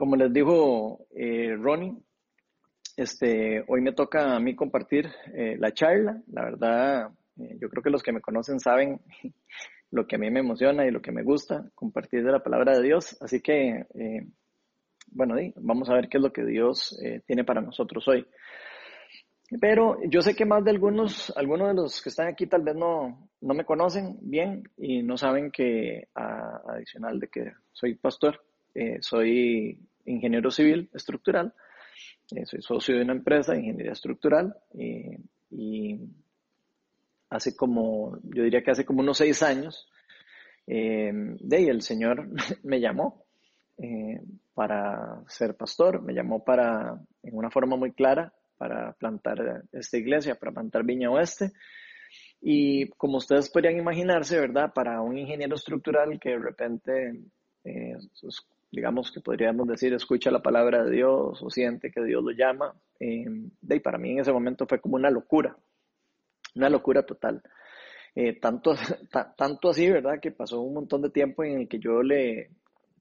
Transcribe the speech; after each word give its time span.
como 0.00 0.16
les 0.16 0.32
dijo 0.32 1.06
eh, 1.14 1.54
Ronnie, 1.60 1.94
este, 2.96 3.62
hoy 3.68 3.82
me 3.82 3.92
toca 3.92 4.34
a 4.34 4.40
mí 4.40 4.56
compartir 4.56 5.10
eh, 5.34 5.56
la 5.58 5.74
charla. 5.74 6.22
La 6.28 6.44
verdad, 6.44 7.10
eh, 7.38 7.58
yo 7.60 7.68
creo 7.68 7.82
que 7.82 7.90
los 7.90 8.02
que 8.02 8.10
me 8.10 8.22
conocen 8.22 8.60
saben 8.60 8.98
lo 9.90 10.06
que 10.06 10.16
a 10.16 10.18
mí 10.18 10.30
me 10.30 10.40
emociona 10.40 10.86
y 10.86 10.90
lo 10.90 11.02
que 11.02 11.12
me 11.12 11.22
gusta, 11.22 11.68
compartir 11.74 12.24
de 12.24 12.32
la 12.32 12.42
palabra 12.42 12.78
de 12.78 12.82
Dios. 12.82 13.14
Así 13.20 13.42
que, 13.42 13.84
bueno, 15.08 15.34
vamos 15.56 15.90
a 15.90 15.94
ver 15.94 16.08
qué 16.08 16.16
es 16.16 16.22
lo 16.22 16.32
que 16.32 16.46
Dios 16.46 16.98
tiene 17.26 17.44
para 17.44 17.60
nosotros 17.60 18.08
hoy. 18.08 18.26
Pero 19.60 19.98
yo 20.08 20.22
sé 20.22 20.34
que 20.34 20.46
más 20.46 20.64
de 20.64 20.70
algunos, 20.70 21.30
algunos 21.36 21.68
de 21.68 21.74
los 21.74 22.00
que 22.00 22.08
están 22.08 22.28
aquí 22.28 22.46
tal 22.46 22.62
vez 22.62 22.74
no, 22.74 23.28
no 23.42 23.52
me 23.52 23.66
conocen 23.66 24.16
bien 24.22 24.62
y 24.78 25.02
no 25.02 25.18
saben 25.18 25.50
que, 25.50 26.08
adicional 26.14 27.20
de 27.20 27.28
que 27.28 27.52
soy 27.70 27.96
pastor, 27.96 28.40
soy 29.00 29.78
ingeniero 30.06 30.50
civil 30.50 30.90
estructural, 30.94 31.52
eh, 32.34 32.46
soy 32.46 32.62
socio 32.62 32.96
de 32.96 33.02
una 33.02 33.12
empresa 33.12 33.52
de 33.52 33.60
ingeniería 33.60 33.92
estructural 33.92 34.54
y 35.50 35.98
hace 37.28 37.56
como, 37.56 38.18
yo 38.22 38.42
diría 38.42 38.62
que 38.62 38.70
hace 38.70 38.84
como 38.84 39.00
unos 39.00 39.18
seis 39.18 39.42
años, 39.42 39.88
eh, 40.66 41.10
de 41.12 41.56
ahí 41.56 41.68
el 41.68 41.82
Señor 41.82 42.28
me 42.62 42.80
llamó 42.80 43.24
para 44.52 45.22
ser 45.26 45.56
pastor, 45.56 46.02
me 46.02 46.12
llamó 46.12 46.44
para, 46.44 47.00
en 47.22 47.34
una 47.34 47.50
forma 47.50 47.76
muy 47.76 47.92
clara, 47.92 48.30
para 48.60 48.92
plantar 48.92 49.64
esta 49.72 49.96
iglesia, 49.96 50.34
para 50.34 50.52
plantar 50.52 50.84
Viña 50.84 51.10
Oeste. 51.10 51.52
Y 52.42 52.90
como 52.90 53.16
ustedes 53.16 53.48
podrían 53.48 53.78
imaginarse, 53.78 54.38
¿verdad? 54.38 54.70
Para 54.74 55.00
un 55.00 55.16
ingeniero 55.16 55.54
estructural 55.54 56.20
que 56.20 56.30
de 56.30 56.38
repente, 56.38 57.22
eh, 57.64 57.96
digamos 58.70 59.10
que 59.12 59.20
podríamos 59.20 59.66
decir, 59.66 59.92
escucha 59.92 60.30
la 60.30 60.42
palabra 60.42 60.84
de 60.84 60.90
Dios 60.90 61.42
o 61.42 61.50
siente 61.50 61.90
que 61.90 62.02
Dios 62.02 62.22
lo 62.22 62.30
llama, 62.30 62.74
eh, 62.98 63.24
para 63.82 63.98
mí 63.98 64.12
en 64.12 64.20
ese 64.20 64.32
momento 64.32 64.66
fue 64.66 64.80
como 64.80 64.96
una 64.96 65.10
locura, 65.10 65.56
una 66.54 66.68
locura 66.68 67.04
total. 67.04 67.42
Eh, 68.14 68.40
tanto, 68.40 68.74
tanto 69.36 69.70
así, 69.70 69.88
¿verdad? 69.88 70.20
Que 70.20 70.32
pasó 70.32 70.60
un 70.60 70.74
montón 70.74 71.02
de 71.02 71.10
tiempo 71.10 71.44
en 71.44 71.60
el 71.60 71.68
que 71.68 71.78
yo 71.78 72.02
le, 72.02 72.50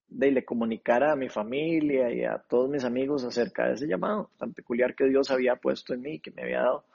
de 0.07 0.31
le 0.31 0.45
comunicara 0.45 1.11
a 1.11 1.15
mi 1.15 1.29
familia 1.29 2.11
y 2.11 2.23
a 2.23 2.37
todos 2.37 2.69
mis 2.69 2.83
amigos 2.83 3.23
acerca 3.23 3.67
de 3.67 3.73
ese 3.73 3.87
llamado 3.87 4.31
tan 4.37 4.53
peculiar 4.53 4.95
que 4.95 5.05
Dios 5.05 5.31
había 5.31 5.55
puesto 5.55 5.93
en 5.93 6.01
mí, 6.01 6.19
que 6.19 6.31
me 6.31 6.43
había 6.43 6.61
dado 6.61 6.85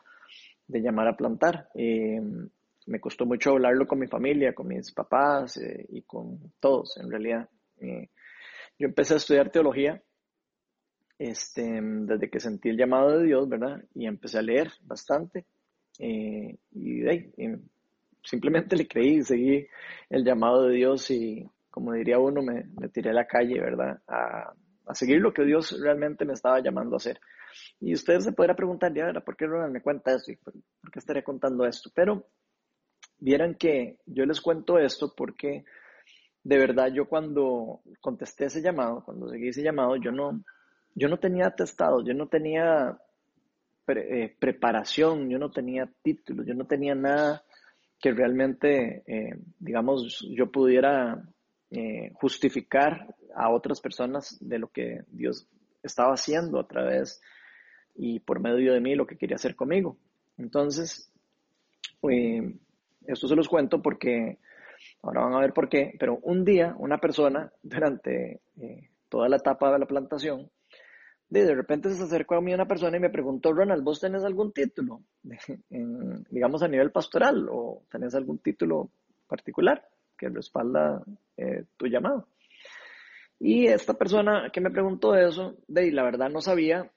de 0.66 0.80
llamar 0.80 1.08
a 1.08 1.16
plantar. 1.16 1.68
Eh, 1.74 2.20
me 2.86 3.00
costó 3.00 3.24
mucho 3.24 3.50
hablarlo 3.50 3.86
con 3.86 3.98
mi 3.98 4.06
familia, 4.06 4.54
con 4.54 4.68
mis 4.68 4.92
papás 4.92 5.56
eh, 5.58 5.86
y 5.90 6.02
con 6.02 6.52
todos, 6.60 6.96
en 6.98 7.10
realidad. 7.10 7.48
Eh, 7.80 8.10
yo 8.78 8.88
empecé 8.88 9.14
a 9.14 9.18
estudiar 9.18 9.50
teología 9.50 10.02
este, 11.18 11.80
desde 11.80 12.28
que 12.28 12.40
sentí 12.40 12.68
el 12.68 12.76
llamado 12.76 13.18
de 13.18 13.26
Dios, 13.26 13.48
¿verdad? 13.48 13.82
Y 13.94 14.06
empecé 14.06 14.38
a 14.38 14.42
leer 14.42 14.72
bastante. 14.82 15.46
y, 15.98 16.58
y 16.72 17.04
simplemente 18.24 18.76
le 18.76 18.88
creí, 18.88 19.22
seguí 19.22 19.66
el 20.08 20.24
llamado 20.24 20.66
de 20.66 20.76
Dios 20.76 21.10
y, 21.10 21.48
como 21.70 21.92
diría 21.92 22.18
uno, 22.18 22.42
me, 22.42 22.64
tiré 22.88 23.10
a 23.10 23.14
la 23.14 23.26
calle, 23.26 23.60
¿verdad? 23.60 24.00
A, 24.08 24.54
seguir 24.92 25.20
lo 25.20 25.32
que 25.32 25.44
Dios 25.44 25.78
realmente 25.80 26.24
me 26.24 26.34
estaba 26.34 26.60
llamando 26.60 26.96
a 26.96 26.98
hacer. 26.98 27.18
Y 27.80 27.94
ustedes 27.94 28.24
se 28.24 28.32
podrán 28.32 28.56
preguntar, 28.56 28.92
ya, 28.92 29.12
¿por 29.20 29.36
qué 29.36 29.46
Ronald 29.46 29.72
me 29.72 29.80
cuenta 29.80 30.14
esto? 30.14 30.32
por, 30.42 30.52
qué 30.92 30.98
estaré 30.98 31.22
contando 31.22 31.64
esto? 31.64 31.90
Pero 31.94 32.26
vieran 33.18 33.54
que 33.54 33.98
yo 34.06 34.26
les 34.26 34.40
cuento 34.40 34.78
esto 34.78 35.14
porque 35.16 35.64
de 36.44 36.58
verdad 36.58 36.92
yo 36.92 37.08
cuando 37.08 37.80
contesté 38.00 38.44
ese 38.44 38.60
llamado, 38.60 39.02
cuando 39.04 39.28
seguí 39.30 39.48
ese 39.48 39.62
llamado, 39.62 39.96
yo 39.96 40.12
no, 40.12 40.44
yo 40.94 41.08
no 41.08 41.18
tenía 41.18 41.46
atestado, 41.46 42.04
yo 42.04 42.12
no 42.12 42.28
tenía 42.28 42.98
eh, 43.88 44.36
preparación, 44.38 45.30
yo 45.30 45.38
no 45.38 45.50
tenía 45.50 45.90
títulos, 46.02 46.46
yo 46.46 46.54
no 46.54 46.66
tenía 46.66 46.94
nada 46.94 47.42
que 47.98 48.12
realmente, 48.12 49.02
eh, 49.06 49.38
digamos, 49.58 50.20
yo 50.30 50.52
pudiera 50.52 51.22
eh, 51.70 52.12
justificar 52.14 53.14
a 53.34 53.50
otras 53.50 53.80
personas 53.80 54.36
de 54.40 54.58
lo 54.58 54.68
que 54.68 55.00
Dios 55.08 55.48
estaba 55.82 56.12
haciendo 56.12 56.60
a 56.60 56.68
través 56.68 57.22
y 57.94 58.20
por 58.20 58.40
medio 58.40 58.74
de 58.74 58.80
mí 58.80 58.94
lo 58.94 59.06
que 59.06 59.16
quería 59.16 59.36
hacer 59.36 59.56
conmigo. 59.56 59.96
Entonces, 60.36 61.10
esto 63.06 63.28
se 63.28 63.36
los 63.36 63.48
cuento 63.48 63.80
porque 63.80 64.38
ahora 65.02 65.24
van 65.24 65.34
a 65.34 65.40
ver 65.40 65.52
por 65.52 65.68
qué, 65.68 65.94
pero 65.98 66.18
un 66.22 66.44
día 66.44 66.74
una 66.78 66.98
persona 66.98 67.52
durante 67.62 68.40
eh, 68.60 68.90
toda 69.08 69.28
la 69.28 69.36
etapa 69.36 69.72
de 69.72 69.78
la 69.78 69.86
plantación, 69.86 70.50
de, 71.28 71.44
de, 71.44 71.54
repente 71.54 71.90
se 71.90 72.02
acercó 72.02 72.36
a 72.36 72.40
mí 72.40 72.54
una 72.54 72.66
persona 72.66 72.96
y 72.96 73.00
me 73.00 73.10
preguntó, 73.10 73.52
Ronald, 73.52 73.82
¿vos 73.82 74.00
tenés 74.00 74.22
algún 74.24 74.52
título, 74.52 75.02
digamos 76.30 76.62
a 76.62 76.68
nivel 76.68 76.92
pastoral 76.92 77.48
o 77.50 77.82
tenés 77.90 78.14
algún 78.14 78.38
título 78.38 78.90
particular? 79.26 79.82
que 80.16 80.28
respalda 80.28 81.02
eh, 81.36 81.64
tu 81.76 81.86
llamado. 81.86 82.28
Y 83.38 83.66
esta 83.66 83.94
persona 83.94 84.50
que 84.52 84.60
me 84.60 84.70
preguntó 84.70 85.14
eso, 85.14 85.56
de 85.66 85.90
la 85.92 86.02
verdad 86.02 86.30
no 86.30 86.40
sabía 86.40 86.90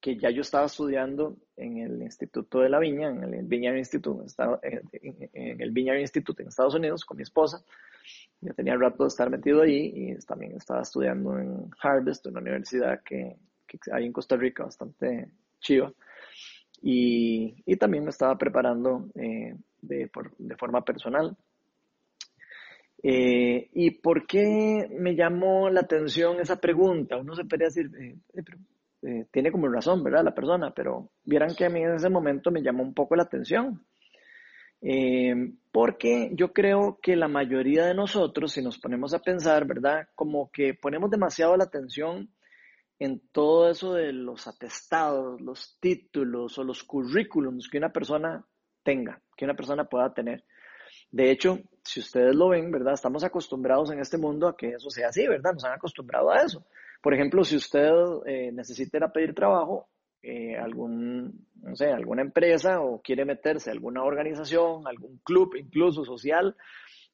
que 0.00 0.16
ya 0.16 0.30
yo 0.30 0.40
estaba 0.40 0.66
estudiando 0.66 1.36
en 1.56 1.78
el 1.78 2.02
Instituto 2.02 2.60
de 2.60 2.68
la 2.68 2.78
Viña, 2.78 3.08
en 3.10 3.34
el 3.34 3.44
Vineyard 3.44 3.76
Institute, 3.76 4.32
en 4.62 5.60
el 5.60 5.70
Vineyard 5.70 6.00
Institute 6.00 6.42
en 6.42 6.48
Estados 6.48 6.74
Unidos 6.74 7.04
con 7.04 7.16
mi 7.16 7.22
esposa. 7.22 7.62
Ya 8.40 8.54
tenía 8.54 8.76
rato 8.76 9.04
de 9.04 9.08
estar 9.08 9.28
metido 9.28 9.62
ahí 9.62 9.92
y 9.94 10.16
también 10.26 10.56
estaba 10.56 10.82
estudiando 10.82 11.38
en 11.38 11.70
Harvest, 11.82 12.26
una 12.26 12.40
universidad 12.40 13.02
que, 13.04 13.36
hay 13.92 14.06
en 14.06 14.12
Costa 14.12 14.36
Rica 14.36 14.64
bastante 14.64 15.30
chiva. 15.60 15.92
Y, 16.82 17.76
también 17.76 18.04
me 18.04 18.10
estaba 18.10 18.36
preparando 18.36 19.10
eh, 19.14 19.54
de, 19.82 20.10
de 20.38 20.56
forma 20.56 20.82
personal 20.82 21.36
eh, 23.02 23.70
¿Y 23.72 23.92
por 23.92 24.26
qué 24.26 24.88
me 24.98 25.14
llamó 25.14 25.70
la 25.70 25.80
atención 25.80 26.40
esa 26.40 26.60
pregunta? 26.60 27.16
Uno 27.16 27.34
se 27.34 27.44
podría 27.44 27.68
decir, 27.68 27.90
eh, 27.98 28.16
eh, 29.02 29.26
tiene 29.30 29.50
como 29.50 29.68
razón, 29.68 30.02
¿verdad? 30.02 30.24
La 30.24 30.34
persona, 30.34 30.72
pero 30.74 31.10
vieran 31.24 31.54
que 31.54 31.66
a 31.66 31.70
mí 31.70 31.80
en 31.80 31.94
ese 31.94 32.10
momento 32.10 32.50
me 32.50 32.62
llamó 32.62 32.82
un 32.82 32.94
poco 32.94 33.16
la 33.16 33.24
atención. 33.24 33.84
porque 35.72 36.30
yo 36.34 36.52
creo 36.52 36.98
que 37.02 37.14
la 37.16 37.28
mayoría 37.28 37.86
de 37.86 37.94
nosotros, 37.94 38.52
si 38.52 38.62
nos 38.62 38.78
ponemos 38.78 39.14
a 39.14 39.20
pensar, 39.20 39.66
¿verdad? 39.66 40.08
Como 40.14 40.50
que 40.50 40.74
ponemos 40.74 41.10
demasiado 41.10 41.56
la 41.56 41.64
atención 41.64 42.30
en 43.00 43.20
todo 43.32 43.70
eso 43.70 43.94
de 43.94 44.12
los 44.12 44.46
atestados, 44.46 45.40
los 45.40 45.78
títulos 45.80 46.58
o 46.58 46.64
los 46.64 46.84
currículums 46.84 47.68
que 47.68 47.78
una 47.78 47.90
persona 47.90 48.44
tenga, 48.82 49.20
que 49.36 49.46
una 49.46 49.56
persona 49.56 49.86
pueda 49.86 50.12
tener. 50.12 50.44
De 51.10 51.30
hecho, 51.30 51.58
si 51.82 52.00
ustedes 52.00 52.34
lo 52.34 52.50
ven, 52.50 52.70
¿verdad? 52.70 52.92
Estamos 52.92 53.24
acostumbrados 53.24 53.90
en 53.90 54.00
este 54.00 54.18
mundo 54.18 54.46
a 54.46 54.56
que 54.56 54.72
eso 54.74 54.90
sea 54.90 55.08
así, 55.08 55.26
¿verdad? 55.26 55.54
Nos 55.54 55.64
han 55.64 55.72
acostumbrado 55.72 56.30
a 56.30 56.42
eso. 56.42 56.66
Por 57.00 57.14
ejemplo, 57.14 57.44
si 57.44 57.56
usted 57.56 57.90
eh, 58.26 58.52
necesita 58.52 58.98
ir 58.98 59.04
a 59.04 59.12
pedir 59.12 59.34
trabajo, 59.34 59.88
eh, 60.22 60.56
algún, 60.56 61.46
no 61.62 61.74
sé, 61.74 61.86
alguna 61.86 62.22
empresa 62.22 62.80
o 62.80 63.00
quiere 63.00 63.24
meterse 63.24 63.70
a 63.70 63.72
alguna 63.72 64.04
organización, 64.04 64.86
algún 64.86 65.18
club 65.24 65.54
incluso 65.56 66.04
social, 66.04 66.54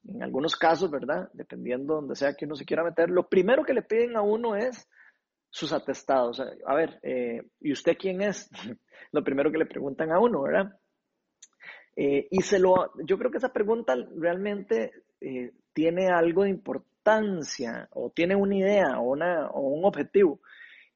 en 0.09 0.23
algunos 0.23 0.57
casos, 0.57 0.91
¿verdad? 0.91 1.29
Dependiendo 1.33 1.95
donde 1.95 2.17
sea 2.17 2.35
que 2.35 2.47
uno 2.47 2.57
se 2.57 2.65
quiera 2.65 2.83
meter, 2.83 3.11
lo 3.11 3.29
primero 3.29 3.65
que 3.65 3.75
le 3.75 3.83
piden 3.83 4.17
a 4.17 4.23
uno 4.23 4.57
es 4.57 4.89
sus 5.51 5.73
atestados. 5.73 6.41
A 6.41 6.75
ver, 6.75 6.99
eh, 7.03 7.43
¿y 7.61 7.73
usted 7.73 7.97
quién 7.97 8.23
es? 8.23 8.51
lo 9.13 9.23
primero 9.23 9.53
que 9.53 9.59
le 9.59 9.67
preguntan 9.67 10.11
a 10.11 10.21
uno, 10.21 10.43
¿verdad? 10.43 10.79
Y 11.99 12.43
se 12.43 12.59
lo, 12.59 12.93
yo 13.07 13.17
creo 13.17 13.31
que 13.31 13.39
esa 13.39 13.55
pregunta 13.55 13.97
realmente 14.17 14.93
tiene 15.73 16.11
algo 16.11 16.43
de 16.43 16.51
importancia 16.51 16.96
o 17.93 18.11
tiene 18.11 18.35
una 18.35 18.57
idea 18.57 18.99
o, 18.99 19.13
un 19.13 19.85
objetivo. 19.85 20.41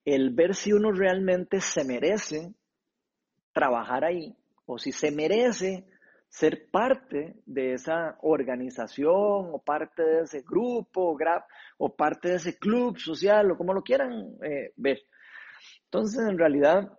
El 0.04 0.30
ver 0.30 0.54
si 0.54 0.72
uno 0.72 0.92
realmente 0.92 1.60
se 1.60 1.84
merece 1.84 2.54
trabajar 3.52 4.04
ahí 4.04 4.34
o 4.66 4.78
si 4.78 4.92
se 4.92 5.10
merece 5.10 5.86
ser 6.28 6.70
parte 6.70 7.34
de 7.44 7.74
esa 7.74 8.16
organización 8.22 9.50
o 9.52 9.62
parte 9.64 10.02
de 10.02 10.20
ese 10.22 10.42
grupo 10.42 11.16
o 11.78 11.96
parte 11.96 12.28
de 12.28 12.34
ese 12.36 12.58
club 12.58 12.98
social 12.98 13.50
o 13.50 13.56
como 13.56 13.74
lo 13.74 13.82
quieran 13.82 14.36
eh, 14.42 14.72
ver. 14.76 15.00
Entonces, 15.84 16.22
en 16.28 16.38
realidad, 16.38 16.92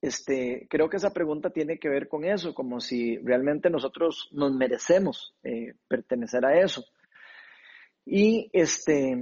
este, 0.00 0.66
creo 0.70 0.88
que 0.88 0.96
esa 0.96 1.12
pregunta 1.12 1.50
tiene 1.50 1.78
que 1.78 1.90
ver 1.90 2.08
con 2.08 2.24
eso, 2.24 2.54
como 2.54 2.80
si 2.80 3.18
realmente 3.18 3.68
nosotros 3.68 4.28
nos 4.32 4.52
merecemos 4.54 5.34
eh, 5.42 5.74
pertenecer 5.86 6.44
a 6.46 6.58
eso. 6.58 6.84
Y 8.12 8.50
este, 8.52 9.16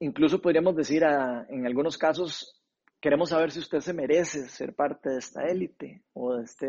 incluso 0.00 0.42
podríamos 0.42 0.74
decir, 0.74 1.04
en 1.04 1.66
algunos 1.66 1.96
casos, 1.96 2.60
queremos 3.00 3.30
saber 3.30 3.52
si 3.52 3.60
usted 3.60 3.78
se 3.78 3.92
merece 3.92 4.48
ser 4.48 4.74
parte 4.74 5.10
de 5.10 5.18
esta 5.18 5.44
élite 5.46 6.02
o 6.14 6.34
de 6.34 6.42
este, 6.42 6.66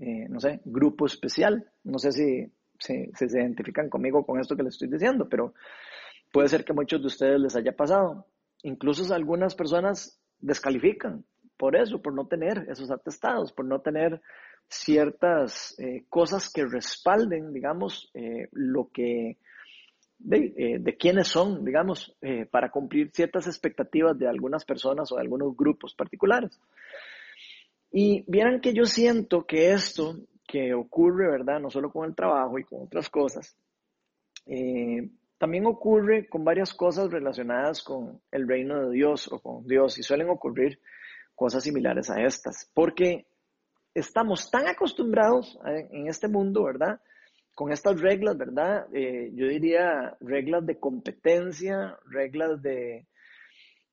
eh, 0.00 0.26
no 0.28 0.40
sé, 0.40 0.60
grupo 0.64 1.06
especial. 1.06 1.70
No 1.84 2.00
sé 2.00 2.10
si, 2.10 2.52
si, 2.80 3.12
si 3.14 3.28
se 3.28 3.38
identifican 3.38 3.88
conmigo 3.88 4.26
con 4.26 4.40
esto 4.40 4.56
que 4.56 4.64
les 4.64 4.74
estoy 4.74 4.88
diciendo, 4.88 5.28
pero 5.28 5.54
puede 6.32 6.48
ser 6.48 6.64
que 6.64 6.72
a 6.72 6.74
muchos 6.74 7.00
de 7.00 7.06
ustedes 7.06 7.40
les 7.40 7.54
haya 7.54 7.76
pasado. 7.76 8.26
incluso 8.64 9.14
algunas 9.14 9.54
personas 9.54 10.20
descalifican 10.40 11.24
por 11.56 11.76
eso, 11.76 12.02
por 12.02 12.12
no 12.12 12.26
tener 12.26 12.66
esos 12.68 12.90
atestados, 12.90 13.52
por 13.52 13.66
no 13.66 13.82
tener 13.82 14.20
ciertas 14.68 15.78
eh, 15.78 16.06
cosas 16.08 16.50
que 16.52 16.66
respalden, 16.66 17.52
digamos, 17.52 18.10
eh, 18.14 18.48
lo 18.50 18.90
que, 18.92 19.38
de, 20.18 20.54
eh, 20.56 20.78
de, 20.80 20.96
quiénes 20.96 21.28
son, 21.28 21.64
digamos, 21.64 22.16
para 22.50 22.70
cumplir 22.70 23.10
ciertas 23.12 23.46
expectativas 23.46 24.18
de 24.18 24.28
algunas 24.28 24.64
personas 24.64 25.10
o 25.12 25.16
de 25.16 25.22
algunos 25.22 25.56
grupos 25.56 25.94
particulares. 25.94 26.58
Y 27.92 28.24
vieran 28.26 28.60
que 28.60 28.74
yo 28.74 28.84
siento 28.84 29.46
que 29.46 29.72
esto 29.72 30.16
que 30.46 30.74
ocurre, 30.74 31.30
¿verdad? 31.30 31.60
No 31.60 31.70
solo 31.70 31.90
con 31.90 32.08
el 32.08 32.14
trabajo 32.14 32.58
y 32.58 32.64
con 32.64 32.82
otras 32.82 33.08
cosas, 33.08 33.56
también 35.38 35.66
ocurre 35.66 36.28
con 36.28 36.44
varias 36.44 36.72
cosas 36.72 37.10
relacionadas 37.10 37.82
con 37.82 38.20
el 38.30 38.48
reino 38.48 38.86
de 38.86 38.94
Dios 38.94 39.30
o 39.30 39.40
con 39.40 39.66
Dios 39.66 39.98
y 39.98 40.02
suelen 40.02 40.30
ocurrir 40.30 40.80
cosas 41.34 41.62
similares 41.62 42.08
a 42.10 42.22
estas, 42.22 42.70
porque 42.74 43.26
estamos 43.94 44.50
tan 44.50 44.66
acostumbrados 44.66 45.58
en 45.64 46.08
este 46.08 46.28
mundo, 46.28 46.64
¿verdad? 46.64 47.00
Con 47.56 47.72
estas 47.72 48.02
reglas, 48.02 48.36
¿verdad? 48.36 48.86
Eh, 48.92 49.30
yo 49.32 49.48
diría 49.48 50.14
reglas 50.20 50.66
de 50.66 50.78
competencia, 50.78 51.98
reglas 52.04 52.60
de, 52.60 53.06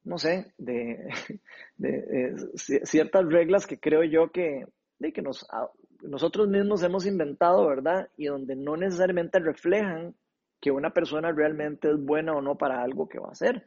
no 0.04 0.18
sé, 0.18 0.54
de, 0.58 1.00
de, 1.78 2.36
ciertas 2.58 3.26
reglas 3.26 3.66
que 3.66 3.80
creo 3.80 4.04
yo 4.04 4.34
que, 4.34 4.66
que 5.14 5.22
nos, 5.22 5.48
nosotros 6.02 6.50
mismos 6.50 6.84
hemos 6.84 7.06
inventado, 7.06 7.66
¿verdad? 7.66 8.10
Y 8.18 8.26
donde 8.26 8.58
no 8.58 8.76
necesariamente 8.76 9.40
reflejan 9.40 10.14
que 10.60 10.70
una 10.70 10.90
persona 10.90 11.32
realmente 11.32 11.90
es 11.90 11.98
buena 11.98 12.34
o 12.34 12.42
no 12.42 12.58
para 12.58 12.84
algo 12.84 13.08
que 13.08 13.20
va 13.20 13.30
a 13.30 13.32
hacer. 13.32 13.66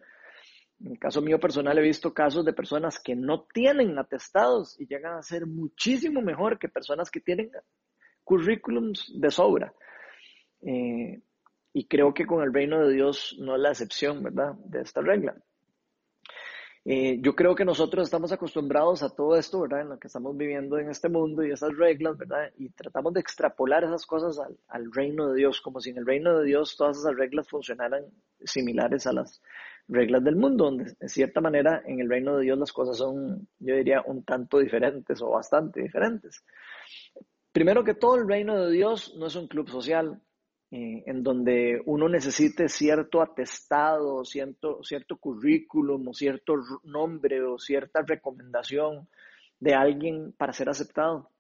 En 0.79 0.93
el 0.93 0.99
caso 0.99 1.23
mío 1.23 1.41
personal 1.41 1.79
he 1.79 1.83
visto 1.83 2.13
casos 2.13 2.45
de 2.45 2.53
personas 2.53 3.01
que 3.03 3.17
no 3.17 3.47
tienen 3.55 3.99
atestados 3.99 4.79
y 4.79 4.87
llegan 4.87 5.15
a 5.15 5.23
ser 5.23 5.47
muchísimo 5.47 6.21
mejor 6.21 6.59
que 6.59 6.69
personas 6.69 7.11
que 7.11 7.21
tienen 7.21 7.51
currículums 8.25 9.11
de 9.19 9.31
sobra. 9.31 9.73
Eh, 10.63 11.21
y 11.73 11.87
creo 11.87 12.15
que 12.15 12.27
con 12.27 12.43
el 12.43 12.53
reino 12.53 12.87
de 12.87 12.95
Dios 12.95 13.37
no 13.39 13.55
es 13.57 13.61
la 13.61 13.71
excepción, 13.71 14.23
¿verdad? 14.23 14.55
De 14.65 14.81
esta 14.81 15.01
regla. 15.03 15.37
Eh, 16.89 17.19
yo 17.21 17.35
creo 17.35 17.57
que 17.57 17.65
nosotros 17.65 18.05
estamos 18.05 18.31
acostumbrados 18.31 19.03
a 19.03 19.13
todo 19.13 19.37
esto, 19.37 19.61
¿verdad? 19.61 19.81
En 19.81 19.89
lo 19.89 19.99
que 19.99 20.07
estamos 20.07 20.37
viviendo 20.37 20.79
en 20.79 20.89
este 20.89 21.09
mundo 21.09 21.45
y 21.45 21.51
esas 21.51 21.77
reglas, 21.77 22.17
¿verdad? 22.17 22.53
Y 22.57 22.69
tratamos 22.71 23.13
de 23.13 23.21
extrapolar 23.21 23.83
esas 23.83 24.07
cosas 24.07 24.39
al, 24.39 24.57
al, 24.69 24.93
reino 24.93 25.29
de 25.29 25.39
Dios, 25.39 25.61
como 25.61 25.81
si 25.81 25.91
en 25.91 25.99
el 25.99 26.07
reino 26.07 26.39
de 26.39 26.47
Dios 26.47 26.77
todas 26.77 26.97
esas 26.97 27.17
reglas 27.17 27.49
funcionaran 27.49 28.05
similares 28.45 29.05
a 29.09 29.13
las 29.13 29.43
reglas 29.89 30.23
del 30.23 30.37
mundo, 30.37 30.67
donde 30.67 30.95
de 30.99 31.09
cierta 31.09 31.41
manera 31.41 31.83
en 31.87 32.01
el 32.01 32.09
reino 32.09 32.37
de 32.37 32.45
Dios 32.45 32.57
las 32.57 32.73
cosas 32.73 32.97
son, 32.97 33.49
yo 33.59 33.75
diría, 33.75 34.03
un 34.07 34.23
tanto 34.25 34.59
diferentes 34.59 35.21
o 35.23 35.31
bastante 35.31 35.83
diferentes. 35.83 36.45
Primero 37.51 37.85
que 37.85 37.95
todo, 37.95 38.17
el 38.17 38.29
reino 38.29 38.65
de 38.65 38.73
Dios 38.73 39.15
no 39.19 39.27
es 39.27 39.35
un 39.35 39.49
club 39.49 39.69
social, 39.69 40.21
eh, 40.71 41.05
en 41.07 41.23
donde 41.23 41.81
uno 41.87 42.09
necesite 42.09 42.69
cierto 42.69 43.23
atestado, 43.23 44.25
cierto, 44.25 44.81
currículum 45.21 46.09
o 46.09 46.13
cierto 46.13 46.55
nombre 46.83 47.43
o 47.45 47.59
cierta 47.59 48.03
recomendación 48.03 49.09
de 49.61 49.75
alguien 49.75 50.33
para 50.37 50.53
ser 50.53 50.69
aceptado. 50.69 51.31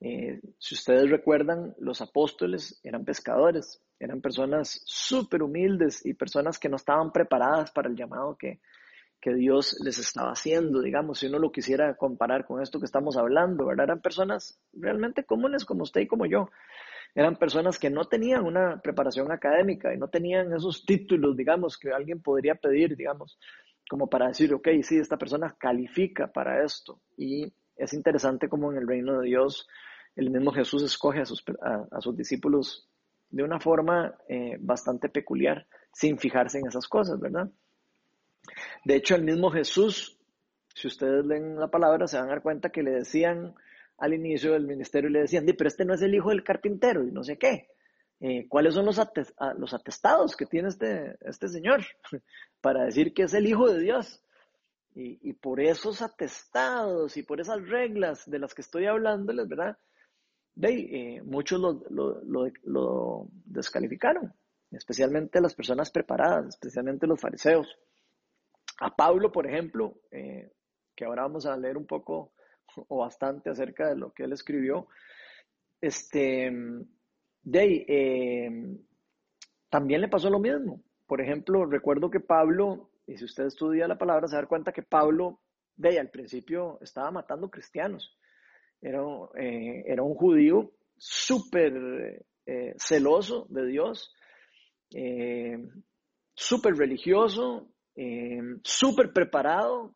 Eh, 0.00 0.40
si 0.58 0.74
ustedes 0.74 1.10
recuerdan, 1.10 1.74
los 1.78 2.00
apóstoles 2.00 2.80
eran 2.82 3.04
pescadores, 3.04 3.82
eran 3.98 4.22
personas 4.22 4.80
súper 4.86 5.42
humildes 5.42 6.04
y 6.06 6.14
personas 6.14 6.58
que 6.58 6.70
no 6.70 6.76
estaban 6.76 7.12
preparadas 7.12 7.70
para 7.70 7.90
el 7.90 7.96
llamado 7.96 8.34
que, 8.38 8.60
que 9.20 9.34
Dios 9.34 9.76
les 9.84 9.98
estaba 9.98 10.30
haciendo, 10.30 10.80
digamos, 10.80 11.18
si 11.18 11.26
uno 11.26 11.38
lo 11.38 11.52
quisiera 11.52 11.94
comparar 11.96 12.46
con 12.46 12.62
esto 12.62 12.78
que 12.78 12.86
estamos 12.86 13.18
hablando, 13.18 13.66
¿verdad? 13.66 13.84
Eran 13.84 14.00
personas 14.00 14.58
realmente 14.72 15.24
comunes 15.24 15.66
como 15.66 15.82
usted 15.82 16.00
y 16.00 16.06
como 16.06 16.24
yo, 16.24 16.48
eran 17.14 17.36
personas 17.36 17.78
que 17.78 17.90
no 17.90 18.04
tenían 18.04 18.44
una 18.44 18.80
preparación 18.80 19.30
académica 19.32 19.92
y 19.94 19.98
no 19.98 20.08
tenían 20.08 20.52
esos 20.52 20.84
títulos, 20.84 21.36
digamos, 21.36 21.76
que 21.78 21.90
alguien 21.90 22.22
podría 22.22 22.54
pedir, 22.54 22.96
digamos, 22.96 23.38
como 23.88 24.08
para 24.08 24.28
decir, 24.28 24.52
ok, 24.54 24.68
sí, 24.82 24.98
esta 24.98 25.16
persona 25.16 25.56
califica 25.58 26.28
para 26.28 26.64
esto. 26.64 27.00
Y 27.16 27.52
es 27.76 27.92
interesante 27.92 28.48
como 28.48 28.70
en 28.70 28.78
el 28.78 28.86
reino 28.86 29.20
de 29.20 29.26
Dios 29.26 29.66
el 30.16 30.30
mismo 30.30 30.52
Jesús 30.52 30.82
escoge 30.82 31.20
a 31.20 31.24
sus, 31.24 31.42
a, 31.62 32.00
sus 32.00 32.16
discípulos 32.16 32.88
de 33.30 33.42
una 33.42 33.60
forma 33.60 34.14
eh, 34.28 34.56
bastante 34.60 35.08
peculiar, 35.08 35.66
sin 35.92 36.18
fijarse 36.18 36.58
en 36.58 36.66
esas 36.66 36.88
cosas, 36.88 37.18
¿verdad? 37.18 37.48
De 38.84 38.96
hecho, 38.96 39.14
el 39.14 39.24
mismo 39.24 39.50
Jesús, 39.50 40.18
si 40.74 40.88
ustedes 40.88 41.24
leen 41.24 41.58
la 41.58 41.68
palabra, 41.68 42.06
se 42.06 42.16
van 42.16 42.26
a 42.26 42.30
dar 42.30 42.42
cuenta 42.42 42.70
que 42.70 42.82
le 42.82 42.90
decían, 42.90 43.54
al 44.00 44.14
inicio 44.14 44.54
del 44.54 44.66
ministerio 44.66 45.10
y 45.10 45.12
le 45.12 45.20
decían, 45.20 45.44
pero 45.56 45.68
este 45.68 45.84
no 45.84 45.94
es 45.94 46.02
el 46.02 46.14
hijo 46.14 46.30
del 46.30 46.42
carpintero 46.42 47.06
y 47.06 47.12
no 47.12 47.22
sé 47.22 47.38
qué. 47.38 47.68
Eh, 48.18 48.48
¿Cuáles 48.48 48.74
son 48.74 48.86
los, 48.86 49.00
los 49.58 49.74
atestados 49.74 50.36
que 50.36 50.46
tiene 50.46 50.68
este, 50.68 51.16
este 51.20 51.48
señor 51.48 51.82
para 52.60 52.84
decir 52.84 53.12
que 53.14 53.24
es 53.24 53.34
el 53.34 53.46
hijo 53.46 53.70
de 53.70 53.80
Dios? 53.80 54.22
Y, 54.92 55.32
por 55.34 55.60
esos 55.60 56.02
atestados 56.02 57.16
y 57.16 57.22
por 57.22 57.40
esas 57.40 57.66
reglas 57.68 58.28
de 58.28 58.38
las 58.38 58.52
que 58.52 58.60
estoy 58.60 58.86
hablándoles, 58.86 59.48
¿verdad? 59.48 59.78
De, 60.54 60.68
eh, 60.72 61.22
muchos 61.22 61.58
lo, 61.60 62.20
lo, 62.20 63.28
descalificaron, 63.46 64.34
especialmente 64.72 65.40
las 65.40 65.54
personas 65.54 65.90
preparadas, 65.90 66.48
especialmente 66.48 67.06
los 67.06 67.20
fariseos. 67.20 67.78
A 68.80 68.94
Pablo, 68.94 69.30
por 69.32 69.46
ejemplo, 69.46 69.94
eh, 70.10 70.52
que 70.94 71.04
ahora 71.04 71.22
vamos 71.22 71.46
a 71.46 71.56
leer 71.56 71.78
un 71.78 71.86
poco 71.86 72.32
o 72.88 72.98
bastante 72.98 73.50
acerca 73.50 73.88
de 73.88 73.96
lo 73.96 74.12
que 74.12 74.24
él 74.24 74.32
escribió. 74.32 74.88
Este, 75.80 76.50
de 77.42 77.84
eh, 77.88 78.78
también 79.68 80.00
le 80.00 80.08
pasó 80.08 80.30
lo 80.30 80.38
mismo. 80.38 80.82
Por 81.06 81.20
ejemplo, 81.20 81.64
recuerdo 81.66 82.10
que 82.10 82.20
Pablo, 82.20 82.90
y 83.06 83.16
si 83.16 83.24
usted 83.24 83.46
estudia 83.46 83.88
la 83.88 83.98
palabra, 83.98 84.28
se 84.28 84.36
da 84.36 84.46
cuenta 84.46 84.72
que 84.72 84.82
Pablo, 84.82 85.40
de 85.76 85.98
al 85.98 86.10
principio 86.10 86.78
estaba 86.82 87.10
matando 87.10 87.50
cristianos. 87.50 88.16
Era, 88.80 89.02
eh, 89.36 89.84
era 89.86 90.02
un 90.02 90.14
judío 90.14 90.72
súper 90.96 92.24
eh, 92.46 92.74
celoso 92.76 93.46
de 93.48 93.66
Dios, 93.66 94.14
súper 96.34 96.74
religioso, 96.74 97.68
súper 98.62 99.12
preparado, 99.12 99.94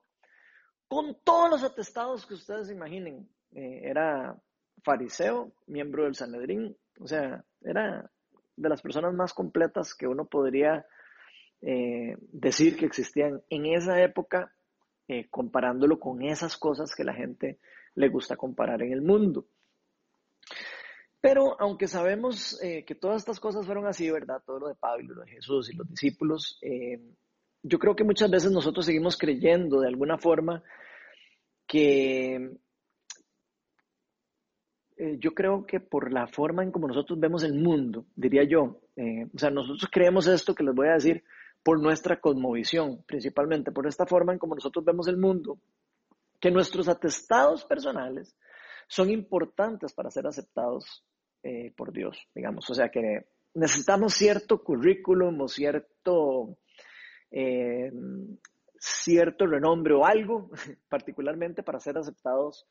con 0.94 1.16
todos 1.24 1.50
los 1.50 1.64
atestados 1.64 2.24
que 2.24 2.34
ustedes 2.34 2.70
imaginen. 2.70 3.28
Eh, 3.52 3.80
era 3.82 4.40
fariseo, 4.84 5.50
miembro 5.66 6.04
del 6.04 6.14
Sanedrín, 6.14 6.76
o 7.00 7.08
sea, 7.08 7.44
era 7.62 8.08
de 8.54 8.68
las 8.68 8.80
personas 8.80 9.12
más 9.12 9.34
completas 9.34 9.92
que 9.92 10.06
uno 10.06 10.26
podría 10.26 10.86
eh, 11.62 12.16
decir 12.30 12.76
que 12.76 12.86
existían 12.86 13.42
en 13.50 13.66
esa 13.66 14.00
época, 14.04 14.54
eh, 15.08 15.26
comparándolo 15.30 15.98
con 15.98 16.22
esas 16.22 16.56
cosas 16.56 16.94
que 16.94 17.02
la 17.02 17.14
gente 17.14 17.58
le 17.96 18.08
gusta 18.08 18.36
comparar 18.36 18.80
en 18.82 18.92
el 18.92 19.02
mundo. 19.02 19.46
Pero 21.20 21.60
aunque 21.60 21.88
sabemos 21.88 22.60
que 22.60 22.94
todas 22.94 23.16
estas 23.16 23.40
cosas 23.40 23.66
fueron 23.66 23.86
así, 23.86 24.10
¿verdad? 24.10 24.42
Todo 24.46 24.60
lo 24.60 24.68
de 24.68 24.74
Pablo, 24.74 25.14
lo 25.14 25.22
de 25.22 25.30
Jesús 25.30 25.72
y 25.72 25.76
los 25.76 25.88
discípulos, 25.88 26.60
yo 27.62 27.78
creo 27.78 27.96
que 27.96 28.04
muchas 28.04 28.30
veces 28.30 28.52
nosotros 28.52 28.84
seguimos 28.84 29.16
creyendo 29.16 29.80
de 29.80 29.88
alguna 29.88 30.18
forma 30.18 30.62
que 31.75 32.37
eh, 34.97 35.19
yo 35.19 35.35
creo 35.35 35.66
que 35.66 35.81
por 35.81 36.12
la 36.12 36.28
forma 36.28 36.62
en 36.62 36.71
como 36.71 36.87
nosotros 36.87 37.19
vemos 37.19 37.43
el 37.43 37.54
mundo, 37.54 38.07
diría 38.14 38.45
yo, 38.45 38.78
eh, 38.95 39.26
o 39.35 39.37
sea, 39.37 39.50
nosotros 39.50 39.90
creemos 39.90 40.28
esto 40.28 40.54
que 40.54 40.62
les 40.62 40.73
voy 40.73 40.87
a 40.87 40.93
decir 40.93 41.25
por 41.64 41.83
nuestra 41.83 42.21
cosmovisión, 42.21 43.02
principalmente 43.09 43.73
por 43.73 43.88
esta 43.88 44.07
forma 44.07 44.33
en 44.33 44.38
como 44.38 44.54
nosotros 44.54 44.85
vemos 44.85 45.09
el 45.09 45.16
mundo, 45.16 45.59
que 46.38 46.52
nuestros 46.52 46.87
atestados 46.87 47.64
personales 47.64 48.37
son 48.87 49.11
importantes 49.11 49.93
para 49.95 50.12
ser 50.12 50.28
aceptados 50.28 51.04
eh, 51.43 51.73
por 51.76 51.93
Dios, 51.93 52.16
digamos, 52.37 52.71
o 52.71 52.75
sea 52.75 52.88
que 52.88 53.26
necesitamos 53.54 54.14
cierto 54.14 54.62
currículum 54.62 55.40
o 55.40 55.49
cierto 55.49 56.57
cierto 58.85 59.47
renombre 59.47 59.95
o 59.95 60.05
algo, 60.05 60.50
particularmente 60.88 61.62
para 61.62 61.81
ser 61.81 61.97
aceptados 61.97 62.67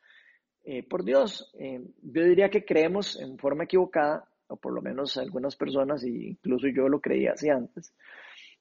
eh, 0.63 0.87
por 0.87 1.03
Dios. 1.03 1.51
Eh, 1.59 1.81
yo 2.03 2.23
diría 2.23 2.49
que 2.49 2.63
creemos 2.63 3.19
en 3.19 3.37
forma 3.39 3.63
equivocada, 3.63 4.29
o 4.47 4.57
por 4.57 4.73
lo 4.73 4.81
menos 4.81 5.17
algunas 5.17 5.55
personas, 5.55 6.03
e 6.03 6.09
incluso 6.09 6.67
yo 6.67 6.87
lo 6.87 7.01
creía 7.01 7.31
así 7.31 7.49
antes. 7.49 7.95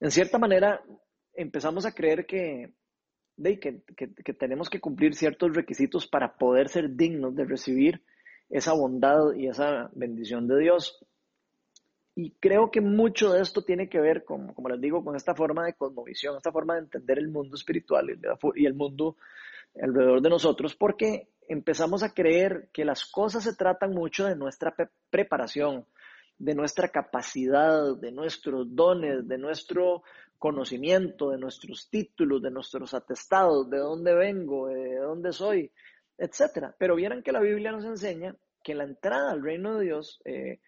En 0.00 0.10
cierta 0.10 0.38
manera, 0.38 0.82
empezamos 1.34 1.84
a 1.84 1.92
creer 1.92 2.24
que, 2.24 2.72
de, 3.36 3.60
que, 3.60 3.82
que 3.96 4.32
tenemos 4.32 4.70
que 4.70 4.80
cumplir 4.80 5.14
ciertos 5.14 5.54
requisitos 5.54 6.06
para 6.06 6.36
poder 6.36 6.70
ser 6.70 6.96
dignos 6.96 7.34
de 7.36 7.44
recibir 7.44 8.02
esa 8.48 8.72
bondad 8.72 9.34
y 9.36 9.48
esa 9.48 9.90
bendición 9.92 10.48
de 10.48 10.58
Dios. 10.58 11.04
Y 12.14 12.32
creo 12.32 12.70
que 12.70 12.80
mucho 12.80 13.32
de 13.32 13.40
esto 13.40 13.62
tiene 13.62 13.88
que 13.88 14.00
ver, 14.00 14.24
con, 14.24 14.52
como 14.52 14.68
les 14.68 14.80
digo, 14.80 15.02
con 15.02 15.16
esta 15.16 15.34
forma 15.34 15.64
de 15.64 15.74
cosmovisión, 15.74 16.36
esta 16.36 16.52
forma 16.52 16.74
de 16.74 16.80
entender 16.80 17.18
el 17.18 17.28
mundo 17.28 17.56
espiritual 17.56 18.06
y 18.54 18.66
el 18.66 18.74
mundo 18.74 19.16
alrededor 19.80 20.20
de 20.20 20.28
nosotros, 20.28 20.76
porque 20.76 21.28
empezamos 21.48 22.02
a 22.02 22.12
creer 22.12 22.68
que 22.72 22.84
las 22.84 23.06
cosas 23.06 23.44
se 23.44 23.56
tratan 23.56 23.92
mucho 23.94 24.26
de 24.26 24.36
nuestra 24.36 24.74
preparación, 25.10 25.86
de 26.38 26.54
nuestra 26.54 26.88
capacidad, 26.88 27.96
de 27.96 28.12
nuestros 28.12 28.74
dones, 28.74 29.26
de 29.26 29.38
nuestro 29.38 30.02
conocimiento, 30.38 31.30
de 31.30 31.38
nuestros 31.38 31.88
títulos, 31.88 32.42
de 32.42 32.50
nuestros 32.50 32.94
atestados, 32.94 33.70
de 33.70 33.78
dónde 33.78 34.14
vengo, 34.14 34.66
de 34.66 34.96
dónde 34.96 35.32
soy, 35.32 35.70
etc. 36.18 36.74
Pero 36.78 36.96
vieran 36.96 37.22
que 37.22 37.32
la 37.32 37.40
Biblia 37.40 37.70
nos 37.70 37.84
enseña 37.84 38.34
que 38.62 38.74
la 38.74 38.84
entrada 38.84 39.30
al 39.30 39.42
reino 39.42 39.78
de 39.78 39.84
Dios, 39.84 40.20
eh, 40.24 40.60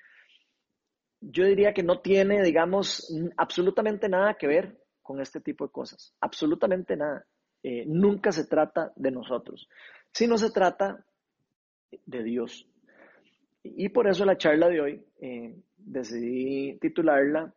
yo 1.31 1.45
diría 1.45 1.73
que 1.73 1.83
no 1.83 2.01
tiene, 2.01 2.43
digamos, 2.43 3.11
absolutamente 3.37 4.09
nada 4.09 4.35
que 4.35 4.47
ver 4.47 4.79
con 5.03 5.21
este 5.21 5.41
tipo 5.41 5.67
de 5.67 5.73
cosas. 5.73 6.15
Absolutamente 6.21 6.97
nada. 6.97 7.25
Eh, 7.63 7.85
nunca 7.87 8.31
se 8.31 8.47
trata 8.47 8.93
de 8.97 9.11
nosotros, 9.11 9.69
sino 10.13 10.37
se 10.37 10.51
trata 10.51 11.05
de 12.05 12.23
Dios. 12.23 12.69
Y 13.63 13.89
por 13.89 14.07
eso 14.07 14.25
la 14.25 14.37
charla 14.37 14.69
de 14.69 14.81
hoy 14.81 15.05
eh, 15.21 15.55
decidí 15.77 16.79
titularla 16.79 17.55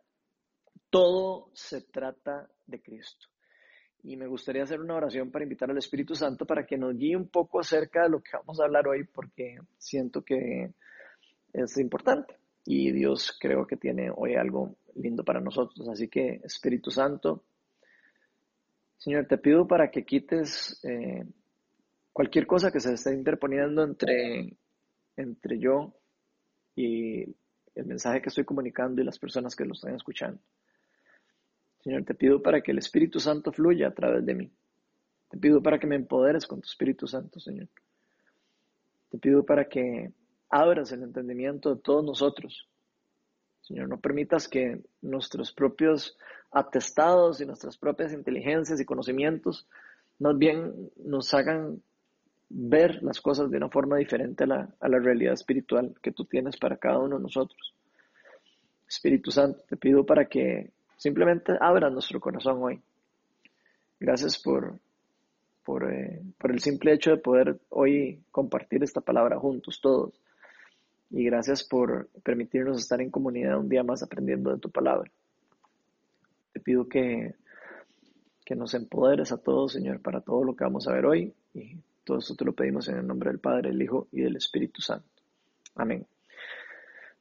Todo 0.88 1.50
se 1.52 1.82
trata 1.82 2.48
de 2.66 2.80
Cristo. 2.80 3.28
Y 4.02 4.16
me 4.16 4.26
gustaría 4.26 4.62
hacer 4.62 4.80
una 4.80 4.94
oración 4.94 5.30
para 5.30 5.42
invitar 5.42 5.70
al 5.70 5.76
Espíritu 5.76 6.14
Santo 6.14 6.46
para 6.46 6.64
que 6.64 6.78
nos 6.78 6.96
guíe 6.96 7.16
un 7.16 7.28
poco 7.28 7.60
acerca 7.60 8.04
de 8.04 8.10
lo 8.10 8.22
que 8.22 8.30
vamos 8.32 8.58
a 8.60 8.64
hablar 8.64 8.88
hoy, 8.88 9.04
porque 9.04 9.58
siento 9.76 10.22
que 10.22 10.72
es 11.52 11.76
importante. 11.76 12.38
Y 12.70 12.92
Dios 12.92 13.34
creo 13.40 13.66
que 13.66 13.78
tiene 13.78 14.10
hoy 14.14 14.34
algo 14.34 14.76
lindo 14.94 15.24
para 15.24 15.40
nosotros. 15.40 15.88
Así 15.88 16.08
que, 16.08 16.42
Espíritu 16.44 16.90
Santo, 16.90 17.44
Señor, 18.98 19.26
te 19.26 19.38
pido 19.38 19.66
para 19.66 19.90
que 19.90 20.04
quites 20.04 20.78
eh, 20.84 21.24
cualquier 22.12 22.46
cosa 22.46 22.70
que 22.70 22.80
se 22.80 22.92
esté 22.92 23.14
interponiendo 23.14 23.82
entre, 23.82 24.58
entre 25.16 25.58
yo 25.58 25.94
y 26.76 27.22
el 27.74 27.86
mensaje 27.86 28.20
que 28.20 28.28
estoy 28.28 28.44
comunicando 28.44 29.00
y 29.00 29.04
las 29.06 29.18
personas 29.18 29.56
que 29.56 29.64
lo 29.64 29.72
están 29.72 29.94
escuchando. 29.94 30.38
Señor, 31.82 32.04
te 32.04 32.14
pido 32.14 32.42
para 32.42 32.60
que 32.60 32.72
el 32.72 32.78
Espíritu 32.78 33.18
Santo 33.18 33.50
fluya 33.50 33.88
a 33.88 33.94
través 33.94 34.26
de 34.26 34.34
mí. 34.34 34.52
Te 35.30 35.38
pido 35.38 35.62
para 35.62 35.78
que 35.78 35.86
me 35.86 35.96
empoderes 35.96 36.46
con 36.46 36.60
tu 36.60 36.66
Espíritu 36.66 37.06
Santo, 37.06 37.40
Señor. 37.40 37.68
Te 39.08 39.16
pido 39.16 39.42
para 39.46 39.70
que 39.70 40.12
abras 40.50 40.92
el 40.92 41.02
entendimiento 41.02 41.74
de 41.74 41.80
todos 41.80 42.04
nosotros. 42.04 42.68
Señor, 43.62 43.88
no 43.88 44.00
permitas 44.00 44.48
que 44.48 44.80
nuestros 45.02 45.52
propios 45.52 46.16
atestados 46.50 47.40
y 47.40 47.46
nuestras 47.46 47.76
propias 47.76 48.12
inteligencias 48.12 48.80
y 48.80 48.84
conocimientos 48.84 49.66
más 50.18 50.36
bien 50.38 50.90
nos 50.96 51.32
hagan 51.34 51.82
ver 52.48 53.02
las 53.02 53.20
cosas 53.20 53.50
de 53.50 53.58
una 53.58 53.68
forma 53.68 53.96
diferente 53.98 54.44
a 54.44 54.46
la, 54.46 54.98
realidad 54.98 55.34
espiritual 55.34 55.94
que 56.02 56.12
tú 56.12 56.24
tienes 56.24 56.56
para 56.56 56.78
cada 56.78 56.98
uno 56.98 57.16
de 57.16 57.22
nosotros. 57.22 57.74
Espíritu 58.88 59.30
Santo, 59.30 59.60
te 59.68 59.76
pido 59.76 60.04
para 60.04 60.24
que 60.24 60.70
simplemente 60.96 61.52
abra 61.60 61.90
nuestro 61.90 62.20
corazón 62.20 62.62
hoy. 62.62 62.80
Gracias 64.00 64.38
por, 64.38 64.78
por, 65.62 65.92
eh, 65.92 66.22
por, 66.38 66.50
el 66.52 66.60
simple 66.60 66.94
hecho 66.94 67.10
de 67.10 67.18
poder 67.18 67.60
hoy 67.68 68.22
compartir 68.30 68.82
esta 68.82 69.02
palabra 69.02 69.38
juntos 69.38 69.80
todos. 69.80 70.18
Y 71.10 71.24
gracias 71.24 71.64
por 71.64 72.08
permitirnos 72.22 72.78
estar 72.78 73.00
en 73.00 73.10
comunidad 73.10 73.58
un 73.58 73.68
día 73.68 73.82
más 73.82 74.02
aprendiendo 74.02 74.52
de 74.52 74.58
tu 74.58 74.70
palabra. 74.70 75.10
Te 76.52 76.60
pido 76.60 76.88
que, 76.88 77.34
que 78.44 78.54
nos 78.54 78.74
empoderes 78.74 79.32
a 79.32 79.38
todos, 79.38 79.72
Señor, 79.72 80.00
para 80.00 80.20
todo 80.20 80.44
lo 80.44 80.54
que 80.54 80.64
vamos 80.64 80.86
a 80.86 80.92
ver 80.92 81.06
hoy. 81.06 81.32
Y 81.54 81.76
todo 82.04 82.18
esto 82.18 82.34
te 82.34 82.44
lo 82.44 82.52
pedimos 82.52 82.88
en 82.88 82.98
el 82.98 83.06
nombre 83.06 83.30
del 83.30 83.40
Padre, 83.40 83.70
el 83.70 83.80
Hijo 83.80 84.08
y 84.12 84.22
del 84.22 84.36
Espíritu 84.36 84.82
Santo. 84.82 85.08
Amén. 85.74 86.06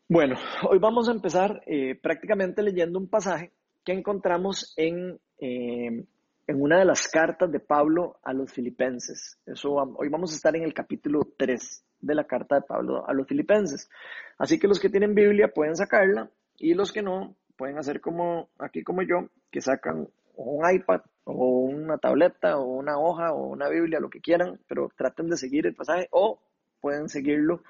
Bueno, 0.10 0.36
hoy 0.70 0.80
vamos 0.80 1.10
a 1.10 1.12
empezar 1.12 1.62
eh, 1.66 1.96
prácticamente 1.96 2.64
leyendo 2.64 2.98
un 2.98 3.08
pasaje 3.08 3.52
que 3.84 3.94
encontramos 3.94 4.74
en, 4.78 5.20
eh, 5.40 6.06
en 6.48 6.62
una 6.62 6.80
de 6.80 6.86
las 6.86 7.08
cartas 7.08 7.52
de 7.52 7.60
Pablo 7.60 8.18
a 8.24 8.34
los 8.34 8.52
filipenses. 8.52 9.38
Eso, 9.46 9.74
hoy 9.74 10.10
vamos 10.10 10.32
a 10.32 10.36
estar 10.36 10.56
en 10.56 10.64
el 10.64 10.74
capítulo 10.74 11.22
3 11.38 11.84
de 12.00 12.16
la 12.16 12.26
carta 12.26 12.56
de 12.56 12.62
Pablo 12.62 13.08
a 13.08 13.14
los 13.14 13.28
filipenses. 13.28 13.90
Así 14.38 14.60
que 14.60 14.68
los 14.68 14.80
que 14.80 14.90
tienen 14.90 15.16
Biblia 15.16 15.50
pueden 15.54 15.76
sacarla 15.76 16.30
y 16.58 16.74
los 16.74 16.92
que 16.92 17.02
no 17.02 17.36
pueden 17.56 17.78
hacer 17.78 18.02
como 18.02 18.50
aquí 18.60 18.84
como 18.84 19.02
yo, 19.02 19.30
que 19.52 19.62
sacan 19.62 20.08
un 20.36 20.72
iPad 20.72 21.02
o 21.24 21.60
una 21.62 21.98
tableta 21.98 22.58
o 22.58 22.66
una 22.66 22.98
hoja 23.00 23.34
o 23.34 23.48
una 23.48 23.70
Biblia, 23.70 24.00
lo 24.00 24.10
que 24.10 24.22
quieran, 24.22 24.60
pero 24.68 24.90
traten 24.96 25.28
de 25.30 25.38
seguir 25.38 25.66
el 25.66 25.76
pasaje 25.76 26.08
o 26.12 26.40
pueden 26.80 27.10
seguirlo 27.10 27.64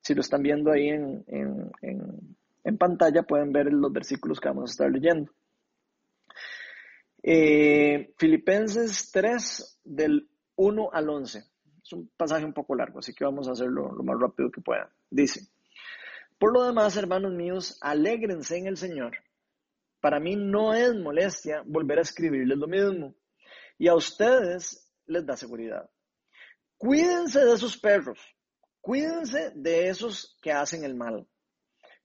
si 0.00 0.14
lo 0.14 0.20
están 0.20 0.42
viendo 0.42 0.70
ahí 0.70 0.88
en, 0.88 1.24
en 2.66 2.78
pantalla, 2.78 3.22
pueden 3.22 3.52
ver 3.52 3.72
los 3.72 3.92
versículos 3.92 4.40
que 4.40 4.48
vamos 4.48 4.70
a 4.70 4.72
estar 4.72 4.90
leyendo. 4.90 5.30
Eh, 7.22 8.12
Filipenses 8.18 9.10
3 9.12 9.80
del 9.84 10.28
1 10.56 10.90
al 10.92 11.08
11. 11.08 11.44
Es 11.86 11.92
un 11.92 12.10
pasaje 12.16 12.44
un 12.44 12.52
poco 12.52 12.74
largo, 12.74 12.98
así 12.98 13.14
que 13.14 13.24
vamos 13.24 13.46
a 13.46 13.52
hacerlo 13.52 13.92
lo 13.92 14.02
más 14.02 14.18
rápido 14.18 14.50
que 14.50 14.60
pueda. 14.60 14.90
Dice, 15.08 15.46
por 16.36 16.52
lo 16.52 16.64
demás, 16.64 16.96
hermanos 16.96 17.32
míos, 17.32 17.78
alégrense 17.80 18.56
en 18.56 18.66
el 18.66 18.76
Señor. 18.76 19.16
Para 20.00 20.18
mí 20.18 20.34
no 20.34 20.74
es 20.74 20.96
molestia 20.96 21.62
volver 21.64 22.00
a 22.00 22.02
escribirles 22.02 22.58
lo 22.58 22.66
mismo. 22.66 23.14
Y 23.78 23.86
a 23.86 23.94
ustedes 23.94 24.92
les 25.06 25.24
da 25.24 25.36
seguridad. 25.36 25.88
Cuídense 26.76 27.44
de 27.44 27.54
esos 27.54 27.78
perros. 27.78 28.18
Cuídense 28.80 29.52
de 29.54 29.88
esos 29.88 30.36
que 30.42 30.50
hacen 30.50 30.82
el 30.82 30.96
mal. 30.96 31.28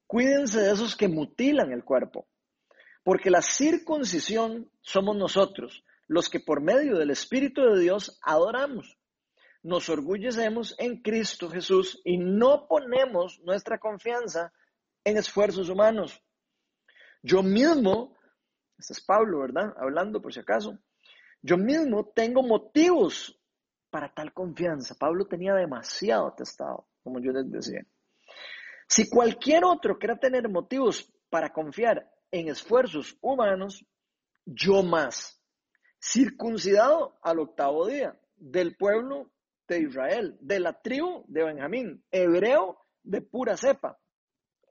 Cuídense 0.06 0.62
de 0.62 0.74
esos 0.74 0.96
que 0.96 1.08
mutilan 1.08 1.72
el 1.72 1.84
cuerpo. 1.84 2.28
Porque 3.04 3.32
la 3.32 3.42
circuncisión 3.42 4.70
somos 4.82 5.18
nosotros, 5.18 5.84
los 6.06 6.30
que 6.30 6.40
por 6.40 6.62
medio 6.62 7.00
del 7.00 7.10
Espíritu 7.10 7.62
de 7.64 7.80
Dios 7.80 8.20
adoramos 8.22 9.01
nos 9.64 9.90
orgullecemos 9.90 10.76
en 10.80 11.02
Cristo 11.02 11.50
Jesús 11.50 12.02
y 12.04 12.18
no 12.18 12.68
ponemos 12.68 13.40
nuestra 13.44 13.78
confianza 13.80 14.52
en 15.04 15.18
esfuerzos 15.18 15.70
humanos. 15.70 16.22
Yo 17.22 17.44
mismo, 17.44 18.18
este 18.78 18.94
es 18.94 19.02
Pablo, 19.02 19.40
¿verdad? 19.40 19.74
Hablando 19.78 20.22
por 20.22 20.34
si 20.34 20.40
acaso, 20.40 20.80
yo 21.42 21.58
mismo 21.58 22.12
tengo 22.16 22.42
motivos 22.42 23.40
para 23.90 24.14
tal 24.14 24.34
confianza. 24.34 24.96
Pablo 24.96 25.26
tenía 25.26 25.54
demasiado 25.54 26.28
atestado, 26.28 26.88
como 27.04 27.20
yo 27.20 27.32
les 27.32 27.50
decía. 27.52 27.86
Si 28.88 29.10
cualquier 29.10 29.64
otro 29.64 29.98
quiera 29.98 30.18
tener 30.18 30.50
motivos 30.50 31.12
para 31.30 31.54
confiar 31.54 32.10
en 32.32 32.50
esfuerzos 32.50 33.18
humanos, 33.22 33.86
yo 34.46 34.82
más, 34.84 35.40
circuncidado 36.00 37.18
al 37.22 37.40
octavo 37.40 37.88
día, 37.88 38.20
del 38.36 38.76
pueblo 38.76 39.32
de 39.72 39.80
Israel, 39.80 40.38
de 40.42 40.60
la 40.60 40.74
tribu 40.74 41.24
de 41.28 41.44
Benjamín, 41.44 42.04
hebreo 42.12 42.78
de 43.04 43.22
pura 43.22 43.56
cepa. 43.56 43.98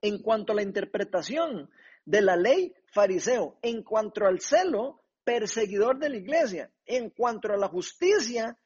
En 0.01 0.21
cuanto 0.21 0.53
a 0.53 0.55
la 0.55 0.61
interpretación 0.61 1.69
de 2.05 2.21
la 2.21 2.35
ley, 2.35 2.73
fariseo. 2.93 3.57
En 3.61 3.83
cuanto 3.83 4.25
al 4.25 4.39
celo, 4.39 5.01
perseguidor 5.23 5.97
de 5.97 6.09
la 6.09 6.17
iglesia. 6.17 6.71
En 6.85 7.09
cuanto 7.09 7.51
a 7.51 7.57
la 7.57 7.67
justicia 7.67 8.57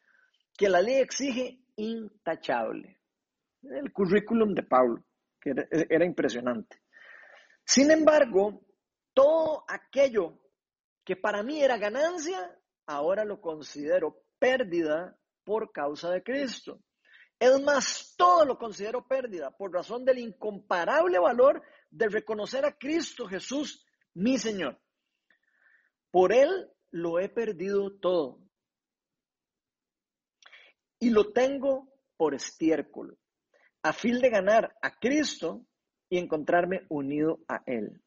que 0.58 0.70
la 0.70 0.82
ley 0.82 0.96
exige, 0.96 1.60
intachable. 1.78 3.00
El 3.64 3.92
currículum 3.92 4.54
de 4.54 4.64
Pablo, 4.64 5.04
que 5.40 5.52
era, 5.52 5.68
era 5.72 6.06
impresionante. 6.06 6.82
Sin 7.66 7.92
embargo, 7.92 8.62
todo 9.14 9.64
aquello 9.68 10.40
que 11.04 11.16
para 11.16 11.44
mí 11.44 11.62
era 11.62 11.78
ganancia, 11.78 12.58
ahora 12.86 13.26
lo 13.26 13.42
considero 13.42 14.22
pérdida 14.38 15.18
por 15.46 15.72
causa 15.72 16.12
de 16.12 16.24
Cristo. 16.24 16.82
Es 17.40 17.62
más, 17.62 18.16
todo 18.18 18.46
lo 18.46 18.58
considero 18.58 19.08
pérdida 19.08 19.52
por 19.52 19.72
razón 19.72 20.04
del 20.06 20.20
incomparable 20.20 21.20
valor 21.20 21.62
de 21.90 22.10
reconocer 22.10 22.66
a 22.66 22.78
Cristo 22.78 23.28
Jesús, 23.28 23.86
mi 24.14 24.38
Señor. 24.38 24.80
Por 26.12 26.34
Él 26.34 26.72
lo 26.92 27.20
he 27.20 27.30
perdido 27.30 27.92
todo. 28.00 28.40
Y 31.00 31.10
lo 31.10 31.34
tengo 31.34 31.90
por 32.16 32.34
estiércol, 32.34 33.18
a 33.84 33.92
fin 33.92 34.20
de 34.20 34.30
ganar 34.30 34.76
a 34.82 34.98
Cristo 34.98 35.66
y 36.10 36.18
encontrarme 36.18 36.86
unido 36.90 37.40
a 37.50 37.62
Él. 37.66 38.02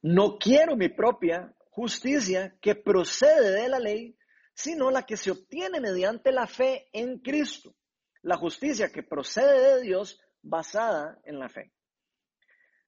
No 0.00 0.38
quiero 0.38 0.76
mi 0.76 0.88
propia 0.88 1.54
justicia 1.70 2.56
que 2.60 2.76
procede 2.76 3.50
de 3.62 3.68
la 3.68 3.80
ley, 3.80 4.16
sino 4.54 4.90
la 4.90 5.04
que 5.04 5.16
se 5.16 5.30
obtiene 5.30 5.80
mediante 5.80 6.32
la 6.32 6.46
fe 6.46 6.88
en 6.92 7.18
Cristo, 7.18 7.74
la 8.22 8.36
justicia 8.36 8.90
que 8.90 9.02
procede 9.02 9.76
de 9.76 9.82
Dios 9.82 10.20
basada 10.42 11.20
en 11.24 11.38
la 11.38 11.48
fe. 11.48 11.72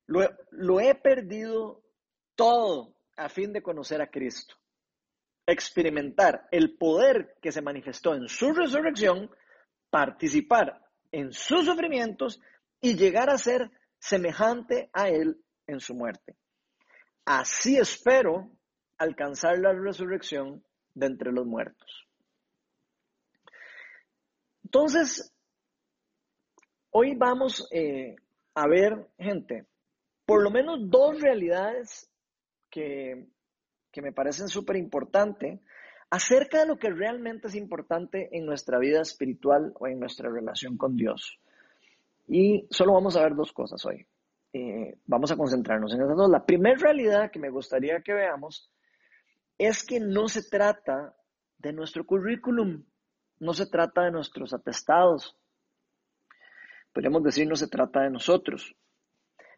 lo 0.06 0.80
he 0.80 0.94
perdido 0.94 1.82
todo 2.36 2.96
a 3.16 3.28
fin 3.28 3.52
de 3.52 3.62
conocer 3.62 4.00
a 4.00 4.10
Cristo, 4.10 4.54
experimentar 5.46 6.46
el 6.50 6.76
poder 6.76 7.36
que 7.40 7.50
se 7.50 7.62
manifestó 7.62 8.14
en 8.14 8.28
su 8.28 8.52
resurrección, 8.52 9.30
participar 9.90 10.82
en 11.10 11.32
sus 11.32 11.64
sufrimientos 11.64 12.40
y 12.80 12.94
llegar 12.94 13.30
a 13.30 13.38
ser 13.38 13.70
semejante 13.98 14.90
a 14.92 15.08
Él 15.08 15.42
en 15.66 15.80
su 15.80 15.94
muerte. 15.94 16.36
Así 17.24 17.76
espero 17.76 18.50
alcanzar 18.98 19.58
la 19.58 19.72
resurrección 19.72 20.64
de 20.96 21.06
entre 21.06 21.30
los 21.30 21.46
muertos. 21.46 22.08
Entonces, 24.64 25.32
hoy 26.90 27.14
vamos 27.14 27.68
eh, 27.70 28.16
a 28.54 28.66
ver, 28.66 29.06
gente, 29.18 29.66
por 30.24 30.42
lo 30.42 30.50
menos 30.50 30.90
dos 30.90 31.20
realidades 31.20 32.10
que, 32.70 33.28
que 33.92 34.02
me 34.02 34.12
parecen 34.12 34.48
súper 34.48 34.76
importantes 34.76 35.60
acerca 36.10 36.60
de 36.60 36.66
lo 36.66 36.78
que 36.78 36.90
realmente 36.90 37.48
es 37.48 37.54
importante 37.54 38.28
en 38.32 38.46
nuestra 38.46 38.78
vida 38.78 39.02
espiritual 39.02 39.72
o 39.78 39.86
en 39.86 40.00
nuestra 40.00 40.30
relación 40.30 40.76
con 40.76 40.96
Dios. 40.96 41.38
Y 42.26 42.66
solo 42.70 42.94
vamos 42.94 43.16
a 43.16 43.22
ver 43.22 43.34
dos 43.34 43.52
cosas 43.52 43.84
hoy. 43.84 44.06
Eh, 44.52 44.98
vamos 45.04 45.30
a 45.30 45.36
concentrarnos 45.36 45.92
en 45.92 46.00
esas 46.00 46.16
dos. 46.16 46.30
La 46.30 46.46
primera 46.46 46.78
realidad 46.78 47.30
que 47.30 47.38
me 47.38 47.50
gustaría 47.50 48.00
que 48.00 48.14
veamos 48.14 48.70
es 49.58 49.84
que 49.84 50.00
no 50.00 50.28
se 50.28 50.42
trata 50.42 51.16
de 51.58 51.72
nuestro 51.72 52.04
currículum, 52.04 52.84
no 53.38 53.54
se 53.54 53.66
trata 53.66 54.04
de 54.04 54.12
nuestros 54.12 54.52
atestados. 54.52 55.36
Podríamos 56.92 57.22
decir, 57.22 57.46
no 57.46 57.56
se 57.56 57.68
trata 57.68 58.02
de 58.02 58.10
nosotros. 58.10 58.74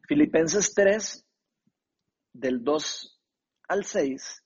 Filipenses 0.07 0.75
3, 0.75 1.27
del 2.33 2.63
2 2.65 3.21
al 3.69 3.85
6, 3.85 4.45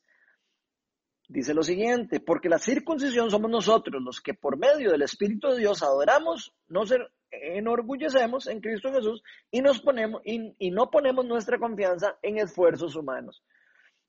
dice 1.29 1.55
lo 1.55 1.63
siguiente, 1.63 2.21
porque 2.21 2.49
la 2.49 2.59
circuncisión 2.59 3.31
somos 3.31 3.51
nosotros 3.51 4.03
los 4.03 4.21
que 4.21 4.35
por 4.35 4.59
medio 4.59 4.91
del 4.91 5.03
Espíritu 5.03 5.49
de 5.49 5.59
Dios 5.59 5.83
adoramos, 5.83 6.55
no 6.69 6.85
enorgullecemos 7.31 8.47
en 8.47 8.61
Cristo 8.61 8.93
Jesús 8.93 9.23
y, 9.51 9.63
nos 9.63 9.81
ponemos, 9.81 10.21
y, 10.25 10.71
no 10.71 10.91
ponemos 10.91 11.25
nuestra 11.25 11.59
confianza 11.59 12.19
en 12.23 12.39
esfuerzos 12.39 12.95
humanos. 12.95 13.43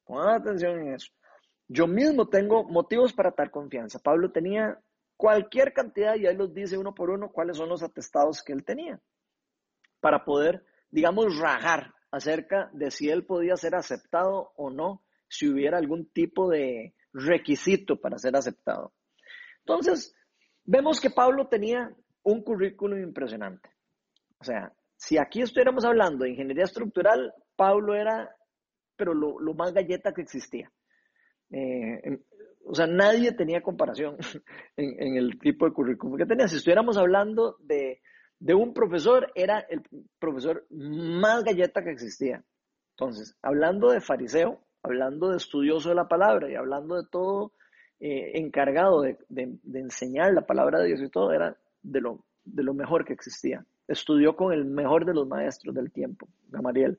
Pongan 0.03 0.41
atención 0.41 0.79
en 0.81 0.95
eso. 0.95 1.11
Yo 1.67 1.87
mismo 1.87 2.27
tengo 2.27 2.63
motivos 2.65 3.13
para 3.13 3.31
tal 3.31 3.51
confianza. 3.51 3.99
Pablo 3.99 4.31
tenía 4.31 4.79
cualquier 5.17 5.73
cantidad, 5.73 6.15
y 6.15 6.27
ahí 6.27 6.35
los 6.35 6.53
dice 6.53 6.77
uno 6.77 6.93
por 6.93 7.09
uno 7.09 7.31
cuáles 7.31 7.57
son 7.57 7.69
los 7.69 7.83
atestados 7.83 8.43
que 8.43 8.53
él 8.53 8.65
tenía, 8.65 9.01
para 9.99 10.25
poder, 10.25 10.65
digamos, 10.89 11.39
rajar 11.39 11.93
acerca 12.11 12.69
de 12.73 12.91
si 12.91 13.09
él 13.09 13.25
podía 13.25 13.55
ser 13.55 13.75
aceptado 13.75 14.51
o 14.55 14.69
no, 14.69 15.03
si 15.27 15.49
hubiera 15.49 15.77
algún 15.77 16.11
tipo 16.11 16.49
de 16.49 16.93
requisito 17.13 17.99
para 17.99 18.17
ser 18.17 18.35
aceptado. 18.35 18.93
Entonces, 19.59 20.13
vemos 20.63 20.99
que 20.99 21.09
Pablo 21.09 21.47
tenía 21.47 21.95
un 22.23 22.43
currículum 22.43 22.99
impresionante. 22.99 23.69
O 24.39 24.43
sea, 24.43 24.73
si 24.95 25.17
aquí 25.17 25.41
estuviéramos 25.41 25.85
hablando 25.85 26.23
de 26.23 26.31
ingeniería 26.31 26.65
estructural, 26.65 27.33
Pablo 27.55 27.95
era, 27.95 28.35
pero 28.95 29.13
lo, 29.13 29.53
más 29.53 29.73
galleta 29.73 30.13
que 30.13 30.21
existía. 30.21 30.71
Eh, 31.53 32.19
o 32.65 32.73
sea, 32.73 32.87
nadie 32.87 33.33
tenía 33.33 33.61
comparación 33.61 34.17
en, 34.77 35.15
el 35.15 35.39
tipo 35.39 35.65
de 35.65 35.73
currículum 35.73 36.17
que 36.17 36.25
tenía. 36.25 36.47
Si 36.47 36.57
estuviéramos 36.57 36.97
hablando 36.97 37.57
de, 37.59 38.01
de 38.39 38.53
un 38.53 38.73
profesor, 38.73 39.31
era 39.35 39.59
el 39.69 39.81
profesor 40.19 40.65
más 40.69 41.43
galleta 41.43 41.83
que 41.83 41.91
existía. 41.91 42.43
Entonces, 42.97 43.37
hablando 43.41 43.91
de 43.91 44.01
fariseo, 44.01 44.59
hablando 44.81 45.29
de 45.29 45.37
estudioso 45.37 45.89
de 45.89 45.95
la 45.95 46.07
palabra 46.07 46.49
y 46.49 46.55
hablando 46.55 46.95
de 46.95 47.07
todo 47.09 47.53
eh, 47.99 48.37
encargado 48.39 49.01
de, 49.01 49.17
de, 49.29 49.79
enseñar 49.79 50.33
la 50.33 50.45
palabra 50.45 50.79
de 50.79 50.87
Dios 50.87 51.01
y 51.01 51.09
todo, 51.09 51.31
era 51.31 51.57
de 51.81 52.01
lo, 52.01 52.25
de 52.43 52.63
lo 52.63 52.73
mejor 52.73 53.05
que 53.05 53.13
existía. 53.13 53.65
Estudió 53.87 54.35
con 54.35 54.53
el 54.53 54.65
mejor 54.65 55.05
de 55.05 55.13
los 55.13 55.27
maestros 55.27 55.75
del 55.75 55.91
tiempo, 55.91 56.27
Gamaliel. 56.49 56.97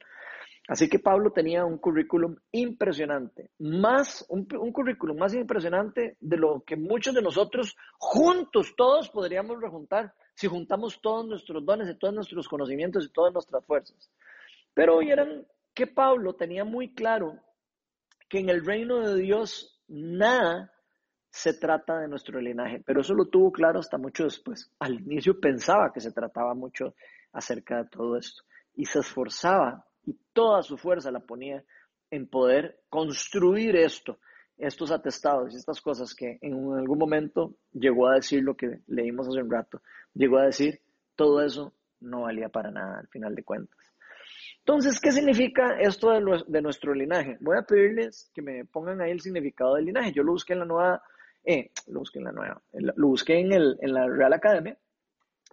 Así 0.66 0.88
que 0.88 0.98
Pablo 0.98 1.30
tenía 1.30 1.64
un 1.66 1.76
currículum 1.76 2.36
impresionante, 2.52 3.50
más, 3.58 4.24
un, 4.30 4.46
currículum 4.46 5.18
más 5.18 5.34
impresionante 5.34 6.16
de 6.20 6.36
lo 6.38 6.62
que 6.62 6.74
muchos 6.74 7.14
de 7.14 7.20
nosotros 7.20 7.76
juntos, 7.98 8.72
todos 8.74 9.10
podríamos 9.10 9.60
rejuntar 9.60 10.14
si 10.34 10.46
juntamos 10.46 11.00
todos 11.02 11.26
nuestros 11.26 11.64
dones 11.66 11.88
y 11.90 11.98
todos 11.98 12.14
nuestros 12.14 12.48
conocimientos 12.48 13.04
y 13.04 13.12
todas 13.12 13.32
nuestras 13.34 13.64
fuerzas. 13.66 14.10
Pero 14.72 14.96
oyeran 14.96 15.46
que 15.74 15.86
Pablo 15.86 16.34
tenía 16.34 16.64
muy 16.64 16.94
claro 16.94 17.38
que 18.28 18.38
en 18.38 18.48
el 18.48 18.64
reino 18.64 19.00
de 19.00 19.20
Dios 19.20 19.82
nada 19.86 20.72
se 21.28 21.52
trata 21.52 21.98
de 21.98 22.08
nuestro 22.08 22.40
linaje, 22.40 22.82
pero 22.86 23.02
eso 23.02 23.12
lo 23.12 23.26
tuvo 23.26 23.52
claro 23.52 23.80
hasta 23.80 23.98
mucho 23.98 24.24
después. 24.24 24.72
Al 24.78 24.94
inicio 24.94 25.38
pensaba 25.38 25.92
que 25.92 26.00
se 26.00 26.12
trataba 26.12 26.54
mucho 26.54 26.94
acerca 27.32 27.82
de 27.82 27.88
todo 27.90 28.16
esto 28.16 28.44
y 28.74 28.86
se 28.86 29.00
esforzaba 29.00 29.84
y 30.06 30.16
toda 30.32 30.62
su 30.62 30.76
fuerza 30.76 31.10
la 31.10 31.20
ponía 31.20 31.64
en 32.10 32.26
poder 32.26 32.80
construir 32.88 33.76
esto, 33.76 34.18
estos 34.56 34.90
atestados 34.90 35.52
y 35.52 35.56
estas 35.56 35.80
cosas 35.80 36.14
que 36.14 36.38
en 36.40 36.54
algún 36.72 36.98
momento 36.98 37.54
llegó 37.72 38.08
a 38.08 38.14
decir 38.14 38.42
lo 38.42 38.56
que 38.56 38.80
leímos 38.86 39.28
hace 39.28 39.42
un 39.42 39.50
rato, 39.50 39.82
llegó 40.14 40.38
a 40.38 40.46
decir 40.46 40.80
todo 41.16 41.42
eso 41.42 41.72
no 42.00 42.22
valía 42.22 42.48
para 42.48 42.70
nada 42.70 43.00
al 43.00 43.08
final 43.08 43.34
de 43.34 43.44
cuentas. 43.44 43.78
Entonces, 44.58 44.98
¿qué 44.98 45.12
significa 45.12 45.76
esto 45.78 46.10
de, 46.10 46.62
nuestro 46.62 46.94
linaje? 46.94 47.36
Voy 47.40 47.58
a 47.58 47.62
pedirles 47.62 48.30
que 48.34 48.40
me 48.40 48.64
pongan 48.64 49.00
ahí 49.00 49.10
el 49.10 49.20
significado 49.20 49.74
del 49.74 49.84
linaje. 49.84 50.12
Yo 50.12 50.22
lo 50.22 50.32
busqué 50.32 50.54
en 50.54 50.60
la 50.60 50.64
nueva 50.64 51.02
eh, 51.44 51.70
lo 51.88 52.00
busqué 52.00 52.20
en 52.20 52.24
la 52.24 52.32
nueva, 52.32 52.62
lo 52.72 53.08
busqué 53.08 53.38
en, 53.38 53.52
el, 53.52 53.76
en 53.82 53.92
la 53.92 54.08
Real 54.08 54.32
Academia, 54.32 54.78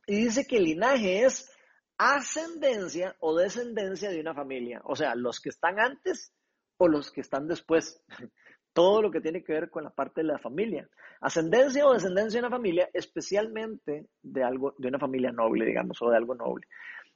y 0.08 0.24
dice 0.24 0.48
que 0.48 0.56
el 0.58 0.64
linaje 0.64 1.26
es 1.26 1.52
ascendencia 1.98 3.16
o 3.20 3.36
descendencia 3.36 4.10
de 4.10 4.20
una 4.20 4.34
familia, 4.34 4.82
o 4.86 4.96
sea, 4.96 5.16
los 5.16 5.40
que 5.40 5.50
están 5.50 5.80
antes 5.80 6.34
o 6.78 6.88
los 6.88 7.12
que 7.12 7.22
están 7.22 7.48
después, 7.48 8.04
todo 8.74 9.02
lo 9.02 9.12
que 9.12 9.22
tiene 9.22 9.44
que 9.44 9.54
ver 9.54 9.70
con 9.70 9.84
la 9.84 9.90
parte 9.90 10.22
de 10.22 10.28
la 10.28 10.40
familia. 10.40 10.90
Ascendencia 11.20 11.86
o 11.86 11.94
descendencia 11.94 12.40
de 12.40 12.48
una 12.48 12.56
familia, 12.56 12.90
especialmente 12.94 14.08
de 14.22 14.44
algo, 14.44 14.74
de 14.78 14.88
una 14.88 15.00
familia 15.00 15.32
noble, 15.32 15.66
digamos, 15.66 16.02
o 16.02 16.10
de 16.10 16.18
algo 16.18 16.36
noble. 16.36 16.66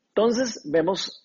Entonces, 0.09 0.61
vemos 0.69 1.23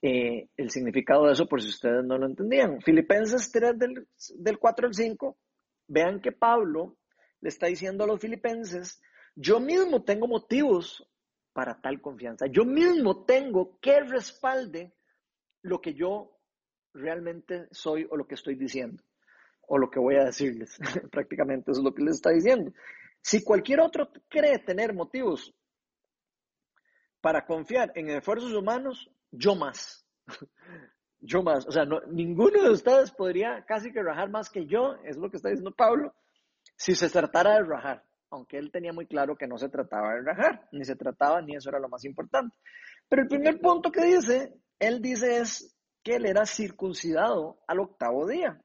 eh, 0.00 0.48
el 0.56 0.70
significado 0.70 1.26
de 1.26 1.32
eso 1.32 1.46
por 1.46 1.60
si 1.60 1.68
ustedes 1.68 2.04
no 2.04 2.16
lo 2.16 2.26
entendían. 2.26 2.80
Filipenses 2.80 3.50
3 3.52 3.78
del, 3.78 4.06
del 4.36 4.58
4 4.58 4.86
al 4.86 4.94
5 4.94 5.36
Vean 5.88 6.20
que 6.20 6.32
Pablo 6.32 6.96
le 7.40 7.48
está 7.48 7.66
diciendo 7.66 8.04
a 8.04 8.06
los 8.06 8.20
filipenses, 8.20 9.00
yo 9.34 9.60
mismo 9.60 10.02
tengo 10.02 10.26
motivos 10.26 11.06
para 11.56 11.80
tal 11.80 12.02
confianza. 12.02 12.44
Yo 12.48 12.66
mismo 12.66 13.24
tengo 13.24 13.78
que 13.80 14.00
respalde 14.00 14.92
lo 15.62 15.80
que 15.80 15.94
yo 15.94 16.38
realmente 16.92 17.66
soy 17.70 18.06
o 18.10 18.14
lo 18.14 18.26
que 18.26 18.34
estoy 18.34 18.56
diciendo 18.56 19.02
o 19.62 19.78
lo 19.78 19.90
que 19.90 19.98
voy 19.98 20.16
a 20.16 20.24
decirles. 20.24 20.78
Prácticamente 21.10 21.70
eso 21.70 21.80
es 21.80 21.84
lo 21.84 21.94
que 21.94 22.02
les 22.02 22.16
está 22.16 22.28
diciendo. 22.28 22.72
Si 23.22 23.42
cualquier 23.42 23.80
otro 23.80 24.10
cree 24.28 24.58
tener 24.58 24.92
motivos 24.92 25.54
para 27.22 27.46
confiar 27.46 27.90
en 27.94 28.10
esfuerzos 28.10 28.52
humanos, 28.52 29.10
yo 29.30 29.54
más. 29.54 30.06
yo 31.20 31.42
más, 31.42 31.66
o 31.66 31.72
sea, 31.72 31.86
no, 31.86 32.02
ninguno 32.02 32.62
de 32.62 32.70
ustedes 32.70 33.10
podría 33.12 33.64
casi 33.64 33.90
que 33.92 34.02
rajar 34.02 34.28
más 34.28 34.50
que 34.50 34.66
yo, 34.66 34.96
es 35.04 35.16
lo 35.16 35.30
que 35.30 35.38
está 35.38 35.48
diciendo 35.48 35.74
Pablo, 35.74 36.14
si 36.76 36.94
se 36.94 37.08
tratara 37.08 37.54
de 37.54 37.62
rajar, 37.62 38.04
aunque 38.30 38.58
él 38.58 38.70
tenía 38.70 38.92
muy 38.92 39.06
claro 39.06 39.36
que 39.36 39.46
no 39.46 39.58
se 39.58 39.68
trataba 39.68 40.14
de 40.14 40.22
rajar, 40.22 40.68
ni 40.72 40.84
se 40.84 40.96
trataba, 40.96 41.40
ni 41.42 41.56
eso 41.56 41.68
era 41.68 41.78
lo 41.78 41.88
más 41.88 42.04
importante. 42.04 42.56
Pero 43.08 43.22
el 43.22 43.28
primer 43.28 43.60
punto 43.60 43.90
que 43.90 44.04
dice, 44.04 44.52
él 44.78 45.00
dice 45.00 45.38
es 45.38 45.76
que 46.02 46.16
él 46.16 46.26
era 46.26 46.46
circuncidado 46.46 47.58
al 47.66 47.80
octavo 47.80 48.26
día. 48.26 48.60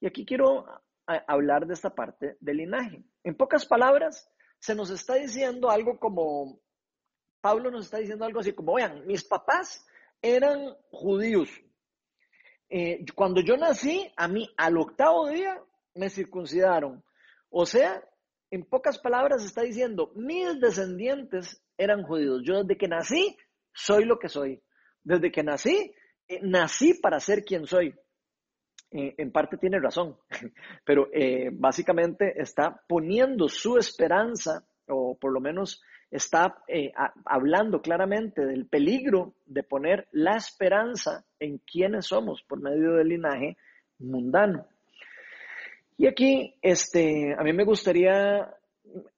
Y 0.00 0.06
aquí 0.06 0.24
quiero 0.24 0.66
hablar 1.06 1.66
de 1.66 1.74
esta 1.74 1.94
parte 1.94 2.36
del 2.40 2.58
linaje. 2.58 3.02
En 3.24 3.36
pocas 3.36 3.66
palabras, 3.66 4.30
se 4.58 4.74
nos 4.74 4.90
está 4.90 5.14
diciendo 5.14 5.70
algo 5.70 5.98
como, 5.98 6.60
Pablo 7.40 7.70
nos 7.70 7.86
está 7.86 7.98
diciendo 7.98 8.24
algo 8.24 8.40
así 8.40 8.52
como, 8.52 8.74
vean, 8.74 9.06
mis 9.06 9.24
papás 9.24 9.86
eran 10.20 10.74
judíos, 10.90 11.48
eh, 12.70 13.04
cuando 13.14 13.40
yo 13.40 13.56
nací, 13.56 14.12
a 14.16 14.28
mí 14.28 14.48
al 14.56 14.76
octavo 14.76 15.28
día 15.28 15.62
me 15.94 16.10
circuncidaron. 16.10 17.02
O 17.50 17.64
sea, 17.64 18.02
en 18.50 18.64
pocas 18.64 18.98
palabras 18.98 19.44
está 19.44 19.62
diciendo, 19.62 20.12
mis 20.14 20.60
descendientes 20.60 21.62
eran 21.76 22.02
judíos. 22.02 22.42
Yo 22.44 22.62
desde 22.62 22.76
que 22.76 22.88
nací, 22.88 23.36
soy 23.72 24.04
lo 24.04 24.18
que 24.18 24.28
soy. 24.28 24.62
Desde 25.02 25.30
que 25.30 25.42
nací, 25.42 25.92
eh, 26.26 26.40
nací 26.42 26.94
para 26.94 27.20
ser 27.20 27.44
quien 27.44 27.66
soy. 27.66 27.94
Eh, 28.90 29.14
en 29.18 29.30
parte 29.32 29.58
tiene 29.58 29.78
razón, 29.78 30.16
pero 30.84 31.08
básicamente 31.52 32.40
está 32.40 32.82
poniendo 32.88 33.48
su 33.48 33.76
esperanza 33.76 34.66
o 34.88 35.18
por 35.18 35.32
lo 35.32 35.40
menos 35.40 35.82
está 36.10 36.62
eh, 36.66 36.92
hablando 37.24 37.82
claramente 37.82 38.44
del 38.46 38.66
peligro 38.66 39.34
de 39.46 39.62
poner 39.62 40.08
la 40.12 40.36
esperanza 40.36 41.24
en 41.38 41.58
quienes 41.58 42.06
somos 42.06 42.42
por 42.42 42.60
medio 42.60 42.94
del 42.94 43.08
linaje 43.08 43.56
mundano. 43.98 44.66
Y 46.00 46.06
aquí, 46.06 46.54
este, 46.62 47.34
a 47.36 47.42
mí 47.42 47.52
me 47.52 47.64
gustaría 47.64 48.54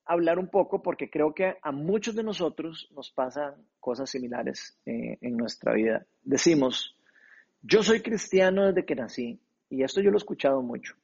hablar 0.06 0.38
un 0.38 0.48
poco 0.48 0.82
porque 0.82 1.10
creo 1.10 1.34
que 1.34 1.56
a 1.60 1.72
muchos 1.72 2.14
de 2.16 2.22
nosotros 2.22 2.88
nos 2.96 3.10
pasan 3.10 3.54
cosas 3.78 4.08
similares 4.08 4.80
eh, 4.86 5.18
en 5.20 5.36
nuestra 5.36 5.74
vida. 5.74 6.06
Decimos, 6.22 6.96
yo 7.60 7.82
soy 7.82 8.00
cristiano 8.00 8.68
desde 8.68 8.86
que 8.86 8.94
nací, 8.94 9.38
y 9.68 9.82
esto 9.82 10.00
yo 10.00 10.10
lo 10.10 10.16
he 10.16 10.24
escuchado 10.24 10.62
mucho. 10.62 10.94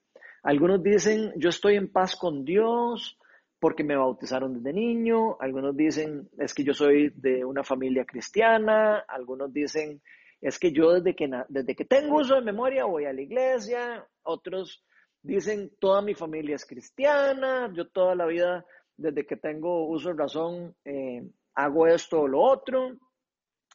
Algunos 0.43 0.83
dicen, 0.83 1.35
yo 1.37 1.51
estoy 1.51 1.77
en 1.77 1.93
paz 1.93 2.17
con 2.17 2.47
Dios, 2.47 3.19
porque 3.61 3.85
me 3.85 3.97
bautizaron 3.97 4.55
desde 4.55 4.73
niño, 4.73 5.37
algunos 5.41 5.77
dicen 5.77 6.31
es 6.39 6.55
que 6.55 6.65
yo 6.65 6.73
soy 6.73 7.11
de 7.17 7.45
una 7.45 7.65
familia 7.65 8.07
cristiana, 8.07 9.01
algunos 9.01 9.53
dicen 9.53 10.01
es 10.41 10.59
que 10.59 10.73
yo 10.73 10.93
desde 10.93 11.15
que, 11.15 11.29
desde 11.49 11.75
que 11.75 11.85
tengo 11.85 12.17
uso 12.17 12.37
de 12.37 12.41
memoria 12.41 12.87
voy 12.87 13.05
a 13.05 13.13
la 13.13 13.21
iglesia, 13.21 14.07
otros 14.23 14.86
dicen 15.27 15.73
toda 15.79 16.03
mi 16.03 16.15
familia 16.15 16.57
es 16.57 16.65
cristiana, 16.65 17.71
yo 17.75 17.89
toda 17.89 18.15
la 18.15 18.27
vida 18.27 18.65
desde 18.97 19.27
que 19.27 19.37
tengo 19.37 19.87
uso 19.89 20.11
de 20.11 20.15
razón 20.15 20.75
eh, 20.85 21.23
hago 21.55 21.87
esto 21.87 22.21
o 22.21 22.29
lo 22.29 22.41
otro, 22.41 22.97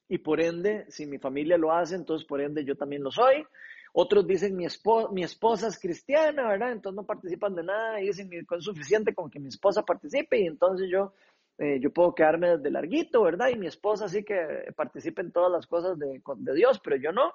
y 0.08 0.18
por 0.18 0.42
ende, 0.42 0.86
si 0.90 1.06
mi 1.06 1.20
familia 1.20 1.58
lo 1.58 1.72
hace, 1.72 1.96
entonces 1.96 2.28
por 2.28 2.42
ende 2.42 2.66
yo 2.66 2.76
también 2.76 3.02
lo 3.02 3.12
soy. 3.12 3.46
Otros 3.94 4.28
dicen, 4.28 4.58
mi, 4.58 4.66
mi 5.12 5.24
esposa 5.24 5.68
es 5.68 5.80
cristiana, 5.80 6.50
¿verdad? 6.50 6.74
Entonces 6.74 6.98
no 6.98 7.06
participan 7.06 7.56
de 7.56 7.64
nada 7.64 8.02
y 8.02 8.08
dicen, 8.08 8.30
es 8.34 8.64
suficiente 8.64 9.14
con 9.14 9.30
que 9.30 9.40
mi 9.40 9.48
esposa 9.48 9.84
participe 9.84 10.38
y 10.40 10.48
entonces 10.48 10.90
yo, 10.92 11.14
eh, 11.58 11.80
yo 11.80 11.92
puedo 11.92 12.14
quedarme 12.14 12.58
desde 12.58 12.72
larguito, 12.72 13.24
¿verdad? 13.24 13.50
Y 13.50 13.58
mi 13.58 13.68
esposa 13.68 14.10
sí 14.10 14.24
que 14.24 14.74
participe 14.76 15.22
en 15.22 15.32
todas 15.32 15.52
las 15.52 15.66
cosas 15.66 15.98
de, 15.98 16.22
de 16.38 16.54
Dios, 16.56 16.82
pero 16.84 16.98
yo 16.98 17.14
no. 17.14 17.34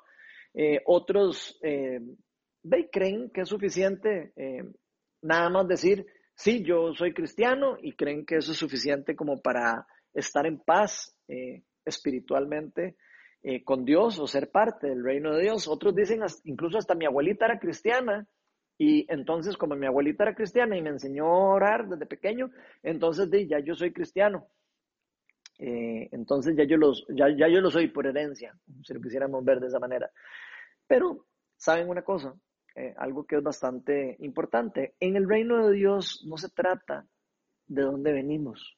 Eh, 0.53 0.83
otros 0.87 1.59
eh, 1.63 2.01
creen 2.91 3.31
que 3.31 3.43
es 3.43 3.49
suficiente 3.49 4.33
eh, 4.37 4.63
nada 5.23 5.51
más 5.51 5.69
decir, 5.69 6.07
sí, 6.35 6.63
yo 6.63 6.95
soy 6.95 7.13
cristiano 7.13 7.77
y 7.81 7.93
creen 7.93 8.25
que 8.25 8.37
eso 8.37 8.53
es 8.53 8.59
suficiente 8.59 9.17
como 9.17 9.41
para 9.41 9.87
estar 10.15 10.47
en 10.47 10.59
paz 10.59 11.17
espiritualmente 11.85 12.97
eh, 13.49 13.63
con 13.63 13.85
Dios 13.85 14.19
o 14.19 14.27
ser 14.27 14.51
parte 14.51 14.89
del 14.89 15.05
reino 15.05 15.33
de 15.33 15.43
Dios. 15.43 15.69
Otros 15.69 15.95
dicen, 15.95 16.21
incluso 16.45 16.79
hasta 16.79 16.97
mi 16.97 17.07
abuelita 17.07 17.45
era 17.45 17.61
cristiana 17.61 18.27
y 18.77 19.07
entonces 19.09 19.57
como 19.57 19.77
mi 19.77 19.87
abuelita 19.87 20.25
era 20.25 20.35
cristiana 20.35 20.77
y 20.77 20.83
me 20.83 20.91
enseñó 20.91 21.27
a 21.27 21.55
orar 21.55 21.89
desde 21.89 22.07
pequeño, 22.07 22.51
entonces 22.83 23.31
di, 23.31 23.47
ya 23.47 23.61
yo 23.61 23.75
soy 23.75 23.93
cristiano. 23.93 24.49
Eh, 25.59 26.09
entonces 26.11 26.57
ya 26.57 26.65
yo, 26.65 26.77
los, 26.77 27.07
ya, 27.09 27.29
ya 27.29 27.49
yo 27.49 27.61
lo 27.61 27.71
soy 27.71 27.87
por 27.87 28.07
herencia, 28.07 28.53
si 28.83 28.93
lo 28.93 29.01
quisiéramos 29.01 29.45
ver 29.45 29.61
de 29.61 29.69
esa 29.69 29.79
manera. 29.79 30.11
Pero, 30.89 31.27
¿saben 31.57 31.89
una 31.89 32.03
cosa? 32.03 32.35
Eh, 32.79 32.95
algo 32.99 33.25
que 33.25 33.37
es 33.37 33.43
bastante 33.43 34.19
importante. 34.21 34.97
En 35.01 35.17
el 35.17 35.27
reino 35.27 35.67
de 35.67 35.75
Dios 35.75 36.27
no 36.29 36.37
se 36.37 36.51
trata 36.51 37.07
de 37.67 37.83
dónde 37.83 38.13
venimos, 38.13 38.77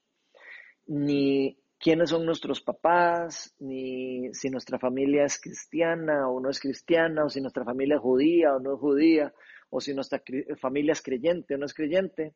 ni 0.87 1.59
quiénes 1.81 2.11
son 2.11 2.25
nuestros 2.25 2.63
papás, 2.63 3.57
ni 3.59 4.33
si 4.33 4.51
nuestra 4.51 4.79
familia 4.79 5.25
es 5.25 5.41
cristiana 5.41 6.29
o 6.29 6.39
no 6.39 6.49
es 6.49 6.61
cristiana, 6.61 7.25
o 7.25 7.29
si 7.29 7.41
nuestra 7.41 7.65
familia 7.65 7.97
es 7.97 8.01
judía 8.01 8.55
o 8.55 8.61
no 8.61 8.75
es 8.75 8.81
judía, 8.81 9.35
o 9.69 9.81
si 9.81 9.93
nuestra 9.93 10.23
familia 10.61 10.93
es 10.93 11.03
creyente 11.03 11.57
o 11.57 11.59
no 11.59 11.67
es 11.67 11.75
creyente. 11.75 12.35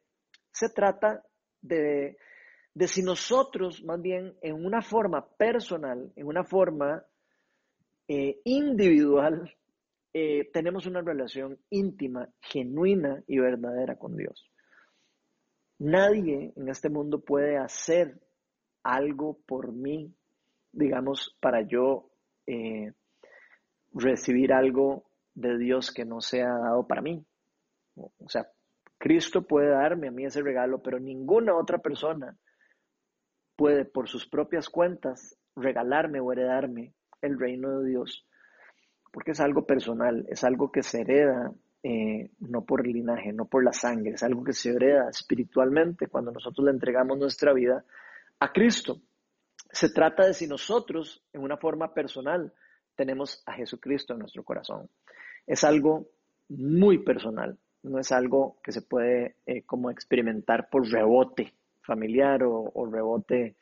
Se 0.50 0.68
trata 0.68 1.22
de, 1.60 2.16
si 2.88 3.04
nosotros, 3.04 3.84
más 3.84 4.02
bien, 4.02 4.34
en 4.42 4.64
una 4.64 4.82
forma 4.82 5.28
personal, 5.36 6.12
en 6.16 6.26
una 6.26 6.42
forma 6.42 7.04
eh, 8.08 8.40
individual, 8.42 9.54
eh, 10.14 10.50
tenemos 10.52 10.86
una 10.86 11.00
relación 11.00 11.58
íntima, 11.70 12.28
genuina 12.40 13.22
y 13.26 13.38
verdadera 13.38 13.96
con 13.96 14.16
Dios. 14.16 14.50
Nadie 15.78 16.52
en 16.54 16.68
este 16.68 16.88
mundo 16.88 17.20
puede 17.20 17.56
hacer 17.56 18.20
algo 18.82 19.38
por 19.46 19.72
mí, 19.72 20.14
digamos, 20.70 21.36
para 21.40 21.62
yo 21.62 22.10
eh, 22.46 22.92
recibir 23.92 24.52
algo 24.52 25.04
de 25.34 25.58
Dios 25.58 25.92
que 25.92 26.04
no 26.04 26.20
sea 26.20 26.48
dado 26.58 26.86
para 26.86 27.02
mí. 27.02 27.24
O 27.94 28.28
sea, 28.28 28.46
Cristo 28.98 29.46
puede 29.46 29.70
darme 29.70 30.08
a 30.08 30.12
mí 30.12 30.24
ese 30.24 30.42
regalo, 30.42 30.82
pero 30.82 31.00
ninguna 31.00 31.56
otra 31.56 31.78
persona 31.78 32.36
puede 33.56 33.84
por 33.84 34.08
sus 34.08 34.28
propias 34.28 34.68
cuentas 34.68 35.38
regalarme 35.56 36.20
o 36.20 36.32
heredarme 36.32 36.94
el 37.20 37.38
reino 37.38 37.80
de 37.80 37.90
Dios, 37.90 38.26
porque 39.12 39.32
es 39.32 39.40
algo 39.40 39.66
personal, 39.66 40.26
es 40.28 40.42
algo 40.42 40.72
que 40.72 40.82
se 40.82 41.02
hereda 41.02 41.52
eh, 41.84 42.30
no 42.40 42.64
por 42.64 42.86
el 42.86 42.92
linaje, 42.92 43.32
no 43.32 43.46
por 43.46 43.62
la 43.64 43.72
sangre, 43.72 44.12
es 44.14 44.22
algo 44.22 44.42
que 44.42 44.52
se 44.52 44.70
hereda 44.70 45.08
espiritualmente 45.10 46.06
cuando 46.06 46.32
nosotros 46.32 46.64
le 46.64 46.72
entregamos 46.72 47.18
nuestra 47.18 47.52
vida 47.52 47.84
a 48.40 48.52
Cristo. 48.52 49.00
Se 49.70 49.90
trata 49.90 50.26
de 50.26 50.34
si 50.34 50.46
nosotros, 50.46 51.24
en 51.32 51.42
una 51.42 51.56
forma 51.56 51.92
personal, 51.92 52.52
tenemos 52.94 53.42
a 53.46 53.52
Jesucristo 53.52 54.12
en 54.12 54.20
nuestro 54.20 54.44
corazón. 54.44 54.88
Es 55.46 55.64
algo 55.64 56.08
muy 56.48 56.98
personal, 56.98 57.58
no 57.82 57.98
es 57.98 58.12
algo 58.12 58.58
que 58.62 58.72
se 58.72 58.82
puede 58.82 59.36
eh, 59.46 59.62
como 59.62 59.90
experimentar 59.90 60.68
por 60.70 60.88
rebote 60.88 61.54
familiar 61.82 62.42
o, 62.44 62.88
rebote 62.90 63.56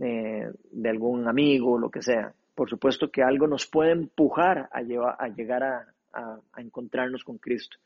eh, 0.00 0.50
de 0.70 0.88
algún 0.90 1.26
amigo, 1.28 1.78
lo 1.78 1.90
que 1.90 2.02
sea. 2.02 2.34
Por 2.54 2.70
supuesto 2.70 3.10
que 3.10 3.22
algo 3.22 3.46
nos 3.46 3.66
puede 3.66 3.92
empujar 3.92 4.68
a, 4.72 4.80
llegar 4.82 5.62
a, 5.62 5.86
a 6.12 6.60
encontrarnos 6.60 7.24
con 7.24 7.38
Cristo. 7.38 7.78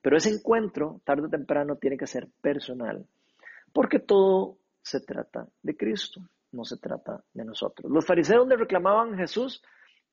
Pero 0.00 0.16
ese 0.16 0.30
encuentro, 0.30 1.00
tarde 1.04 1.26
o 1.26 1.30
temprano, 1.30 1.76
tiene 1.76 1.96
que 1.96 2.06
ser 2.06 2.28
personal, 2.40 3.06
porque 3.72 3.98
todo 3.98 4.58
se 4.82 5.00
trata 5.00 5.48
de 5.62 5.76
Cristo, 5.76 6.20
no 6.52 6.64
se 6.64 6.76
trata 6.76 7.24
de 7.32 7.44
nosotros. 7.44 7.90
Los 7.90 8.06
fariseos 8.06 8.46
le 8.46 8.56
reclamaban 8.56 9.14
a 9.14 9.16
Jesús 9.16 9.62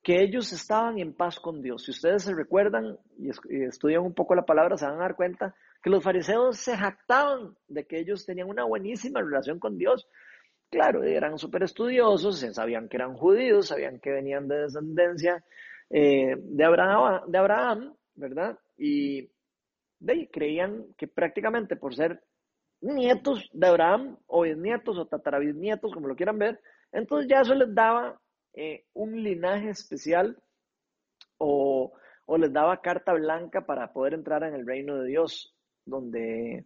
que 0.02 0.24
ellos 0.24 0.52
estaban 0.52 0.98
en 0.98 1.14
paz 1.14 1.40
con 1.40 1.62
Dios. 1.62 1.84
Si 1.84 1.92
ustedes 1.92 2.24
se 2.24 2.34
recuerdan 2.34 2.98
y 3.18 3.30
estudian 3.66 4.02
un 4.02 4.14
poco 4.14 4.34
la 4.34 4.46
palabra, 4.46 4.78
se 4.78 4.86
van 4.86 4.96
a 4.96 5.04
dar 5.04 5.16
cuenta 5.16 5.54
que 5.84 5.90
los 5.90 6.04
fariseos 6.04 6.58
se 6.58 6.76
jactaban 6.76 7.56
de 7.68 7.86
que 7.86 8.00
ellos 8.00 8.26
tenían 8.26 8.50
una 8.50 8.64
buenísima 8.64 9.22
relación 9.22 9.60
con 9.60 9.78
Dios. 9.78 10.08
Claro, 10.72 11.04
eran 11.04 11.38
súper 11.38 11.64
estudiosos, 11.64 12.40
sabían 12.40 12.88
que 12.88 12.96
eran 12.96 13.14
judíos, 13.16 13.68
sabían 13.68 14.00
que 14.00 14.10
venían 14.10 14.48
de 14.48 14.62
descendencia 14.62 15.44
eh, 15.90 16.34
de, 16.38 16.64
Abraham, 16.64 17.94
¿verdad? 18.16 18.58
Y 18.78 19.30
creían 20.32 20.86
que 20.98 21.08
prácticamente 21.08 21.76
por 21.76 21.94
ser 21.94 22.24
nietos 22.80 23.50
de 23.52 23.68
Abraham, 23.68 24.18
o 24.28 24.44
bisnietos 24.44 24.98
o 24.98 25.08
tatarabisnietos, 25.08 25.94
como 25.94 26.08
lo 26.08 26.16
quieran 26.16 26.40
ver. 26.40 26.62
Entonces 26.94 27.30
ya 27.30 27.42
eso 27.42 27.54
les 27.54 27.76
daba 27.76 28.18
eh, 28.54 28.86
un 28.94 29.22
linaje 29.22 29.72
especial 29.72 30.42
o, 31.38 31.92
les 32.38 32.54
daba 32.54 32.80
carta 32.80 33.12
blanca 33.12 33.66
para 33.66 33.92
poder 33.92 34.14
entrar 34.14 34.44
en 34.44 34.54
el 34.54 34.66
reino 34.66 34.96
de 35.02 35.10
Dios, 35.10 35.54
donde 35.86 36.66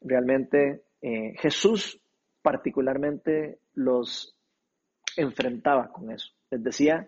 realmente 0.00 0.82
eh, 1.00 1.34
Jesús 1.38 2.02
particularmente 2.48 3.60
los 3.74 4.34
enfrentaba 5.18 5.92
con 5.92 6.10
eso. 6.10 6.30
Les 6.50 6.64
decía 6.64 7.06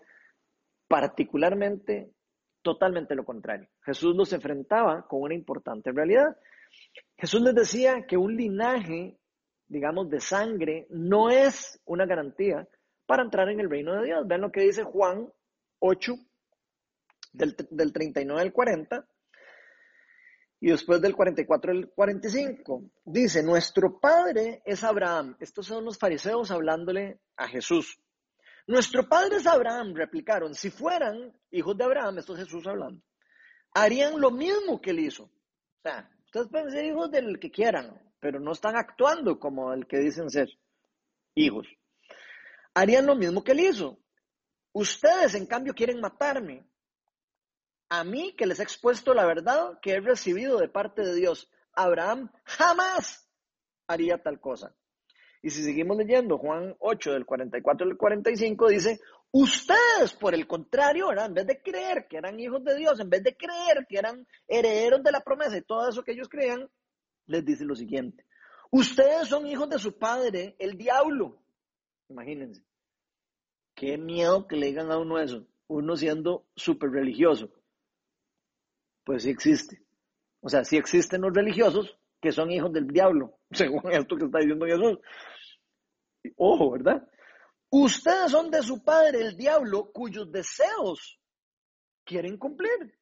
particularmente 0.87 2.11
totalmente 2.61 3.15
lo 3.15 3.25
contrario. 3.25 3.67
Jesús 3.83 4.15
los 4.15 4.31
enfrentaba 4.33 5.07
con 5.07 5.23
una 5.23 5.33
importante 5.33 5.91
realidad 5.91 6.37
Jesús 7.17 7.41
les 7.41 7.55
decía 7.55 8.05
que 8.07 8.17
un 8.17 8.35
linaje, 8.35 9.17
digamos, 9.67 10.09
de 10.11 10.19
sangre 10.19 10.85
no 10.91 11.31
es 11.31 11.81
una 11.85 12.05
garantía 12.05 12.67
para 13.07 13.23
entrar 13.23 13.49
en 13.49 13.59
el 13.59 13.69
reino 13.69 13.93
de 13.95 14.05
Dios. 14.05 14.27
Vean 14.27 14.41
lo 14.41 14.51
que 14.51 14.61
dice 14.61 14.83
Juan 14.83 15.27
8, 15.79 16.13
del, 17.33 17.93
39 17.93 18.41
al 18.41 18.53
40, 18.53 19.07
y 20.61 20.69
después 20.69 21.01
del 21.01 21.13
44 21.13 21.71
al 21.71 21.89
45. 21.89 22.83
Dice, 23.03 23.43
nuestro 23.43 23.99
padre 23.99 24.61
es 24.65 24.85
Abraham. 24.85 25.35
Estos 25.41 25.65
son 25.65 25.83
los 25.83 25.97
fariseos 25.97 26.49
hablándole 26.51 27.19
a 27.35 27.49
Jesús. 27.49 27.99
Nuestro 28.67 29.09
padre 29.09 29.37
es 29.37 29.47
Abraham, 29.47 29.93
replicaron. 29.93 30.53
Si 30.53 30.69
fueran 30.69 31.33
hijos 31.51 31.75
de 31.75 31.83
Abraham, 31.83 32.19
esto 32.19 32.33
es 32.35 32.45
Jesús 32.45 32.65
hablando, 32.65 33.03
harían 33.73 34.21
lo 34.21 34.31
mismo 34.31 34.79
que 34.79 34.91
él 34.91 34.99
hizo. 34.99 35.23
O 35.23 35.81
sea, 35.83 36.09
Ustedes 36.31 36.47
pueden 36.47 36.71
ser 36.71 36.85
hijos 36.85 37.11
del 37.11 37.39
que 37.41 37.51
quieran, 37.51 38.01
pero 38.21 38.39
no 38.39 38.53
están 38.53 38.77
actuando 38.77 39.37
como 39.37 39.73
el 39.73 39.85
que 39.85 39.97
dicen 39.97 40.29
ser 40.29 40.47
hijos. 41.35 41.67
Harían 42.73 43.05
lo 43.05 43.17
mismo 43.17 43.43
que 43.43 43.51
él 43.51 43.59
hizo. 43.59 43.99
Ustedes, 44.71 45.35
en 45.35 45.45
cambio, 45.45 45.73
quieren 45.73 45.99
matarme. 45.99 46.65
A 47.93 48.05
mí, 48.05 48.33
que 48.37 48.45
les 48.45 48.57
he 48.61 48.63
expuesto 48.63 49.13
la 49.13 49.25
verdad 49.25 49.77
que 49.81 49.91
he 49.91 49.99
recibido 49.99 50.57
de 50.59 50.69
parte 50.69 51.01
de 51.01 51.13
Dios. 51.13 51.51
Abraham 51.73 52.31
jamás 52.45 53.29
haría 53.85 54.17
tal 54.17 54.39
cosa. 54.39 54.73
Y 55.41 55.49
si 55.49 55.61
seguimos 55.61 55.97
leyendo 55.97 56.37
Juan 56.37 56.73
8 56.79 57.11
del 57.11 57.25
44 57.25 57.85
al 57.85 57.97
45 57.97 58.69
dice, 58.69 59.01
ustedes 59.31 60.13
por 60.17 60.33
el 60.33 60.47
contrario, 60.47 61.11
en 61.11 61.33
vez 61.33 61.45
de 61.45 61.61
creer 61.61 62.07
que 62.07 62.15
eran 62.15 62.39
hijos 62.39 62.63
de 62.63 62.77
Dios, 62.77 62.97
en 63.01 63.09
vez 63.09 63.23
de 63.23 63.35
creer 63.35 63.85
que 63.89 63.97
eran 63.97 64.25
herederos 64.47 65.03
de 65.03 65.11
la 65.11 65.19
promesa 65.19 65.57
y 65.57 65.61
todo 65.61 65.89
eso 65.89 66.01
que 66.01 66.13
ellos 66.13 66.29
creían, 66.29 66.69
les 67.25 67.43
dice 67.43 67.65
lo 67.65 67.75
siguiente, 67.75 68.25
ustedes 68.69 69.27
son 69.27 69.45
hijos 69.47 69.69
de 69.69 69.79
su 69.79 69.97
padre, 69.97 70.55
el 70.59 70.77
diablo. 70.77 71.41
Imagínense, 72.07 72.63
qué 73.75 73.97
miedo 73.97 74.47
que 74.47 74.55
le 74.55 74.67
digan 74.67 74.89
a 74.93 74.97
uno 74.97 75.19
eso, 75.19 75.45
uno 75.67 75.97
siendo 75.97 76.45
súper 76.55 76.91
religioso. 76.91 77.51
Pues 79.03 79.23
sí 79.23 79.29
existe. 79.29 79.81
O 80.41 80.49
sea, 80.49 80.63
sí 80.63 80.77
existen 80.77 81.21
los 81.21 81.33
religiosos 81.33 81.97
que 82.21 82.31
son 82.31 82.51
hijos 82.51 82.71
del 82.71 82.87
diablo, 82.87 83.39
según 83.51 83.91
esto 83.91 84.15
que 84.15 84.25
está 84.25 84.39
diciendo 84.39 84.65
Jesús. 84.65 84.99
Ojo, 86.35 86.71
¿verdad? 86.71 87.07
Ustedes 87.69 88.31
son 88.31 88.51
de 88.51 88.61
su 88.61 88.83
padre, 88.83 89.21
el 89.21 89.37
diablo, 89.37 89.91
cuyos 89.91 90.31
deseos 90.31 91.19
quieren 92.03 92.37
cumplir. 92.37 92.97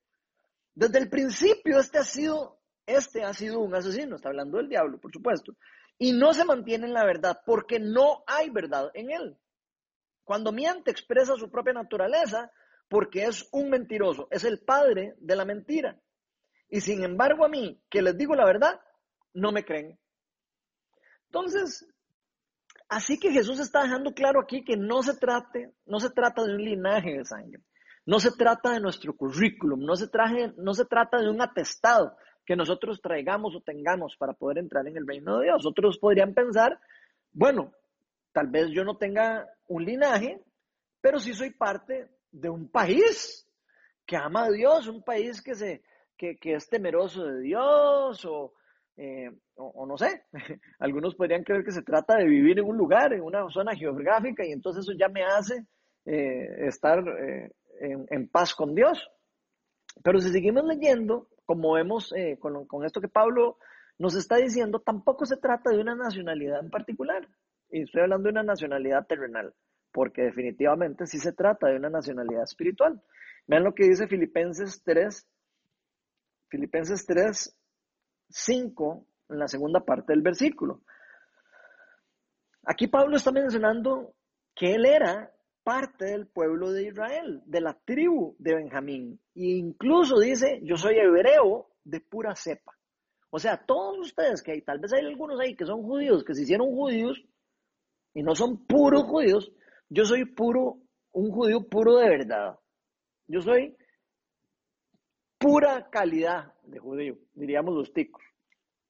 Desde 0.76 1.00
el 1.00 1.10
principio 1.10 1.80
este 1.80 1.98
ha 1.98 2.04
sido, 2.04 2.62
este 2.86 3.24
ha 3.24 3.34
sido 3.34 3.60
un 3.60 3.74
asesino, 3.74 4.16
está 4.16 4.30
hablando 4.30 4.58
del 4.58 4.70
diablo, 4.70 5.00
por 5.00 5.12
supuesto, 5.12 5.54
y 5.98 6.14
no 6.14 6.34
se 6.34 6.46
mantiene 6.46 6.86
en 6.86 6.94
la 6.94 7.04
verdad 7.04 7.42
porque 7.46 7.80
no 7.80 8.24
hay 8.28 8.50
verdad 8.50 8.92
en 8.94 9.12
él. 9.12 9.38
Cuando 10.24 10.52
miente 10.52 10.92
expresa 10.92 11.36
su 11.36 11.50
propia 11.50 11.74
naturaleza 11.74 12.52
porque 12.90 13.24
es 13.24 13.48
un 13.52 13.70
mentiroso, 13.70 14.28
es 14.32 14.44
el 14.44 14.60
padre 14.60 15.16
de 15.20 15.36
la 15.36 15.46
mentira. 15.46 15.98
Y 16.70 16.82
sin 16.82 17.04
embargo 17.04 17.46
a 17.46 17.50
mí, 17.50 17.82
que 17.90 18.02
les 18.02 18.18
digo 18.18 18.36
la 18.36 18.46
verdad, 18.46 18.82
no 19.34 19.52
me 19.52 19.64
creen. 19.64 19.98
Entonces, 21.26 21.88
así 22.88 23.20
que 23.20 23.32
Jesús 23.32 23.60
está 23.60 23.84
dejando 23.84 24.14
claro 24.14 24.42
aquí 24.42 24.64
que 24.64 24.76
no 24.76 25.04
se 25.04 25.16
trate, 25.16 25.74
no 25.86 26.00
se 26.00 26.10
trata 26.10 26.44
de 26.44 26.56
un 26.56 26.64
linaje 26.64 27.18
de 27.20 27.26
sangre, 27.26 27.62
no 28.06 28.20
se 28.20 28.32
trata 28.32 28.72
de 28.72 28.80
nuestro 28.80 29.16
currículum, 29.16 29.86
no 29.86 29.96
se, 29.96 30.08
traje, 30.08 30.54
no 30.58 30.74
se 30.74 30.86
trata 30.86 31.20
de 31.20 31.30
un 31.30 31.42
atestado 31.42 32.18
que 32.44 32.56
nosotros 32.56 33.00
traigamos 33.02 33.56
o 33.56 33.62
tengamos 33.62 34.16
para 34.18 34.34
poder 34.34 34.58
entrar 34.58 34.88
en 34.88 34.98
el 34.98 35.06
reino 35.06 35.38
de 35.38 35.46
Dios. 35.46 35.64
Otros 35.68 36.00
podrían 36.00 36.34
pensar, 36.34 36.80
bueno, 37.32 37.72
tal 38.32 38.48
vez 38.48 38.70
yo 38.72 38.84
no 38.84 38.98
tenga 38.98 39.48
un 39.68 39.86
linaje, 39.86 40.44
pero 41.02 41.20
sí 41.20 41.34
soy 41.34 41.52
parte 41.52 42.10
de 42.32 42.50
un 42.50 42.70
país 42.70 43.48
que 44.06 44.18
ama 44.18 44.46
a 44.46 44.52
Dios, 44.52 44.88
un 44.88 45.04
país 45.04 45.42
que, 45.42 45.56
se, 45.56 45.84
que, 46.18 46.38
que 46.38 46.56
es 46.56 46.68
temeroso 46.68 47.26
de 47.26 47.42
Dios 47.42 48.26
o, 48.26 48.54
eh, 49.02 49.32
o, 49.56 49.86
no 49.86 49.98
sé, 49.98 50.26
algunos 50.80 51.16
podrían 51.16 51.44
creer 51.46 51.64
que 51.64 51.72
se 51.72 51.84
trata 51.84 52.18
de 52.18 52.26
vivir 52.26 52.60
en 52.60 52.66
un 52.66 52.76
lugar, 52.76 53.14
en 53.14 53.22
una 53.22 53.50
zona 53.50 53.74
geográfica, 53.74 54.46
y 54.46 54.52
entonces 54.52 54.84
eso 54.84 54.92
ya 55.00 55.08
me 55.08 55.24
hace 55.24 55.66
eh, 56.06 56.68
estar 56.68 57.00
eh, 57.08 57.50
en, 57.80 58.28
paz 58.28 58.54
con 58.54 58.76
Dios. 58.76 59.10
Pero 60.04 60.20
si 60.20 60.30
seguimos 60.32 60.66
leyendo, 60.66 61.30
como 61.46 61.74
vemos 61.74 62.14
con, 62.40 62.68
con 62.68 62.86
esto 62.86 63.00
que 63.00 63.08
Pablo 63.08 63.58
nos 63.98 64.16
está 64.16 64.36
diciendo, 64.36 64.80
tampoco 64.80 65.26
se 65.26 65.38
trata 65.38 65.70
de 65.70 65.80
una 65.80 65.96
nacionalidad 65.96 66.60
en 66.60 66.70
particular. 66.70 67.26
Y 67.70 67.84
estoy 67.84 68.02
hablando 68.02 68.26
de 68.26 68.32
una 68.32 68.44
nacionalidad 68.44 69.08
terrenal, 69.08 69.54
porque 69.92 70.24
definitivamente 70.24 71.06
sí 71.06 71.20
se 71.20 71.34
trata 71.34 71.68
de 71.68 71.78
una 71.78 71.90
nacionalidad 71.90 72.44
espiritual. 72.44 73.02
Vean 73.48 73.64
lo 73.64 73.74
que 73.74 73.86
dice 73.86 74.08
Filipenses 74.08 74.84
3, 74.84 75.28
Filipenses 76.50 77.06
3, 77.06 77.58
5, 78.30 79.08
en 79.30 79.40
la 79.40 79.48
segunda 79.48 79.80
parte 79.82 80.14
del 80.14 80.22
versículo. 80.22 80.82
Aquí 82.64 82.88
Pablo 82.88 83.16
está 83.18 83.32
mencionando 83.32 84.14
que 84.56 84.76
él 84.76 84.86
era 84.86 85.32
parte 85.64 86.06
del 86.06 86.28
pueblo 86.28 86.72
de 86.72 86.88
Israel, 86.88 87.42
de 87.46 87.62
la 87.62 87.74
tribu 87.86 88.36
de 88.40 88.56
Benjamín. 88.56 89.20
E 89.36 89.58
incluso 89.58 90.20
dice, 90.20 90.60
yo 90.64 90.78
soy 90.78 90.98
hebreo 90.98 91.70
de 91.84 92.00
pura 92.02 92.36
cepa. 92.36 92.78
O 93.32 93.40
sea, 93.40 93.58
todos 93.58 94.00
ustedes 94.00 94.42
que 94.42 94.52
hay, 94.54 94.62
tal 94.62 94.80
vez 94.80 94.92
hay 94.94 95.06
algunos 95.06 95.40
ahí 95.40 95.56
que 95.56 95.66
son 95.66 95.84
judíos, 95.84 96.24
que 96.24 96.34
se 96.34 96.44
hicieron 96.44 96.68
judíos 96.68 97.24
y 98.14 98.24
no 98.24 98.34
son 98.36 98.66
puros 98.66 99.04
judíos, 99.04 99.52
yo 99.90 100.06
soy 100.06 100.26
puro, 100.26 100.78
un 101.12 101.32
judío 101.32 101.68
puro 101.68 101.98
de 101.98 102.10
verdad. 102.10 102.58
Yo 103.28 103.42
soy 103.42 103.76
pura 105.38 105.90
calidad 105.90 106.54
de 106.64 106.80
judío, 106.80 107.18
diríamos 107.34 107.76
los 107.76 107.94
ticos. 107.94 108.24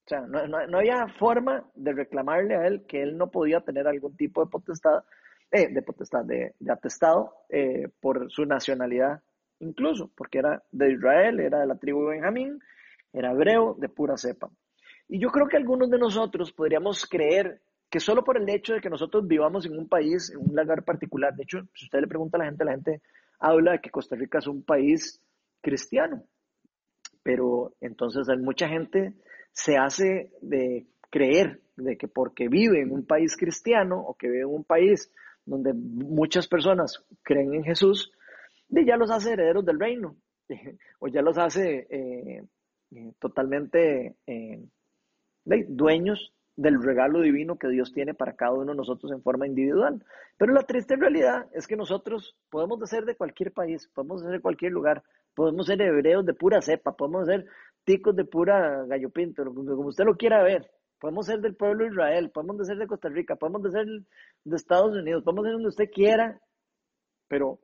O 0.05 0.09
sea, 0.09 0.21
no, 0.21 0.77
había 0.77 1.07
forma 1.19 1.69
de 1.75 1.93
reclamarle 1.93 2.55
a 2.55 2.65
él 2.65 2.85
que 2.87 3.01
él 3.03 3.17
no 3.17 3.29
podía 3.29 3.61
tener 3.61 3.87
algún 3.87 4.15
tipo 4.17 4.43
de 4.43 4.49
potestad, 4.49 5.03
eh, 5.51 5.71
de 5.71 5.81
potestad, 5.83 6.25
de, 6.25 6.55
atestado 6.67 7.33
eh, 7.49 7.87
por 8.01 8.31
su 8.31 8.45
nacionalidad, 8.45 9.21
incluso, 9.59 10.11
porque 10.15 10.39
era 10.39 10.63
de 10.71 10.93
Israel, 10.93 11.39
era 11.39 11.59
de 11.59 11.67
la 11.67 11.75
tribu 11.75 12.05
de 12.05 12.15
Benjamín, 12.15 12.59
era 13.13 13.31
hebreo 13.31 13.75
de 13.77 13.87
pura 13.87 14.17
cepa. 14.17 14.49
Y 15.07 15.19
yo 15.19 15.29
creo 15.29 15.47
que 15.47 15.57
algunos 15.57 15.89
de 15.91 15.99
nosotros 15.99 16.51
podríamos 16.53 17.05
creer 17.05 17.61
que 17.89 17.99
solo 17.99 18.23
por 18.23 18.37
el 18.37 18.47
hecho 18.49 18.73
de 18.73 18.81
que 18.81 18.89
nosotros 18.89 19.27
vivamos 19.27 19.65
en 19.65 19.77
un 19.77 19.87
país, 19.87 20.29
en 20.31 20.39
un 20.39 20.55
lugar 20.55 20.83
particular, 20.83 21.35
de 21.35 21.43
hecho, 21.43 21.61
si 21.73 21.85
usted 21.85 21.99
le 21.99 22.07
pregunta 22.07 22.37
a 22.37 22.39
la 22.39 22.45
gente, 22.45 22.65
la 22.65 22.71
gente 22.71 23.01
habla 23.39 23.73
de 23.73 23.79
que 23.79 23.89
Costa 23.89 24.15
Rica 24.15 24.37
es 24.39 24.47
un 24.47 24.63
país 24.63 25.21
cristiano, 25.61 26.23
pero 27.23 27.73
entonces 27.81 28.29
hay 28.29 28.37
mucha 28.37 28.67
gente 28.67 29.13
se 29.51 29.77
hace 29.77 30.31
de 30.41 30.85
creer 31.09 31.61
de 31.75 31.97
que 31.97 32.07
porque 32.07 32.47
vive 32.47 32.81
en 32.81 32.91
un 32.91 33.05
país 33.05 33.35
cristiano 33.35 33.99
o 33.99 34.13
que 34.13 34.27
vive 34.27 34.41
en 34.41 34.53
un 34.53 34.63
país 34.63 35.11
donde 35.45 35.73
muchas 35.73 36.47
personas 36.47 37.03
creen 37.23 37.55
en 37.55 37.63
Jesús, 37.63 38.11
ya 38.69 38.97
los 38.97 39.09
hace 39.09 39.33
herederos 39.33 39.65
del 39.65 39.79
reino 39.79 40.15
o 40.99 41.07
ya 41.07 41.21
los 41.21 41.37
hace 41.37 41.87
eh, 41.89 42.43
eh, 42.91 43.13
totalmente 43.19 44.15
eh, 44.27 44.63
dueños 45.45 46.33
del 46.59 46.83
regalo 46.83 47.21
divino 47.21 47.57
que 47.57 47.69
Dios 47.69 47.93
tiene 47.93 48.13
para 48.13 48.35
cada 48.35 48.51
uno 48.51 48.71
de 48.71 48.77
nosotros 48.77 49.13
en 49.13 49.21
forma 49.21 49.47
individual. 49.47 50.03
Pero 50.37 50.51
la 50.51 50.63
triste 50.63 50.97
realidad 50.97 51.47
es 51.53 51.65
que 51.67 51.77
nosotros 51.77 52.35
podemos 52.49 52.77
ser 52.89 53.05
de 53.05 53.15
cualquier 53.15 53.53
país, 53.53 53.89
podemos 53.93 54.21
ser 54.21 54.31
de 54.31 54.41
cualquier 54.41 54.73
lugar, 54.73 55.01
podemos 55.33 55.67
ser 55.67 55.81
hebreos 55.81 56.25
de 56.25 56.33
pura 56.33 56.61
cepa, 56.61 56.97
podemos 56.97 57.27
ser 57.27 57.45
ticos 57.85 58.13
de 58.13 58.25
pura 58.25 58.83
gallo 58.87 59.09
pinto, 59.09 59.45
como 59.45 59.87
usted 59.87 60.03
lo 60.03 60.17
quiera 60.17 60.43
ver. 60.43 60.69
Podemos 60.99 61.27
ser 61.27 61.39
del 61.39 61.55
pueblo 61.55 61.85
de 61.85 61.91
Israel, 61.91 62.29
podemos 62.29 62.67
ser 62.67 62.77
de 62.77 62.87
Costa 62.87 63.07
Rica, 63.07 63.37
podemos 63.37 63.71
ser 63.71 63.85
de 64.43 64.55
Estados 64.57 64.97
Unidos, 64.97 65.23
podemos 65.23 65.45
ser 65.45 65.53
donde 65.53 65.69
usted 65.69 65.89
quiera, 65.89 66.41
pero 67.29 67.59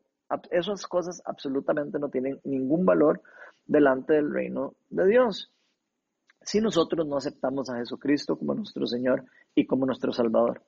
esas 0.52 0.88
cosas 0.88 1.22
absolutamente 1.26 2.00
no 2.00 2.08
tienen 2.08 2.40
ningún 2.46 2.86
valor 2.86 3.22
delante 3.66 4.14
del 4.14 4.32
reino 4.32 4.74
de 4.90 5.06
Dios. 5.06 5.52
Si 6.46 6.62
nosotros 6.62 7.08
no 7.08 7.18
aceptamos 7.18 7.70
a 7.72 7.78
Jesucristo 7.78 8.38
como 8.38 8.54
nuestro 8.54 8.86
Señor 8.86 9.26
y 9.56 9.66
como 9.66 9.88
nuestro 9.88 10.14
Salvador, 10.14 10.62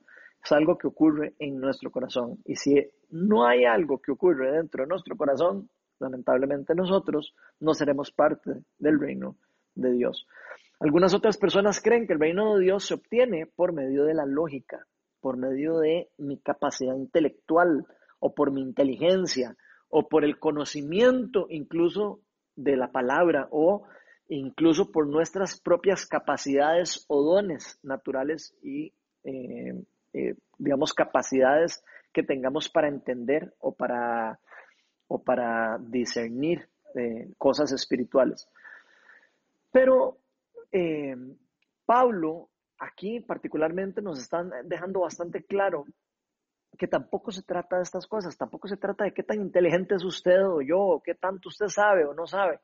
es 0.44 0.52
algo 0.52 0.76
que 0.76 0.88
ocurre 0.88 1.36
en 1.38 1.60
nuestro 1.60 1.92
corazón. 1.92 2.40
Y 2.46 2.56
si 2.56 2.76
no 3.12 3.46
hay 3.46 3.66
algo 3.66 4.02
que 4.02 4.12
ocurre 4.12 4.52
dentro 4.54 4.84
de 4.84 4.90
nuestro 4.90 5.16
corazón, 5.16 5.70
lamentablemente 6.00 6.74
nosotros 6.74 7.36
no 7.60 7.76
seremos 7.76 8.12
parte 8.12 8.64
del 8.80 9.00
reino 9.00 9.38
de 9.76 9.92
Dios. 9.92 10.28
Algunas 10.80 11.14
otras 11.14 11.38
personas 11.38 11.80
creen 11.80 12.08
que 12.08 12.14
el 12.14 12.20
reino 12.20 12.56
de 12.56 12.64
Dios 12.64 12.86
se 12.86 12.96
obtiene 12.96 13.46
por 13.46 13.72
medio 13.72 14.04
de 14.04 14.16
la 14.16 14.26
lógica, 14.26 14.88
por 15.22 15.38
medio 15.38 15.78
de 15.78 16.10
mi 16.18 16.40
capacidad 16.40 16.96
intelectual 16.96 17.86
o 18.20 18.34
por 18.34 18.52
mi 18.52 18.62
inteligencia 18.62 19.56
o 19.90 20.08
por 20.08 20.26
el 20.26 20.40
conocimiento 20.40 21.46
incluso 21.50 22.22
de 22.56 22.76
la 22.78 22.92
palabra 22.92 23.48
o 23.52 23.84
incluso 24.30 24.92
por 24.92 25.08
nuestras 25.08 25.60
propias 25.60 26.06
capacidades 26.06 27.06
o 27.08 27.24
dones 27.24 27.80
naturales 27.84 28.56
y, 28.62 28.94
eh, 29.24 29.84
eh, 30.14 30.36
digamos, 30.58 30.94
capacidades 30.94 31.84
que 32.12 32.24
tengamos 32.24 32.70
para 32.70 32.88
entender 32.88 33.54
o 33.60 33.74
para 33.74 34.40
o 35.10 35.24
para 35.24 35.78
discernir 35.80 36.68
eh, 36.96 37.30
cosas 37.38 37.72
espirituales. 37.72 38.50
Pero 39.72 40.18
Pablo 41.86 42.50
aquí 42.80 43.22
particularmente 43.22 44.02
nos 44.02 44.20
están 44.20 44.52
dejando 44.66 45.00
bastante 45.00 45.44
claro 45.44 45.86
que 46.78 46.88
tampoco 46.88 47.32
se 47.32 47.42
trata 47.42 47.78
de 47.78 47.84
estas 47.84 48.06
cosas, 48.06 48.38
tampoco 48.38 48.68
se 48.68 48.78
trata 48.78 49.06
de 49.06 49.14
qué 49.14 49.24
tan 49.24 49.42
inteligente 49.42 49.96
es 49.96 50.04
usted 50.04 50.46
o 50.46 50.62
yo, 50.62 50.80
o 50.80 51.02
qué 51.02 51.16
tanto 51.16 51.50
usted 51.50 51.68
sabe 51.68 52.06
o 52.06 52.14
no 52.14 52.28
sabe. 52.28 52.60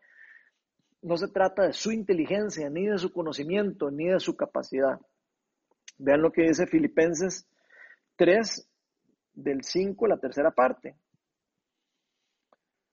No 1.03 1.17
se 1.17 1.27
trata 1.27 1.67
de 1.67 1.73
su 1.73 1.91
inteligencia, 1.91 2.69
ni 2.69 2.87
de 2.87 2.97
su 2.97 3.11
conocimiento, 3.11 3.91
ni 3.91 4.07
de 4.07 4.19
su 4.19 4.35
capacidad. 4.35 4.99
Vean 5.97 6.21
lo 6.21 6.31
que 6.31 6.43
dice 6.43 6.65
Filipenses 6.65 7.47
3, 8.15 8.67
del 9.33 9.63
5, 9.63 10.07
la 10.07 10.17
tercera 10.17 10.51
parte. 10.51 10.95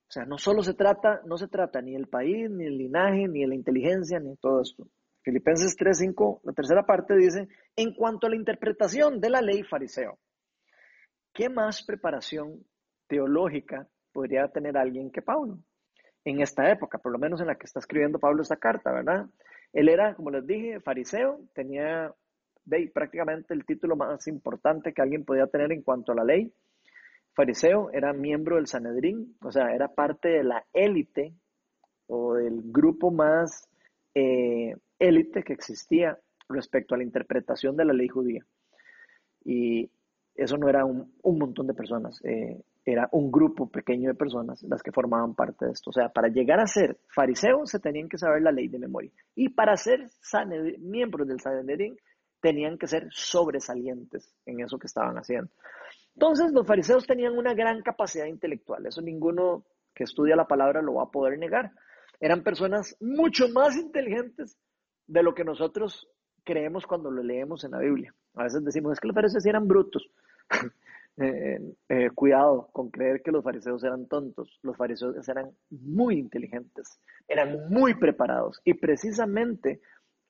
O 0.09 0.13
sea, 0.13 0.25
no 0.25 0.39
solo 0.39 0.63
se 0.63 0.75
trata, 0.75 1.21
no 1.25 1.37
se 1.37 1.47
trata 1.47 1.81
ni 1.81 1.93
del 1.93 2.09
país, 2.09 2.51
ni 2.51 2.65
el 2.65 2.77
linaje, 2.77 3.29
ni 3.29 3.43
de 3.43 3.47
la 3.47 3.55
inteligencia, 3.55 4.19
ni 4.19 4.37
todo 4.37 4.61
esto. 4.63 4.89
Filipenses 5.23 5.77
3.5, 5.77 6.41
la 6.45 6.53
tercera 6.53 6.85
parte 6.85 7.15
dice, 7.15 7.49
en 7.77 7.95
cuanto 7.95 8.27
a 8.27 8.31
la 8.31 8.37
interpretación 8.37 9.21
de 9.21 9.31
la 9.31 9.41
ley 9.41 9.63
fariseo, 9.63 10.19
¿qué 11.33 11.49
más 11.49 11.85
preparación 11.85 12.65
teológica 13.07 13.89
podría 14.13 14.49
tener 14.49 14.77
alguien 14.77 15.11
que 15.13 15.23
Pablo? 15.23 15.59
En 16.25 16.41
esta 16.41 16.71
época, 16.71 16.99
por 16.99 17.13
lo 17.13 17.19
menos 17.19 17.41
en 17.41 17.47
la 17.47 17.55
que 17.55 17.67
está 17.67 17.81
escribiendo 17.81 18.19
Pablo 18.19 18.43
esta 18.43 18.57
carta, 18.57 18.93
¿verdad? 18.93 19.27
Él 19.73 19.89
era, 19.89 20.15
como 20.15 20.31
les 20.31 20.47
dije, 20.47 20.81
fariseo, 20.81 21.41
tenía 21.55 22.15
prácticamente 22.93 23.55
el 23.55 23.65
título 23.65 23.97
más 23.97 24.27
importante 24.27 24.93
que 24.93 25.03
alguien 25.03 25.25
podía 25.25 25.47
tener 25.47 25.73
en 25.73 25.83
cuanto 25.83 26.13
a 26.13 26.17
la 26.17 26.25
ley. 26.25 26.53
Fariseo 27.35 27.91
era 27.93 28.13
miembro 28.13 28.57
del 28.57 28.67
Sanedrín, 28.67 29.37
o 29.43 29.51
sea, 29.51 29.73
era 29.75 29.89
parte 29.89 30.29
de 30.29 30.45
la 30.45 30.65
élite 30.73 31.33
o 32.07 32.35
del 32.35 32.61
grupo 32.65 33.11
más 33.11 33.69
eh, 34.15 34.75
élite 34.99 35.43
que 35.43 35.53
existía 35.53 36.19
respecto 36.49 36.95
a 36.95 36.99
la 36.99 37.05
interpretación 37.05 37.77
de 37.77 37.85
la 37.85 37.93
ley 37.93 38.09
judía. 38.09 38.45
Y 39.45 39.91
eso 40.35 40.57
no 40.59 40.69
era 40.69 40.85
un, 40.85 41.13
montón 41.23 41.67
de 41.67 41.75
personas, 41.75 42.21
eh, 42.25 42.61
era 42.85 43.09
un 43.13 43.31
grupo 43.31 43.69
pequeño 43.69 44.09
de 44.09 44.15
personas 44.15 44.63
las 44.63 44.83
que 44.83 44.93
formaban 44.93 45.35
parte 45.35 45.67
de 45.67 45.73
esto. 45.73 45.91
O 45.91 45.93
sea, 45.93 46.09
para 46.09 46.29
llegar 46.29 46.61
a 46.61 46.67
ser 46.67 46.99
fariseo 47.09 47.67
se 47.67 47.79
tenían 47.79 48.09
que 48.09 48.19
saber 48.19 48.43
la 48.43 48.53
ley 48.53 48.69
de 48.69 48.79
memoria. 48.79 49.11
Y 49.35 49.51
para 49.51 49.77
ser 49.77 50.07
miembros 50.79 51.29
del 51.29 51.41
Sanedrín 51.41 51.97
tenían 52.41 52.79
que 52.79 52.87
ser 52.87 53.09
sobresalientes 53.11 54.35
en 54.47 54.61
eso 54.61 54.79
que 54.79 54.87
estaban 54.87 55.17
haciendo. 55.17 55.51
Entonces, 56.15 56.53
los 56.53 56.67
fariseos 56.67 57.07
tenían 57.07 57.37
una 57.37 57.55
gran 57.55 57.83
capacidad 57.83 58.27
intelectual. 58.27 58.87
Eso 58.87 59.03
ninguno 59.03 59.65
que 59.95 60.05
estudia 60.05 60.37
la 60.37 60.47
palabra 60.47 60.83
lo 60.83 60.95
va 60.95 61.05
a 61.05 61.11
poder 61.11 61.39
negar. 61.39 61.73
Eran 62.19 62.43
personas 62.43 62.97
mucho 63.01 63.49
más 63.49 63.77
inteligentes 63.77 64.59
de 65.07 65.23
lo 65.23 65.35
que 65.35 65.45
nosotros 65.45 66.09
creemos 66.45 66.87
cuando 66.87 67.11
lo 67.11 67.23
leemos 67.23 67.65
en 67.65 67.73
la 67.73 67.79
Biblia. 67.79 68.15
A 68.35 68.45
veces 68.45 68.65
decimos, 68.65 68.93
es 68.93 69.01
que 69.01 69.09
los 69.09 69.15
fariseos 69.15 69.47
eran 69.47 69.69
brutos. 69.69 70.09
Eh, 71.23 71.61
eh, 71.91 72.09
cuidado 72.15 72.71
con 72.73 72.89
creer 72.89 73.21
que 73.23 73.31
los 73.31 73.45
fariseos 73.45 73.85
eran 73.85 74.07
tontos. 74.07 74.59
Los 74.63 74.75
fariseos 74.79 75.29
eran 75.29 75.51
muy 75.69 76.19
inteligentes, 76.19 76.99
eran 77.29 77.69
muy 77.69 77.93
preparados. 77.95 78.63
Y 78.65 78.73
precisamente 78.73 79.83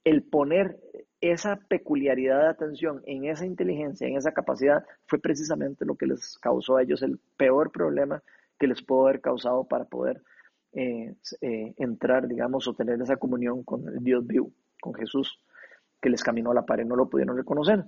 el 0.03 0.25
poner 0.25 0.81
esa 1.21 1.61
peculiaridad 1.69 2.41
de 2.41 2.49
atención 2.49 3.03
en 3.07 3.27
esa 3.27 3.47
inteligencia, 3.47 4.09
en 4.09 4.17
esa 4.17 4.33
capacidad, 4.33 4.85
fue 5.07 5.21
precisamente 5.21 5.85
lo 5.85 5.95
que 5.95 6.07
les 6.07 6.37
causó 6.39 6.77
a 6.77 6.83
ellos 6.83 7.03
el 7.03 7.21
peor 7.37 7.71
problema 7.71 8.21
que 8.59 8.67
les 8.67 8.83
pudo 8.83 9.07
haber 9.07 9.21
causado 9.21 9.69
para 9.69 9.85
poder 9.85 10.21
eh, 10.73 11.15
entrar, 11.77 12.27
digamos, 12.27 12.67
o 12.67 12.75
tener 12.75 13.01
esa 13.01 13.17
comunión 13.17 13.63
con 13.63 13.87
el 13.87 14.03
Dios 14.03 14.27
vivo, 14.27 14.51
con 14.81 14.93
Jesús, 14.95 15.41
que 16.01 16.11
les 16.11 16.25
caminó 16.25 16.51
a 16.51 16.55
la 16.55 16.67
pared, 16.67 16.85
no 16.85 16.97
lo 16.97 17.09
pudieron 17.09 17.37
reconocer. 17.37 17.85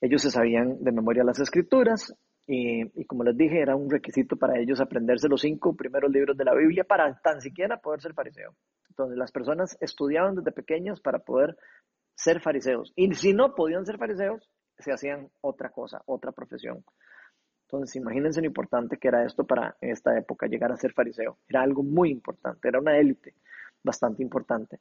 Ellos 0.00 0.22
se 0.22 0.30
sabían 0.30 0.82
de 0.82 0.92
memoria 0.92 1.24
las 1.24 1.40
escrituras 1.40 2.14
y, 2.46 3.04
como 3.04 3.24
les 3.24 3.36
dije, 3.36 3.60
era 3.60 3.76
un 3.76 3.90
requisito 3.90 4.36
para 4.36 4.58
ellos 4.58 4.80
aprenderse 4.80 5.28
los 5.28 5.42
cinco 5.42 5.76
primeros 5.76 6.10
libros 6.10 6.36
de 6.36 6.44
la 6.44 6.54
Biblia 6.54 6.84
para 6.84 7.20
tan 7.20 7.40
siquiera 7.40 7.78
poder 7.78 8.00
ser 8.00 8.14
fariseo. 8.14 8.54
Entonces 8.88 9.18
las 9.18 9.32
personas 9.32 9.76
estudiaban 9.80 10.34
desde 10.34 10.52
pequeños 10.52 11.00
para 11.00 11.18
poder 11.18 11.56
ser 12.14 12.40
fariseos. 12.40 12.92
Y 12.96 13.12
si 13.14 13.34
no 13.34 13.54
podían 13.54 13.84
ser 13.84 13.98
fariseos, 13.98 14.48
se 14.78 14.92
hacían 14.92 15.28
otra 15.40 15.70
cosa, 15.70 16.02
otra 16.06 16.32
profesión. 16.32 16.84
Entonces, 17.66 17.96
imagínense 17.96 18.40
lo 18.40 18.46
importante 18.46 18.96
que 18.96 19.08
era 19.08 19.26
esto 19.26 19.46
para 19.46 19.76
esta 19.82 20.16
época, 20.16 20.46
llegar 20.46 20.72
a 20.72 20.76
ser 20.78 20.94
fariseo. 20.94 21.36
Era 21.46 21.60
algo 21.60 21.82
muy 21.82 22.10
importante, 22.10 22.66
era 22.66 22.80
una 22.80 22.96
élite 22.96 23.34
bastante 23.84 24.22
importante. 24.22 24.80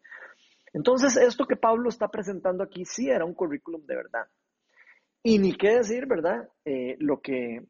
Entonces, 0.71 1.17
esto 1.17 1.45
que 1.45 1.57
Pablo 1.57 1.89
está 1.89 2.07
presentando 2.07 2.63
aquí 2.63 2.85
sí 2.85 3.09
era 3.09 3.25
un 3.25 3.33
currículum 3.33 3.85
de 3.85 3.95
verdad. 3.95 4.27
Y 5.29 5.39
ni 5.39 5.57
qué 5.57 5.71
decir, 5.71 6.05
¿verdad? 6.05 6.47
Eh, 6.63 6.95
lo 6.99 7.19
que, 7.19 7.61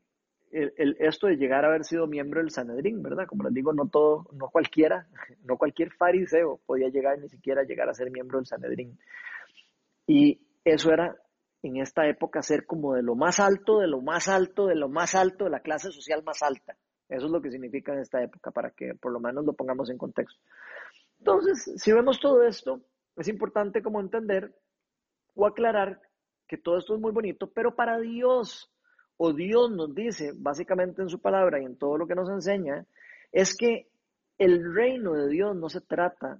el, 0.51 0.95
esto 0.99 1.25
de 1.25 1.37
llegar 1.37 1.65
a 1.65 1.69
haber 1.69 1.85
sido 1.85 2.05
miembro 2.05 2.39
del 2.39 2.51
Sanedrín, 2.51 3.01
¿verdad? 3.01 3.25
Como 3.25 3.45
les 3.45 3.53
digo, 3.55 3.73
no 3.73 3.87
todo, 3.87 4.27
no 4.33 4.49
cualquiera, 4.49 5.07
no 5.43 5.57
cualquier 5.57 5.91
fariseo 5.91 6.59
podía 6.67 6.89
llegar 6.89 7.17
ni 7.17 7.27
siquiera 7.29 7.63
llegar 7.63 7.89
a 7.89 7.95
ser 7.95 8.11
miembro 8.11 8.37
del 8.37 8.45
Sanedrín. 8.45 8.99
Y 10.05 10.39
eso 10.63 10.91
era 10.91 11.17
en 11.63 11.77
esta 11.77 12.07
época 12.07 12.43
ser 12.43 12.67
como 12.67 12.93
de 12.93 13.01
lo 13.01 13.15
más 13.15 13.39
alto, 13.39 13.79
de 13.79 13.87
lo 13.87 14.01
más 14.01 14.27
alto, 14.27 14.67
de 14.67 14.75
lo 14.75 14.87
más 14.87 15.15
alto, 15.15 15.45
de 15.45 15.49
la 15.49 15.61
clase 15.61 15.89
social 15.89 16.21
más 16.23 16.43
alta. 16.43 16.77
Eso 17.09 17.25
es 17.25 17.31
lo 17.31 17.41
que 17.41 17.49
significa 17.49 17.91
en 17.91 18.01
esta 18.01 18.21
época, 18.21 18.51
para 18.51 18.69
que 18.69 18.93
por 18.93 19.11
lo 19.11 19.19
menos 19.19 19.43
lo 19.43 19.53
pongamos 19.53 19.89
en 19.89 19.97
contexto. 19.97 20.39
Entonces, 21.17 21.73
si 21.81 21.91
vemos 21.91 22.19
todo 22.19 22.43
esto, 22.43 22.83
es 23.15 23.27
importante 23.27 23.81
como 23.81 23.99
entender 23.99 24.53
o 25.33 25.47
aclarar 25.47 25.99
que 26.47 26.57
todo 26.57 26.77
esto 26.77 26.95
es 26.95 27.01
muy 27.01 27.11
bonito, 27.11 27.49
pero 27.51 27.75
para 27.75 27.99
Dios, 27.99 28.71
o 29.17 29.33
Dios 29.33 29.71
nos 29.71 29.93
dice 29.93 30.31
básicamente 30.35 31.01
en 31.01 31.09
su 31.09 31.19
palabra 31.19 31.61
y 31.61 31.65
en 31.65 31.77
todo 31.77 31.97
lo 31.97 32.07
que 32.07 32.15
nos 32.15 32.29
enseña, 32.29 32.85
es 33.31 33.55
que 33.55 33.87
el 34.37 34.73
reino 34.73 35.13
de 35.13 35.27
Dios 35.29 35.55
no 35.55 35.69
se 35.69 35.81
trata 35.81 36.39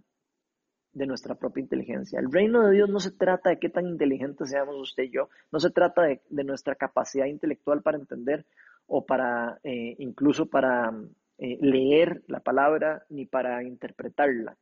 de 0.93 1.06
nuestra 1.06 1.36
propia 1.36 1.62
inteligencia. 1.62 2.20
El 2.20 2.32
reino 2.32 2.65
de 2.65 2.74
Dios 2.74 2.89
no 2.89 3.00
se 3.00 3.12
trata 3.12 3.50
de 3.50 3.60
qué 3.60 3.70
tan 3.70 3.88
inteligentes 3.88 4.50
seamos 4.50 4.76
usted 4.78 5.04
y 5.04 5.12
yo, 5.12 5.30
no 5.52 5.60
se 5.60 5.70
trata 5.70 6.04
de, 6.04 6.43
nuestra 6.43 6.76
capacidad 6.76 7.26
intelectual 7.26 7.82
para 7.82 7.98
entender 7.98 8.46
o 8.88 9.06
para 9.06 9.60
eh, 9.63 9.96
incluso 10.00 10.48
para 10.48 10.91
eh, 11.38 11.58
leer 11.62 12.24
la 12.28 12.39
palabra 12.39 13.04
ni 13.10 13.26
para 13.26 13.63
interpretarla. 13.63 14.58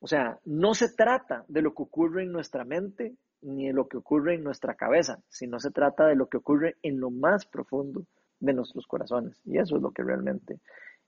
O 0.00 0.06
sea, 0.06 0.38
no 0.44 0.74
se 0.74 0.94
trata 0.94 1.44
de 1.48 1.62
lo 1.62 1.74
que 1.74 1.82
ocurre 1.82 2.22
en 2.22 2.30
nuestra 2.30 2.64
mente 2.64 3.16
ni 3.42 3.68
de 3.68 3.72
lo 3.72 3.88
que 3.88 3.96
ocurre 3.96 4.34
en 4.34 4.44
nuestra 4.44 4.74
cabeza, 4.74 5.22
sino 5.28 5.60
se 5.60 5.70
trata 5.70 6.06
de 6.06 6.16
lo 6.16 6.28
que 6.28 6.38
ocurre 6.38 6.76
en 6.82 7.00
lo 7.00 7.10
más 7.10 7.46
profundo 7.46 8.04
de 8.40 8.52
nuestros 8.52 8.86
corazones. 8.86 9.40
Y 9.44 9.58
eso 9.58 9.76
es 9.76 9.82
lo 9.82 9.92
que 9.92 10.02
realmente 10.02 10.60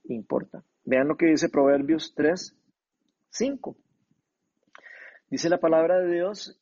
importa. 0.04 0.62
Vean 0.84 1.08
lo 1.08 1.16
que 1.16 1.26
dice 1.26 1.48
Proverbios 1.48 2.14
3, 2.14 2.56
5. 3.30 3.76
Dice 5.28 5.48
la 5.48 5.58
palabra 5.58 6.00
de 6.00 6.12
Dios 6.12 6.60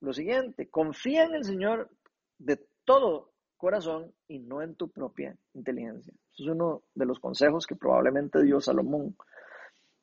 lo 0.00 0.12
siguiente, 0.12 0.68
confía 0.68 1.24
en 1.24 1.34
el 1.34 1.44
Señor 1.44 1.90
de 2.38 2.58
todo 2.84 3.32
corazón 3.56 4.12
y 4.26 4.38
no 4.38 4.62
en 4.62 4.74
tu 4.74 4.90
propia 4.90 5.36
inteligencia. 5.52 6.14
Eso 6.32 6.44
es 6.44 6.48
uno 6.48 6.82
de 6.94 7.04
los 7.04 7.20
consejos 7.20 7.66
que 7.66 7.76
probablemente 7.76 8.42
dio 8.42 8.60
Salomón, 8.60 9.14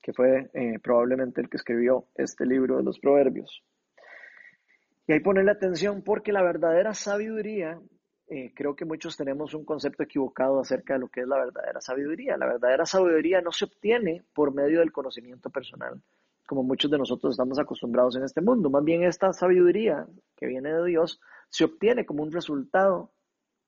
que 0.01 0.13
fue 0.13 0.51
eh, 0.53 0.79
probablemente 0.81 1.41
el 1.41 1.49
que 1.49 1.57
escribió 1.57 2.05
este 2.15 2.45
libro 2.45 2.77
de 2.77 2.83
los 2.83 2.99
Proverbios. 2.99 3.63
Y 5.07 5.13
ahí 5.13 5.21
ponerle 5.21 5.51
atención 5.51 6.01
porque 6.01 6.33
la 6.33 6.43
verdadera 6.43 6.93
sabiduría, 6.93 7.79
eh, 8.27 8.51
creo 8.53 8.75
que 8.75 8.83
muchos 8.83 9.15
tenemos 9.15 9.53
un 9.53 9.63
concepto 9.63 10.03
equivocado 10.03 10.59
acerca 10.59 10.95
de 10.95 10.99
lo 10.99 11.07
que 11.07 11.21
es 11.21 11.27
la 11.27 11.37
verdadera 11.37 11.79
sabiduría. 11.79 12.35
La 12.35 12.45
verdadera 12.45 12.85
sabiduría 12.85 13.39
no 13.39 13.53
se 13.53 13.65
obtiene 13.65 14.25
por 14.33 14.53
medio 14.53 14.79
del 14.79 14.91
conocimiento 14.91 15.49
personal, 15.49 16.01
como 16.45 16.61
muchos 16.61 16.91
de 16.91 16.97
nosotros 16.97 17.33
estamos 17.33 17.57
acostumbrados 17.57 18.17
en 18.17 18.23
este 18.23 18.41
mundo. 18.41 18.69
Más 18.69 18.83
bien 18.83 19.03
esta 19.03 19.31
sabiduría 19.31 20.05
que 20.35 20.45
viene 20.45 20.73
de 20.73 20.85
Dios 20.85 21.21
se 21.49 21.63
obtiene 21.63 22.05
como 22.05 22.23
un 22.23 22.31
resultado 22.33 23.11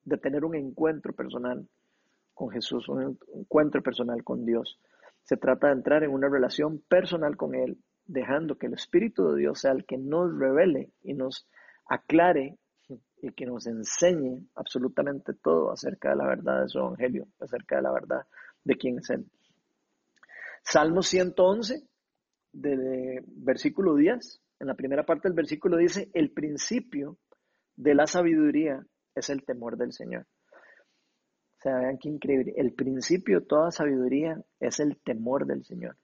de 0.04 0.18
tener 0.18 0.44
un 0.44 0.56
encuentro 0.56 1.14
personal 1.14 1.66
con 2.34 2.50
Jesús, 2.50 2.90
un 2.90 3.18
encuentro 3.34 3.82
personal 3.82 4.26
con 4.26 4.46
Dios. 4.46 4.78
Se 5.24 5.38
trata 5.38 5.68
de 5.68 5.74
entrar 5.74 6.04
en 6.04 6.12
una 6.12 6.28
relación 6.28 6.80
personal 6.80 7.38
con 7.38 7.56
Él, 7.56 7.78
dejando 8.10 8.58
que 8.58 8.66
el 8.66 8.74
Espíritu 8.74 9.30
de 9.30 9.40
Dios 9.40 9.62
sea 9.62 9.72
el 9.72 9.86
que 9.86 9.98
nos 9.98 10.36
revele 10.38 10.90
y 11.04 11.14
nos 11.14 11.48
aclare 11.86 12.58
y 13.22 13.32
que 13.34 13.46
nos 13.46 13.68
enseñe 13.68 14.48
absolutamente 14.56 15.34
todo 15.34 15.72
acerca 15.72 16.10
de 16.10 16.16
la 16.16 16.28
verdad 16.28 16.62
de 16.62 16.70
su 16.70 16.80
Evangelio, 16.80 17.28
acerca 17.40 17.76
de 17.76 17.82
la 17.84 17.92
verdad 17.92 18.26
de 18.64 18.76
quién 18.76 18.98
es 18.98 19.10
Él. 19.12 19.26
Salmo 20.64 21.04
111, 21.04 21.84
de 22.54 23.24
versículo 23.28 23.96
10, 23.96 24.42
en 24.60 24.68
la 24.68 24.74
primera 24.74 25.06
parte 25.06 25.28
del 25.28 25.36
versículo 25.36 25.78
dice, 25.78 26.10
el 26.14 26.32
principio 26.32 27.18
de 27.76 27.94
la 27.94 28.08
sabiduría 28.08 28.84
es 29.14 29.30
el 29.30 29.44
temor 29.44 29.78
del 29.78 29.94
Señor. 29.94 30.26
O 31.58 31.62
sea, 31.62 31.78
vean 31.78 31.98
qué 31.98 32.10
increíble. 32.10 32.54
El 32.58 32.74
principio 32.74 33.42
de 33.42 33.46
toda 33.46 33.72
sabiduría 33.72 34.42
es 34.60 34.80
el 34.80 34.98
temor 34.98 35.46
del 35.46 35.64
Señor. 35.64 35.96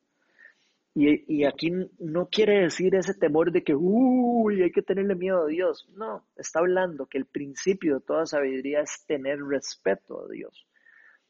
Y, 0.98 1.44
aquí 1.44 1.72
no 2.00 2.30
quiere 2.30 2.62
decir 2.62 2.96
ese 2.96 3.14
temor 3.14 3.52
de 3.52 3.66
que, 3.66 3.76
uy, 3.76 4.64
hay 4.64 4.72
que 4.72 4.82
tenerle 4.82 5.16
miedo 5.16 5.44
a 5.44 5.48
Dios. 5.48 5.86
No, 5.94 6.26
está 6.38 6.60
hablando 6.60 7.08
que 7.08 7.18
el 7.18 7.26
principio 7.26 7.96
de 7.96 8.06
toda 8.06 8.26
sabiduría 8.26 8.80
es 8.80 9.04
tener 9.06 9.40
respeto 9.40 10.24
a 10.24 10.30
Dios. 10.30 10.66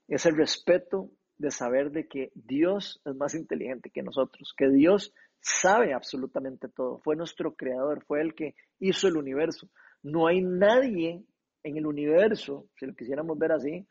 Es 0.07 0.27
el 0.27 0.37
respeto 0.37 1.09
de 1.37 1.49
saber 1.49 1.89
de 1.89 2.07
que 2.07 2.31
Dios 2.35 3.01
es 3.05 3.15
más 3.15 3.33
inteligente 3.33 3.89
que 3.89 4.03
nosotros, 4.03 4.53
que 4.55 4.69
Dios 4.69 5.11
sabe 5.39 5.95
absolutamente 5.95 6.67
todo. 6.69 6.99
Fue 6.99 7.15
nuestro 7.15 7.55
creador, 7.55 8.05
fue 8.05 8.21
el 8.21 8.35
que 8.35 8.53
hizo 8.77 9.07
el 9.07 9.17
universo. 9.17 9.67
No 10.03 10.27
hay 10.27 10.41
nadie 10.41 11.25
en 11.63 11.77
el 11.77 11.87
universo, 11.87 12.69
si 12.77 12.85
lo 12.85 12.93
quisiéramos 12.93 13.35
ver 13.39 13.51
así, 13.51 13.87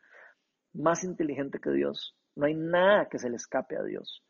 más 0.71 1.03
inteligente 1.03 1.59
que 1.59 1.71
Dios. 1.71 2.15
No 2.33 2.45
hay 2.45 2.53
nada 2.53 3.09
que 3.09 3.19
se 3.19 3.29
le 3.29 3.35
escape 3.35 3.75
a 3.75 3.83
Dios. 3.83 4.23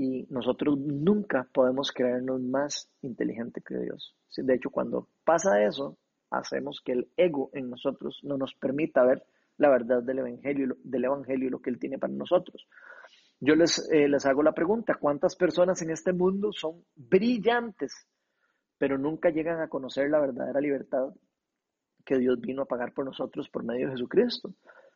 Y 0.00 0.26
nosotros 0.30 0.78
nunca 0.78 1.46
podemos 1.52 1.92
creernos 1.92 2.40
más 2.40 2.88
inteligente 3.02 3.60
que 3.60 3.76
Dios. 3.76 4.16
De 4.34 4.54
hecho, 4.54 4.70
cuando 4.70 5.08
pasa 5.26 5.62
eso, 5.62 5.98
hacemos 6.30 6.80
que 6.82 6.92
el 6.92 7.08
ego 7.18 7.50
en 7.52 7.68
nosotros 7.68 8.18
no 8.22 8.38
nos 8.38 8.54
permita 8.54 9.04
ver 9.04 9.22
la 9.58 9.68
verdad 9.68 10.02
del 10.02 10.20
Evangelio, 10.20 10.74
del 10.82 11.04
evangelio 11.04 11.48
y 11.48 11.50
lo 11.50 11.60
que 11.60 11.68
Él 11.68 11.78
tiene 11.78 11.98
para 11.98 12.14
nosotros. 12.14 12.66
Yo 13.40 13.54
les, 13.54 13.90
eh, 13.92 14.08
les 14.08 14.24
hago 14.24 14.42
la 14.42 14.54
pregunta, 14.54 14.94
¿cuántas 14.98 15.36
personas 15.36 15.82
en 15.82 15.90
este 15.90 16.14
mundo 16.14 16.50
son 16.50 16.82
brillantes, 16.96 17.92
pero 18.78 18.96
nunca 18.96 19.28
llegan 19.28 19.60
a 19.60 19.68
conocer 19.68 20.08
la 20.08 20.20
verdadera 20.20 20.62
libertad 20.62 21.10
que 22.06 22.16
Dios 22.16 22.40
vino 22.40 22.62
a 22.62 22.66
pagar 22.66 22.94
por 22.94 23.04
nosotros 23.04 23.50
por 23.50 23.64
medio 23.64 23.88
de 23.88 23.92
Jesucristo? 23.92 24.54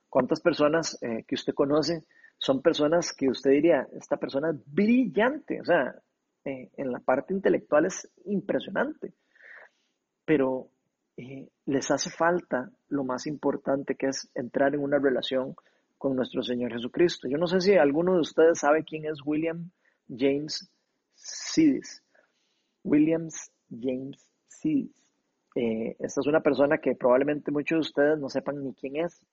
¿Cuántas 0.09 0.40
personas 0.40 0.96
eh, 1.02 1.24
que 1.28 1.34
usted 1.34 1.52
conoce 1.52 2.07
son 2.45 2.61
personas 2.61 3.14
que 3.14 3.30
usted 3.30 3.53
diría, 3.53 3.88
esta 3.97 4.18
persona 4.18 4.51
es 4.51 4.57
brillante, 4.66 5.62
o 5.62 5.64
sea, 5.64 5.95
eh, 6.45 6.68
en 6.76 6.92
la 6.92 6.99
parte 6.99 7.32
intelectual 7.32 7.86
es 7.86 8.07
impresionante, 8.26 9.14
pero 10.26 10.68
eh, 11.16 11.49
les 11.64 11.90
hace 11.90 12.11
falta 12.11 12.70
lo 12.88 13.03
más 13.03 13.26
importante 13.26 13.95
que 13.95 14.09
es 14.09 14.30
entrar 14.34 14.74
en 14.74 14.80
una 14.80 14.99
relación 14.99 15.57
con 15.97 16.16
nuestro 16.16 16.42
Señor 16.42 16.70
Jesucristo. 16.70 17.28
Yo 17.28 17.38
no 17.38 17.47
sé 17.47 17.62
si 17.62 17.76
alguno 17.76 18.12
de 18.12 18.20
ustedes 18.20 18.59
sabe 18.59 18.84
quién 18.84 19.07
es 19.07 19.20
William 19.24 19.70
James 20.07 20.70
Sidis. 21.14 22.03
Williams 22.82 23.51
James 23.70 24.28
Sidis. 24.49 24.92
Eh, 25.55 25.97
esta 25.99 26.20
es 26.20 26.26
una 26.26 26.42
persona 26.42 26.76
que 26.76 26.95
probablemente 26.95 27.51
muchos 27.51 27.76
de 27.76 27.80
ustedes 27.80 28.18
no 28.18 28.28
sepan 28.28 28.62
ni 28.62 28.74
quién 28.74 28.97
es. 28.97 29.24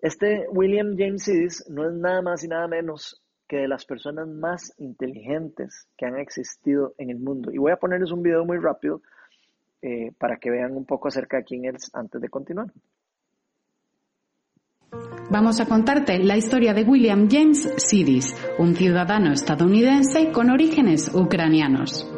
Este 0.00 0.46
William 0.52 0.94
James 0.96 1.24
Sidis 1.24 1.64
no 1.68 1.88
es 1.88 1.92
nada 1.92 2.22
más 2.22 2.44
y 2.44 2.48
nada 2.48 2.68
menos 2.68 3.20
que 3.48 3.56
de 3.56 3.68
las 3.68 3.84
personas 3.84 4.28
más 4.28 4.74
inteligentes 4.78 5.88
que 5.96 6.06
han 6.06 6.18
existido 6.18 6.94
en 6.98 7.10
el 7.10 7.18
mundo. 7.18 7.50
Y 7.50 7.58
voy 7.58 7.72
a 7.72 7.76
ponerles 7.76 8.12
un 8.12 8.22
video 8.22 8.44
muy 8.44 8.58
rápido 8.58 9.00
eh, 9.82 10.12
para 10.18 10.36
que 10.36 10.50
vean 10.50 10.76
un 10.76 10.84
poco 10.84 11.08
acerca 11.08 11.38
de 11.38 11.44
quién 11.44 11.64
es 11.64 11.90
antes 11.94 12.20
de 12.20 12.28
continuar. 12.28 12.66
Vamos 15.30 15.60
a 15.60 15.66
contarte 15.66 16.18
la 16.18 16.36
historia 16.36 16.72
de 16.74 16.84
William 16.84 17.28
James 17.30 17.74
Sidis, 17.76 18.34
un 18.58 18.74
ciudadano 18.74 19.32
estadounidense 19.32 20.30
con 20.32 20.50
orígenes 20.50 21.12
ucranianos. 21.14 22.10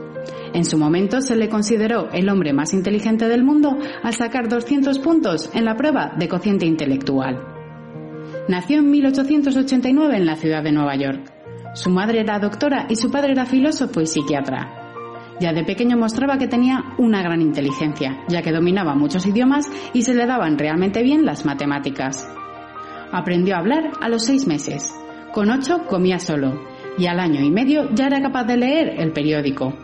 En 0.52 0.64
su 0.64 0.78
momento 0.78 1.20
se 1.20 1.36
le 1.36 1.48
consideró 1.48 2.10
el 2.12 2.28
hombre 2.28 2.52
más 2.52 2.74
inteligente 2.74 3.28
del 3.28 3.44
mundo 3.44 3.76
al 4.02 4.14
sacar 4.14 4.48
200 4.48 4.98
puntos 4.98 5.50
en 5.54 5.64
la 5.64 5.76
prueba 5.76 6.12
de 6.18 6.28
cociente 6.28 6.66
intelectual. 6.66 7.59
Nació 8.50 8.80
en 8.80 8.90
1889 8.90 10.16
en 10.16 10.26
la 10.26 10.34
ciudad 10.34 10.64
de 10.64 10.72
Nueva 10.72 10.96
York. 10.96 11.20
Su 11.74 11.88
madre 11.88 12.18
era 12.18 12.40
doctora 12.40 12.86
y 12.88 12.96
su 12.96 13.08
padre 13.08 13.30
era 13.30 13.46
filósofo 13.46 14.00
y 14.00 14.06
psiquiatra. 14.06 15.36
Ya 15.38 15.52
de 15.52 15.62
pequeño 15.62 15.96
mostraba 15.96 16.36
que 16.36 16.48
tenía 16.48 16.82
una 16.98 17.22
gran 17.22 17.42
inteligencia, 17.42 18.24
ya 18.26 18.42
que 18.42 18.50
dominaba 18.50 18.96
muchos 18.96 19.24
idiomas 19.24 19.70
y 19.94 20.02
se 20.02 20.14
le 20.14 20.26
daban 20.26 20.58
realmente 20.58 21.04
bien 21.04 21.24
las 21.24 21.46
matemáticas. 21.46 22.28
Aprendió 23.12 23.54
a 23.54 23.60
hablar 23.60 23.92
a 24.00 24.08
los 24.08 24.24
seis 24.24 24.48
meses. 24.48 24.92
Con 25.32 25.48
ocho 25.48 25.86
comía 25.86 26.18
solo 26.18 26.60
y 26.98 27.06
al 27.06 27.20
año 27.20 27.44
y 27.44 27.52
medio 27.52 27.88
ya 27.94 28.06
era 28.06 28.20
capaz 28.20 28.46
de 28.46 28.56
leer 28.56 28.94
el 28.98 29.12
periódico. 29.12 29.74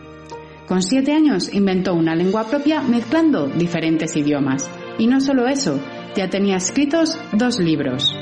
Con 0.67 0.81
siete 0.81 1.13
años 1.13 1.53
inventó 1.53 1.93
una 1.93 2.15
lengua 2.15 2.43
propia 2.43 2.81
mezclando 2.81 3.47
diferentes 3.47 4.17
idiomas. 4.17 4.69
Y 4.97 5.07
no 5.07 5.21
solo 5.21 5.47
eso, 5.47 5.79
ya 6.17 6.29
tenía 6.29 6.57
escritos 6.57 7.17
dos 7.31 7.61
libros 7.61 8.13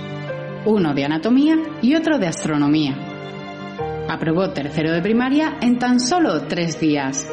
uno 0.65 0.93
de 0.93 1.05
anatomía 1.05 1.57
y 1.81 1.95
otro 1.95 2.17
de 2.17 2.27
astronomía. 2.27 2.95
Aprobó 4.09 4.49
tercero 4.51 4.91
de 4.91 5.01
primaria 5.01 5.57
en 5.61 5.79
tan 5.79 5.99
solo 5.99 6.43
tres 6.47 6.79
días. 6.79 7.27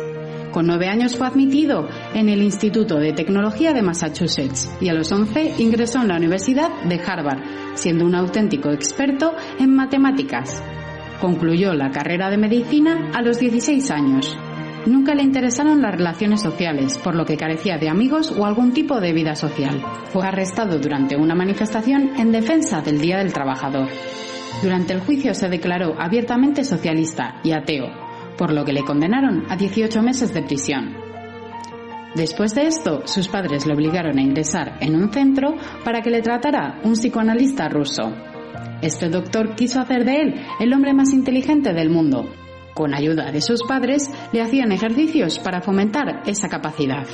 Con 0.52 0.66
nueve 0.66 0.88
años 0.88 1.16
fue 1.16 1.26
admitido 1.26 1.88
en 2.14 2.28
el 2.28 2.42
Instituto 2.42 2.98
de 2.98 3.12
Tecnología 3.12 3.72
de 3.72 3.82
Massachusetts 3.82 4.70
y 4.80 4.88
a 4.88 4.94
los 4.94 5.10
once 5.10 5.54
ingresó 5.58 6.02
en 6.02 6.08
la 6.08 6.16
Universidad 6.16 6.68
de 6.84 7.00
Harvard, 7.00 7.42
siendo 7.74 8.04
un 8.04 8.14
auténtico 8.14 8.70
experto 8.70 9.34
en 9.58 9.74
matemáticas. 9.74 10.62
Concluyó 11.20 11.72
la 11.72 11.90
carrera 11.90 12.30
de 12.30 12.36
medicina 12.36 13.10
a 13.14 13.22
los 13.22 13.38
16 13.38 13.90
años. 13.90 14.36
Nunca 14.86 15.14
le 15.14 15.22
interesaron 15.22 15.80
las 15.80 15.92
relaciones 15.92 16.42
sociales, 16.42 16.98
por 16.98 17.14
lo 17.14 17.24
que 17.24 17.36
carecía 17.36 17.78
de 17.78 17.88
amigos 17.88 18.32
o 18.36 18.44
algún 18.44 18.72
tipo 18.72 19.00
de 19.00 19.12
vida 19.12 19.36
social. 19.36 19.80
Fue 20.06 20.26
arrestado 20.26 20.78
durante 20.80 21.16
una 21.16 21.36
manifestación 21.36 22.16
en 22.18 22.32
defensa 22.32 22.80
del 22.80 23.00
Día 23.00 23.18
del 23.18 23.32
Trabajador. 23.32 23.88
Durante 24.60 24.92
el 24.92 25.00
juicio 25.00 25.34
se 25.34 25.48
declaró 25.48 25.94
abiertamente 26.00 26.64
socialista 26.64 27.40
y 27.44 27.52
ateo, 27.52 27.86
por 28.36 28.52
lo 28.52 28.64
que 28.64 28.72
le 28.72 28.82
condenaron 28.82 29.44
a 29.48 29.56
18 29.56 30.02
meses 30.02 30.34
de 30.34 30.42
prisión. 30.42 30.96
Después 32.16 32.54
de 32.54 32.66
esto, 32.66 33.06
sus 33.06 33.28
padres 33.28 33.66
le 33.66 33.74
obligaron 33.74 34.18
a 34.18 34.22
ingresar 34.22 34.78
en 34.80 34.96
un 34.96 35.12
centro 35.12 35.54
para 35.84 36.02
que 36.02 36.10
le 36.10 36.22
tratara 36.22 36.80
un 36.82 36.94
psicoanalista 36.94 37.68
ruso. 37.68 38.12
Este 38.82 39.08
doctor 39.08 39.54
quiso 39.54 39.80
hacer 39.80 40.04
de 40.04 40.16
él 40.16 40.34
el 40.58 40.72
hombre 40.74 40.92
más 40.92 41.12
inteligente 41.12 41.72
del 41.72 41.88
mundo 41.88 42.28
con 42.74 42.94
ayuda 42.94 43.30
de 43.30 43.40
sus 43.40 43.62
padres, 43.62 44.10
le 44.32 44.40
hacían 44.40 44.72
ejercicios 44.72 45.38
para 45.38 45.60
fomentar 45.60 46.22
esa 46.26 46.48
capacidad. 46.48 47.06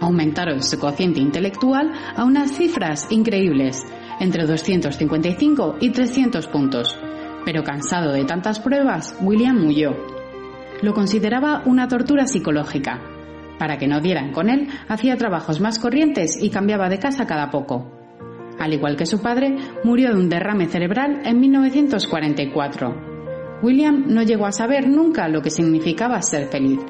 Aumentaron 0.00 0.62
su 0.62 0.78
cociente 0.78 1.20
intelectual 1.20 1.92
a 2.16 2.24
unas 2.24 2.52
cifras 2.52 3.06
increíbles, 3.10 3.82
entre 4.20 4.46
255 4.46 5.76
y 5.80 5.90
300 5.90 6.46
puntos. 6.48 6.98
Pero 7.44 7.64
cansado 7.64 8.12
de 8.12 8.24
tantas 8.24 8.60
pruebas, 8.60 9.16
William 9.20 9.64
huyó. 9.66 9.92
Lo 10.82 10.92
consideraba 10.92 11.62
una 11.64 11.88
tortura 11.88 12.26
psicológica. 12.26 13.00
Para 13.58 13.78
que 13.78 13.86
no 13.86 14.00
dieran 14.00 14.32
con 14.32 14.50
él, 14.50 14.68
hacía 14.88 15.16
trabajos 15.16 15.60
más 15.60 15.78
corrientes 15.78 16.36
y 16.42 16.50
cambiaba 16.50 16.88
de 16.88 16.98
casa 16.98 17.26
cada 17.26 17.50
poco. 17.50 17.90
Al 18.58 18.72
igual 18.72 18.96
que 18.96 19.06
su 19.06 19.22
padre, 19.22 19.56
murió 19.84 20.10
de 20.10 20.20
un 20.20 20.28
derrame 20.28 20.66
cerebral 20.66 21.22
en 21.24 21.40
1944 21.40 23.13
William 23.64 24.04
no 24.08 24.22
llegó 24.22 24.44
a 24.44 24.52
saber 24.52 24.86
nunca 24.86 25.26
lo 25.26 25.40
que 25.40 25.48
significaba 25.48 26.20
ser 26.20 26.48
feliz. 26.48 26.80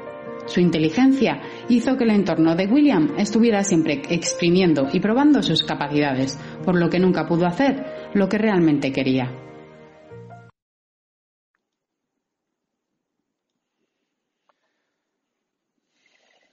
Su 0.47 0.59
inteligencia 0.59 1.41
hizo 1.68 1.97
que 1.97 2.03
el 2.03 2.11
entorno 2.11 2.57
de 2.57 2.66
William 2.66 3.14
estuviera 3.16 3.62
siempre 3.62 4.03
exprimiendo 4.11 4.89
y 4.93 4.99
probando 4.99 5.41
sus 5.41 5.62
capacidades, 5.62 6.37
por 6.64 6.75
lo 6.75 6.91
que 6.91 6.99
nunca 6.99 7.29
pudo 7.29 7.47
hacer 7.47 8.11
lo 8.14 8.29
que 8.29 8.39
realmente 8.39 8.93
quería. 8.93 9.31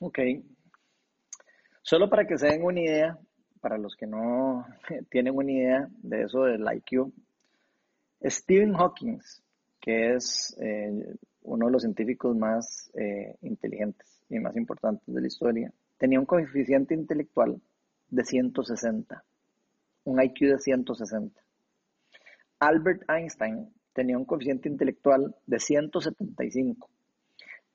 Ok. 0.01 0.19
Solo 1.81 2.11
para 2.11 2.27
que 2.27 2.37
se 2.37 2.45
den 2.45 2.63
una 2.63 2.79
idea, 2.79 3.17
para 3.59 3.79
los 3.79 3.95
que 3.95 4.05
no 4.05 4.67
tienen 5.09 5.35
una 5.35 5.51
idea 5.51 5.87
de 6.03 6.25
eso 6.25 6.43
del 6.43 6.63
IQ, 6.71 7.11
Stephen 8.23 8.73
Hawking 8.73 9.19
que 9.81 10.13
es 10.13 10.55
eh, 10.61 11.15
uno 11.43 11.65
de 11.65 11.71
los 11.71 11.81
científicos 11.81 12.37
más 12.37 12.91
eh, 12.93 13.35
inteligentes 13.41 14.23
y 14.29 14.39
más 14.39 14.55
importantes 14.55 15.13
de 15.13 15.19
la 15.19 15.27
historia, 15.27 15.73
tenía 15.97 16.19
un 16.19 16.25
coeficiente 16.25 16.93
intelectual 16.93 17.59
de 18.09 18.23
160, 18.23 19.23
un 20.05 20.21
IQ 20.21 20.39
de 20.41 20.59
160. 20.59 21.41
Albert 22.59 23.09
Einstein 23.09 23.73
tenía 23.93 24.17
un 24.17 24.25
coeficiente 24.25 24.69
intelectual 24.69 25.35
de 25.47 25.59
175. 25.59 26.89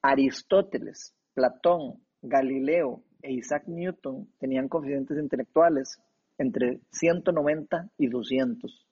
Aristóteles, 0.00 1.14
Platón, 1.34 2.00
Galileo 2.22 3.02
e 3.22 3.32
Isaac 3.32 3.64
Newton 3.66 4.28
tenían 4.38 4.68
coeficientes 4.68 5.18
intelectuales 5.18 6.00
entre 6.38 6.80
190 6.92 7.90
y 7.98 8.06
200. 8.06 8.86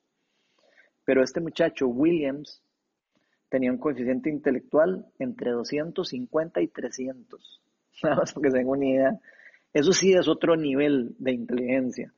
Pero 1.05 1.23
este 1.23 1.41
muchacho, 1.41 1.87
Williams, 1.87 2.64
tenía 3.55 3.71
un 3.71 3.79
coeficiente 3.79 4.31
intelectual 4.31 5.07
entre 5.21 5.53
250 5.53 6.61
y 6.61 6.67
300. 6.67 7.63
Nada 8.03 8.17
más 8.17 8.33
porque 8.33 8.51
se 8.51 8.59
den 8.59 8.69
una 8.69 8.85
idea. 8.85 9.21
Eso 9.73 9.93
sí 9.93 10.13
es 10.13 10.27
otro 10.27 10.57
nivel 10.57 11.15
de 11.21 11.35
inteligencia. 11.35 12.13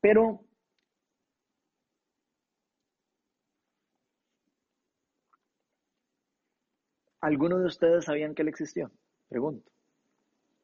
Pero 0.00 0.40
¿algunos 7.20 7.60
de 7.60 7.66
ustedes 7.66 8.06
sabían 8.06 8.34
que 8.34 8.42
él 8.42 8.48
existió? 8.48 8.90
Pregunto. 9.28 9.70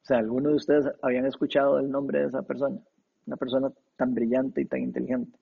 O 0.03 0.07
sea, 0.07 0.19
¿algunos 0.19 0.51
de 0.51 0.57
ustedes 0.57 0.85
habían 1.01 1.27
escuchado 1.27 1.79
el 1.79 1.89
nombre 1.93 2.23
de 2.23 2.27
esa 2.27 2.43
persona? 2.43 2.81
Una 3.25 3.37
persona 3.37 3.73
tan 3.95 4.15
brillante 4.15 4.63
y 4.63 4.65
tan 4.65 4.81
inteligente. 4.81 5.39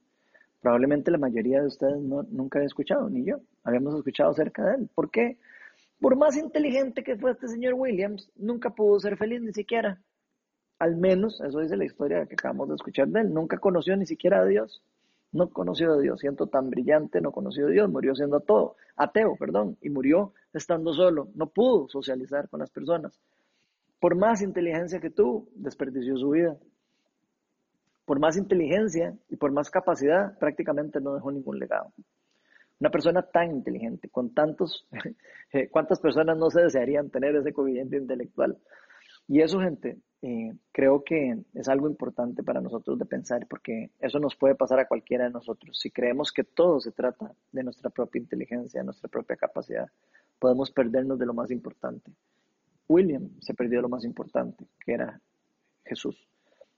Probablemente 0.65 1.11
la 1.11 1.19
mayoría 1.19 1.61
de 1.61 1.67
ustedes 1.67 2.01
no, 2.01 2.23
nunca 2.23 2.59
habían 2.59 2.69
escuchado, 2.69 3.11
ni 3.11 3.23
yo, 3.23 3.37
habíamos 3.65 3.95
escuchado 3.97 4.31
acerca 4.31 4.65
de 4.65 4.77
él. 4.77 4.91
¿Por 4.95 5.11
qué? 5.11 5.37
Por 6.01 6.17
más 6.17 6.39
inteligente 6.39 7.05
que 7.05 7.19
fue 7.19 7.33
este 7.33 7.49
señor 7.49 7.75
Williams, 7.75 8.31
nunca 8.35 8.71
pudo 8.71 8.99
ser 8.99 9.19
feliz 9.19 9.43
ni 9.43 9.53
siquiera. 9.53 10.01
Al 10.79 10.97
menos, 10.97 11.39
eso 11.43 11.59
dice 11.61 11.77
la 11.77 11.85
historia 11.85 12.25
que 12.25 12.33
acabamos 12.33 12.71
de 12.71 12.77
escuchar 12.77 13.09
de 13.09 13.21
él, 13.21 13.35
nunca 13.35 13.59
conoció 13.59 13.95
ni 13.95 14.07
siquiera 14.07 14.41
a 14.41 14.47
Dios. 14.47 14.83
no 15.33 15.51
conoció 15.51 15.93
a 15.93 15.99
Dios, 15.99 16.21
siendo 16.21 16.47
tan 16.47 16.71
brillante, 16.71 17.21
no 17.21 17.31
conoció 17.31 17.67
a 17.67 17.71
Dios, 17.71 17.91
murió 17.91 18.15
siendo 18.15 18.41
todo, 18.41 18.77
ateo, 18.97 19.37
perdón, 19.37 19.77
y 19.83 19.91
murió 19.91 20.33
estando 20.55 20.95
solo, 20.95 21.29
no 21.35 21.49
pudo 21.51 21.89
socializar 21.89 22.49
con 22.49 22.61
las 22.61 22.71
personas. 22.71 23.21
Por 24.01 24.17
más 24.17 24.41
inteligencia 24.41 24.99
que 24.99 25.11
tuvo, 25.11 25.47
desperdició 25.57 26.17
su 26.17 26.31
vida. 26.31 26.57
Por 28.05 28.21
más 28.21 28.37
inteligencia 28.37 29.17
y 29.29 29.37
por 29.37 29.53
más 29.53 29.71
capacidad, 29.71 30.39
prácticamente 30.39 31.01
no 31.01 31.15
dejó 31.15 31.33
ningún 31.33 31.59
legado. 31.59 31.93
Una 32.81 32.91
persona 32.91 33.23
tan 33.23 33.51
inteligente, 33.51 34.09
con 34.09 34.35
tantos, 34.35 34.87
eh, 35.53 35.69
¿cuántas 35.69 36.01
personas 36.01 36.37
no 36.37 36.51
se 36.51 36.63
desearían 36.63 37.11
tener 37.11 37.35
ese 37.37 37.53
coeficiente 37.53 37.97
intelectual? 37.97 38.59
Y 39.27 39.41
eso, 39.41 39.61
gente, 39.61 39.99
eh, 40.23 40.53
creo 40.73 41.03
que 41.03 41.45
es 41.55 41.69
algo 41.69 41.89
importante 41.89 42.43
para 42.43 42.61
nosotros 42.61 42.99
de 42.99 43.07
pensar, 43.07 43.47
porque 43.47 43.91
eso 44.01 44.19
nos 44.19 44.37
puede 44.37 44.55
pasar 44.55 44.81
a 44.81 44.87
cualquiera 44.87 45.25
de 45.25 45.31
nosotros. 45.31 45.79
Si 45.79 45.91
creemos 45.91 46.33
que 46.33 46.45
todo 46.45 46.81
se 46.81 46.93
trata 46.93 47.33
de 47.53 47.63
nuestra 47.63 47.91
propia 47.91 48.21
inteligencia, 48.21 48.81
de 48.81 48.85
nuestra 48.85 49.09
propia 49.09 49.37
capacidad, 49.37 49.89
podemos 50.39 50.71
perdernos 50.71 51.19
de 51.19 51.27
lo 51.27 51.35
más 51.35 51.51
importante. 51.51 52.11
William 52.89 53.31
se 53.41 53.55
perdió 53.55 53.81
lo 53.81 53.89
más 53.89 54.05
importante, 54.05 54.67
que 54.85 54.93
era 54.93 55.21
Jesús. 55.85 56.29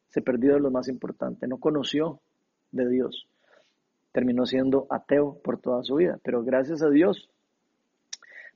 Se 0.08 0.22
perdió 0.22 0.54
de 0.54 0.60
lo 0.60 0.70
más 0.70 0.88
importante, 0.88 1.46
no 1.46 1.58
conoció 1.58 2.20
de 2.72 2.88
Dios. 2.88 3.28
Terminó 4.12 4.46
siendo 4.46 4.86
ateo 4.90 5.38
por 5.42 5.60
toda 5.60 5.82
su 5.82 5.96
vida, 5.96 6.18
pero 6.22 6.42
gracias 6.42 6.82
a 6.82 6.88
Dios, 6.88 7.28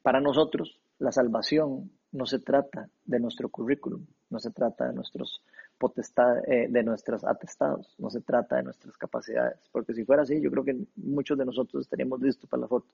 para 0.02 0.20
nosotros 0.20 0.80
la 0.98 1.12
salvación 1.12 1.90
no 2.12 2.26
se 2.26 2.38
trata 2.38 2.88
de 3.04 3.20
nuestro 3.20 3.48
currículum, 3.48 4.04
no 4.30 4.38
se 4.38 4.50
trata 4.50 4.86
de 4.86 4.94
nuestros 4.94 5.42
potestades, 5.78 6.44
eh, 6.48 6.66
de 6.68 6.82
nuestros 6.82 7.24
atestados, 7.24 7.94
no 7.98 8.10
se 8.10 8.20
trata 8.20 8.56
de 8.56 8.64
nuestras 8.64 8.96
capacidades, 8.96 9.58
porque 9.72 9.94
si 9.94 10.04
fuera 10.04 10.22
así, 10.22 10.40
yo 10.40 10.50
creo 10.50 10.64
que 10.64 10.76
muchos 10.96 11.38
de 11.38 11.44
nosotros 11.44 11.82
estaríamos 11.82 12.20
listos 12.20 12.48
para 12.48 12.62
la 12.62 12.68
foto. 12.68 12.86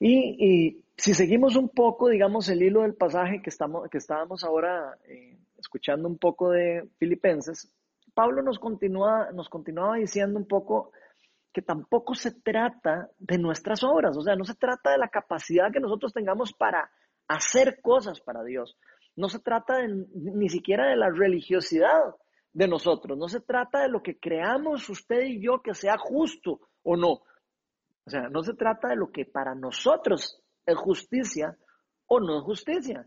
Y, 0.00 0.84
si 0.96 1.14
seguimos 1.14 1.54
un 1.56 1.68
poco, 1.68 2.08
digamos, 2.08 2.48
el 2.48 2.62
hilo 2.62 2.82
del 2.82 2.94
pasaje 2.94 3.40
que, 3.40 3.50
estamos, 3.50 3.88
que 3.88 3.98
estábamos 3.98 4.42
ahora 4.42 4.98
eh, 5.06 5.36
escuchando 5.58 6.08
un 6.08 6.18
poco 6.18 6.50
de 6.50 6.88
Filipenses, 6.98 7.72
Pablo 8.14 8.42
nos, 8.42 8.58
continúa, 8.58 9.30
nos 9.32 9.48
continuaba 9.48 9.96
diciendo 9.96 10.38
un 10.38 10.46
poco 10.46 10.92
que 11.52 11.62
tampoco 11.62 12.14
se 12.14 12.32
trata 12.40 13.10
de 13.18 13.38
nuestras 13.38 13.82
obras, 13.82 14.16
o 14.16 14.22
sea, 14.22 14.36
no 14.36 14.44
se 14.44 14.54
trata 14.54 14.90
de 14.92 14.98
la 14.98 15.08
capacidad 15.08 15.72
que 15.72 15.80
nosotros 15.80 16.12
tengamos 16.12 16.52
para 16.52 16.90
hacer 17.26 17.80
cosas 17.80 18.20
para 18.20 18.42
Dios. 18.42 18.76
No 19.16 19.28
se 19.28 19.40
trata 19.40 19.78
ni 19.86 20.48
siquiera 20.48 20.88
de 20.88 20.96
la 20.96 21.10
religiosidad 21.10 22.14
de 22.52 22.68
nosotros, 22.68 23.18
no 23.18 23.28
se 23.28 23.40
trata 23.40 23.82
de 23.82 23.88
lo 23.88 24.02
que 24.02 24.18
creamos 24.18 24.88
usted 24.88 25.22
y 25.22 25.42
yo 25.42 25.60
que 25.62 25.74
sea 25.74 25.96
justo 25.98 26.60
o 26.82 26.96
no. 26.96 27.22
O 28.04 28.10
sea, 28.10 28.28
no 28.30 28.42
se 28.42 28.54
trata 28.54 28.88
de 28.88 28.96
lo 28.96 29.10
que 29.10 29.26
para 29.26 29.54
nosotros 29.54 30.42
es 30.64 30.76
justicia 30.76 31.56
o 32.06 32.20
no 32.20 32.38
es 32.38 32.44
justicia. 32.44 33.06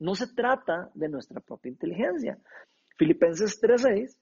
No 0.00 0.14
se 0.14 0.26
trata 0.34 0.90
de 0.94 1.08
nuestra 1.08 1.40
propia 1.40 1.70
inteligencia. 1.70 2.38
Filipenses 2.96 3.60
3:6 3.60 4.18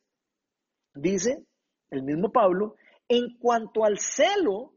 dice 0.95 1.45
el 1.91 2.03
mismo 2.03 2.31
Pablo, 2.31 2.77
en 3.09 3.39
cuanto 3.39 3.85
al 3.85 3.99
celo, 3.99 4.75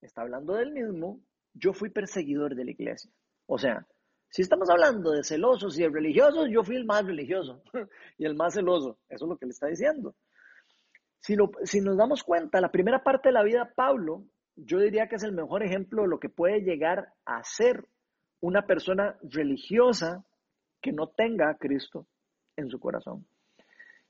está 0.00 0.22
hablando 0.22 0.54
del 0.54 0.72
mismo, 0.72 1.20
yo 1.54 1.72
fui 1.72 1.90
perseguidor 1.90 2.54
de 2.56 2.64
la 2.64 2.70
iglesia. 2.72 3.10
O 3.46 3.58
sea, 3.58 3.86
si 4.28 4.42
estamos 4.42 4.68
hablando 4.68 5.12
de 5.12 5.22
celosos 5.22 5.78
y 5.78 5.82
de 5.82 5.88
religiosos, 5.88 6.48
yo 6.50 6.64
fui 6.64 6.76
el 6.76 6.84
más 6.84 7.04
religioso 7.04 7.62
y 8.18 8.24
el 8.24 8.34
más 8.34 8.54
celoso. 8.54 8.98
Eso 9.08 9.24
es 9.24 9.28
lo 9.28 9.36
que 9.36 9.46
le 9.46 9.52
está 9.52 9.68
diciendo. 9.68 10.14
Si, 11.20 11.34
nos 11.80 11.96
damos 11.96 12.22
cuenta, 12.22 12.60
la 12.60 12.70
primera 12.70 13.02
parte 13.02 13.30
de 13.30 13.32
la 13.32 13.42
vida 13.42 13.72
Pablo, 13.74 14.24
yo 14.54 14.78
diría 14.78 15.08
que 15.08 15.16
es 15.16 15.22
el 15.22 15.32
mejor 15.32 15.64
ejemplo 15.64 16.02
de 16.02 16.08
lo 16.08 16.20
que 16.20 16.28
puede 16.28 16.60
llegar 16.60 17.12
a 17.24 17.42
ser 17.42 17.84
una 18.40 18.62
persona 18.62 19.16
religiosa 19.22 20.24
que 20.80 20.92
no 20.92 21.08
tenga 21.08 21.50
a 21.50 21.56
Cristo 21.56 22.06
en 22.56 22.68
su 22.68 22.78
corazón. 22.78 23.26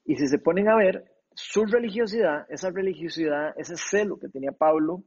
Y 0.04 0.16
si 0.16 0.28
se 0.28 0.38
ponen 0.38 0.68
a 0.68 0.76
ver, 0.76 1.04
su 1.34 1.64
religiosidad, 1.64 2.46
esa 2.48 2.70
religiosidad, 2.70 3.54
ese 3.58 3.76
celo 3.76 4.18
que 4.18 4.28
tenía 4.28 4.52
Pablo 4.52 5.04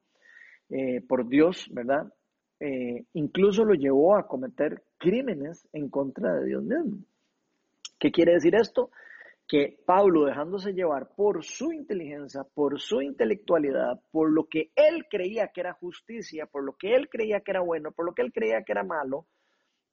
eh, 0.69 1.01
por 1.07 1.27
Dios, 1.27 1.67
¿verdad? 1.71 2.13
Eh, 2.59 3.05
incluso 3.13 3.63
lo 3.63 3.73
llevó 3.73 4.15
a 4.15 4.27
cometer 4.27 4.83
crímenes 4.97 5.67
en 5.73 5.89
contra 5.89 6.33
de 6.35 6.45
Dios 6.45 6.63
mismo. 6.63 6.99
¿Qué 7.97 8.11
quiere 8.11 8.33
decir 8.33 8.55
esto? 8.55 8.91
Que 9.49 9.79
Pablo, 9.85 10.25
dejándose 10.25 10.73
llevar 10.73 11.09
por 11.15 11.43
su 11.43 11.73
inteligencia, 11.73 12.43
por 12.53 12.79
su 12.79 13.01
intelectualidad, 13.01 13.99
por 14.11 14.31
lo 14.31 14.45
que 14.45 14.71
él 14.75 15.07
creía 15.09 15.47
que 15.47 15.61
era 15.61 15.73
justicia, 15.73 16.45
por 16.45 16.63
lo 16.63 16.77
que 16.77 16.95
él 16.95 17.09
creía 17.09 17.41
que 17.41 17.51
era 17.51 17.61
bueno, 17.61 17.91
por 17.91 18.05
lo 18.05 18.13
que 18.13 18.21
él 18.21 18.31
creía 18.31 18.63
que 18.63 18.71
era 18.71 18.83
malo, 18.83 19.25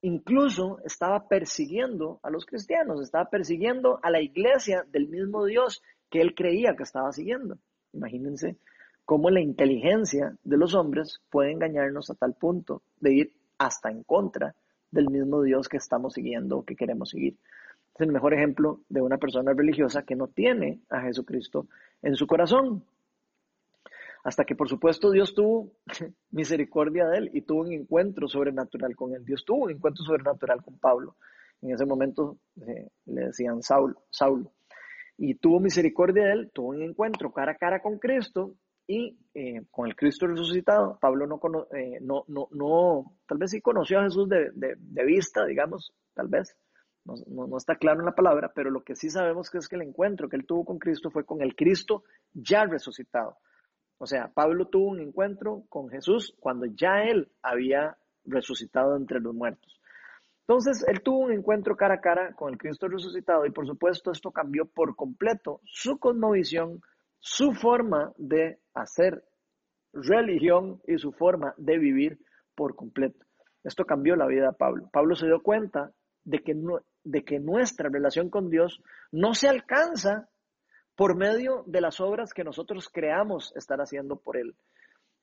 incluso 0.01 0.79
estaba 0.85 1.27
persiguiendo 1.27 2.19
a 2.23 2.29
los 2.29 2.45
cristianos, 2.45 3.01
estaba 3.01 3.29
persiguiendo 3.29 3.99
a 4.03 4.11
la 4.11 4.21
iglesia 4.21 4.85
del 4.91 5.07
mismo 5.07 5.45
Dios 5.45 5.81
que 6.09 6.21
él 6.21 6.35
creía 6.35 6.75
que 6.75 6.83
estaba 6.83 7.11
siguiendo. 7.11 7.57
Imagínense 7.93 8.57
cómo 9.05 9.29
la 9.29 9.41
inteligencia 9.41 10.37
de 10.43 10.57
los 10.57 10.75
hombres 10.75 11.19
puede 11.29 11.51
engañarnos 11.51 12.09
a 12.09 12.15
tal 12.15 12.35
punto 12.35 12.83
de 12.99 13.13
ir 13.13 13.33
hasta 13.57 13.89
en 13.89 14.03
contra 14.03 14.55
del 14.91 15.09
mismo 15.09 15.41
Dios 15.41 15.67
que 15.67 15.77
estamos 15.77 16.13
siguiendo 16.13 16.59
o 16.59 16.65
que 16.65 16.75
queremos 16.75 17.09
seguir. 17.09 17.35
Es 17.97 18.01
el 18.01 18.11
mejor 18.11 18.35
ejemplo 18.35 18.81
de 18.89 19.01
una 19.01 19.17
persona 19.17 19.53
religiosa 19.53 20.03
que 20.03 20.15
no 20.15 20.27
tiene 20.27 20.81
a 20.87 21.01
Jesucristo 21.01 21.67
en 22.03 22.15
su 22.15 22.27
corazón. 22.27 22.83
Hasta 24.23 24.45
que, 24.45 24.55
por 24.55 24.69
supuesto, 24.69 25.09
Dios 25.09 25.33
tuvo 25.33 25.71
misericordia 26.29 27.07
de 27.07 27.17
él 27.17 27.31
y 27.33 27.41
tuvo 27.41 27.61
un 27.61 27.71
encuentro 27.71 28.27
sobrenatural 28.27 28.95
con 28.95 29.15
él. 29.15 29.25
Dios 29.25 29.43
tuvo 29.43 29.65
un 29.65 29.71
encuentro 29.71 30.03
sobrenatural 30.05 30.61
con 30.61 30.77
Pablo. 30.77 31.15
En 31.59 31.71
ese 31.71 31.87
momento 31.87 32.37
eh, 32.67 32.87
le 33.07 33.21
decían 33.25 33.63
Saulo, 33.63 34.03
Saulo. 34.11 34.53
Y 35.17 35.33
tuvo 35.33 35.59
misericordia 35.59 36.25
de 36.25 36.33
él, 36.33 36.51
tuvo 36.53 36.67
un 36.67 36.83
encuentro 36.83 37.33
cara 37.33 37.53
a 37.53 37.57
cara 37.57 37.81
con 37.81 37.97
Cristo 37.97 38.53
y 38.85 39.17
eh, 39.33 39.63
con 39.71 39.87
el 39.87 39.95
Cristo 39.95 40.27
resucitado, 40.27 40.99
Pablo 41.01 41.25
no, 41.25 41.39
eh, 41.75 41.97
no, 41.99 42.25
no, 42.27 42.47
no, 42.51 43.17
tal 43.27 43.39
vez 43.39 43.49
sí 43.49 43.59
conoció 43.59 43.99
a 43.99 44.03
Jesús 44.03 44.29
de, 44.29 44.51
de, 44.53 45.03
vista, 45.03 45.45
digamos, 45.45 45.91
tal 46.13 46.27
vez, 46.27 46.55
no, 47.27 47.47
no, 47.47 47.57
está 47.57 47.75
claro 47.75 47.99
en 47.99 48.05
la 48.05 48.15
palabra, 48.15 48.51
pero 48.53 48.69
lo 48.69 48.83
que 48.83 48.95
sí 48.95 49.09
sabemos 49.09 49.53
es 49.53 49.67
que 49.67 49.75
el 49.75 49.83
encuentro 49.83 50.29
que 50.29 50.35
él 50.35 50.45
tuvo 50.45 50.65
con 50.65 50.79
Cristo 50.79 51.09
fue 51.09 51.25
con 51.25 51.41
el 51.41 51.55
Cristo 51.55 52.03
ya 52.33 52.65
resucitado. 52.65 53.37
O 53.97 54.05
sea, 54.05 54.31
Pablo 54.33 54.67
tuvo 54.67 54.89
un 54.89 54.99
encuentro 54.99 55.63
con 55.69 55.89
Jesús 55.89 56.35
cuando 56.39 56.65
ya 56.65 57.03
él 57.03 57.31
había 57.41 57.97
resucitado 58.25 58.95
entre 58.95 59.19
los 59.19 59.33
muertos. 59.33 59.79
Entonces, 60.47 60.85
él 60.87 61.01
tuvo 61.01 61.19
un 61.19 61.33
encuentro 61.33 61.75
cara 61.75 61.95
a 61.95 62.01
cara 62.01 62.33
con 62.33 62.53
el 62.53 62.57
Cristo 62.57 62.87
resucitado 62.87 63.45
y 63.45 63.51
por 63.51 63.67
supuesto 63.67 64.11
esto 64.11 64.31
cambió 64.31 64.65
por 64.65 64.95
completo 64.95 65.61
su 65.65 65.97
cosmovisión, 65.99 66.81
su 67.19 67.53
forma 67.53 68.13
de 68.17 68.59
hacer 68.73 69.23
religión 69.93 70.81
y 70.87 70.97
su 70.99 71.11
forma 71.11 71.53
de 71.57 71.77
vivir 71.77 72.19
por 72.55 72.75
completo. 72.75 73.25
Esto 73.63 73.85
cambió 73.85 74.15
la 74.15 74.27
vida 74.27 74.47
de 74.47 74.53
Pablo. 74.53 74.89
Pablo 74.93 75.15
se 75.15 75.25
dio 75.25 75.41
cuenta 75.41 75.91
de 76.23 76.39
que, 76.39 76.55
de 77.07 77.23
que 77.23 77.39
nuestra 77.39 77.89
relación 77.89 78.29
con 78.29 78.49
Dios 78.49 78.81
no 79.11 79.33
se 79.33 79.47
alcanza 79.47 80.29
por 80.95 81.15
medio 81.15 81.63
de 81.67 81.81
las 81.81 81.99
obras 81.99 82.33
que 82.33 82.43
nosotros 82.43 82.89
creamos 82.89 83.53
estar 83.55 83.79
haciendo 83.79 84.17
por 84.17 84.37
Él. 84.37 84.55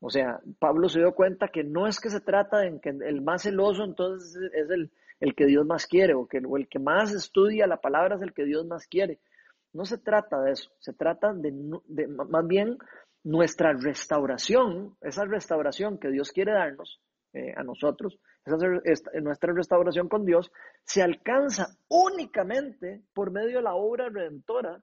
O 0.00 0.10
sea, 0.10 0.40
Pablo 0.58 0.88
se 0.88 1.00
dio 1.00 1.14
cuenta 1.14 1.48
que 1.48 1.64
no 1.64 1.86
es 1.86 2.00
que 2.00 2.10
se 2.10 2.20
trata 2.20 2.58
de 2.58 2.78
que 2.80 2.90
el 2.90 3.22
más 3.22 3.42
celoso 3.42 3.84
entonces 3.84 4.36
es 4.52 4.70
el, 4.70 4.90
el 5.20 5.34
que 5.34 5.46
Dios 5.46 5.66
más 5.66 5.86
quiere 5.86 6.14
o, 6.14 6.26
que, 6.26 6.42
o 6.46 6.56
el 6.56 6.68
que 6.68 6.78
más 6.78 7.12
estudia 7.12 7.66
la 7.66 7.80
palabra 7.80 8.16
es 8.16 8.22
el 8.22 8.32
que 8.32 8.44
Dios 8.44 8.66
más 8.66 8.86
quiere. 8.86 9.18
No 9.72 9.84
se 9.84 9.98
trata 9.98 10.40
de 10.42 10.52
eso, 10.52 10.70
se 10.78 10.92
trata 10.92 11.32
de, 11.32 11.52
más 12.06 12.46
bien 12.46 12.78
nuestra 13.24 13.72
restauración, 13.72 14.96
esa 15.00 15.24
restauración 15.24 15.98
que 15.98 16.10
Dios 16.10 16.30
quiere 16.32 16.52
darnos 16.52 17.00
eh, 17.34 17.52
a 17.56 17.64
nosotros, 17.64 18.16
nuestra 19.20 19.52
restauración 19.52 20.08
con 20.08 20.24
Dios, 20.24 20.52
se 20.84 21.02
alcanza 21.02 21.76
únicamente 21.88 23.02
por 23.12 23.32
medio 23.32 23.56
de 23.56 23.62
la 23.62 23.74
obra 23.74 24.08
redentora 24.08 24.80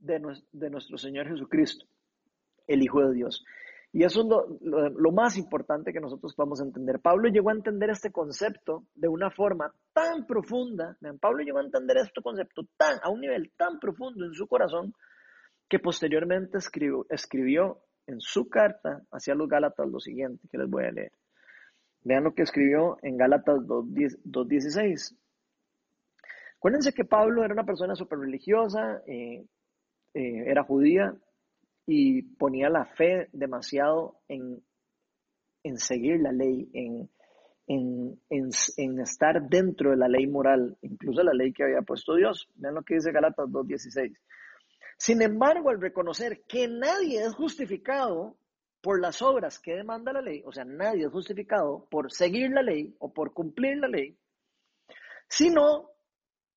de, 0.00 0.18
nuestro 0.70 0.98
Señor 0.98 1.28
Jesucristo, 1.28 1.86
el 2.66 2.82
Hijo 2.82 3.00
de 3.06 3.14
Dios. 3.14 3.44
Y 3.92 4.02
eso 4.02 4.22
es 4.22 4.26
lo, 4.60 5.12
más 5.12 5.36
importante 5.38 5.92
que 5.92 6.00
nosotros 6.00 6.34
podamos 6.34 6.60
entender. 6.60 6.98
Pablo 6.98 7.28
llegó 7.28 7.50
a 7.50 7.54
entender 7.54 7.90
este 7.90 8.10
concepto 8.10 8.84
de 8.96 9.06
una 9.06 9.30
forma 9.30 9.72
tan 9.92 10.26
profunda. 10.26 10.96
Pablo 11.20 11.44
llegó 11.44 11.58
a 11.58 11.64
entender 11.64 11.98
este 11.98 12.20
concepto 12.20 12.62
tan, 12.76 12.98
a 13.04 13.08
un 13.08 13.20
nivel 13.20 13.52
tan 13.56 13.78
profundo 13.78 14.24
en 14.24 14.34
su 14.34 14.48
corazón 14.48 14.94
que 15.68 15.78
posteriormente 15.78 16.58
escribió, 16.58 17.06
escribió 17.08 17.78
en 18.08 18.20
su 18.20 18.48
carta 18.48 19.02
hacia 19.12 19.36
los 19.36 19.48
Gálatas 19.48 19.88
lo 19.88 20.00
siguiente 20.00 20.48
que 20.50 20.58
les 20.58 20.68
voy 20.68 20.86
a 20.86 20.90
leer. 20.90 21.12
Vean 22.04 22.24
lo 22.24 22.34
que 22.34 22.42
escribió 22.42 22.98
en 23.02 23.16
Gálatas 23.16 23.56
2.16. 23.60 25.16
Acuérdense 26.58 26.92
que 26.92 27.04
Pablo 27.04 27.44
era 27.44 27.54
una 27.54 27.64
persona 27.64 27.94
súper 27.94 28.18
religiosa, 28.18 29.02
eh, 29.06 29.44
eh, 30.14 30.44
era 30.46 30.64
judía, 30.64 31.14
y 31.86 32.22
ponía 32.22 32.68
la 32.70 32.86
fe 32.86 33.28
demasiado 33.32 34.20
en, 34.28 34.62
en 35.62 35.78
seguir 35.78 36.20
la 36.20 36.32
ley, 36.32 36.70
en, 36.72 37.10
en, 37.66 38.18
en, 38.30 39.00
estar 39.00 39.48
dentro 39.48 39.90
de 39.90 39.96
la 39.96 40.08
ley 40.08 40.26
moral, 40.26 40.76
incluso 40.82 41.22
la 41.22 41.34
ley 41.34 41.52
que 41.52 41.64
había 41.64 41.82
puesto 41.82 42.16
Dios. 42.16 42.48
Vean 42.54 42.74
lo 42.74 42.82
que 42.82 42.94
dice 42.94 43.12
Galatas 43.12 43.46
2.16. 43.48 44.16
Sin 44.98 45.22
embargo, 45.22 45.70
al 45.70 45.80
reconocer 45.80 46.44
que 46.46 46.68
nadie 46.68 47.24
es 47.24 47.34
justificado 47.34 48.36
por 48.84 49.00
las 49.00 49.22
obras 49.22 49.58
que 49.58 49.76
demanda 49.76 50.12
la 50.12 50.20
ley, 50.20 50.42
o 50.44 50.52
sea, 50.52 50.66
nadie 50.66 51.06
es 51.06 51.10
justificado 51.10 51.86
por 51.90 52.12
seguir 52.12 52.50
la 52.50 52.60
ley 52.60 52.94
o 52.98 53.14
por 53.14 53.32
cumplir 53.32 53.78
la 53.78 53.88
ley, 53.88 54.14
sino 55.26 55.88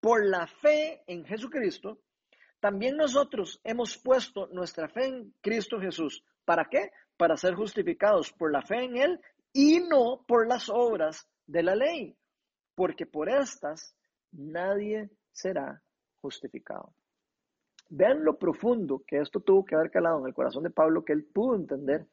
por 0.01 0.25
la 0.25 0.45
fe 0.45 1.03
en 1.07 1.23
Jesucristo, 1.23 2.01
también 2.59 2.97
nosotros 2.97 3.61
hemos 3.63 3.97
puesto 3.97 4.47
nuestra 4.47 4.89
fe 4.89 5.05
en 5.05 5.33
Cristo 5.39 5.79
Jesús. 5.79 6.21
¿Para 6.43 6.65
qué? 6.65 6.91
Para 7.15 7.37
ser 7.37 7.55
justificados 7.55 8.33
por 8.33 8.51
la 8.51 8.61
fe 8.61 8.83
en 8.83 8.97
Él 8.97 9.21
y 9.53 9.79
no 9.79 10.25
por 10.27 10.49
las 10.49 10.67
obras 10.67 11.29
de 11.45 11.63
la 11.63 11.75
ley, 11.75 12.13
porque 12.75 13.05
por 13.05 13.29
estas 13.29 13.95
nadie 14.33 15.09
será 15.31 15.81
justificado. 16.19 16.91
Vean 17.87 18.25
lo 18.25 18.37
profundo 18.37 19.01
que 19.07 19.19
esto 19.19 19.39
tuvo 19.39 19.63
que 19.63 19.75
haber 19.75 19.91
calado 19.91 20.19
en 20.19 20.27
el 20.27 20.33
corazón 20.33 20.63
de 20.63 20.71
Pablo, 20.71 21.05
que 21.05 21.13
él 21.13 21.23
pudo 21.23 21.55
entender 21.55 22.05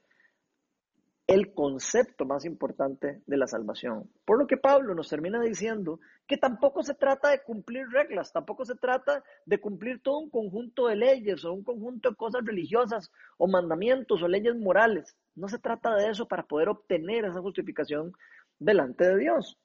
el 1.27 1.55
concepto 1.55 2.27
más 2.27 2.45
importante 2.45 3.23
de 3.27 3.37
la 3.37 3.47
salvación. 3.47 4.11
Por 4.27 4.39
lo 4.39 4.47
que 4.47 4.59
Pablo 4.59 4.95
nos 4.95 5.09
termina 5.09 5.41
diciendo 5.41 6.01
que 6.27 6.37
tampoco 6.37 6.83
se 6.83 6.95
trata 6.95 7.31
de 7.31 7.43
cumplir 7.43 7.87
reglas, 7.89 8.33
tampoco 8.33 8.65
se 8.67 8.75
trata 8.75 9.25
de 9.47 9.59
cumplir 9.59 10.03
todo 10.03 10.19
un 10.19 10.29
conjunto 10.29 10.87
de 10.87 10.97
leyes 10.97 11.45
o 11.45 11.53
un 11.55 11.65
conjunto 11.65 12.11
de 12.11 12.17
cosas 12.17 12.45
religiosas 12.45 13.11
o 13.39 13.47
mandamientos 13.47 14.23
o 14.23 14.29
leyes 14.29 14.55
morales. 14.55 15.17
No 15.35 15.49
se 15.49 15.59
trata 15.59 15.95
de 15.95 16.11
eso 16.11 16.29
para 16.29 16.43
poder 16.43 16.69
obtener 16.69 17.25
esa 17.25 17.41
justificación 17.41 18.13
delante 18.59 19.09
de 19.09 19.17
Dios. 19.17 19.59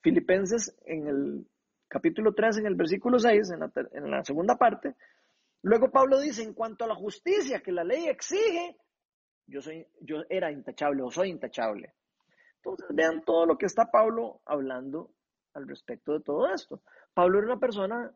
Filipenses 0.00 0.74
en 0.86 1.06
el 1.06 1.46
capítulo 1.88 2.32
3, 2.32 2.58
en 2.58 2.66
el 2.66 2.74
versículo 2.74 3.18
6, 3.18 3.50
en 3.50 3.60
la, 3.60 3.72
en 3.92 4.10
la 4.10 4.24
segunda 4.24 4.56
parte, 4.56 4.94
luego 5.60 5.90
Pablo 5.90 6.18
dice, 6.18 6.42
en 6.42 6.54
cuanto 6.54 6.84
a 6.84 6.88
la 6.88 6.94
justicia 6.94 7.60
que 7.60 7.70
la 7.70 7.84
ley 7.84 8.06
exige, 8.06 8.78
yo, 9.46 9.60
soy, 9.60 9.86
yo 10.00 10.22
era 10.28 10.50
intachable 10.50 11.02
o 11.02 11.10
soy 11.10 11.30
intachable. 11.30 11.94
Entonces 12.56 12.86
vean 12.90 13.24
todo 13.24 13.46
lo 13.46 13.58
que 13.58 13.66
está 13.66 13.90
Pablo 13.90 14.40
hablando 14.44 15.10
al 15.54 15.68
respecto 15.68 16.12
de 16.12 16.20
todo 16.20 16.52
esto. 16.52 16.80
Pablo 17.14 17.38
era 17.38 17.48
una 17.48 17.60
persona 17.60 18.12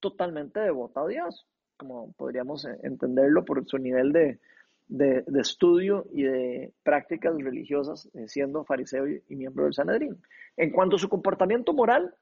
totalmente 0.00 0.60
devota 0.60 1.02
a 1.02 1.06
Dios, 1.06 1.46
como 1.76 2.12
podríamos 2.12 2.64
entenderlo 2.82 3.44
por 3.44 3.66
su 3.66 3.78
nivel 3.78 4.12
de, 4.12 4.40
de, 4.88 5.40
estudio 5.40 6.06
y 6.12 6.22
de 6.22 6.72
prácticas 6.82 7.34
religiosas, 7.36 8.08
eh, 8.14 8.26
siendo 8.26 8.64
fariseo 8.64 9.06
y, 9.06 9.36
miembro 9.36 9.64
del 9.64 9.74
Sanedrín. 9.74 10.20
En 10.56 10.72
cuanto 10.72 10.96
a 10.96 10.98
su 10.98 11.08
comportamiento 11.08 11.72
moral, 11.72 12.14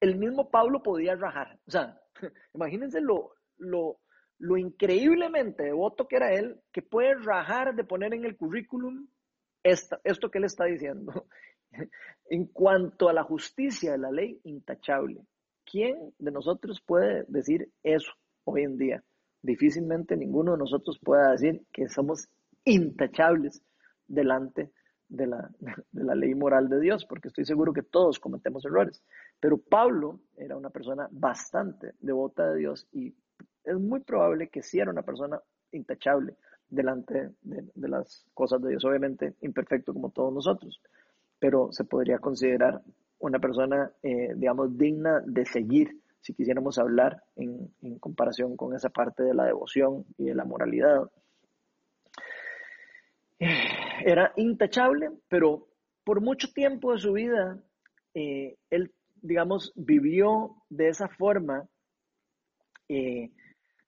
el 0.00 0.16
mismo 0.16 0.50
Pablo 0.50 0.82
podía 0.82 1.14
rajar. 1.14 1.58
O 1.66 1.70
sea, 1.70 2.00
imagínense 2.54 3.00
lo, 3.00 3.32
lo, 3.58 3.98
lo 4.38 4.56
increíblemente 4.56 5.64
devoto 5.64 6.06
que 6.06 6.16
era 6.16 6.32
él, 6.32 6.60
que 6.72 6.82
puede 6.82 7.14
rajar 7.14 7.74
de 7.74 7.84
poner 7.84 8.14
en 8.14 8.24
el 8.24 8.36
currículum 8.36 9.06
esto 9.62 10.30
que 10.30 10.38
él 10.38 10.44
está 10.44 10.64
diciendo. 10.66 11.26
en 12.30 12.46
cuanto 12.46 13.08
a 13.08 13.12
la 13.12 13.24
justicia 13.24 13.92
de 13.92 13.98
la 13.98 14.10
ley, 14.10 14.40
intachable. 14.44 15.24
¿Quién 15.64 16.12
de 16.18 16.30
nosotros 16.30 16.82
puede 16.84 17.24
decir 17.28 17.70
eso 17.82 18.12
hoy 18.44 18.62
en 18.62 18.76
día? 18.76 19.02
Difícilmente 19.42 20.16
ninguno 20.16 20.52
de 20.52 20.58
nosotros 20.58 20.98
pueda 21.02 21.32
decir 21.32 21.62
que 21.72 21.88
somos 21.88 22.28
intachables 22.64 23.62
delante 24.06 24.70
de 25.08 25.26
la, 25.26 25.50
de 25.92 26.04
la 26.04 26.14
ley 26.14 26.34
moral 26.34 26.68
de 26.68 26.80
Dios, 26.80 27.04
porque 27.06 27.28
estoy 27.28 27.44
seguro 27.44 27.72
que 27.72 27.82
todos 27.82 28.18
cometemos 28.18 28.64
errores. 28.64 29.02
Pero 29.40 29.58
Pablo 29.58 30.20
era 30.36 30.56
una 30.56 30.70
persona 30.70 31.08
bastante 31.10 31.92
devota 32.00 32.50
de 32.50 32.58
Dios 32.58 32.86
y 32.92 33.14
es 33.64 33.78
muy 33.78 34.00
probable 34.00 34.48
que 34.48 34.62
sí 34.62 34.78
era 34.78 34.90
una 34.90 35.02
persona 35.02 35.40
intachable 35.72 36.36
delante 36.68 37.30
de, 37.42 37.88
las 37.88 38.26
cosas 38.34 38.60
de 38.62 38.70
Dios, 38.70 38.84
obviamente 38.84 39.34
imperfecto 39.40 39.92
como 39.92 40.10
todos 40.10 40.32
nosotros, 40.32 40.80
pero 41.38 41.72
se 41.72 41.84
podría 41.84 42.18
considerar 42.18 42.82
una 43.18 43.38
persona, 43.38 43.90
eh, 44.02 44.32
digamos, 44.34 44.76
digna 44.76 45.22
de 45.24 45.46
seguir 45.46 46.00
si 46.20 46.32
quisiéramos 46.32 46.78
hablar 46.78 47.22
en, 47.36 47.68
comparación 48.00 48.56
con 48.56 48.74
esa 48.74 48.88
parte 48.88 49.22
de 49.22 49.34
la 49.34 49.44
devoción 49.44 50.06
y 50.16 50.24
de 50.24 50.34
la 50.34 50.44
moralidad. 50.44 51.10
Era 53.38 54.32
intachable, 54.36 55.10
pero 55.28 55.68
por 56.02 56.22
mucho 56.22 56.50
tiempo 56.52 56.92
de 56.92 56.98
su 56.98 57.12
vida, 57.12 57.58
eh, 58.14 58.56
él, 58.70 58.92
digamos, 59.20 59.72
vivió 59.76 60.56
de 60.70 60.88
esa 60.88 61.08
forma 61.08 61.68
eh, 62.88 63.30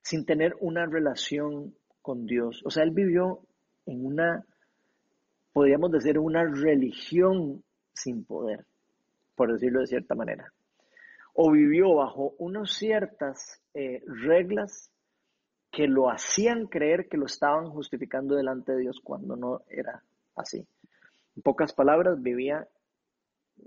sin 0.07 0.25
tener 0.25 0.55
una 0.61 0.87
relación 0.87 1.75
con 2.01 2.27
Dios. 2.27 2.63
O 2.65 2.71
sea, 2.71 2.85
él 2.85 2.93
vivió 2.93 3.41
en 3.87 4.07
una, 4.07 4.47
podríamos 5.53 5.91
decir, 5.91 6.17
una 6.21 6.45
religión 6.45 7.65
sin 7.93 8.25
poder, 8.25 8.65
por 9.35 9.53
decirlo 9.53 9.81
de 9.81 9.89
cierta 9.89 10.15
manera. 10.15 10.53
O 11.33 11.51
vivió 11.51 11.93
bajo 11.93 12.37
unas 12.39 12.71
ciertas 12.71 13.61
eh, 13.75 14.01
reglas 14.07 14.93
que 15.73 15.89
lo 15.89 16.09
hacían 16.09 16.69
creer 16.69 17.09
que 17.09 17.17
lo 17.17 17.27
estaban 17.27 17.69
justificando 17.71 18.37
delante 18.37 18.75
de 18.75 18.83
Dios 18.83 19.01
cuando 19.03 19.35
no 19.35 19.63
era 19.69 20.05
así. 20.37 20.65
En 21.35 21.43
pocas 21.43 21.73
palabras, 21.73 22.23
vivía, 22.23 22.69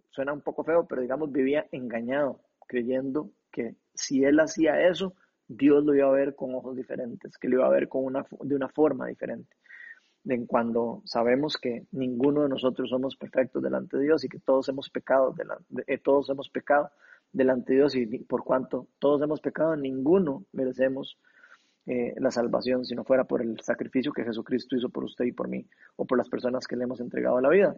suena 0.10 0.32
un 0.32 0.42
poco 0.42 0.64
feo, 0.64 0.88
pero 0.88 1.02
digamos, 1.02 1.34
vivía 1.34 1.68
engañado, 1.74 2.40
creyendo 2.66 3.30
que 3.52 3.76
si 3.94 4.24
él 4.24 4.40
hacía 4.40 4.88
eso, 4.88 5.16
Dios 5.50 5.84
lo 5.84 5.96
iba 5.96 6.08
a 6.08 6.12
ver 6.12 6.36
con 6.36 6.54
ojos 6.54 6.76
diferentes, 6.76 7.38
que 7.38 7.50
lo 7.50 7.58
iba 7.58 7.66
a 7.66 7.72
ver 7.72 7.90
de 7.90 8.56
una 8.56 8.70
forma 8.70 9.08
diferente. 9.08 9.50
En 10.26 10.46
cuando 10.46 11.02
sabemos 11.06 11.58
que 11.58 11.88
ninguno 11.92 12.44
de 12.44 12.50
nosotros 12.50 12.90
somos 12.90 13.16
perfectos 13.16 13.64
delante 13.64 13.98
de 13.98 14.04
Dios 14.04 14.24
y 14.24 14.30
que 14.30 14.38
todos 14.38 14.70
hemos 14.70 14.92
pecado, 14.92 15.34
delante, 15.36 15.66
eh, 15.88 15.98
todos 15.98 16.30
hemos 16.30 16.50
pecado 16.50 16.92
delante 17.34 17.74
de 17.74 17.80
Dios 17.80 17.96
y 17.96 18.06
por 18.20 18.44
cuanto 18.44 18.88
todos 19.00 19.22
hemos 19.24 19.42
pecado, 19.42 19.76
ninguno 19.76 20.46
merecemos 20.52 21.18
eh, 21.88 22.14
la 22.18 22.30
salvación 22.30 22.86
si 22.86 22.94
no 22.94 23.04
fuera 23.04 23.24
por 23.24 23.42
el 23.42 23.60
sacrificio 23.62 24.12
que 24.12 24.24
Jesucristo 24.24 24.76
hizo 24.76 24.90
por 24.90 25.04
usted 25.04 25.26
y 25.26 25.32
por 25.32 25.48
mí 25.48 25.66
o 25.96 26.06
por 26.06 26.20
las 26.20 26.30
personas 26.30 26.68
que 26.68 26.76
le 26.76 26.84
hemos 26.84 27.00
entregado 27.00 27.42
la 27.42 27.50
vida. 27.50 27.76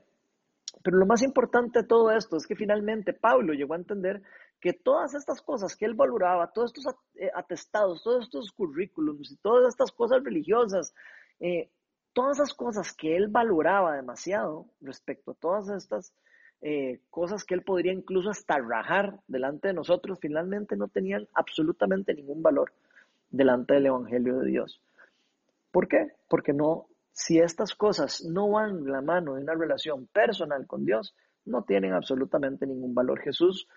Pero 0.83 0.97
lo 0.97 1.05
más 1.05 1.21
importante 1.21 1.81
de 1.81 1.87
todo 1.87 2.11
esto 2.11 2.35
es 2.35 2.45
que 2.45 2.55
finalmente 2.55 3.13
Pablo 3.13 3.53
llegó 3.53 3.75
a 3.75 3.77
entender 3.77 4.21
que 4.61 4.73
todas 4.73 5.15
estas 5.15 5.41
cosas 5.41 5.75
que 5.75 5.85
él 5.85 5.95
valoraba, 5.95 6.51
todos 6.53 6.71
estos 6.71 6.95
eh, 7.15 7.31
atestados, 7.35 8.03
todos 8.03 8.25
estos 8.25 8.51
currículums 8.51 9.31
y 9.31 9.35
todas 9.37 9.67
estas 9.67 9.91
cosas 9.91 10.23
religiosas, 10.23 10.93
eh, 11.39 11.69
todas 12.13 12.37
esas 12.37 12.53
cosas 12.53 12.93
que 12.93 13.17
él 13.17 13.27
valoraba 13.27 13.95
demasiado 13.95 14.67
respecto 14.79 15.31
a 15.31 15.35
todas 15.35 15.69
estas 15.69 16.13
eh, 16.61 17.01
cosas 17.09 17.43
que 17.43 17.55
él 17.55 17.63
podría 17.63 17.91
incluso 17.91 18.29
hasta 18.29 18.59
rajar 18.59 19.19
delante 19.27 19.69
de 19.69 19.73
nosotros, 19.73 20.19
finalmente 20.21 20.75
no 20.75 20.87
tenían 20.87 21.27
absolutamente 21.33 22.13
ningún 22.13 22.43
valor 22.43 22.71
delante 23.31 23.73
del 23.73 23.87
Evangelio 23.87 24.39
de 24.39 24.47
Dios. 24.47 24.79
¿Por 25.71 25.87
qué? 25.87 26.11
Porque 26.29 26.53
no, 26.53 26.87
si 27.13 27.39
estas 27.39 27.73
cosas 27.73 28.23
no 28.23 28.51
van 28.51 28.83
de 28.83 28.91
la 28.91 29.01
mano 29.01 29.33
de 29.33 29.41
una 29.41 29.55
relación 29.55 30.05
personal 30.07 30.67
con 30.67 30.85
Dios, 30.85 31.15
no 31.45 31.63
tienen 31.63 31.93
absolutamente 31.93 32.67
ningún 32.67 32.93
valor. 32.93 33.19
Jesús 33.21 33.67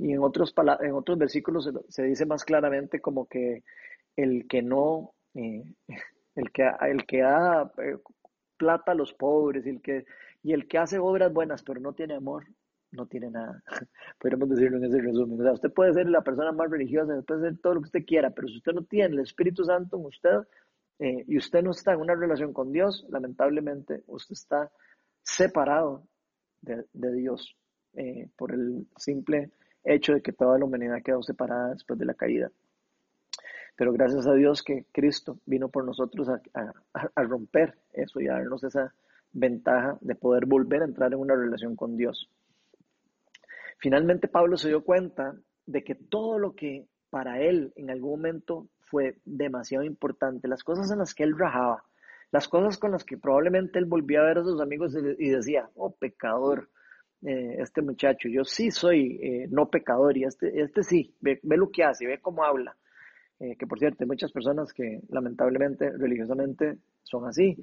y 0.00 0.12
en 0.12 0.22
otros, 0.22 0.54
en 0.80 0.92
otros 0.92 1.18
versículos 1.18 1.70
se, 1.88 2.02
dice 2.04 2.24
más 2.24 2.44
claramente 2.44 3.00
como 3.00 3.26
que 3.26 3.64
el 4.16 4.46
que 4.48 4.62
no, 4.62 5.12
eh, 5.34 5.62
el, 6.34 6.50
que, 6.50 6.70
el 6.88 7.04
que 7.04 7.20
da 7.20 7.70
eh, 7.78 7.98
plata 8.56 8.92
a 8.92 8.94
los 8.94 9.12
pobres 9.12 9.66
y 9.66 9.70
el, 9.70 9.82
que, 9.82 10.06
y 10.42 10.54
el 10.54 10.66
que 10.66 10.78
hace 10.78 10.98
obras 10.98 11.32
buenas 11.32 11.62
pero 11.62 11.80
no 11.80 11.92
tiene 11.92 12.14
amor, 12.14 12.46
no 12.92 13.06
tiene 13.06 13.30
nada. 13.30 13.62
Podríamos 14.18 14.48
decirlo 14.48 14.78
en 14.78 14.84
ese 14.84 15.02
resumen. 15.02 15.38
O 15.38 15.42
sea, 15.42 15.52
usted 15.52 15.70
puede 15.70 15.92
ser 15.92 16.08
la 16.08 16.22
persona 16.22 16.50
más 16.52 16.70
religiosa, 16.70 17.20
puede 17.26 17.42
ser 17.42 17.58
todo 17.58 17.74
lo 17.74 17.80
que 17.80 17.88
usted 17.88 18.06
quiera, 18.06 18.30
pero 18.30 18.48
si 18.48 18.56
usted 18.56 18.72
no 18.72 18.84
tiene 18.84 19.14
el 19.14 19.20
Espíritu 19.20 19.64
Santo 19.64 19.98
en 19.98 20.06
usted 20.06 20.38
eh, 20.98 21.24
y 21.26 21.36
usted 21.36 21.62
no 21.62 21.72
está 21.72 21.92
en 21.92 22.00
una 22.00 22.14
relación 22.14 22.54
con 22.54 22.72
Dios, 22.72 23.06
lamentablemente 23.10 24.02
usted 24.06 24.32
está 24.32 24.72
separado 25.22 26.08
de, 26.62 26.86
de 26.94 27.12
Dios 27.12 27.54
por 28.36 28.52
el 28.52 28.86
simple 28.96 29.50
hecho 29.84 30.14
de 30.14 30.22
que 30.22 30.32
toda 30.32 30.58
la 30.58 30.64
humanidad 30.64 31.02
quedó 31.02 31.22
separada 31.22 31.70
después 31.70 31.98
de 31.98 32.04
la 32.04 32.14
caída. 32.14 32.50
Pero 33.76 33.92
gracias 33.92 34.26
a 34.26 34.34
Dios 34.34 34.62
que 34.62 34.84
Cristo 34.92 35.38
vino 35.46 35.68
por 35.68 35.84
nosotros 35.84 36.28
a, 36.28 37.22
romper 37.22 37.78
eso 37.94 38.20
y 38.20 38.28
a 38.28 38.34
darnos 38.34 38.62
esa 38.62 38.92
ventaja 39.32 39.96
de 40.00 40.14
poder 40.14 40.44
volver 40.44 40.82
a 40.82 40.84
entrar 40.84 41.12
en 41.12 41.18
una 41.18 41.34
relación 41.34 41.76
con 41.76 41.96
Dios. 41.96 42.28
Finalmente 43.78 44.28
Pablo 44.28 44.58
se 44.58 44.68
dio 44.68 44.84
cuenta 44.84 45.34
de 45.64 45.82
que 45.82 45.94
todo 45.94 46.38
lo 46.38 46.54
que 46.54 46.84
para 47.08 47.40
él 47.40 47.72
en 47.76 47.90
algún 47.90 48.10
momento 48.10 48.66
fue 48.82 49.16
demasiado 49.24 49.84
importante, 49.84 50.48
las 50.48 50.62
cosas 50.62 50.90
en 50.90 50.98
las 50.98 51.14
que 51.14 51.22
él 51.22 51.38
rajaba, 51.38 51.84
las 52.32 52.48
cosas 52.48 52.76
con 52.76 52.92
las 52.92 53.04
que 53.04 53.16
probablemente 53.16 53.78
él 53.78 53.86
volvía 53.86 54.20
a 54.20 54.24
ver 54.24 54.38
a 54.38 54.44
sus 54.44 54.60
amigos 54.60 54.94
y 55.18 55.30
decía, 55.30 55.70
oh, 55.74 55.90
pecador, 55.90 56.68
eh, 57.22 57.56
este 57.58 57.82
muchacho, 57.82 58.28
yo 58.28 58.44
sí 58.44 58.70
soy 58.70 59.18
eh, 59.22 59.46
no 59.50 59.68
pecador 59.68 60.16
y 60.16 60.24
este, 60.24 60.62
este 60.62 60.82
sí, 60.82 61.14
ve, 61.20 61.38
lo 61.42 61.70
que 61.70 61.84
hace, 61.84 62.06
ve 62.06 62.18
cómo 62.20 62.44
habla. 62.44 62.76
Eh, 63.38 63.56
que 63.56 63.66
por 63.66 63.78
cierto, 63.78 63.98
hay 64.00 64.06
muchas 64.06 64.32
personas 64.32 64.72
que 64.72 65.00
lamentablemente, 65.08 65.90
religiosamente, 65.90 66.78
son 67.02 67.26
así, 67.26 67.56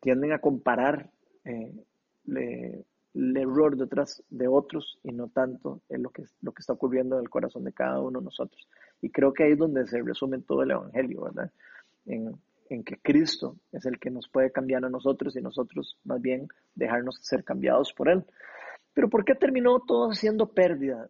tienden 0.00 0.32
a 0.32 0.38
comparar 0.38 1.10
el 1.44 3.36
error 3.36 3.76
detrás 3.76 4.22
de 4.30 4.48
otros 4.48 4.98
y 5.02 5.12
no 5.12 5.28
tanto 5.28 5.80
en 5.88 6.02
lo 6.02 6.10
que, 6.10 6.24
lo 6.42 6.52
que 6.52 6.60
está 6.60 6.74
ocurriendo 6.74 7.16
en 7.16 7.22
el 7.22 7.30
corazón 7.30 7.64
de 7.64 7.72
cada 7.72 8.00
uno 8.00 8.20
de 8.20 8.26
nosotros. 8.26 8.68
Y 9.00 9.10
creo 9.10 9.32
que 9.32 9.44
ahí 9.44 9.52
es 9.52 9.58
donde 9.58 9.86
se 9.86 10.02
resume 10.02 10.40
todo 10.40 10.62
el 10.62 10.70
Evangelio, 10.70 11.22
¿verdad? 11.22 11.50
En, 12.06 12.36
en 12.68 12.84
que 12.84 12.96
Cristo 12.98 13.56
es 13.72 13.86
el 13.86 13.98
que 13.98 14.10
nos 14.10 14.28
puede 14.28 14.52
cambiar 14.52 14.84
a 14.84 14.90
nosotros 14.90 15.36
y 15.36 15.40
nosotros 15.40 15.98
más 16.04 16.20
bien 16.20 16.48
dejarnos 16.74 17.18
ser 17.22 17.44
cambiados 17.44 17.92
por 17.92 18.08
Él. 18.08 18.24
Pero 18.92 19.08
¿por 19.08 19.24
qué 19.24 19.34
terminó 19.34 19.80
todo 19.80 20.12
siendo 20.12 20.52
pérdida? 20.52 21.08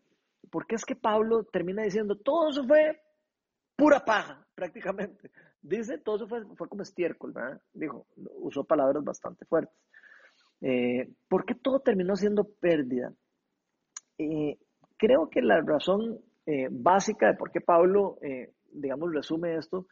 ¿Por 0.50 0.66
qué 0.66 0.74
es 0.74 0.84
que 0.84 0.96
Pablo 0.96 1.44
termina 1.44 1.82
diciendo 1.82 2.16
todo 2.16 2.50
eso 2.50 2.64
fue 2.66 3.00
pura 3.76 4.04
paja 4.04 4.46
prácticamente? 4.54 5.30
Dice, 5.62 5.98
todo 5.98 6.16
eso 6.16 6.28
fue, 6.28 6.44
fue 6.57 6.68
como 6.68 6.82
estiércol, 6.82 7.32
¿verdad? 7.32 7.61
Dijo, 7.72 8.07
usó 8.40 8.64
palabras 8.64 9.02
bastante 9.02 9.44
fuertes. 9.46 9.76
Eh, 10.61 11.09
¿Por 11.28 11.44
qué 11.44 11.54
todo 11.54 11.80
terminó 11.80 12.16
siendo 12.16 12.44
pérdida? 12.44 13.12
Eh, 14.18 14.59
creo 14.96 15.28
que 15.28 15.42
la 15.42 15.61
razón 15.61 16.20
eh, 16.46 16.68
básica 16.70 17.28
de 17.28 17.34
por 17.34 17.50
qué 17.50 17.61
Pablo, 17.61 18.18
digamos, 18.72 19.12
resume 19.12 19.57
esto, 19.57 19.86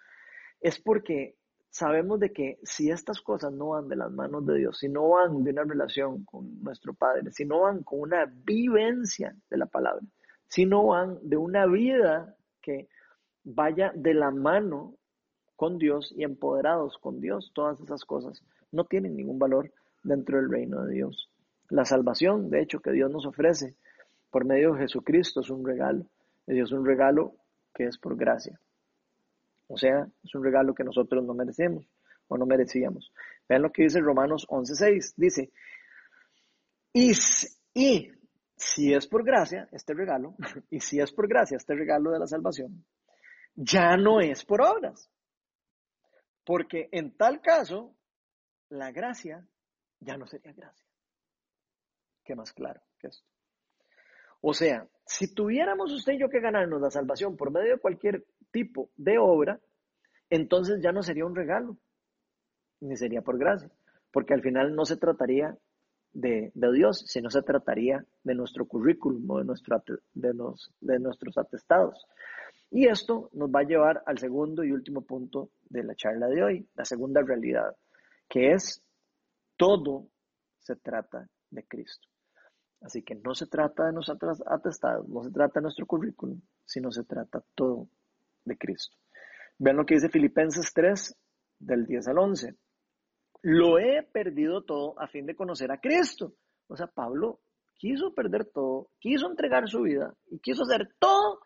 es 0.60 0.80
porque 0.80 1.34
sabemos 1.74 2.20
de 2.20 2.32
que 2.32 2.60
si 2.62 2.88
estas 2.88 3.20
cosas 3.20 3.52
no 3.52 3.70
van 3.70 3.88
de 3.88 3.96
las 3.96 4.12
manos 4.12 4.46
de 4.46 4.58
Dios, 4.58 4.78
si 4.78 4.88
no 4.88 5.08
van 5.08 5.42
de 5.42 5.50
una 5.50 5.64
relación 5.64 6.24
con 6.24 6.62
nuestro 6.62 6.94
Padre, 6.94 7.32
si 7.32 7.44
no 7.44 7.62
van 7.62 7.82
con 7.82 8.00
una 8.00 8.26
vivencia 8.26 9.34
de 9.50 9.56
la 9.56 9.66
palabra, 9.66 10.06
si 10.46 10.66
no 10.66 10.86
van 10.86 11.18
de 11.22 11.36
una 11.36 11.66
vida 11.66 12.36
que 12.62 12.86
vaya 13.42 13.90
de 13.92 14.14
la 14.14 14.30
mano 14.30 14.94
con 15.56 15.76
Dios 15.78 16.14
y 16.16 16.22
empoderados 16.22 16.96
con 16.98 17.20
Dios, 17.20 17.50
todas 17.52 17.80
esas 17.80 18.04
cosas 18.04 18.44
no 18.70 18.84
tienen 18.84 19.16
ningún 19.16 19.40
valor 19.40 19.72
dentro 20.04 20.36
del 20.36 20.52
reino 20.52 20.84
de 20.84 20.94
Dios. 20.94 21.28
La 21.70 21.84
salvación, 21.84 22.50
de 22.50 22.62
hecho, 22.62 22.78
que 22.78 22.92
Dios 22.92 23.10
nos 23.10 23.26
ofrece 23.26 23.74
por 24.30 24.44
medio 24.44 24.74
de 24.74 24.82
Jesucristo 24.82 25.40
es 25.40 25.50
un 25.50 25.66
regalo. 25.66 26.06
Es 26.46 26.70
un 26.70 26.86
regalo 26.86 27.34
que 27.74 27.86
es 27.86 27.98
por 27.98 28.14
gracia. 28.14 28.60
O 29.66 29.76
sea, 29.76 30.06
es 30.22 30.34
un 30.34 30.44
regalo 30.44 30.74
que 30.74 30.84
nosotros 30.84 31.24
no 31.24 31.34
merecemos 31.34 31.84
o 32.28 32.36
no 32.36 32.46
merecíamos. 32.46 33.12
Vean 33.48 33.62
lo 33.62 33.72
que 33.72 33.84
dice 33.84 34.00
Romanos 34.00 34.46
11.6. 34.48 35.14
Dice, 35.16 35.50
y, 36.92 37.12
y 37.74 38.12
si 38.56 38.94
es 38.94 39.06
por 39.06 39.24
gracia 39.24 39.68
este 39.72 39.94
regalo, 39.94 40.36
y 40.70 40.80
si 40.80 41.00
es 41.00 41.12
por 41.12 41.28
gracia 41.28 41.56
este 41.56 41.74
regalo 41.74 42.10
de 42.10 42.18
la 42.18 42.26
salvación, 42.26 42.84
ya 43.54 43.96
no 43.96 44.20
es 44.20 44.44
por 44.44 44.62
obras. 44.62 45.10
Porque 46.44 46.88
en 46.92 47.16
tal 47.16 47.40
caso, 47.40 47.94
la 48.68 48.92
gracia 48.92 49.46
ya 50.00 50.16
no 50.16 50.26
sería 50.26 50.52
gracia. 50.52 50.84
¿Qué 52.22 52.34
más 52.34 52.52
claro 52.52 52.82
que 52.98 53.08
esto? 53.08 53.26
O 54.40 54.52
sea, 54.52 54.86
si 55.06 55.32
tuviéramos 55.34 55.90
usted 55.92 56.14
y 56.14 56.18
yo 56.18 56.28
que 56.28 56.40
ganarnos 56.40 56.80
la 56.80 56.90
salvación 56.90 57.36
por 57.36 57.50
medio 57.50 57.74
de 57.74 57.80
cualquier 57.80 58.24
tipo 58.54 58.88
de 58.96 59.18
obra, 59.18 59.60
entonces 60.30 60.80
ya 60.80 60.92
no 60.92 61.02
sería 61.02 61.26
un 61.26 61.34
regalo, 61.34 61.76
ni 62.80 62.96
sería 62.96 63.20
por 63.20 63.36
gracia, 63.36 63.68
porque 64.12 64.32
al 64.32 64.42
final 64.42 64.76
no 64.76 64.84
se 64.84 64.96
trataría 64.96 65.58
de, 66.12 66.52
Dios, 66.54 67.04
sino 67.08 67.30
se 67.30 67.42
trataría 67.42 68.06
de 68.22 68.34
nuestro 68.36 68.64
currículum 68.66 69.28
o 69.28 69.38
de, 69.38 69.44
nuestro, 69.44 69.82
de, 70.14 70.32
de 70.80 70.98
nuestros 71.00 71.36
atestados. 71.36 72.06
Y 72.70 72.86
esto 72.86 73.28
nos 73.32 73.50
va 73.50 73.60
a 73.60 73.64
llevar 73.64 74.02
al 74.06 74.18
segundo 74.18 74.62
y 74.62 74.70
último 74.70 75.02
punto 75.02 75.50
de 75.68 75.82
la 75.82 75.96
charla 75.96 76.28
de 76.28 76.44
hoy, 76.44 76.68
la 76.76 76.84
segunda 76.84 77.22
realidad, 77.22 77.74
que 78.28 78.52
es 78.52 78.80
todo 79.56 80.06
se 80.60 80.76
trata 80.76 81.28
de 81.50 81.64
Cristo. 81.64 82.08
Así 82.80 83.02
que 83.02 83.16
no 83.16 83.34
se 83.34 83.46
trata 83.46 83.86
de 83.86 83.92
nuestros 83.92 84.42
atestados, 84.46 85.08
no 85.08 85.24
se 85.24 85.30
trata 85.32 85.58
de 85.58 85.62
nuestro 85.62 85.86
currículum, 85.86 86.40
sino 86.64 86.92
se 86.92 87.02
trata 87.02 87.42
todo 87.56 87.88
de 88.44 88.56
Cristo. 88.56 88.96
Vean 89.58 89.76
lo 89.76 89.86
que 89.86 89.94
dice 89.94 90.08
Filipenses 90.08 90.72
3, 90.72 91.16
del 91.58 91.86
10 91.86 92.08
al 92.08 92.18
11. 92.18 92.56
Lo 93.42 93.78
he 93.78 94.02
perdido 94.02 94.64
todo 94.64 95.00
a 95.00 95.06
fin 95.06 95.26
de 95.26 95.36
conocer 95.36 95.70
a 95.70 95.78
Cristo. 95.78 96.34
O 96.66 96.76
sea, 96.76 96.86
Pablo 96.86 97.40
quiso 97.76 98.14
perder 98.14 98.46
todo, 98.46 98.90
quiso 98.98 99.28
entregar 99.28 99.68
su 99.68 99.82
vida 99.82 100.14
y 100.26 100.38
quiso 100.38 100.62
hacer 100.62 100.94
todo 100.98 101.40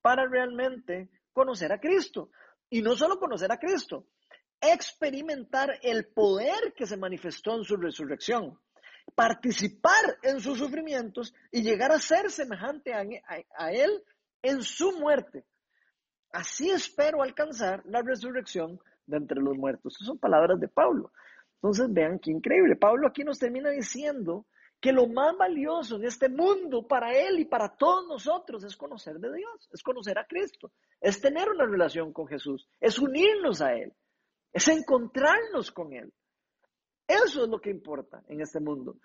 para 0.00 0.26
realmente 0.28 1.10
conocer 1.32 1.72
a 1.72 1.80
Cristo. 1.80 2.30
Y 2.70 2.82
no 2.82 2.96
solo 2.96 3.18
conocer 3.18 3.50
a 3.52 3.58
Cristo, 3.58 4.06
experimentar 4.60 5.78
el 5.82 6.06
poder 6.06 6.72
que 6.76 6.86
se 6.86 6.96
manifestó 6.96 7.56
en 7.56 7.64
su 7.64 7.76
resurrección, 7.76 8.58
participar 9.14 10.18
en 10.22 10.40
sus 10.40 10.58
sufrimientos 10.58 11.34
y 11.50 11.62
llegar 11.62 11.90
a 11.90 11.98
ser 11.98 12.30
semejante 12.30 12.92
a, 12.94 13.72
Él 13.72 14.04
en 14.42 14.62
su 14.62 14.92
muerte. 14.98 15.44
Así 16.32 16.70
espero 16.70 17.22
alcanzar 17.22 17.82
la 17.84 18.02
resurrección 18.02 18.80
de 19.06 19.18
entre 19.18 19.40
los 19.40 19.56
muertos. 19.56 19.94
Estas 19.94 20.06
son 20.06 20.18
palabras 20.18 20.58
de 20.58 20.68
Pablo. 20.68 21.12
Entonces 21.56 21.92
vean 21.92 22.18
qué 22.18 22.30
increíble. 22.30 22.74
Pablo 22.76 23.06
aquí 23.06 23.22
nos 23.22 23.38
termina 23.38 23.70
diciendo 23.70 24.46
que 24.80 24.92
lo 24.92 25.06
más 25.06 25.36
valioso 25.36 25.94
en 25.96 26.04
este 26.04 26.28
mundo 26.28 26.88
para 26.88 27.12
él 27.12 27.38
y 27.38 27.44
para 27.44 27.68
todos 27.68 28.04
nosotros 28.08 28.64
es 28.64 28.76
conocer 28.76 29.20
de 29.20 29.32
Dios, 29.32 29.70
es 29.72 29.80
conocer 29.80 30.18
a 30.18 30.26
Cristo, 30.26 30.72
es 31.00 31.20
tener 31.20 31.48
una 31.48 31.66
relación 31.66 32.12
con 32.12 32.26
Jesús, 32.26 32.68
es 32.80 32.98
unirnos 32.98 33.62
a 33.62 33.74
Él, 33.74 33.92
es 34.52 34.66
encontrarnos 34.66 35.70
con 35.70 35.92
Él. 35.92 36.12
Eso 37.06 37.44
es 37.44 37.48
lo 37.48 37.60
que 37.60 37.70
importa 37.70 38.24
en 38.26 38.40
este 38.40 38.58
mundo. 38.58 38.96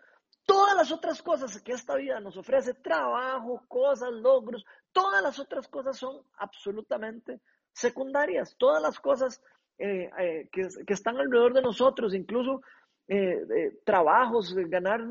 Todas 0.48 0.76
las 0.76 0.92
otras 0.92 1.22
cosas 1.22 1.62
que 1.62 1.74
esta 1.74 1.96
vida 1.96 2.20
nos 2.22 2.38
ofrece, 2.38 2.74
trabajo, 2.74 3.64
cosas, 3.68 4.10
logros, 4.12 4.66
todas 4.98 5.22
las 5.22 5.38
otras 5.38 5.68
cosas 5.68 5.98
son 5.98 6.22
absolutamente 6.38 7.40
secundarias. 7.72 8.56
Todas 8.58 8.82
las 8.82 9.00
cosas 9.00 9.42
eh, 9.78 10.10
eh, 10.20 10.50
que, 10.52 10.68
están 10.88 11.18
alrededor 11.18 11.54
de 11.54 11.62
nosotros, 11.62 12.16
incluso 12.16 12.62
eh, 13.08 13.78
trabajos, 13.86 14.56
ganar 14.56 15.02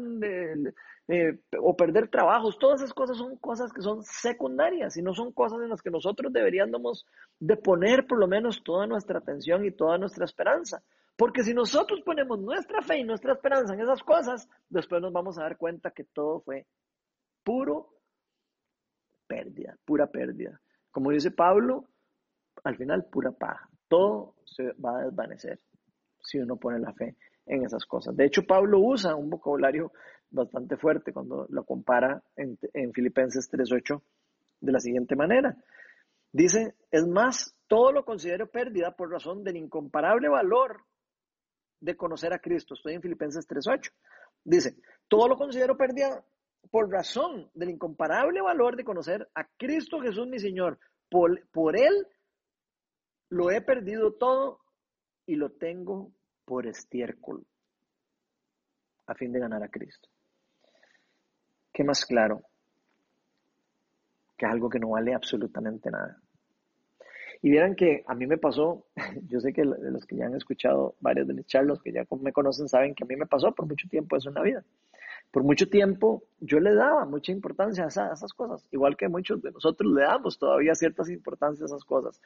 o 1.60 1.76
perder 1.76 2.08
trabajos, 2.08 2.58
todas 2.58 2.80
esas 2.80 2.92
cosas 2.92 3.16
son 3.16 3.36
cosas 3.36 3.72
que 3.72 3.80
son 3.80 4.02
secundarias 4.02 4.96
y 4.96 5.02
no 5.02 5.14
son 5.14 5.30
cosas 5.30 5.60
en 5.62 5.68
las 5.68 5.80
que 5.80 5.90
nosotros 5.90 6.32
deberíamos 6.32 7.06
de 7.38 7.56
poner 7.56 8.08
por 8.08 8.18
lo 8.18 8.26
menos 8.26 8.64
toda 8.64 8.88
nuestra 8.88 9.20
atención 9.20 9.64
y 9.64 9.70
toda 9.70 9.98
nuestra 9.98 10.24
esperanza. 10.24 10.82
Porque 11.16 11.44
si 11.44 11.54
nosotros 11.54 12.02
ponemos 12.04 12.40
nuestra 12.40 12.82
fe 12.82 12.98
y 12.98 13.04
nuestra 13.04 13.34
esperanza 13.34 13.72
en 13.72 13.80
esas 13.80 14.02
cosas, 14.02 14.48
después 14.68 15.00
nos 15.00 15.12
vamos 15.12 15.38
a 15.38 15.42
dar 15.42 15.56
cuenta 15.56 15.92
que 15.92 16.04
todo 16.04 16.40
fue 16.40 16.66
puro 17.44 17.95
pérdida, 19.26 19.76
pura 19.84 20.06
pérdida. 20.06 20.60
Como 20.90 21.10
dice 21.10 21.30
Pablo, 21.30 21.88
al 22.64 22.76
final 22.76 23.04
pura 23.04 23.32
paja. 23.32 23.68
Todo 23.88 24.34
se 24.44 24.72
va 24.72 24.98
a 24.98 25.04
desvanecer 25.04 25.60
si 26.20 26.38
uno 26.38 26.56
pone 26.56 26.78
la 26.78 26.92
fe 26.92 27.16
en 27.46 27.64
esas 27.64 27.84
cosas. 27.84 28.16
De 28.16 28.24
hecho, 28.24 28.42
Pablo 28.46 28.80
usa 28.80 29.14
un 29.14 29.30
vocabulario 29.30 29.92
bastante 30.30 30.76
fuerte 30.76 31.12
cuando 31.12 31.46
lo 31.48 31.64
compara 31.64 32.22
en, 32.34 32.58
en 32.72 32.92
Filipenses 32.92 33.50
3.8 33.50 34.02
de 34.60 34.72
la 34.72 34.80
siguiente 34.80 35.14
manera. 35.14 35.56
Dice, 36.32 36.74
es 36.90 37.06
más, 37.06 37.54
todo 37.68 37.92
lo 37.92 38.04
considero 38.04 38.50
pérdida 38.50 38.96
por 38.96 39.10
razón 39.10 39.44
del 39.44 39.56
incomparable 39.56 40.28
valor 40.28 40.84
de 41.80 41.96
conocer 41.96 42.32
a 42.32 42.40
Cristo. 42.40 42.74
Estoy 42.74 42.94
en 42.94 43.02
Filipenses 43.02 43.46
3.8. 43.48 43.92
Dice, 44.44 44.76
todo 45.08 45.28
lo 45.28 45.36
considero 45.36 45.76
pérdida 45.76 46.24
por 46.70 46.90
razón 46.90 47.50
del 47.54 47.70
incomparable 47.70 48.40
valor 48.40 48.76
de 48.76 48.84
conocer 48.84 49.28
a 49.34 49.44
Cristo 49.56 50.00
Jesús 50.00 50.26
mi 50.26 50.38
Señor. 50.38 50.78
Por, 51.08 51.46
por 51.48 51.78
Él 51.78 52.06
lo 53.28 53.50
he 53.50 53.60
perdido 53.60 54.12
todo 54.14 54.60
y 55.26 55.36
lo 55.36 55.50
tengo 55.50 56.12
por 56.44 56.66
estiércol 56.66 57.44
a 59.06 59.14
fin 59.14 59.32
de 59.32 59.40
ganar 59.40 59.62
a 59.62 59.68
Cristo. 59.68 60.08
¿Qué 61.72 61.84
más 61.84 62.04
claro? 62.04 62.42
Que 64.36 64.46
es 64.46 64.52
algo 64.52 64.68
que 64.68 64.78
no 64.78 64.90
vale 64.90 65.14
absolutamente 65.14 65.90
nada. 65.90 66.20
Y 67.42 67.50
vieran 67.50 67.74
que 67.74 68.02
a 68.06 68.14
mí 68.14 68.26
me 68.26 68.38
pasó, 68.38 68.86
yo 69.28 69.40
sé 69.40 69.52
que 69.52 69.64
los 69.64 70.06
que 70.06 70.16
ya 70.16 70.26
han 70.26 70.34
escuchado 70.34 70.96
varios 71.00 71.28
de 71.28 71.34
mis 71.34 71.46
charlos, 71.46 71.82
que 71.82 71.92
ya 71.92 72.04
me 72.20 72.32
conocen, 72.32 72.68
saben 72.68 72.94
que 72.94 73.04
a 73.04 73.06
mí 73.06 73.16
me 73.16 73.26
pasó 73.26 73.54
por 73.54 73.66
mucho 73.66 73.88
tiempo 73.88 74.16
eso 74.16 74.30
en 74.30 74.34
la 74.34 74.42
vida. 74.42 74.64
Por 75.36 75.44
mucho 75.44 75.68
tiempo 75.68 76.22
yo 76.40 76.60
le 76.60 76.74
daba 76.74 77.04
mucha 77.04 77.30
importancia 77.30 77.84
a, 77.84 77.88
esas 77.88 78.32
cosas, 78.32 78.66
igual 78.72 78.96
que 78.96 79.06
muchos 79.06 79.42
de 79.42 79.50
nosotros 79.50 79.92
le 79.92 80.00
damos 80.00 80.38
todavía 80.38 80.74
ciertas 80.74 81.10
importancias 81.10 81.70
a 81.70 81.74
esas 81.74 81.84
cosas. 81.84 82.22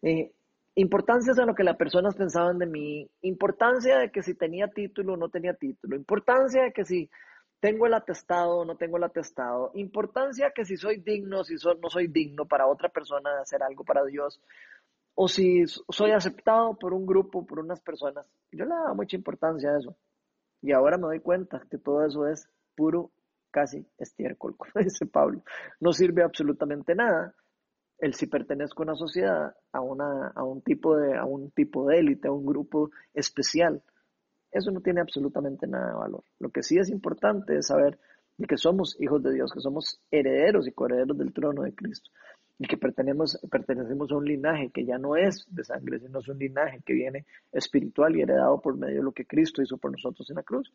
Eh, 0.00 0.32
importancias 0.74 1.38
a 1.38 1.44
lo 1.44 1.54
que 1.54 1.62
las 1.62 1.76
personas 1.76 2.14
pensaban 2.14 2.56
de 2.56 2.64
mí, 2.64 3.10
importancia 3.20 3.98
de 3.98 4.10
que 4.10 4.22
si 4.22 4.32
tenía 4.32 4.68
título 4.68 5.12
o 5.12 5.16
no 5.18 5.28
tenía 5.28 5.52
título, 5.52 5.94
importancia 5.94 6.62
de 6.62 6.72
que 6.72 6.86
si 6.86 7.10
tengo 7.60 7.84
el 7.84 7.92
atestado 7.92 8.60
o 8.60 8.64
no 8.64 8.78
tengo 8.78 8.96
el 8.96 9.04
atestado, 9.04 9.70
importancia 9.74 10.50
que 10.54 10.64
si 10.64 10.78
soy 10.78 10.96
digno, 10.96 11.44
si 11.44 11.56
no 11.82 11.90
soy 11.90 12.06
digno 12.06 12.46
para 12.46 12.66
otra 12.66 12.88
persona 12.88 13.30
de 13.34 13.42
hacer 13.42 13.62
algo 13.62 13.84
para 13.84 14.06
Dios, 14.06 14.40
o 15.14 15.28
si 15.28 15.66
soy 15.66 16.12
aceptado 16.12 16.78
por 16.78 16.94
un 16.94 17.04
grupo, 17.04 17.44
por 17.44 17.58
unas 17.58 17.82
personas. 17.82 18.24
Yo 18.52 18.64
le 18.64 18.70
daba 18.70 18.94
mucha 18.94 19.16
importancia 19.16 19.68
a 19.68 19.78
eso. 19.80 19.94
Y 20.64 20.72
ahora 20.72 20.96
me 20.96 21.02
doy 21.02 21.20
cuenta 21.20 21.62
que 21.70 21.76
todo 21.76 22.06
eso 22.06 22.26
es 22.26 22.48
puro, 22.74 23.10
casi 23.50 23.86
estiércol, 23.98 24.56
como 24.58 24.72
dice 24.84 25.06
Pablo. 25.06 25.42
No 25.80 25.92
sirve 25.92 26.22
absolutamente 26.22 26.94
nada 26.94 27.34
el 27.98 28.14
si 28.14 28.26
pertenezco 28.26 28.82
a 28.82 28.86
una 28.86 28.94
sociedad, 28.96 29.54
a, 29.72 29.80
una, 29.80 30.28
a, 30.34 30.44
un 30.44 30.62
tipo 30.62 30.96
de, 30.96 31.16
a 31.16 31.24
un 31.24 31.50
tipo 31.52 31.88
de 31.88 31.98
élite, 31.98 32.28
a 32.28 32.32
un 32.32 32.44
grupo 32.44 32.90
especial. 33.14 33.82
Eso 34.50 34.70
no 34.70 34.80
tiene 34.80 35.00
absolutamente 35.00 35.66
nada 35.66 35.88
de 35.88 35.94
valor. 35.94 36.24
Lo 36.38 36.50
que 36.50 36.62
sí 36.62 36.76
es 36.78 36.90
importante 36.90 37.56
es 37.56 37.68
saber 37.68 37.98
de 38.36 38.46
que 38.46 38.56
somos 38.56 38.96
hijos 39.00 39.22
de 39.22 39.32
Dios, 39.32 39.52
que 39.52 39.60
somos 39.60 40.00
herederos 40.10 40.66
y 40.66 40.72
coherederos 40.72 41.16
del 41.16 41.32
trono 41.32 41.62
de 41.62 41.74
Cristo 41.74 42.10
y 42.58 42.66
que 42.66 42.76
pertenecemos, 42.76 43.38
pertenecemos 43.50 44.10
a 44.12 44.16
un 44.16 44.24
linaje 44.24 44.70
que 44.70 44.84
ya 44.84 44.98
no 44.98 45.16
es 45.16 45.44
de 45.48 45.64
sangre, 45.64 45.98
sino 45.98 46.20
es 46.20 46.28
un 46.28 46.38
linaje 46.38 46.80
que 46.84 46.92
viene 46.92 47.26
espiritual 47.52 48.14
y 48.16 48.22
heredado 48.22 48.60
por 48.60 48.76
medio 48.76 48.96
de 48.96 49.02
lo 49.02 49.12
que 49.12 49.26
Cristo 49.26 49.62
hizo 49.62 49.76
por 49.76 49.90
nosotros 49.90 50.28
en 50.30 50.36
la 50.36 50.42
cruz. 50.42 50.72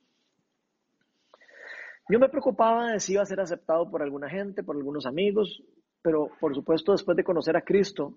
Yo 2.09 2.17
me 2.17 2.27
preocupaba 2.27 2.91
de 2.91 2.99
si 2.99 3.13
iba 3.13 3.21
a 3.21 3.25
ser 3.27 3.39
aceptado 3.39 3.89
por 3.89 4.01
alguna 4.01 4.27
gente, 4.27 4.63
por 4.63 4.75
algunos 4.75 5.05
amigos, 5.05 5.63
pero 6.01 6.29
por 6.39 6.55
supuesto 6.55 6.91
después 6.91 7.15
de 7.15 7.23
conocer 7.23 7.55
a 7.55 7.61
Cristo, 7.61 8.15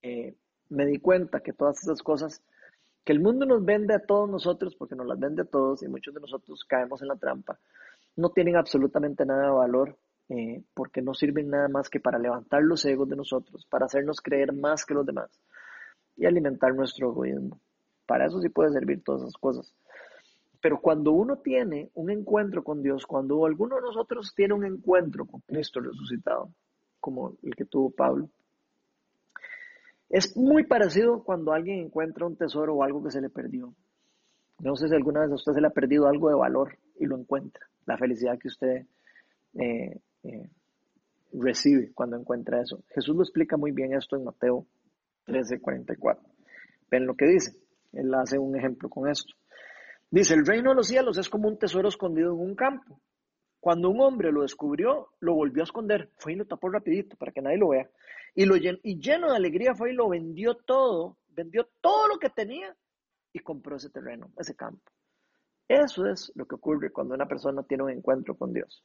eh, 0.00 0.34
me 0.70 0.86
di 0.86 0.98
cuenta 0.98 1.40
que 1.40 1.52
todas 1.52 1.82
esas 1.82 2.02
cosas 2.02 2.42
que 3.04 3.12
el 3.12 3.20
mundo 3.20 3.44
nos 3.44 3.62
vende 3.62 3.94
a 3.94 3.98
todos 3.98 4.30
nosotros, 4.30 4.74
porque 4.76 4.94
nos 4.94 5.06
las 5.06 5.18
vende 5.18 5.42
a 5.42 5.44
todos 5.44 5.82
y 5.82 5.88
muchos 5.88 6.14
de 6.14 6.20
nosotros 6.20 6.64
caemos 6.66 7.02
en 7.02 7.08
la 7.08 7.16
trampa, 7.16 7.58
no 8.16 8.30
tienen 8.30 8.56
absolutamente 8.56 9.26
nada 9.26 9.44
de 9.44 9.52
valor 9.52 9.98
eh, 10.30 10.64
porque 10.72 11.02
no 11.02 11.12
sirven 11.12 11.50
nada 11.50 11.68
más 11.68 11.90
que 11.90 12.00
para 12.00 12.18
levantar 12.18 12.62
los 12.62 12.82
egos 12.86 13.10
de 13.10 13.16
nosotros, 13.16 13.66
para 13.66 13.84
hacernos 13.84 14.22
creer 14.22 14.54
más 14.54 14.86
que 14.86 14.94
los 14.94 15.04
demás 15.04 15.30
y 16.16 16.24
alimentar 16.24 16.74
nuestro 16.74 17.10
egoísmo. 17.10 17.60
Para 18.06 18.24
eso 18.24 18.40
sí 18.40 18.48
puede 18.48 18.70
servir 18.70 19.04
todas 19.04 19.20
esas 19.22 19.36
cosas. 19.36 19.74
Pero 20.64 20.80
cuando 20.80 21.12
uno 21.12 21.36
tiene 21.40 21.90
un 21.92 22.10
encuentro 22.10 22.64
con 22.64 22.80
Dios, 22.80 23.04
cuando 23.04 23.44
alguno 23.44 23.76
de 23.76 23.82
nosotros 23.82 24.32
tiene 24.34 24.54
un 24.54 24.64
encuentro 24.64 25.26
con 25.26 25.42
Cristo 25.42 25.78
resucitado, 25.78 26.54
como 27.00 27.36
el 27.42 27.54
que 27.54 27.66
tuvo 27.66 27.90
Pablo, 27.90 28.30
es 30.08 30.34
muy 30.38 30.64
parecido 30.64 31.22
cuando 31.22 31.52
alguien 31.52 31.80
encuentra 31.80 32.26
un 32.26 32.36
tesoro 32.36 32.76
o 32.76 32.82
algo 32.82 33.04
que 33.04 33.10
se 33.10 33.20
le 33.20 33.28
perdió. 33.28 33.74
No 34.60 34.74
sé 34.74 34.88
si 34.88 34.94
alguna 34.94 35.20
vez 35.20 35.32
a 35.32 35.34
usted 35.34 35.52
se 35.52 35.60
le 35.60 35.66
ha 35.66 35.70
perdido 35.70 36.06
algo 36.06 36.30
de 36.30 36.36
valor 36.36 36.78
y 36.98 37.04
lo 37.04 37.18
encuentra. 37.18 37.66
La 37.84 37.98
felicidad 37.98 38.38
que 38.38 38.48
usted 38.48 38.86
eh, 39.60 40.00
eh, 40.22 40.50
recibe 41.34 41.92
cuando 41.92 42.16
encuentra 42.16 42.62
eso. 42.62 42.82
Jesús 42.88 43.14
lo 43.14 43.22
explica 43.22 43.58
muy 43.58 43.72
bien 43.72 43.92
esto 43.92 44.16
en 44.16 44.24
Mateo 44.24 44.64
13:44. 45.26 46.20
Ven 46.90 47.04
lo 47.04 47.14
que 47.16 47.26
dice. 47.26 47.54
Él 47.92 48.14
hace 48.14 48.38
un 48.38 48.56
ejemplo 48.56 48.88
con 48.88 49.10
esto. 49.10 49.34
Dice, 50.14 50.34
el 50.34 50.46
reino 50.46 50.70
de 50.70 50.76
los 50.76 50.86
cielos 50.86 51.18
es 51.18 51.28
como 51.28 51.48
un 51.48 51.58
tesoro 51.58 51.88
escondido 51.88 52.32
en 52.32 52.38
un 52.38 52.54
campo. 52.54 53.00
Cuando 53.58 53.90
un 53.90 54.00
hombre 54.00 54.30
lo 54.30 54.42
descubrió, 54.42 55.08
lo 55.18 55.34
volvió 55.34 55.62
a 55.62 55.64
esconder. 55.64 56.08
Fue 56.18 56.34
y 56.34 56.36
lo 56.36 56.44
tapó 56.44 56.68
rapidito 56.68 57.16
para 57.16 57.32
que 57.32 57.42
nadie 57.42 57.58
lo 57.58 57.70
vea. 57.70 57.90
Y, 58.32 58.44
lo 58.44 58.54
y 58.56 59.00
lleno 59.00 59.30
de 59.30 59.36
alegría 59.36 59.74
fue 59.74 59.90
y 59.90 59.94
lo 59.94 60.08
vendió 60.08 60.54
todo. 60.54 61.16
Vendió 61.30 61.66
todo 61.80 62.06
lo 62.06 62.20
que 62.20 62.30
tenía 62.30 62.76
y 63.32 63.40
compró 63.40 63.74
ese 63.74 63.90
terreno, 63.90 64.30
ese 64.38 64.54
campo. 64.54 64.88
Eso 65.66 66.06
es 66.06 66.30
lo 66.36 66.46
que 66.46 66.54
ocurre 66.54 66.92
cuando 66.92 67.14
una 67.14 67.26
persona 67.26 67.64
tiene 67.64 67.82
un 67.82 67.90
encuentro 67.90 68.36
con 68.36 68.52
Dios 68.52 68.84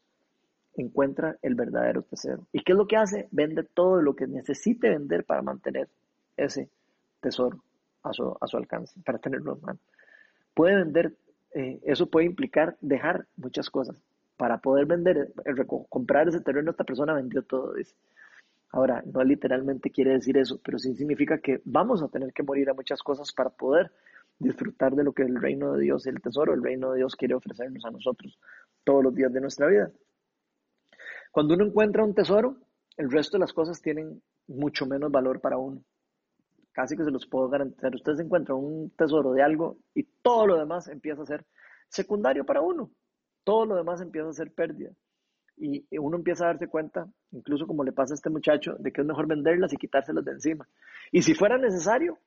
encuentra 0.78 1.38
el 1.44 1.54
verdadero 1.54 2.02
tesoro. 2.02 2.48
¿Y 2.52 2.64
qué 2.64 2.72
es 2.72 2.78
lo 2.78 2.88
que 2.88 2.98
hace? 2.98 3.28
Vende 3.32 3.64
todo 3.64 4.02
lo 4.02 4.16
que 4.16 4.26
necesite 4.26 4.90
vender 4.90 5.26
para 5.26 5.44
mantener 5.44 5.90
ese 6.38 6.70
tesoro 7.20 7.64
a 8.02 8.14
su, 8.14 8.36
a 8.40 8.48
su 8.48 8.58
alcance, 8.58 9.00
para 9.06 9.20
tenerlo 9.20 9.54
en 9.54 9.62
mano. 9.62 9.80
Puede 10.60 10.76
vender, 10.76 11.16
eh, 11.55 11.80
eso 11.84 12.10
puede 12.10 12.26
implicar 12.26 12.76
dejar 12.82 13.26
muchas 13.38 13.70
cosas. 13.70 14.03
Para 14.36 14.57
poder 14.57 14.88
vender, 14.88 15.32
eh, 15.45 15.66
comprar 15.88 16.28
ese 16.28 16.41
terreno, 16.41 16.72
esta 16.72 16.84
persona 16.84 17.14
vendió 17.14 17.43
todo, 17.43 17.76
dice. 17.76 17.95
Ahora, 18.72 19.01
no 19.05 19.24
literalmente 19.24 19.89
quiere 19.89 20.12
decir 20.12 20.38
eso, 20.38 20.60
pero 20.62 20.78
sí 20.78 20.93
significa 20.95 21.38
que 21.38 21.62
vamos 21.64 22.03
a 22.03 22.10
tener 22.10 22.34
que 22.34 22.43
morir 22.43 22.70
a 22.70 22.74
muchas 22.74 23.01
cosas 23.01 23.32
para 23.32 23.51
poder 23.51 23.89
disfrutar 24.38 24.97
de 24.97 25.05
lo 25.05 25.14
que 25.14 25.24
el 25.24 25.39
reino 25.39 25.72
de 25.76 25.84
Dios, 25.84 26.05
el 26.07 26.20
tesoro, 26.22 26.53
el 26.53 26.62
reino 26.62 26.91
de 26.91 26.97
Dios 26.97 27.16
quiere 27.16 27.36
ofrecernos 27.36 27.86
a 27.86 27.91
nosotros 27.91 28.38
todos 28.84 29.01
los 29.01 29.16
días 29.16 29.32
de 29.32 29.39
nuestra 29.39 29.66
vida. 29.68 29.89
Cuando 31.32 31.53
uno 31.53 31.68
encuentra 31.68 32.03
un 32.03 32.14
tesoro, 32.14 32.57
el 32.97 33.10
resto 33.10 33.38
de 33.38 33.43
las 33.43 33.53
cosas 33.53 33.82
tienen 33.82 34.22
mucho 34.47 34.86
menos 34.86 35.10
valor 35.10 35.39
para 35.39 35.57
uno. 35.57 35.82
Casi 36.72 36.95
que 36.95 37.03
se 37.03 37.11
los 37.11 37.26
puedo 37.28 37.49
garantizar. 37.49 37.93
Usted 37.93 38.15
se 38.15 38.24
encuentra 38.24 38.55
un 38.55 38.91
tesoro 38.91 39.34
de 39.34 39.41
algo 39.41 39.78
y 39.93 40.03
todo 40.03 40.47
lo 40.47 40.57
demás 40.57 40.88
empieza 40.88 41.24
a 41.24 41.26
ser 41.26 41.45
secundario 41.88 42.45
para 42.45 42.61
uno. 42.61 42.91
Todo 43.43 43.65
lo 43.65 43.76
demás 43.76 44.01
empieza 44.01 44.30
a 44.30 44.34
ser 44.34 44.51
pérdida. 44.51 44.91
Y 45.57 45.86
uno 45.97 46.15
empieza 46.15 46.45
a 46.45 46.47
darse 46.47 46.67
cuenta, 46.67 47.07
incluso 47.32 47.67
como 47.67 47.84
le 47.84 47.91
pasa 47.91 48.13
a 48.13 48.15
este 48.15 48.30
muchacho, 48.30 48.76
de 48.80 48.93
que 48.93 49.01
es 49.01 49.07
mejor 49.07 49.28
venderlas 49.28 49.74
y 49.74 49.78
quitárselas 49.78 50.24
de 50.24 50.32
encima. 50.32 50.70
Y 51.11 51.22
si 51.22 51.34
fuera 51.34 51.57
necesario, 51.57 52.17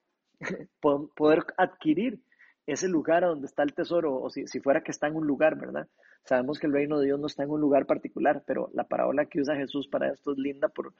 poder 0.80 1.44
adquirir 1.56 2.20
ese 2.66 2.88
lugar 2.88 3.24
a 3.24 3.28
donde 3.28 3.46
está 3.46 3.62
el 3.62 3.72
tesoro, 3.72 4.20
o 4.20 4.28
si, 4.28 4.46
si 4.46 4.60
fuera 4.60 4.82
que 4.82 4.90
está 4.90 5.06
en 5.06 5.16
un 5.16 5.26
lugar, 5.26 5.56
¿verdad? 5.56 5.88
Sabemos 6.24 6.58
que 6.58 6.66
el 6.66 6.72
reino 6.72 6.98
de 6.98 7.06
Dios 7.06 7.18
no 7.18 7.26
está 7.26 7.42
en 7.42 7.50
un 7.50 7.60
lugar 7.60 7.86
particular, 7.86 8.44
pero 8.46 8.70
la 8.74 8.84
parábola 8.84 9.24
que 9.24 9.40
usa 9.40 9.56
Jesús 9.56 9.88
para 9.88 10.12
esto 10.12 10.32
es 10.32 10.38
linda 10.38 10.68
por, 10.68 10.92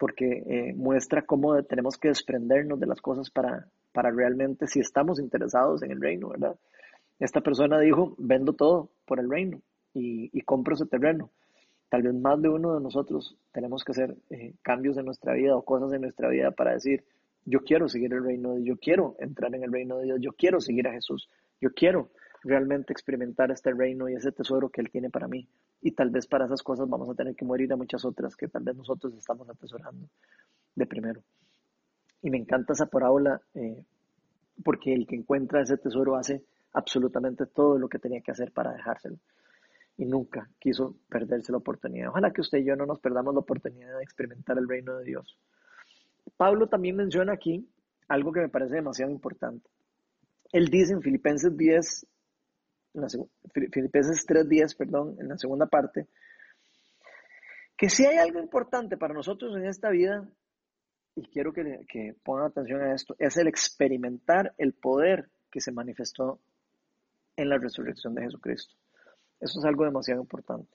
porque 0.00 0.42
eh, 0.46 0.74
muestra 0.74 1.26
cómo 1.26 1.62
tenemos 1.64 1.98
que 1.98 2.08
desprendernos 2.08 2.80
de 2.80 2.86
las 2.86 3.02
cosas 3.02 3.28
para, 3.30 3.66
para 3.92 4.10
realmente, 4.10 4.66
si 4.66 4.80
estamos 4.80 5.20
interesados 5.20 5.82
en 5.82 5.90
el 5.90 6.00
reino, 6.00 6.30
¿verdad? 6.30 6.56
Esta 7.18 7.42
persona 7.42 7.78
dijo, 7.78 8.14
vendo 8.16 8.54
todo 8.54 8.88
por 9.04 9.20
el 9.20 9.28
reino 9.28 9.60
y, 9.92 10.30
y 10.32 10.40
compro 10.40 10.74
ese 10.74 10.86
terreno. 10.86 11.30
Tal 11.90 12.00
vez 12.00 12.14
más 12.14 12.40
de 12.40 12.48
uno 12.48 12.76
de 12.76 12.80
nosotros 12.80 13.36
tenemos 13.52 13.84
que 13.84 13.92
hacer 13.92 14.16
eh, 14.30 14.54
cambios 14.62 14.96
en 14.96 15.04
nuestra 15.04 15.34
vida 15.34 15.54
o 15.54 15.66
cosas 15.66 15.92
en 15.92 16.00
nuestra 16.00 16.30
vida 16.30 16.50
para 16.50 16.72
decir, 16.72 17.04
yo 17.44 17.60
quiero 17.60 17.86
seguir 17.86 18.14
el 18.14 18.24
reino 18.24 18.54
de 18.54 18.62
Dios, 18.62 18.68
yo 18.68 18.80
quiero 18.80 19.16
entrar 19.18 19.54
en 19.54 19.64
el 19.64 19.72
reino 19.72 19.98
de 19.98 20.04
Dios, 20.04 20.18
yo 20.22 20.32
quiero 20.32 20.62
seguir 20.62 20.88
a 20.88 20.92
Jesús, 20.92 21.28
yo 21.60 21.74
quiero 21.74 22.08
realmente 22.42 22.94
experimentar 22.94 23.50
este 23.50 23.74
reino 23.74 24.08
y 24.08 24.14
ese 24.14 24.32
tesoro 24.32 24.70
que 24.70 24.80
Él 24.80 24.88
tiene 24.90 25.10
para 25.10 25.28
mí. 25.28 25.46
Y 25.82 25.92
tal 25.92 26.10
vez 26.10 26.26
para 26.26 26.44
esas 26.44 26.62
cosas 26.62 26.88
vamos 26.88 27.08
a 27.08 27.14
tener 27.14 27.34
que 27.34 27.44
morir 27.44 27.72
a 27.72 27.76
muchas 27.76 28.04
otras 28.04 28.36
que 28.36 28.48
tal 28.48 28.62
vez 28.62 28.76
nosotros 28.76 29.14
estamos 29.16 29.48
atesorando 29.48 30.08
de 30.74 30.86
primero. 30.86 31.22
Y 32.22 32.30
me 32.30 32.38
encanta 32.38 32.74
esa 32.74 32.86
parábola 32.86 33.40
eh, 33.54 33.84
porque 34.62 34.92
el 34.92 35.06
que 35.06 35.16
encuentra 35.16 35.62
ese 35.62 35.78
tesoro 35.78 36.16
hace 36.16 36.44
absolutamente 36.72 37.46
todo 37.46 37.78
lo 37.78 37.88
que 37.88 37.98
tenía 37.98 38.20
que 38.20 38.30
hacer 38.30 38.52
para 38.52 38.72
dejárselo. 38.72 39.16
Y 39.96 40.04
nunca 40.04 40.48
quiso 40.58 40.96
perderse 41.08 41.52
la 41.52 41.58
oportunidad. 41.58 42.08
Ojalá 42.08 42.32
que 42.32 42.40
usted 42.40 42.58
y 42.58 42.64
yo 42.64 42.76
no 42.76 42.86
nos 42.86 43.00
perdamos 43.00 43.34
la 43.34 43.40
oportunidad 43.40 43.96
de 43.96 44.02
experimentar 44.02 44.58
el 44.58 44.68
reino 44.68 44.96
de 44.98 45.04
Dios. 45.04 45.38
Pablo 46.36 46.68
también 46.68 46.96
menciona 46.96 47.32
aquí 47.32 47.68
algo 48.08 48.32
que 48.32 48.40
me 48.40 48.48
parece 48.48 48.76
demasiado 48.76 49.10
importante. 49.10 49.68
Él 50.52 50.68
dice 50.68 50.92
en 50.92 51.02
Filipenses 51.02 51.56
10, 51.56 52.06
en 52.94 53.00
la, 53.00 53.08
Filipenses 53.52 54.26
3.10, 54.26 54.76
perdón, 54.76 55.16
en 55.20 55.28
la 55.28 55.38
segunda 55.38 55.66
parte, 55.66 56.06
que 57.76 57.88
si 57.88 58.04
hay 58.04 58.18
algo 58.18 58.40
importante 58.40 58.96
para 58.96 59.14
nosotros 59.14 59.56
en 59.56 59.66
esta 59.66 59.90
vida, 59.90 60.28
y 61.16 61.22
quiero 61.28 61.52
que, 61.52 61.84
que 61.88 62.14
pongan 62.22 62.46
atención 62.46 62.82
a 62.82 62.94
esto, 62.94 63.16
es 63.18 63.36
el 63.36 63.48
experimentar 63.48 64.54
el 64.58 64.74
poder 64.74 65.28
que 65.50 65.60
se 65.60 65.72
manifestó 65.72 66.40
en 67.36 67.48
la 67.48 67.58
resurrección 67.58 68.14
de 68.14 68.22
Jesucristo. 68.22 68.74
Eso 69.40 69.58
es 69.58 69.64
algo 69.64 69.84
demasiado 69.84 70.20
importante. 70.20 70.70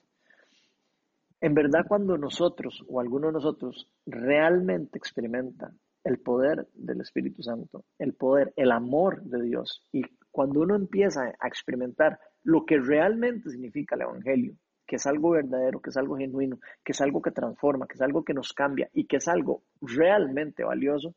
En 1.40 1.54
verdad, 1.54 1.86
cuando 1.86 2.16
nosotros 2.16 2.82
o 2.88 3.00
alguno 3.00 3.28
de 3.28 3.34
nosotros 3.34 3.88
realmente 4.06 4.98
experimenta 4.98 5.72
el 6.02 6.18
poder 6.18 6.66
del 6.74 7.00
Espíritu 7.00 7.42
Santo, 7.42 7.84
el 7.98 8.14
poder, 8.14 8.52
el 8.56 8.72
amor 8.72 9.22
de 9.22 9.42
Dios 9.42 9.84
y 9.92 10.02
cuando 10.36 10.60
uno 10.60 10.76
empieza 10.76 11.32
a 11.40 11.48
experimentar 11.48 12.20
lo 12.44 12.66
que 12.66 12.76
realmente 12.76 13.48
significa 13.48 13.94
el 13.94 14.02
Evangelio, 14.02 14.54
que 14.86 14.96
es 14.96 15.06
algo 15.06 15.30
verdadero, 15.30 15.80
que 15.80 15.88
es 15.88 15.96
algo 15.96 16.18
genuino, 16.18 16.58
que 16.84 16.92
es 16.92 17.00
algo 17.00 17.22
que 17.22 17.30
transforma, 17.30 17.86
que 17.86 17.94
es 17.94 18.02
algo 18.02 18.22
que 18.22 18.34
nos 18.34 18.52
cambia 18.52 18.90
y 18.92 19.06
que 19.06 19.16
es 19.16 19.28
algo 19.28 19.62
realmente 19.80 20.62
valioso, 20.62 21.14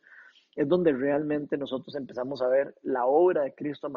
es 0.55 0.65
donde 0.70 0.93
realmente 0.93 1.57
nosotros 1.57 1.97
empezamos 1.97 2.41
a 2.41 2.47
ver 2.47 2.76
la 2.82 3.07
obra 3.07 3.43
de 3.43 3.53
Cristo 3.53 3.91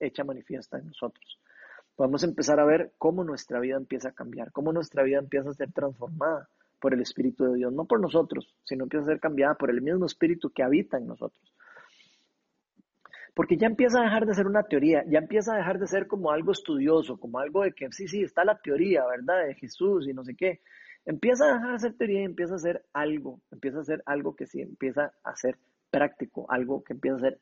hecha 0.00 0.24
manifiesta 0.24 0.78
en 0.78 0.86
nosotros. 0.86 1.38
podemos 1.94 2.22
empezar 2.24 2.58
a 2.58 2.64
ver 2.64 2.92
cómo 2.96 3.24
nuestra 3.24 3.60
vida 3.60 3.76
empieza 3.76 4.08
a 4.08 4.12
cambiar, 4.12 4.52
cómo 4.52 4.72
nuestra 4.72 5.02
vida 5.02 5.18
empieza 5.18 5.50
a 5.50 5.52
ser 5.52 5.70
transformada 5.70 6.48
por 6.80 6.94
el 6.94 7.02
Espíritu 7.02 7.44
de 7.44 7.56
Dios, 7.58 7.74
no 7.74 7.84
por 7.84 8.00
nosotros, 8.00 8.56
sino 8.64 8.84
empieza 8.84 9.04
a 9.04 9.08
ser 9.08 9.20
cambiada 9.20 9.54
por 9.54 9.68
el 9.68 9.82
mismo 9.82 10.06
Espíritu 10.06 10.48
que 10.48 10.62
habita 10.62 10.96
en 10.96 11.08
nosotros. 11.08 11.51
Porque 13.34 13.56
ya 13.56 13.66
empieza 13.66 14.00
a 14.00 14.04
dejar 14.04 14.26
de 14.26 14.34
ser 14.34 14.46
una 14.46 14.62
teoría, 14.62 15.04
ya 15.06 15.18
empieza 15.18 15.54
a 15.54 15.56
dejar 15.56 15.78
de 15.78 15.86
ser 15.86 16.06
como 16.06 16.30
algo 16.30 16.52
estudioso, 16.52 17.18
como 17.18 17.38
algo 17.38 17.62
de 17.62 17.72
que 17.72 17.90
sí, 17.90 18.06
sí, 18.06 18.22
está 18.22 18.44
la 18.44 18.58
teoría, 18.58 19.06
¿verdad? 19.06 19.46
De 19.46 19.54
Jesús 19.54 20.06
y 20.06 20.12
no 20.12 20.22
sé 20.24 20.34
qué. 20.34 20.60
Empieza 21.06 21.46
a 21.46 21.54
dejar 21.54 21.72
de 21.72 21.78
ser 21.78 21.94
teoría 21.94 22.20
y 22.20 22.24
empieza 22.24 22.54
a 22.54 22.58
ser 22.58 22.84
algo, 22.92 23.40
empieza 23.50 23.80
a 23.80 23.84
ser 23.84 24.02
algo 24.06 24.36
que 24.36 24.46
sí 24.46 24.60
empieza 24.60 25.12
a 25.24 25.34
ser 25.34 25.56
práctico, 25.90 26.46
algo 26.50 26.84
que 26.84 26.92
empieza 26.92 27.16
a 27.16 27.20
ser 27.20 27.38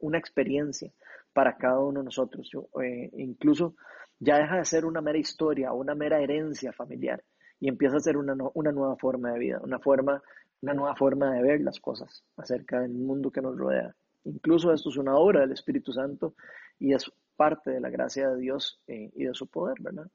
una 0.00 0.18
experiencia 0.18 0.90
para 1.32 1.56
cada 1.56 1.80
uno 1.80 2.00
de 2.00 2.06
nosotros. 2.06 2.50
Eh, 2.82 3.10
incluso 3.16 3.74
ya 4.18 4.38
deja 4.38 4.56
de 4.56 4.64
ser 4.64 4.84
una 4.84 5.00
mera 5.00 5.18
historia 5.18 5.72
una 5.72 5.94
mera 5.94 6.20
herencia 6.20 6.72
familiar 6.72 7.22
y 7.60 7.68
empieza 7.68 7.96
a 7.96 8.00
ser 8.00 8.16
una, 8.16 8.34
una 8.54 8.72
nueva 8.72 8.96
forma 8.96 9.32
de 9.32 9.38
vida, 9.38 9.60
una, 9.62 9.78
forma, 9.78 10.22
una 10.62 10.74
nueva 10.74 10.96
forma 10.96 11.32
de 11.32 11.42
ver 11.42 11.60
las 11.60 11.80
cosas 11.80 12.24
acerca 12.36 12.80
del 12.80 12.92
mundo 12.92 13.30
que 13.30 13.40
nos 13.40 13.56
rodea. 13.56 13.94
Incluso 14.24 14.72
esto 14.72 14.90
es 14.90 14.96
una 14.96 15.16
obra 15.16 15.40
del 15.40 15.52
Espíritu 15.52 15.92
Santo 15.92 16.34
y 16.78 16.92
es 16.92 17.10
parte 17.36 17.70
de 17.70 17.80
la 17.80 17.90
gracia 17.90 18.28
de 18.30 18.40
Dios 18.40 18.80
eh, 18.86 19.10
y 19.14 19.24
de 19.24 19.34
su 19.34 19.46
poder, 19.46 19.76
¿verdad? 19.80 20.10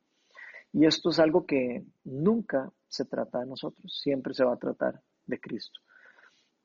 Y 0.73 0.85
esto 0.85 1.09
es 1.09 1.19
algo 1.19 1.45
que 1.45 1.83
nunca 2.03 2.71
se 2.87 3.05
trata 3.05 3.39
de 3.39 3.45
nosotros, 3.45 3.99
siempre 4.01 4.33
se 4.33 4.43
va 4.43 4.53
a 4.53 4.57
tratar 4.57 5.01
de 5.25 5.39
Cristo. 5.39 5.79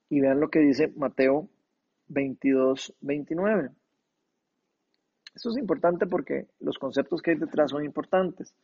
Y 0.09 0.21
vean 0.21 0.41
lo 0.41 0.49
que 0.49 0.61
dice 0.61 0.93
Mateo 0.97 1.49
22, 2.09 2.95
29. 3.01 3.71
Esto 5.35 5.51
es 5.51 5.57
importante 5.59 6.07
porque 6.07 6.49
los 6.59 6.79
conceptos 6.79 7.23
que 7.23 7.33
hay 7.33 7.37
detrás 7.37 7.71
son 7.71 7.85
importantes. 7.85 8.55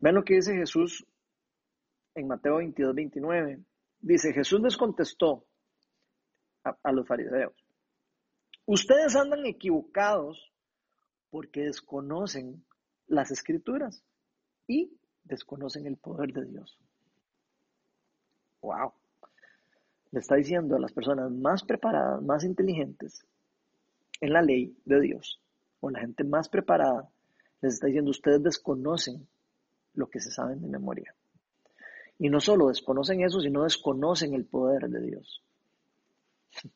Vean 0.00 0.16
lo 0.16 0.24
que 0.24 0.34
dice 0.34 0.54
Jesús 0.54 1.06
en 2.14 2.26
Mateo 2.26 2.56
22, 2.56 2.94
29. 2.94 3.60
Dice, 4.00 4.32
Jesús 4.32 4.60
les 4.60 4.76
contestó 4.76 5.44
a, 6.64 6.92
los 6.92 7.06
fariseos, 7.06 7.54
ustedes 8.66 9.16
andan 9.16 9.46
equivocados 9.46 10.52
porque 11.30 11.62
desconocen 11.62 12.64
las 13.06 13.30
escrituras 13.30 14.02
y 14.66 14.92
desconocen 15.24 15.86
el 15.86 15.96
poder 15.96 16.32
de 16.32 16.44
Dios. 16.46 16.78
Wow. 18.62 18.92
Le 20.12 20.20
está 20.20 20.36
diciendo 20.36 20.76
a 20.76 20.80
las 20.80 20.92
personas 20.92 21.30
más 21.30 21.62
preparadas, 21.64 22.22
más 22.22 22.44
inteligentes 22.44 23.24
en 24.20 24.32
la 24.32 24.42
ley 24.42 24.76
de 24.84 25.00
Dios, 25.00 25.40
o 25.80 25.90
la 25.90 26.00
gente 26.00 26.24
más 26.24 26.48
preparada, 26.48 27.08
les 27.62 27.74
está 27.74 27.86
diciendo, 27.86 28.10
ustedes 28.10 28.42
desconocen 28.42 29.26
lo 29.94 30.08
que 30.08 30.20
se 30.20 30.30
saben 30.30 30.60
de 30.60 30.68
memoria. 30.68 31.14
Y 32.20 32.28
no 32.28 32.38
solo 32.38 32.68
desconocen 32.68 33.22
eso, 33.22 33.40
sino 33.40 33.64
desconocen 33.64 34.34
el 34.34 34.44
poder 34.44 34.88
de 34.88 35.00
Dios. 35.00 35.42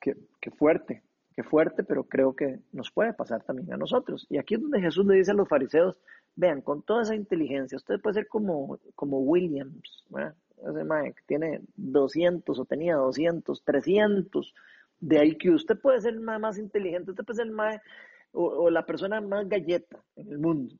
qué, 0.00 0.16
qué, 0.40 0.50
fuerte, 0.50 1.02
qué 1.34 1.42
fuerte, 1.42 1.84
pero 1.84 2.04
creo 2.04 2.34
que 2.34 2.60
nos 2.72 2.90
puede 2.90 3.12
pasar 3.12 3.42
también 3.42 3.74
a 3.74 3.76
nosotros. 3.76 4.26
Y 4.30 4.38
aquí 4.38 4.54
es 4.54 4.62
donde 4.62 4.80
Jesús 4.80 5.04
le 5.04 5.16
dice 5.16 5.32
a 5.32 5.34
los 5.34 5.48
fariseos, 5.48 5.96
vean, 6.36 6.62
con 6.62 6.82
toda 6.82 7.02
esa 7.02 7.14
inteligencia, 7.14 7.76
usted 7.76 8.00
puede 8.00 8.14
ser 8.14 8.28
como, 8.28 8.78
como 8.94 9.18
Williams, 9.18 10.06
ese 10.68 10.84
mae 10.84 11.12
que 11.12 11.22
tiene 11.26 11.60
200 11.76 12.58
o 12.58 12.64
tenía 12.64 12.96
200, 12.96 13.62
300 13.64 14.54
de 15.00 15.26
IQ. 15.26 15.54
Usted 15.54 15.78
puede 15.80 16.00
ser 16.00 16.18
más 16.20 16.58
inteligente, 16.58 17.10
usted 17.10 17.24
puede 17.24 17.38
ser 17.38 17.46
el 17.46 17.52
mae 17.52 17.80
o, 18.32 18.70
la 18.70 18.86
persona 18.86 19.20
más 19.20 19.48
galleta 19.48 20.02
en 20.16 20.30
el 20.30 20.38
mundo. 20.38 20.74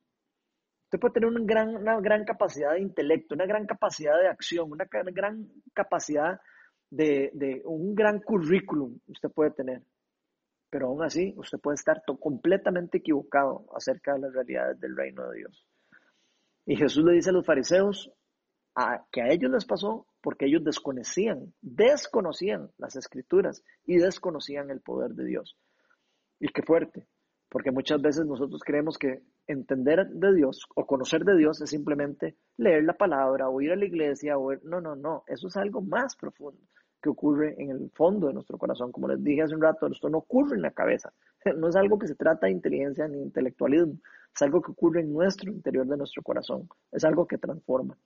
Usted 0.91 0.99
puede 0.99 1.15
tener 1.15 1.29
una 1.29 1.45
gran, 1.45 1.77
una 1.77 2.01
gran 2.01 2.25
capacidad 2.25 2.73
de 2.73 2.81
intelecto, 2.81 3.37
una 3.37 3.47
gran 3.47 3.65
capacidad 3.65 4.19
de 4.21 4.27
acción, 4.27 4.73
una 4.73 4.89
gran 4.91 5.47
capacidad 5.73 6.41
de, 6.91 7.31
de 7.33 7.63
un 7.65 7.95
gran 7.95 8.19
currículum 8.19 8.99
usted 9.07 9.31
puede 9.31 9.53
tener. 9.53 9.85
Pero 10.69 10.89
aún 10.89 11.05
así, 11.05 11.33
usted 11.37 11.61
puede 11.61 11.77
estar 11.77 12.03
completamente 12.19 12.99
equivocado 12.99 13.67
acerca 13.73 14.15
de 14.15 14.19
las 14.19 14.33
realidades 14.33 14.81
del 14.81 14.97
reino 14.97 15.31
de 15.31 15.39
Dios. 15.39 15.65
Y 16.67 16.75
Jesús 16.75 17.05
le 17.05 17.13
dice 17.13 17.31
a 17.31 17.35
los 17.35 17.47
fariseos 17.47 18.13
que 19.13 19.23
a 19.23 19.29
ellos 19.29 19.53
les 19.53 19.67
pasó 19.67 20.09
porque 20.21 20.47
ellos 20.47 20.65
desconocían, 20.65 21.55
desconocían 21.61 22.69
las 22.79 22.97
escrituras 22.97 23.63
y 23.87 23.99
desconocían 23.99 24.71
el 24.73 24.81
poder 24.81 25.13
de 25.13 25.25
Dios. 25.25 25.57
Y 26.41 26.49
qué 26.49 26.63
fuerte, 26.65 27.07
porque 27.51 27.73
muchas 27.73 28.01
veces 28.01 28.25
nosotros 28.25 28.63
creemos 28.65 28.97
que 28.97 29.23
entender 29.47 30.09
de 30.09 30.35
Dios 30.35 30.67
o 30.75 30.87
conocer 30.87 31.25
de 31.25 31.37
Dios 31.37 31.61
es 31.61 31.71
simplemente 31.71 32.37
leer 32.57 32.85
la 32.85 32.95
palabra 32.95 33.49
o 33.49 33.61
ir 33.61 33.73
a 33.73 33.77
la 33.77 33.85
iglesia 33.85 34.39
o 34.39 34.55
no, 34.63 34.81
no, 34.81 34.95
no, 34.95 35.25
eso 35.27 35.49
es 35.49 35.57
algo 35.57 35.83
más 35.83 36.17
profundo 36.17 36.61
que 37.03 37.09
ocurre 37.09 37.55
en 37.59 37.71
el 37.71 37.91
fondo 37.91 38.29
de 38.29 38.35
nuestro 38.35 38.59
corazón. 38.59 38.93
Como 38.93 39.09
les 39.09 39.23
dije 39.25 39.43
hace 39.43 39.55
un 39.55 39.63
rato, 39.63 39.87
esto 39.87 40.09
no 40.09 40.19
ocurre 40.19 40.57
en 40.57 40.63
la 40.63 40.71
cabeza, 40.71 41.13
no 41.57 41.69
es 41.69 41.77
algo 41.77 41.99
que 41.99 42.07
se 42.07 42.15
trata 42.15 42.47
de 42.47 42.53
inteligencia 42.53 43.09
ni 43.09 43.21
intelectualismo, 43.21 43.95
es 44.35 44.43
algo 44.43 44.63
que 44.63 44.71
ocurre 44.71 45.01
en 45.01 45.13
nuestro 45.13 45.51
interior 45.51 45.87
de 45.87 45.97
nuestro 45.97 46.23
corazón, 46.23 46.69
es 46.93 47.05
algo 47.05 47.27
que 47.27 47.39
transforma. 47.39 47.99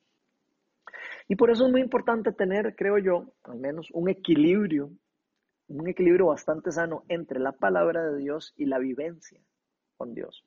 Y 1.28 1.36
por 1.36 1.50
eso 1.50 1.66
es 1.66 1.72
muy 1.72 1.80
importante 1.80 2.32
tener, 2.32 2.74
creo 2.76 2.98
yo, 2.98 3.32
al 3.44 3.58
menos 3.58 3.88
un 3.92 4.08
equilibrio 4.08 4.90
un 5.68 5.88
equilibrio 5.88 6.26
bastante 6.26 6.70
sano 6.72 7.04
entre 7.08 7.40
la 7.40 7.52
palabra 7.52 8.04
de 8.04 8.18
Dios 8.18 8.52
y 8.56 8.66
la 8.66 8.78
vivencia 8.78 9.40
con 9.96 10.14
Dios. 10.14 10.44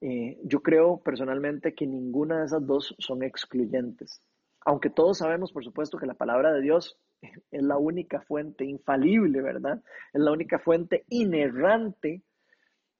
Eh, 0.00 0.38
yo 0.42 0.60
creo 0.60 1.00
personalmente 1.00 1.74
que 1.74 1.86
ninguna 1.86 2.40
de 2.40 2.46
esas 2.46 2.66
dos 2.66 2.94
son 2.98 3.22
excluyentes. 3.22 4.20
Aunque 4.64 4.90
todos 4.90 5.18
sabemos, 5.18 5.52
por 5.52 5.64
supuesto, 5.64 5.98
que 5.98 6.06
la 6.06 6.14
palabra 6.14 6.52
de 6.52 6.60
Dios 6.60 6.98
es 7.50 7.62
la 7.62 7.78
única 7.78 8.20
fuente 8.22 8.64
infalible, 8.64 9.40
¿verdad? 9.40 9.80
Es 10.12 10.20
la 10.20 10.32
única 10.32 10.58
fuente 10.58 11.04
inerrante 11.08 12.22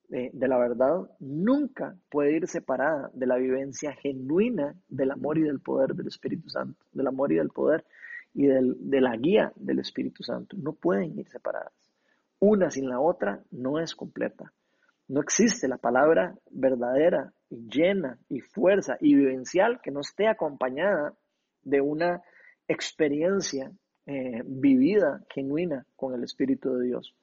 de, 0.09 0.31
de, 0.33 0.49
la 0.49 0.59
verdad, 0.59 1.11
nunca 1.21 1.97
puede 2.11 2.37
ir 2.37 2.47
separada 2.47 3.11
de 3.15 3.27
la 3.27 3.37
vivencia 3.37 3.95
genuina 3.95 4.75
del 4.89 5.11
amor 5.11 5.39
y 5.39 5.43
del 5.43 5.61
poder 5.61 5.95
del 5.95 6.09
Espíritu 6.09 6.51
Santo, 6.51 6.85
del 6.93 7.07
amor 7.07 7.33
y 7.33 7.37
del 7.37 7.49
poder 7.49 7.85
y 8.35 8.47
de 8.47 9.01
la 9.01 9.17
guía 9.17 9.53
del 9.57 9.81
Espíritu 9.81 10.23
Santo. 10.23 10.57
No 10.57 10.73
pueden 10.73 11.19
ir 11.19 11.29
separadas. 11.29 11.73
Una 12.39 12.71
sin 12.71 12.89
la 12.89 13.01
otra 13.01 13.43
no 13.51 13.79
es 13.79 13.95
completa. 13.95 14.53
No 15.09 15.21
existe 15.21 15.69
la 15.69 15.77
palabra 15.77 16.35
verdadera 16.51 17.33
y 17.51 17.69
llena 17.69 18.19
y 18.29 18.41
fuerza 18.41 18.97
y 19.01 19.15
vivencial 19.15 19.81
que 19.83 19.91
no 19.91 20.01
esté 20.01 20.27
acompañada 20.27 21.15
de 21.63 21.81
una 21.81 22.23
experiencia 22.67 23.71
eh, 24.07 24.43
vivida, 24.45 25.23
genuina 25.29 25.87
con 25.95 26.15
el 26.15 26.25
Espíritu 26.25 26.75
de 26.75 26.87
Dios. 26.87 27.15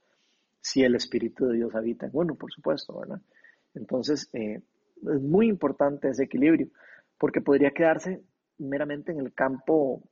Si 0.61 0.83
el 0.83 0.95
Espíritu 0.95 1.47
de 1.47 1.57
Dios 1.57 1.75
habita 1.75 2.05
en 2.05 2.11
uno, 2.13 2.35
por 2.35 2.51
supuesto, 2.51 2.99
¿verdad? 2.99 3.21
Entonces, 3.73 4.29
eh, 4.33 4.61
es 5.01 5.21
muy 5.21 5.47
importante 5.47 6.09
ese 6.09 6.23
equilibrio, 6.23 6.67
porque 7.17 7.41
podría 7.41 7.71
quedarse 7.71 8.21
meramente 8.57 9.11
en 9.11 9.19
el 9.19 9.33
campo 9.33 10.03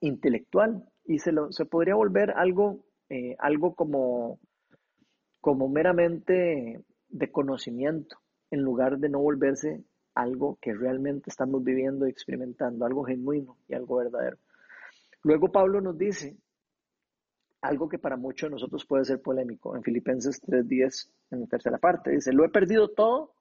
intelectual 0.00 0.84
y 1.04 1.18
se, 1.18 1.32
lo, 1.32 1.52
se 1.52 1.64
podría 1.64 1.94
volver 1.94 2.32
algo, 2.32 2.84
eh, 3.08 3.36
algo 3.38 3.74
como, 3.74 4.38
como 5.40 5.68
meramente 5.68 6.80
de 7.08 7.30
conocimiento, 7.30 8.18
en 8.50 8.62
lugar 8.62 8.98
de 8.98 9.08
no 9.08 9.20
volverse 9.20 9.84
algo 10.14 10.58
que 10.60 10.72
realmente 10.72 11.30
estamos 11.30 11.62
viviendo 11.62 12.06
y 12.06 12.10
experimentando, 12.10 12.84
algo 12.84 13.04
genuino 13.04 13.58
y 13.68 13.74
algo 13.74 13.96
verdadero. 13.96 14.38
Luego 15.22 15.52
Pablo 15.52 15.80
nos 15.80 15.98
dice 15.98 16.36
algo 17.60 17.88
que 17.88 17.98
para 17.98 18.16
muchos 18.16 18.48
de 18.48 18.52
nosotros 18.52 18.86
puede 18.86 19.04
ser 19.04 19.20
polémico, 19.20 19.76
en 19.76 19.82
Filipenses 19.82 20.40
3.10, 20.42 21.10
en 21.32 21.40
la 21.40 21.46
tercera 21.46 21.78
parte, 21.78 22.10
dice, 22.10 22.32
lo 22.32 22.44
he 22.44 22.48
perdido 22.48 22.88
todo 22.88 23.34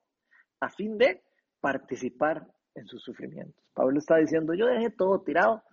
a 0.59 0.69
fin 0.69 0.97
de 0.97 1.23
participar 1.59 2.47
en 2.73 2.87
sus 2.87 3.03
sufrimientos. 3.03 3.63
Pablo 3.73 3.99
está 3.99 4.17
diciendo, 4.17 4.53
yo 4.53 4.65
dejé 4.65 4.89
todo 4.89 5.21
tirado 5.21 5.63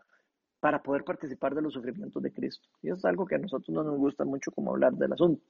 para 0.62 0.80
poder 0.80 1.02
participar 1.02 1.56
de 1.56 1.62
los 1.62 1.72
sufrimientos 1.72 2.22
de 2.22 2.30
Cristo. 2.30 2.68
Y 2.82 2.86
eso 2.86 2.98
es 2.98 3.04
algo 3.04 3.26
que 3.26 3.34
a 3.34 3.38
nosotros 3.38 3.70
no 3.70 3.82
nos 3.82 3.98
gusta 3.98 4.24
mucho 4.24 4.52
como 4.52 4.70
hablar 4.70 4.92
del 4.92 5.12
asunto. 5.12 5.42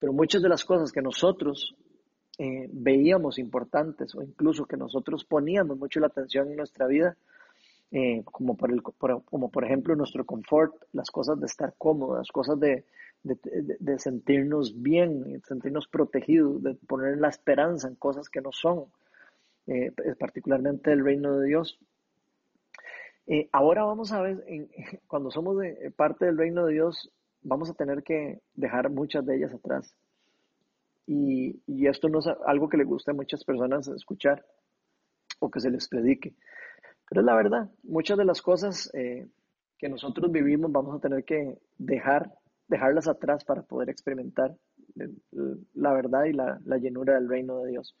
Pero 0.00 0.12
muchas 0.12 0.42
de 0.42 0.48
las 0.48 0.64
cosas 0.64 0.90
que 0.90 1.00
nosotros 1.00 1.76
eh, 2.38 2.68
veíamos 2.72 3.38
importantes 3.38 4.16
o 4.16 4.22
incluso 4.22 4.64
que 4.64 4.76
nosotros 4.76 5.24
poníamos 5.24 5.78
mucho 5.78 6.00
la 6.00 6.08
atención 6.08 6.50
en 6.50 6.56
nuestra 6.56 6.88
vida, 6.88 7.16
eh, 7.92 8.24
como, 8.24 8.56
por 8.56 9.64
ejemplo 9.64 9.94
nuestro 9.94 10.26
confort, 10.26 10.74
las 10.92 11.12
cosas 11.12 11.38
de 11.38 11.46
estar 11.46 11.74
cómodos, 11.78 12.18
las 12.18 12.32
cosas 12.32 12.58
de, 12.58 12.84
de, 13.22 13.98
sentirnos 14.00 14.82
bien, 14.82 15.40
sentirnos 15.46 15.86
protegidos, 15.86 16.64
de 16.64 16.74
poner 16.74 17.18
la 17.18 17.28
esperanza 17.28 17.86
en 17.86 17.94
cosas 17.94 18.28
que 18.28 18.40
no 18.40 18.50
son, 18.50 18.86
eh, 19.68 19.92
particularmente 20.18 20.90
el 20.90 21.04
reino 21.04 21.38
de 21.38 21.46
Dios. 21.46 21.78
Eh, 23.26 23.48
ahora 23.52 23.84
vamos 23.84 24.12
a 24.12 24.20
ver, 24.20 24.44
cuando 25.06 25.30
somos 25.30 25.58
de, 25.58 25.70
eh, 25.70 25.90
parte 25.90 26.26
del 26.26 26.38
reino 26.38 26.66
de 26.66 26.74
Dios, 26.74 27.10
vamos 27.42 27.70
a 27.70 27.74
tener 27.74 28.02
que 28.02 28.40
dejar 28.54 28.90
muchas 28.90 29.24
de 29.26 29.36
ellas 29.36 29.52
atrás. 29.52 29.94
Y, 31.06 31.60
esto 31.86 32.08
no 32.08 32.20
es 32.20 32.26
algo 32.46 32.68
que 32.68 32.76
le 32.76 32.84
guste 32.84 33.10
a 33.10 33.14
muchas 33.14 33.44
personas 33.44 33.88
escuchar 33.88 34.44
o 35.40 35.50
que 35.50 35.60
se 35.60 35.70
les 35.70 35.88
predique. 35.88 36.34
Pero 37.08 37.20
es 37.20 37.26
la 37.26 37.34
verdad, 37.34 37.70
muchas 37.82 38.16
de 38.16 38.24
las 38.24 38.40
cosas 38.40 38.90
eh, 38.94 39.26
que 39.78 39.88
nosotros 39.88 40.30
vivimos 40.30 40.70
vamos 40.70 40.96
a 40.96 41.00
tener 41.00 41.24
que 41.24 41.58
dejar, 41.76 42.32
dejarlas 42.68 43.08
atrás 43.08 43.44
para 43.44 43.62
poder 43.62 43.90
experimentar 43.90 44.54
la 45.74 45.92
verdad 45.92 46.24
y 46.24 46.32
la, 46.32 46.60
la 46.64 46.78
llenura 46.78 47.14
del 47.14 47.28
reino 47.28 47.58
de 47.58 47.70
Dios. 47.70 47.96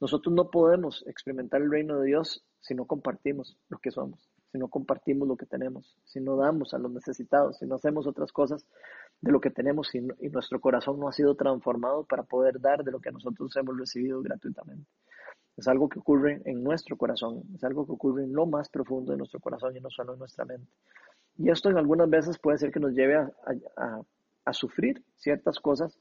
Nosotros 0.00 0.34
no 0.34 0.50
podemos 0.50 1.04
experimentar 1.06 1.62
el 1.62 1.70
reino 1.70 1.98
de 1.98 2.08
Dios 2.08 2.44
si 2.60 2.74
no 2.74 2.84
compartimos 2.84 3.56
lo 3.68 3.78
que 3.78 3.90
somos, 3.90 4.28
si 4.56 4.60
no 4.60 4.68
compartimos 4.68 5.28
lo 5.28 5.36
que 5.36 5.44
tenemos, 5.44 5.98
si 6.04 6.18
no 6.18 6.36
damos 6.36 6.72
a 6.72 6.78
los 6.78 6.90
necesitados, 6.90 7.58
si 7.58 7.66
no 7.66 7.74
hacemos 7.74 8.06
otras 8.06 8.32
cosas 8.32 8.64
de 9.20 9.30
lo 9.30 9.38
que 9.38 9.50
tenemos 9.50 9.94
y, 9.94 9.98
y 9.98 10.30
nuestro 10.30 10.60
corazón 10.60 10.98
no 10.98 11.08
ha 11.08 11.12
sido 11.12 11.34
transformado 11.34 12.04
para 12.04 12.22
poder 12.22 12.58
dar 12.58 12.82
de 12.82 12.90
lo 12.90 12.98
que 12.98 13.12
nosotros 13.12 13.54
hemos 13.56 13.78
recibido 13.78 14.22
gratuitamente. 14.22 14.88
Es 15.58 15.68
algo 15.68 15.90
que 15.90 15.98
ocurre 15.98 16.40
en 16.46 16.64
nuestro 16.64 16.96
corazón, 16.96 17.42
es 17.54 17.64
algo 17.64 17.84
que 17.84 17.92
ocurre 17.92 18.24
en 18.24 18.32
lo 18.32 18.46
más 18.46 18.70
profundo 18.70 19.12
de 19.12 19.18
nuestro 19.18 19.40
corazón 19.40 19.76
y 19.76 19.80
no 19.80 19.90
solo 19.90 20.14
en 20.14 20.20
nuestra 20.20 20.46
mente. 20.46 20.70
Y 21.36 21.50
esto 21.50 21.68
en 21.68 21.76
algunas 21.76 22.08
veces 22.08 22.38
puede 22.38 22.56
ser 22.56 22.72
que 22.72 22.80
nos 22.80 22.92
lleve 22.94 23.16
a, 23.16 23.30
a, 23.76 24.00
a 24.46 24.52
sufrir 24.54 25.02
ciertas 25.16 25.60
cosas 25.60 25.98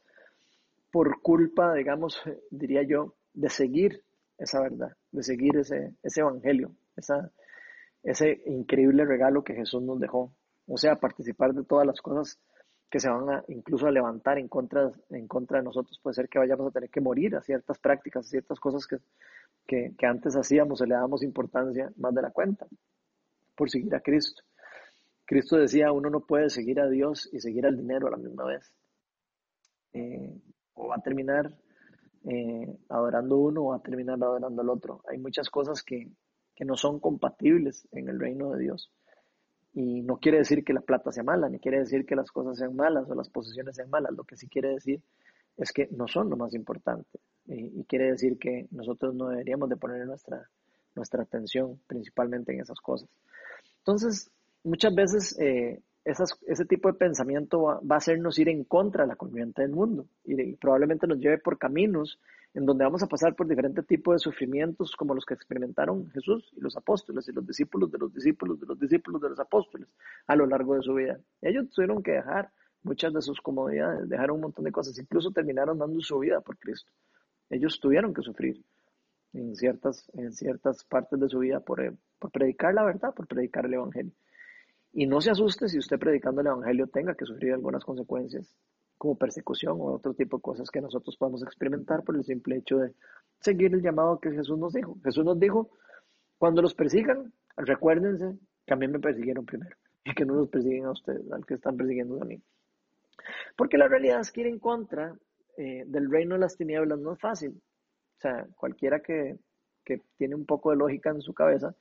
por 0.91 1.21
culpa, 1.21 1.73
digamos, 1.73 2.21
diría 2.49 2.83
yo, 2.83 3.15
de 3.33 3.49
seguir 3.49 4.01
esa 4.37 4.61
verdad, 4.61 4.95
de 5.11 5.23
seguir 5.23 5.57
ese, 5.57 5.93
ese 6.03 6.21
evangelio, 6.21 6.71
esa, 6.95 7.31
ese 8.05 8.43
increíble 8.45 9.03
regalo 9.03 9.43
que 9.43 9.55
Jesús 9.55 9.81
nos 9.81 9.99
dejó. 9.99 10.31
O 10.67 10.77
sea, 10.77 10.95
participar 10.95 11.53
de 11.53 11.63
todas 11.63 11.85
las 11.85 11.99
cosas 12.01 12.39
que 12.89 12.99
se 12.99 13.09
van 13.09 13.29
a 13.29 13.43
incluso 13.47 13.87
a 13.87 13.91
levantar 13.91 14.37
en 14.37 14.47
contra, 14.47 14.91
en 15.09 15.27
contra 15.27 15.57
de 15.57 15.65
nosotros. 15.65 15.99
Puede 16.01 16.13
ser 16.13 16.29
que 16.29 16.39
vayamos 16.39 16.67
a 16.67 16.71
tener 16.71 16.89
que 16.89 17.01
morir 17.01 17.35
a 17.35 17.41
ciertas 17.41 17.79
prácticas, 17.79 18.27
a 18.27 18.29
ciertas 18.29 18.59
cosas 18.59 18.85
que, 18.85 18.97
que, 19.65 19.95
que 19.97 20.05
antes 20.05 20.35
hacíamos 20.35 20.81
y 20.81 20.85
le 20.85 20.93
damos 20.93 21.23
importancia 21.23 21.91
más 21.97 22.13
de 22.13 22.21
la 22.21 22.29
cuenta 22.29 22.67
por 23.55 23.71
seguir 23.71 23.93
a 23.95 24.01
Cristo. 24.01 24.43
Cristo 25.25 25.57
decía, 25.57 25.91
uno 25.91 26.11
no 26.11 26.19
puede 26.19 26.51
seguir 26.51 26.79
a 26.79 26.87
Dios 26.87 27.27
y 27.33 27.39
seguir 27.39 27.65
al 27.65 27.75
dinero 27.75 28.07
a 28.07 28.11
la 28.11 28.17
misma 28.17 28.45
vez. 28.45 28.71
Eh, 29.93 30.39
o 30.75 30.89
va 30.89 30.95
a 30.97 31.01
terminar 31.01 31.51
eh, 32.25 32.77
adorando 32.89 33.37
uno 33.37 33.61
o 33.61 33.69
va 33.69 33.77
a 33.77 33.81
terminar 33.81 34.17
adorando 34.21 34.61
al 34.61 34.69
otro. 34.69 35.01
Hay 35.09 35.17
muchas 35.17 35.49
cosas 35.49 35.81
que, 35.81 36.11
que 36.55 36.65
no 36.65 36.75
son 36.77 36.99
compatibles 36.99 37.87
en 37.91 38.09
el 38.09 38.19
reino 38.19 38.51
de 38.51 38.59
Dios. 38.63 38.91
Y 39.73 40.01
no 40.03 40.17
quiere 40.17 40.37
decir 40.37 40.63
que 40.63 40.73
la 40.73 40.81
plata 40.81 41.11
sea 41.11 41.23
mala, 41.23 41.49
ni 41.49 41.59
quiere 41.59 41.79
decir 41.79 42.05
que 42.05 42.15
las 42.15 42.31
cosas 42.31 42.57
sean 42.57 42.75
malas 42.75 43.09
o 43.09 43.15
las 43.15 43.29
posesiones 43.29 43.75
sean 43.75 43.89
malas. 43.89 44.13
Lo 44.13 44.23
que 44.23 44.37
sí 44.37 44.47
quiere 44.47 44.69
decir 44.69 45.01
es 45.57 45.71
que 45.73 45.89
no 45.91 46.07
son 46.07 46.29
lo 46.29 46.37
más 46.37 46.53
importante. 46.53 47.19
Y, 47.47 47.83
quiere 47.83 48.11
decir 48.11 48.37
que 48.39 48.67
nosotros 48.71 49.13
no 49.13 49.29
deberíamos 49.29 49.69
de 49.69 49.77
poner 49.77 50.05
nuestra, 50.05 50.49
nuestra 50.95 51.23
atención 51.23 51.79
principalmente 51.87 52.53
en 52.53 52.61
esas 52.61 52.79
cosas. 52.79 53.09
Entonces, 53.79 54.31
muchas 54.63 54.95
veces 54.95 55.37
eh, 55.39 55.81
ese 56.05 56.65
tipo 56.65 56.91
de 56.91 56.97
pensamiento 56.97 57.61
va, 57.63 57.95
a 57.95 57.97
hacernos 57.97 58.37
ir 58.37 58.49
en 58.49 58.63
contra 58.63 59.03
de 59.03 59.09
la 59.09 59.15
corriente 59.15 59.63
del 59.63 59.71
mundo 59.71 60.05
y, 60.23 60.55
probablemente 60.55 61.07
nos 61.07 61.19
lleve 61.19 61.39
por 61.39 61.57
caminos 61.57 62.19
en 62.55 62.65
donde 62.65 62.85
vamos 62.85 63.03
a 63.03 63.07
pasar 63.07 63.35
por 63.35 63.47
diferentes 63.49 63.85
tipos 63.85 64.15
de 64.15 64.19
sufrimientos 64.19 64.95
como 64.95 65.13
los 65.13 65.25
que 65.25 65.33
experimentaron 65.33 66.09
Jesús 66.11 66.49
y 66.55 66.61
los 66.61 66.77
apóstoles 66.77 67.27
y 67.27 67.33
los 67.33 67.45
discípulos 67.45 67.91
de 67.91 67.97
los 67.97 68.13
discípulos 68.13 68.61
de 68.61 68.65
los 68.65 68.79
discípulos 68.79 69.21
de 69.21 69.29
los 69.29 69.39
apóstoles 69.39 69.89
a 70.25 70.37
lo 70.37 70.45
largo 70.45 70.75
de 70.75 70.81
su 70.81 70.93
vida. 70.93 71.19
Ellos 71.41 71.69
tuvieron 71.69 72.01
que 72.01 72.11
dejar 72.11 72.49
muchas 72.81 73.13
de 73.13 73.21
sus 73.21 73.41
comodidades, 73.41 74.07
dejaron 74.07 74.35
un 74.37 74.43
montón 74.43 74.63
de 74.63 74.71
cosas, 74.71 74.97
incluso 74.97 75.31
terminaron 75.31 75.77
dando 75.77 75.99
su 75.99 76.17
vida 76.19 76.39
por 76.39 76.57
Cristo. 76.57 76.93
Ellos 77.49 77.77
tuvieron 77.81 78.13
que 78.13 78.21
sufrir 78.21 78.63
en 79.33 79.53
ciertas, 79.57 80.09
en 80.13 80.31
ciertas 80.31 80.85
partes 80.85 81.19
de 81.19 81.27
su 81.27 81.39
vida 81.39 81.59
por, 81.59 81.97
por 82.19 82.31
predicar 82.31 82.73
la 82.73 82.85
verdad, 82.85 83.13
por 83.13 83.27
predicar 83.27 83.65
el 83.65 83.73
Evangelio. 83.73 84.13
Y 84.93 85.07
no 85.07 85.19
se 85.19 85.29
asuste 85.29 85.67
si 85.67 85.77
usted 85.77 85.99
predicando 85.99 86.39
el 86.39 86.47
Evangelio 86.47 86.87
tenga 86.87 87.15
que 87.15 87.25
sufrir 87.25 87.51
algunas 87.51 87.83
consecuencias, 87.83 88.55
como 88.97 89.17
persecución 89.17 89.73
o 89.79 89.93
otro 89.95 90.13
tipo 90.13 90.37
de 90.37 90.43
cosas 90.43 90.69
que 90.69 90.81
nosotros 90.81 91.15
podemos 91.17 91.43
experimentar 91.43 92.03
por 92.03 92.15
el 92.15 92.23
simple 92.23 92.57
hecho 92.57 92.77
de 92.77 92.93
seguir 93.39 93.73
el 93.73 93.81
llamado 93.81 94.19
que 94.19 94.31
Jesús 94.31 94.57
nos 94.57 94.73
dijo. 94.73 94.97
Jesús 95.03 95.25
nos 95.25 95.39
dijo, 95.39 95.69
cuando 96.37 96.61
los 96.61 96.73
persigan, 96.73 97.33
recuérdense 97.57 98.37
que 98.65 98.73
a 98.73 98.77
mí 98.77 98.87
me 98.87 98.99
persiguieron 98.99 99.45
primero 99.45 99.75
y 100.03 100.13
que 100.13 100.25
no 100.25 100.35
los 100.35 100.49
persiguen 100.49 100.85
a 100.85 100.91
ustedes, 100.91 101.31
al 101.31 101.45
que 101.45 101.55
están 101.55 101.77
persiguiendo 101.77 102.21
a 102.21 102.25
mí. 102.25 102.41
Porque 103.55 103.77
la 103.77 103.87
realidad 103.87 104.19
es 104.21 104.31
que 104.31 104.41
ir 104.41 104.47
en 104.47 104.59
contra 104.59 105.15
eh, 105.57 105.83
del 105.87 106.09
reino 106.11 106.35
de 106.35 106.41
las 106.41 106.57
tinieblas 106.57 106.99
no 106.99 107.13
es 107.13 107.19
fácil. 107.19 107.51
O 107.51 108.21
sea, 108.21 108.45
cualquiera 108.55 108.99
que, 108.99 109.37
que 109.83 110.01
tiene 110.17 110.35
un 110.35 110.45
poco 110.45 110.71
de 110.71 110.77
lógica 110.77 111.09
en 111.09 111.21
su 111.21 111.33
cabeza 111.33 111.75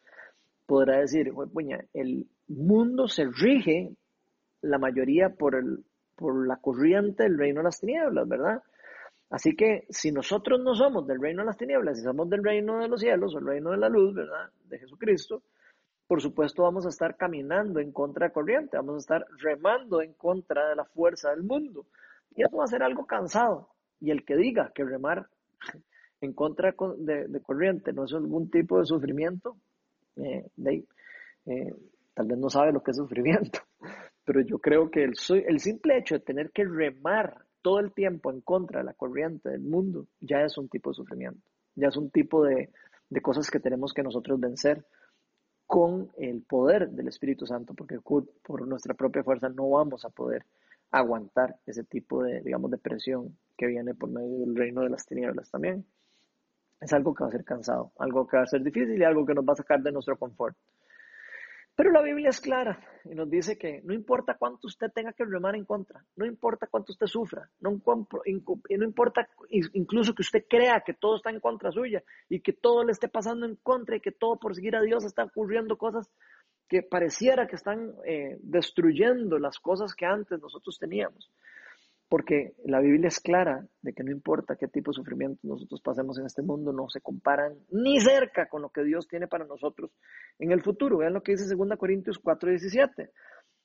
podrá 0.67 1.01
decir, 1.01 1.33
puña, 1.53 1.85
el 1.93 2.27
mundo 2.49 3.09
se 3.09 3.27
rige 3.27 3.95
la 4.63 4.79
mayoría 4.79 5.31
por, 5.31 5.55
el, 5.55 5.85
por 6.17 6.47
la 6.47 6.57
corriente 6.57 7.25
del 7.25 7.39
reino 7.39 7.61
de 7.61 7.65
las 7.65 7.81
tinieblas, 7.81 8.29
¿verdad? 8.29 8.63
Así 9.31 9.57
que 9.57 9.87
si 9.89 10.13
nosotros 10.13 10.61
no 10.61 10.75
somos 10.75 11.07
del 11.07 11.21
reino 11.21 11.43
de 11.43 11.47
las 11.47 11.57
tinieblas, 11.57 11.99
si 11.99 12.05
somos 12.05 12.29
del 12.29 12.45
reino 12.45 12.79
de 12.79 12.89
los 12.89 13.01
cielos 13.01 13.35
el 13.35 13.47
reino 13.47 13.71
de 13.71 13.79
la 13.79 13.89
luz, 13.89 14.15
¿verdad? 14.15 14.51
De 14.69 14.79
Jesucristo, 14.79 15.43
por 16.07 16.21
supuesto 16.21 16.63
vamos 16.63 16.87
a 16.87 16.91
estar 16.91 17.17
caminando 17.17 17.81
en 17.81 17.91
contra 17.91 18.27
de 18.27 18.33
corriente, 18.33 18.77
vamos 18.77 18.97
a 18.97 18.99
estar 18.99 19.27
remando 19.39 20.03
en 20.03 20.13
contra 20.13 20.69
de 20.69 20.77
la 20.77 20.85
fuerza 20.85 21.31
del 21.31 21.43
mundo. 21.43 21.87
Y 22.37 22.43
eso 22.43 22.57
va 22.57 22.65
a 22.65 22.69
ser 22.69 22.83
algo 22.83 23.07
cansado. 23.07 23.71
Y 24.01 24.11
el 24.11 24.25
que 24.25 24.37
diga 24.37 24.71
que 24.75 24.85
remar 24.85 25.29
en 26.21 26.33
contra 26.33 26.75
de, 26.99 27.29
de 27.29 27.41
corriente 27.41 27.93
no 27.93 28.05
es 28.05 28.13
algún 28.13 28.51
tipo 28.51 28.79
de 28.79 28.87
sufrimiento, 28.87 29.57
eh, 30.17 30.47
de, 30.57 30.85
eh, 31.47 31.75
tal 32.15 32.27
vez 32.27 32.39
no 32.39 32.51
sabe 32.51 32.73
lo 32.73 32.83
que 32.83 32.93
es 32.93 32.97
sufrimiento, 32.97 33.61
pero 34.25 34.41
yo 34.41 34.59
creo 34.59 34.91
que 34.91 35.05
el, 35.05 35.15
el 35.47 35.61
simple 35.61 35.99
hecho 35.99 36.15
de 36.15 36.21
tener 36.21 36.51
que 36.51 36.65
remar 36.65 37.45
todo 37.63 37.81
el 37.81 37.93
tiempo 37.93 38.31
en 38.31 38.41
contra 38.41 38.81
de 38.81 38.85
la 38.85 38.95
corriente 38.95 39.49
del 39.49 39.63
mundo 39.63 40.07
ya 40.21 40.43
es 40.43 40.59
un 40.59 40.69
tipo 40.69 40.91
de 40.91 40.95
sufrimiento, 40.95 41.41
ya 41.75 41.89
es 41.89 41.97
un 41.97 42.11
tipo 42.11 42.45
de, 42.45 42.71
de 43.09 43.21
cosas 43.21 43.51
que 43.51 43.61
tenemos 43.61 43.93
que 43.93 44.03
nosotros 44.03 44.39
vencer 44.39 44.85
con 45.67 46.11
el 46.19 46.43
poder 46.43 46.91
del 46.91 47.09
Espíritu 47.09 47.47
Santo, 47.47 47.75
porque 47.75 47.99
por 48.01 48.67
nuestra 48.67 48.95
propia 48.95 49.25
fuerza 49.25 49.49
no 49.49 49.71
vamos 49.71 50.05
a 50.05 50.11
poder 50.11 50.45
aguantar 50.91 51.57
ese 51.67 51.85
tipo 51.85 52.23
de, 52.23 52.43
digamos, 52.43 52.71
de 52.71 52.79
presión 52.79 53.37
que 53.57 53.67
viene 53.67 53.95
por 53.95 54.11
medio 54.11 54.41
del 54.41 54.55
reino 54.55 54.83
de 54.83 54.91
las 54.91 55.07
tinieblas 55.07 55.51
también 55.51 55.87
es 56.85 56.93
algo 56.93 57.15
que 57.15 57.25
va 57.25 57.29
a 57.29 57.33
ser 57.33 57.45
cansado, 57.45 57.93
algo 57.99 58.27
que 58.27 58.37
va 58.37 58.43
a 58.43 58.47
ser 58.47 58.63
difícil 58.63 58.99
y 58.99 59.05
algo 59.05 59.25
que 59.25 59.35
nos 59.35 59.45
va 59.45 59.55
a 59.55 59.57
sacar 59.57 59.83
de 59.83 59.91
nuestro 59.91 60.19
confort. 60.19 60.57
Pero 61.77 61.91
la 61.91 62.03
Biblia 62.03 62.31
es 62.31 62.41
clara 62.41 62.79
y 63.05 63.15
nos 63.15 63.29
dice 63.29 63.59
que 63.59 63.83
no 63.83 63.93
importa 63.93 64.37
cuánto 64.39 64.69
usted 64.69 64.93
tenga 64.93 65.13
que 65.13 65.25
remar 65.25 65.57
en 65.57 65.65
contra, 65.65 66.05
no 66.15 66.25
importa 66.25 66.69
cuánto 66.69 66.93
usted 66.93 67.07
sufra, 67.07 67.51
no, 67.61 67.71
no 67.71 68.85
importa 68.85 69.29
incluso 69.51 70.15
que 70.15 70.23
usted 70.23 70.45
crea 70.49 70.83
que 70.87 70.95
todo 70.95 71.17
está 71.17 71.31
en 71.31 71.41
contra 71.41 71.73
suya 71.73 72.03
y 72.29 72.41
que 72.41 72.53
todo 72.53 72.85
le 72.85 72.93
esté 72.93 73.09
pasando 73.09 73.45
en 73.45 73.57
contra 73.57 73.97
y 73.97 74.01
que 74.01 74.13
todo 74.13 74.39
por 74.39 74.55
seguir 74.55 74.77
a 74.77 74.83
Dios 74.83 75.05
está 75.05 75.25
ocurriendo 75.25 75.77
cosas 75.77 76.09
que 76.69 76.83
pareciera 76.83 77.47
que 77.47 77.57
están 77.57 77.93
eh, 78.07 78.39
destruyendo 78.41 79.39
las 79.39 79.59
cosas 79.59 79.95
que 79.95 80.07
antes 80.07 80.41
nosotros 80.41 80.79
teníamos. 80.79 81.31
Porque 82.15 82.55
la 82.65 82.79
Biblia 82.79 83.09
es 83.09 83.19
clara 83.19 83.67
de 83.83 83.93
que 83.93 84.05
no 84.05 84.13
importa 84.13 84.55
qué 84.55 84.69
tipo 84.69 84.93
de 84.93 84.95
sufrimiento 84.95 85.41
nosotros 85.43 85.81
pasemos 85.81 86.17
en 86.17 86.27
este 86.27 86.43
mundo, 86.43 86.73
no 86.73 86.89
se 86.89 87.01
comparan 87.01 87.59
ni 87.73 87.99
cerca 87.99 88.47
con 88.49 88.63
lo 88.63 88.71
que 88.71 88.85
Dios 88.85 89.09
tiene 89.09 89.27
para 89.27 89.45
nosotros 89.45 89.91
en 90.39 90.53
el 90.53 90.63
futuro. 90.63 90.99
Vean 90.99 91.13
lo 91.13 91.25
que 91.25 91.33
dice 91.33 91.53
2 91.53 91.77
Corintios 91.77 92.23
4:17. 92.23 93.11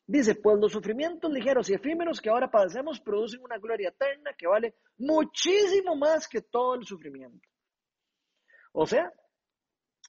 Dice, 0.07 0.33
pues 0.33 0.57
los 0.59 0.71
sufrimientos 0.71 1.31
ligeros 1.31 1.69
y 1.69 1.75
efímeros 1.75 2.19
que 2.19 2.31
ahora 2.31 2.49
padecemos 2.49 2.99
producen 2.99 3.43
una 3.43 3.59
gloria 3.59 3.89
eterna 3.89 4.31
que 4.35 4.47
vale 4.47 4.73
muchísimo 4.97 5.95
más 5.95 6.27
que 6.27 6.41
todo 6.41 6.73
el 6.73 6.85
sufrimiento. 6.85 7.47
O 8.71 8.87
sea, 8.87 9.13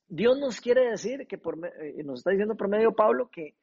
Dios 0.09 0.39
nos 0.41 0.63
quiere 0.63 0.89
decir 0.89 1.27
que 1.27 1.37
eh, 1.37 2.03
nos 2.05 2.21
está 2.21 2.31
diciendo 2.31 2.57
por 2.57 2.69
medio 2.71 2.93
Pablo 2.93 3.29
que 3.31 3.57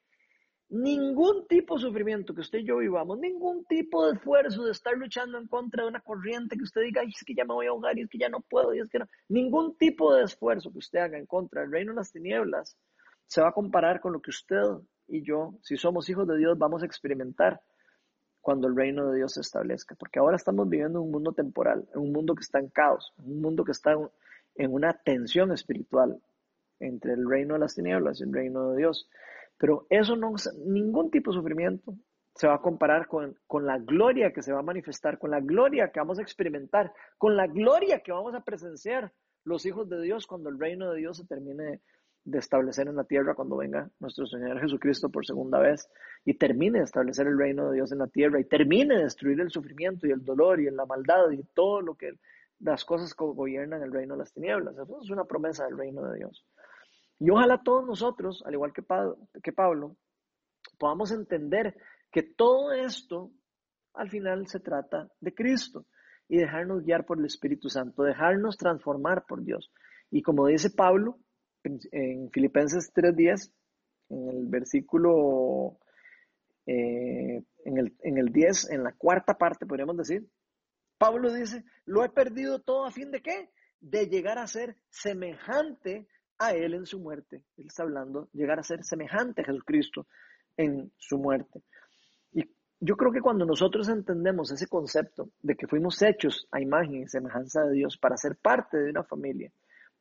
ningún 0.69 1.47
tipo 1.47 1.75
de 1.75 1.81
sufrimiento 1.81 2.33
que 2.33 2.41
usted 2.41 2.59
y 2.59 2.65
yo 2.65 2.77
vivamos, 2.77 3.17
ningún 3.19 3.65
tipo 3.65 4.05
de 4.05 4.13
esfuerzo 4.13 4.65
de 4.65 4.71
estar 4.71 4.97
luchando 4.97 5.37
en 5.37 5.47
contra 5.47 5.83
de 5.83 5.89
una 5.89 6.01
corriente 6.01 6.57
que 6.57 6.63
usted 6.63 6.81
diga, 6.81 7.01
Ay, 7.01 7.09
es 7.09 7.23
que 7.25 7.33
ya 7.33 7.45
me 7.45 7.53
voy 7.53 7.67
a 7.67 7.69
ahogar 7.69 7.97
y 7.97 8.01
es 8.01 8.09
que 8.09 8.17
ya 8.17 8.29
no 8.29 8.41
puedo 8.41 8.73
y 8.73 8.79
es 8.79 8.89
que 8.89 8.99
no, 8.99 9.07
ningún 9.29 9.77
tipo 9.77 10.13
de 10.13 10.23
esfuerzo 10.23 10.71
que 10.71 10.79
usted 10.79 10.99
haga 10.99 11.17
en 11.17 11.25
contra 11.25 11.61
del 11.61 11.71
reino 11.71 11.93
de 11.93 11.97
las 11.97 12.11
tinieblas 12.11 12.77
se 13.25 13.41
va 13.41 13.49
a 13.49 13.53
comparar 13.53 14.01
con 14.01 14.13
lo 14.13 14.21
que 14.21 14.31
usted 14.31 14.63
y 15.07 15.23
yo, 15.23 15.57
si 15.61 15.77
somos 15.77 16.09
hijos 16.09 16.27
de 16.27 16.37
Dios, 16.37 16.57
vamos 16.57 16.83
a 16.83 16.85
experimentar 16.85 17.61
cuando 18.41 18.67
el 18.67 18.75
reino 18.75 19.09
de 19.09 19.17
Dios 19.17 19.33
se 19.33 19.41
establezca. 19.41 19.95
Porque 19.95 20.19
ahora 20.19 20.35
estamos 20.35 20.67
viviendo 20.69 20.99
en 20.99 21.05
un 21.05 21.11
mundo 21.11 21.33
temporal, 21.33 21.87
en 21.93 22.01
un 22.01 22.11
mundo 22.11 22.35
que 22.35 22.41
está 22.41 22.59
en 22.59 22.69
caos, 22.69 23.13
en 23.19 23.31
un 23.31 23.41
mundo 23.41 23.63
que 23.63 23.71
está 23.71 23.95
en 24.55 24.73
una 24.73 24.93
tensión 24.93 25.51
espiritual 25.51 26.21
entre 26.79 27.13
el 27.13 27.27
reino 27.27 27.55
de 27.55 27.61
las 27.61 27.75
tinieblas 27.75 28.19
y 28.19 28.23
el 28.23 28.33
reino 28.33 28.71
de 28.71 28.77
Dios. 28.77 29.09
Pero 29.57 29.87
eso 29.89 30.15
no, 30.15 30.33
ningún 30.65 31.09
tipo 31.09 31.31
de 31.31 31.37
sufrimiento 31.37 31.95
se 32.35 32.47
va 32.47 32.55
a 32.55 32.61
comparar 32.61 33.07
con, 33.07 33.35
con, 33.47 33.65
la 33.65 33.79
gloria 33.79 34.31
que 34.31 34.43
se 34.43 34.53
va 34.53 34.59
a 34.59 34.63
manifestar, 34.63 35.17
con 35.17 35.31
la 35.31 35.39
gloria 35.39 35.91
que 35.91 35.99
vamos 35.99 36.19
a 36.19 36.21
experimentar, 36.21 36.93
con 37.17 37.35
la 37.35 37.47
gloria 37.47 38.01
que 38.01 38.11
vamos 38.11 38.35
a 38.35 38.41
presenciar 38.41 39.11
los 39.43 39.65
hijos 39.65 39.89
de 39.89 40.01
Dios 40.01 40.27
cuando 40.27 40.49
el 40.49 40.59
reino 40.59 40.91
de 40.91 40.99
Dios 40.99 41.17
se 41.17 41.25
termine 41.25 41.81
de 42.27 42.39
establecer 42.39 42.89
en 42.89 42.97
la 42.97 43.05
tierra, 43.05 43.35
cuando 43.35 43.55
venga 43.55 43.89
nuestro 43.99 44.27
Señor 44.27 44.59
Jesucristo 44.59 45.09
por 45.09 45.25
segunda 45.25 45.59
vez 45.59 45.89
y 46.25 46.33
termine 46.33 46.79
de 46.79 46.83
establecer 46.83 47.25
el 47.25 47.37
reino 47.37 47.69
de 47.69 47.75
Dios 47.75 47.93
en 47.93 47.99
la 47.99 48.07
tierra 48.07 48.37
y 48.39 48.43
termine 48.43 48.95
de 48.97 49.03
destruir 49.03 49.39
el 49.39 49.49
sufrimiento 49.49 50.05
y 50.05 50.11
el 50.11 50.25
dolor 50.25 50.59
y 50.59 50.69
la 50.69 50.85
maldad 50.85 51.31
y 51.31 51.41
todo 51.53 51.81
lo 51.81 51.95
que 51.95 52.11
las 52.59 52.83
cosas 52.83 53.13
que 53.13 53.23
gobiernan 53.23 53.81
el 53.81 53.93
reino 53.93 54.15
de 54.15 54.19
las 54.19 54.33
tinieblas. 54.33 54.77
Eso 54.77 54.99
es 55.01 55.09
una 55.09 55.23
promesa 55.23 55.65
del 55.65 55.77
reino 55.77 56.03
de 56.03 56.17
Dios. 56.17 56.45
Y 57.19 57.29
ojalá 57.29 57.61
todos 57.63 57.85
nosotros, 57.85 58.43
al 58.45 58.53
igual 58.53 58.73
que 58.73 58.83
Pablo, 58.83 59.17
que 59.41 59.51
Pablo 59.51 59.97
podamos 60.77 61.11
entender 61.11 61.75
que 62.11 62.23
todo 62.23 62.71
esto 62.71 63.31
al 63.93 64.09
final 64.09 64.47
se 64.47 64.59
trata 64.59 65.09
de 65.19 65.33
Cristo 65.33 65.85
y 66.29 66.37
dejarnos 66.37 66.83
guiar 66.83 67.05
por 67.05 67.17
el 67.17 67.25
Espíritu 67.25 67.69
Santo, 67.69 68.03
dejarnos 68.03 68.57
transformar 68.57 69.25
por 69.25 69.43
Dios. 69.43 69.71
Y 70.11 70.21
como 70.21 70.47
dice 70.47 70.69
Pablo 70.69 71.19
en 71.63 72.29
Filipenses 72.31 72.93
3.10, 72.93 73.51
en 74.09 74.29
el 74.29 74.47
versículo, 74.47 75.79
eh, 76.65 77.43
en, 77.65 77.77
el, 77.77 77.95
en 78.03 78.17
el 78.17 78.31
10, 78.31 78.71
en 78.71 78.83
la 78.83 78.93
cuarta 78.93 79.37
parte, 79.37 79.65
podríamos 79.65 79.97
decir, 79.97 80.27
Pablo 80.97 81.33
dice, 81.33 81.63
lo 81.85 82.03
he 82.03 82.09
perdido 82.09 82.59
todo 82.59 82.85
a 82.85 82.91
fin 82.91 83.11
de 83.11 83.21
qué? 83.21 83.49
De 83.79 84.07
llegar 84.07 84.37
a 84.39 84.47
ser 84.47 84.77
semejante 84.89 86.07
a 86.39 86.53
Él 86.53 86.73
en 86.73 86.85
su 86.85 86.99
muerte. 86.99 87.43
Él 87.57 87.67
está 87.67 87.83
hablando, 87.83 88.29
llegar 88.33 88.59
a 88.59 88.63
ser 88.63 88.83
semejante 88.83 89.41
a 89.41 89.45
Jesucristo 89.45 90.07
en 90.55 90.91
su 90.97 91.17
muerte. 91.17 91.61
Y 92.31 92.43
yo 92.79 92.95
creo 92.95 93.11
que 93.11 93.21
cuando 93.21 93.45
nosotros 93.45 93.89
entendemos 93.89 94.51
ese 94.51 94.67
concepto 94.67 95.29
de 95.41 95.55
que 95.55 95.67
fuimos 95.67 96.01
hechos 96.01 96.47
a 96.51 96.61
imagen 96.61 97.03
y 97.03 97.07
semejanza 97.07 97.63
de 97.63 97.73
Dios 97.73 97.97
para 97.97 98.17
ser 98.17 98.37
parte 98.37 98.77
de 98.77 98.89
una 98.89 99.03
familia, 99.03 99.51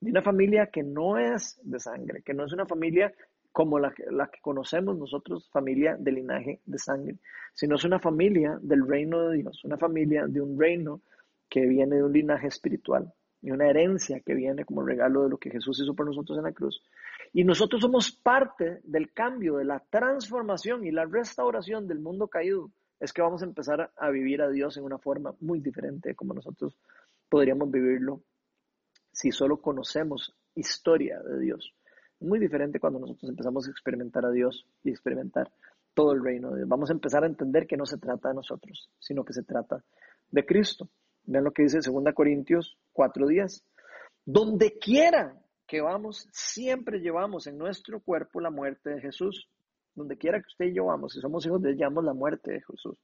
de 0.01 0.11
una 0.11 0.23
familia 0.23 0.71
que 0.71 0.83
no 0.83 1.19
es 1.19 1.59
de 1.63 1.81
sangre, 1.81 2.23
que 2.23 2.35
no 2.35 2.45
es 2.45 2.53
una 2.53 2.67
familia 2.67 3.13
como 3.53 3.79
la, 3.79 3.95
la, 4.11 4.29
que 4.29 4.41
conocemos 4.43 4.99
nosotros, 4.99 5.49
familia 5.51 5.97
de 5.99 6.13
linaje 6.13 6.61
de 6.67 6.79
sangre, 6.79 7.17
sino 7.55 7.77
es 7.77 7.85
una 7.85 7.99
familia 7.99 8.59
del 8.61 8.87
reino 8.87 9.31
de 9.31 9.39
Dios, 9.39 9.65
una 9.65 9.79
familia 9.79 10.27
de 10.27 10.43
un 10.43 10.61
reino 10.61 11.01
que 11.49 11.65
viene 11.67 11.97
de 11.97 12.03
un 12.03 12.13
linaje 12.13 12.49
espiritual 12.49 13.15
y 13.43 13.51
una 13.51 13.69
herencia 13.69 14.21
que 14.21 14.35
viene 14.35 14.65
como 14.65 14.83
regalo 14.83 15.25
de 15.25 15.31
lo 15.31 15.39
que 15.39 15.51
Jesús 15.51 15.81
hizo 15.81 15.95
por 15.95 16.07
nosotros 16.07 16.39
en 16.39 16.45
la 16.45 16.53
cruz. 16.53 16.83
Y 17.33 17.45
nosotros 17.45 17.83
somos 17.83 18.11
parte 18.11 18.81
del 18.85 19.13
cambio, 19.13 19.57
de 19.57 19.65
la 19.65 19.81
transformación 19.91 20.87
y 20.87 20.91
la 20.91 21.05
restauración 21.05 21.87
del 21.87 22.01
mundo 22.01 22.29
caído. 22.29 22.71
Es 22.99 23.13
que 23.13 23.23
vamos 23.23 23.43
a 23.43 23.47
empezar 23.47 23.93
a 23.97 24.11
vivir 24.11 24.43
a 24.43 24.49
Dios 24.49 24.77
en 24.77 24.85
una 24.85 24.99
forma 24.99 25.35
muy 25.41 25.61
diferente 25.61 26.15
como 26.15 26.35
nosotros 26.35 26.79
podríamos 27.29 27.71
vivirlo 27.71 28.23
si 29.13 29.33
solo 29.33 29.61
conocemos 29.61 30.35
historia 30.55 31.21
de 31.21 31.41
Dios. 31.41 31.75
Muy 32.21 32.39
diferente 32.39 32.81
cuando 32.81 32.99
nosotros 32.99 33.29
empezamos 33.29 33.67
a 33.67 33.71
experimentar 33.71 34.25
a 34.25 34.31
Dios 34.31 34.67
y 34.83 34.91
experimentar 34.91 35.53
todo 35.95 36.13
el 36.13 36.23
reino 36.23 36.51
de 36.51 36.59
Dios. 36.59 36.69
Vamos 36.69 36.91
a 36.91 36.95
empezar 36.95 37.25
a 37.25 37.27
entender 37.27 37.67
que 37.67 37.77
no 37.77 37.87
se 37.87 37.99
trata 37.99 38.29
de 38.29 38.35
nosotros, 38.35 38.91
sino 38.99 39.25
que 39.25 39.33
se 39.33 39.43
trata 39.43 39.83
de 40.31 40.45
Cristo. 40.45 40.89
Vean 41.27 41.45
lo 41.45 41.53
que 41.53 41.65
dice 41.65 41.81
2 41.81 42.15
Corintios 42.15 42.77
4:10. 42.93 43.63
Donde 44.25 44.79
quiera 44.79 45.41
que 45.67 45.81
vamos, 45.81 46.29
siempre 46.33 47.01
llevamos 47.01 47.47
en 47.47 47.59
nuestro 47.59 48.01
cuerpo 48.01 48.41
la 48.41 48.51
muerte 48.51 48.91
de 48.91 49.01
Jesús. 49.01 49.49
Donde 49.95 50.17
quiera 50.17 50.41
que 50.41 50.47
usted 50.47 50.67
y 50.67 50.75
yo 50.75 50.87
vamos, 50.87 51.15
si 51.15 51.21
somos 51.21 51.45
hijos 51.47 51.63
de 51.63 51.75
llevamos 51.75 52.05
la 52.05 52.13
muerte 52.13 52.53
de 52.53 52.63
Jesús. 52.63 52.97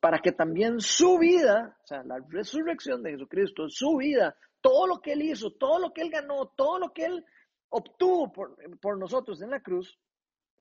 Para 0.00 0.18
que 0.18 0.32
también 0.32 0.80
su 0.80 1.18
vida, 1.18 1.76
o 1.82 1.86
sea, 1.86 2.02
la 2.02 2.18
resurrección 2.28 3.02
de 3.02 3.12
Jesucristo, 3.12 3.68
su 3.68 3.96
vida, 3.96 4.36
todo 4.60 4.86
lo 4.86 5.00
que 5.00 5.12
Él 5.12 5.22
hizo, 5.22 5.52
todo 5.52 5.78
lo 5.78 5.92
que 5.92 6.02
Él 6.02 6.10
ganó, 6.10 6.48
todo 6.56 6.78
lo 6.78 6.92
que 6.92 7.04
Él 7.04 7.24
obtuvo 7.68 8.32
por, 8.32 8.98
nosotros 8.98 9.40
en 9.42 9.50
la 9.50 9.60
cruz, 9.60 9.98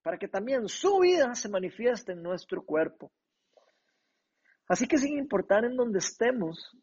para 0.02 0.18
que 0.18 0.28
también 0.28 0.68
su 0.68 1.00
vida 1.00 1.34
se 1.36 1.50
manifieste 1.50 2.12
en 2.12 2.22
nuestro 2.22 2.64
cuerpo. 2.64 3.12
Así 4.68 4.88
que 4.88 4.98
sin 4.98 5.18
importar 5.18 5.66
en 5.66 5.76
dónde 5.76 6.00
estemos 6.00 6.76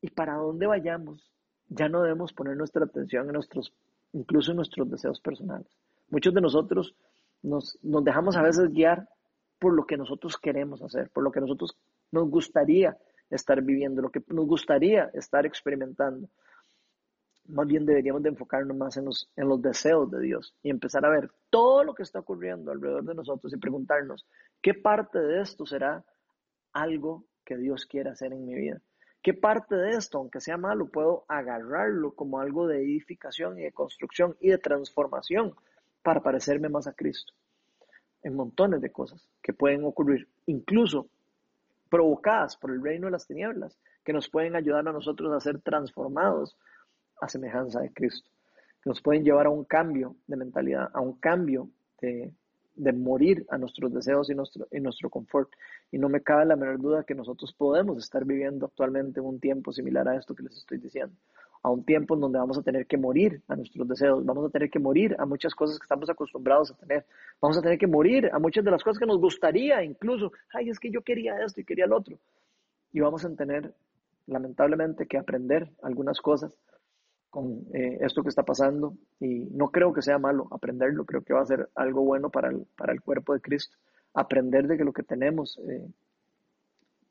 y 0.00 0.10
para 0.10 0.34
dónde 0.34 0.66
vayamos, 0.66 1.30
ya 1.68 1.88
no 1.88 2.02
debemos 2.02 2.32
poner 2.32 2.56
nuestra 2.56 2.84
atención 2.84 3.26
en 3.26 3.32
nuestros, 3.34 3.72
incluso 4.12 4.52
en 4.52 4.56
nuestros 4.56 4.88
deseos 4.90 5.20
personales. 5.20 5.66
Muchos 6.08 6.32
de 6.32 6.40
nosotros 6.40 6.94
nos, 7.42 7.78
nos 7.82 8.04
dejamos 8.04 8.36
a 8.36 8.42
veces 8.42 8.70
guiar 8.72 9.08
por 9.58 9.74
lo 9.74 9.84
que 9.84 9.96
nosotros 9.96 10.36
queremos 10.38 10.82
hacer, 10.82 11.10
por 11.10 11.24
lo 11.24 11.32
que 11.32 11.40
nosotros 11.40 11.76
nos 12.12 12.30
gustaría 12.30 12.96
estar 13.30 13.60
viviendo, 13.62 14.02
lo 14.02 14.10
que 14.10 14.22
nos 14.28 14.46
gustaría 14.46 15.10
estar 15.12 15.44
experimentando. 15.44 16.28
Más 17.46 17.66
bien 17.66 17.86
deberíamos 17.86 18.22
de 18.22 18.28
enfocarnos 18.30 18.76
más 18.76 18.96
en 18.96 19.06
los, 19.06 19.28
en 19.36 19.48
los 19.48 19.60
deseos 19.60 20.10
de 20.10 20.20
Dios 20.20 20.54
y 20.62 20.70
empezar 20.70 21.04
a 21.04 21.10
ver 21.10 21.30
todo 21.50 21.82
lo 21.82 21.94
que 21.94 22.02
está 22.02 22.20
ocurriendo 22.20 22.70
alrededor 22.70 23.04
de 23.04 23.14
nosotros 23.14 23.52
y 23.52 23.56
preguntarnos, 23.56 24.26
¿qué 24.62 24.74
parte 24.74 25.18
de 25.18 25.40
esto 25.40 25.66
será 25.66 26.04
algo 26.72 27.24
que 27.44 27.56
Dios 27.56 27.86
quiere 27.86 28.10
hacer 28.10 28.32
en 28.32 28.44
mi 28.44 28.54
vida? 28.54 28.80
¿Qué 29.22 29.34
parte 29.34 29.74
de 29.74 29.90
esto, 29.90 30.18
aunque 30.18 30.40
sea 30.40 30.56
malo, 30.56 30.88
puedo 30.88 31.24
agarrarlo 31.28 32.14
como 32.14 32.40
algo 32.40 32.66
de 32.66 32.82
edificación 32.82 33.58
y 33.58 33.62
de 33.62 33.72
construcción 33.72 34.36
y 34.40 34.50
de 34.50 34.58
transformación 34.58 35.54
para 36.02 36.22
parecerme 36.22 36.68
más 36.68 36.86
a 36.86 36.92
Cristo? 36.92 37.32
En 38.22 38.36
montones 38.36 38.80
de 38.80 38.92
cosas 38.92 39.28
que 39.42 39.52
pueden 39.52 39.84
ocurrir, 39.84 40.28
incluso 40.46 41.08
provocadas 41.88 42.56
por 42.56 42.70
el 42.70 42.82
reino 42.82 43.06
de 43.06 43.12
las 43.12 43.26
tinieblas, 43.26 43.78
que 44.04 44.12
nos 44.12 44.28
pueden 44.28 44.56
ayudar 44.56 44.86
a 44.86 44.92
nosotros 44.92 45.32
a 45.32 45.40
ser 45.40 45.60
transformados 45.60 46.56
a 47.20 47.28
semejanza 47.28 47.80
de 47.80 47.92
Cristo, 47.92 48.30
que 48.82 48.90
nos 48.90 49.02
pueden 49.02 49.24
llevar 49.24 49.46
a 49.46 49.50
un 49.50 49.64
cambio 49.64 50.16
de 50.26 50.36
mentalidad, 50.36 50.90
a 50.92 51.00
un 51.00 51.14
cambio 51.18 51.68
de, 52.00 52.32
morir 52.92 53.46
a 53.50 53.58
nuestros 53.58 53.92
deseos 53.92 54.30
y 54.30 54.34
nuestro, 54.34 54.66
y 54.70 54.80
nuestro 54.80 55.10
confort. 55.10 55.50
Y 55.90 55.98
no 55.98 56.08
me 56.08 56.22
cabe 56.22 56.46
la 56.46 56.56
menor 56.56 56.80
duda 56.80 57.04
que 57.04 57.14
nosotros 57.14 57.52
podemos 57.52 57.98
estar 57.98 58.24
viviendo 58.24 58.66
actualmente 58.66 59.20
un 59.20 59.40
tiempo 59.40 59.72
similar 59.72 60.08
a 60.08 60.16
esto 60.16 60.34
que 60.34 60.42
les 60.42 60.56
estoy 60.56 60.78
diciendo 60.78 61.14
a 61.62 61.70
un 61.70 61.84
tiempo 61.84 62.14
en 62.14 62.20
donde 62.20 62.38
vamos 62.38 62.58
a 62.58 62.62
tener 62.62 62.86
que 62.86 62.96
morir 62.96 63.42
a 63.48 63.56
nuestros 63.56 63.86
deseos, 63.88 64.24
vamos 64.24 64.46
a 64.46 64.50
tener 64.50 64.70
que 64.70 64.78
morir 64.78 65.16
a 65.18 65.26
muchas 65.26 65.54
cosas 65.54 65.78
que 65.78 65.84
estamos 65.84 66.08
acostumbrados 66.08 66.70
a 66.70 66.74
tener, 66.74 67.04
vamos 67.40 67.58
a 67.58 67.62
tener 67.62 67.78
que 67.78 67.86
morir 67.86 68.30
a 68.32 68.38
muchas 68.38 68.64
de 68.64 68.70
las 68.70 68.82
cosas 68.82 68.98
que 68.98 69.06
nos 69.06 69.18
gustaría, 69.18 69.82
incluso, 69.82 70.32
ay, 70.52 70.70
es 70.70 70.78
que 70.78 70.90
yo 70.90 71.02
quería 71.02 71.42
esto 71.44 71.60
y 71.60 71.64
quería 71.64 71.84
el 71.84 71.92
otro. 71.92 72.18
Y 72.92 73.00
vamos 73.00 73.24
a 73.24 73.34
tener, 73.34 73.74
lamentablemente, 74.26 75.06
que 75.06 75.18
aprender 75.18 75.68
algunas 75.82 76.20
cosas 76.20 76.56
con 77.30 77.66
eh, 77.74 77.98
esto 78.00 78.22
que 78.22 78.30
está 78.30 78.42
pasando 78.42 78.94
y 79.20 79.46
no 79.50 79.70
creo 79.70 79.92
que 79.92 80.02
sea 80.02 80.18
malo 80.18 80.48
aprenderlo, 80.50 81.04
creo 81.04 81.22
que 81.22 81.34
va 81.34 81.42
a 81.42 81.46
ser 81.46 81.68
algo 81.74 82.02
bueno 82.02 82.30
para 82.30 82.48
el, 82.48 82.66
para 82.76 82.92
el 82.92 83.02
cuerpo 83.02 83.34
de 83.34 83.40
Cristo, 83.40 83.76
aprender 84.14 84.66
de 84.66 84.78
que 84.78 84.84
lo 84.84 84.92
que 84.92 85.02
tenemos 85.02 85.58
eh, 85.68 85.86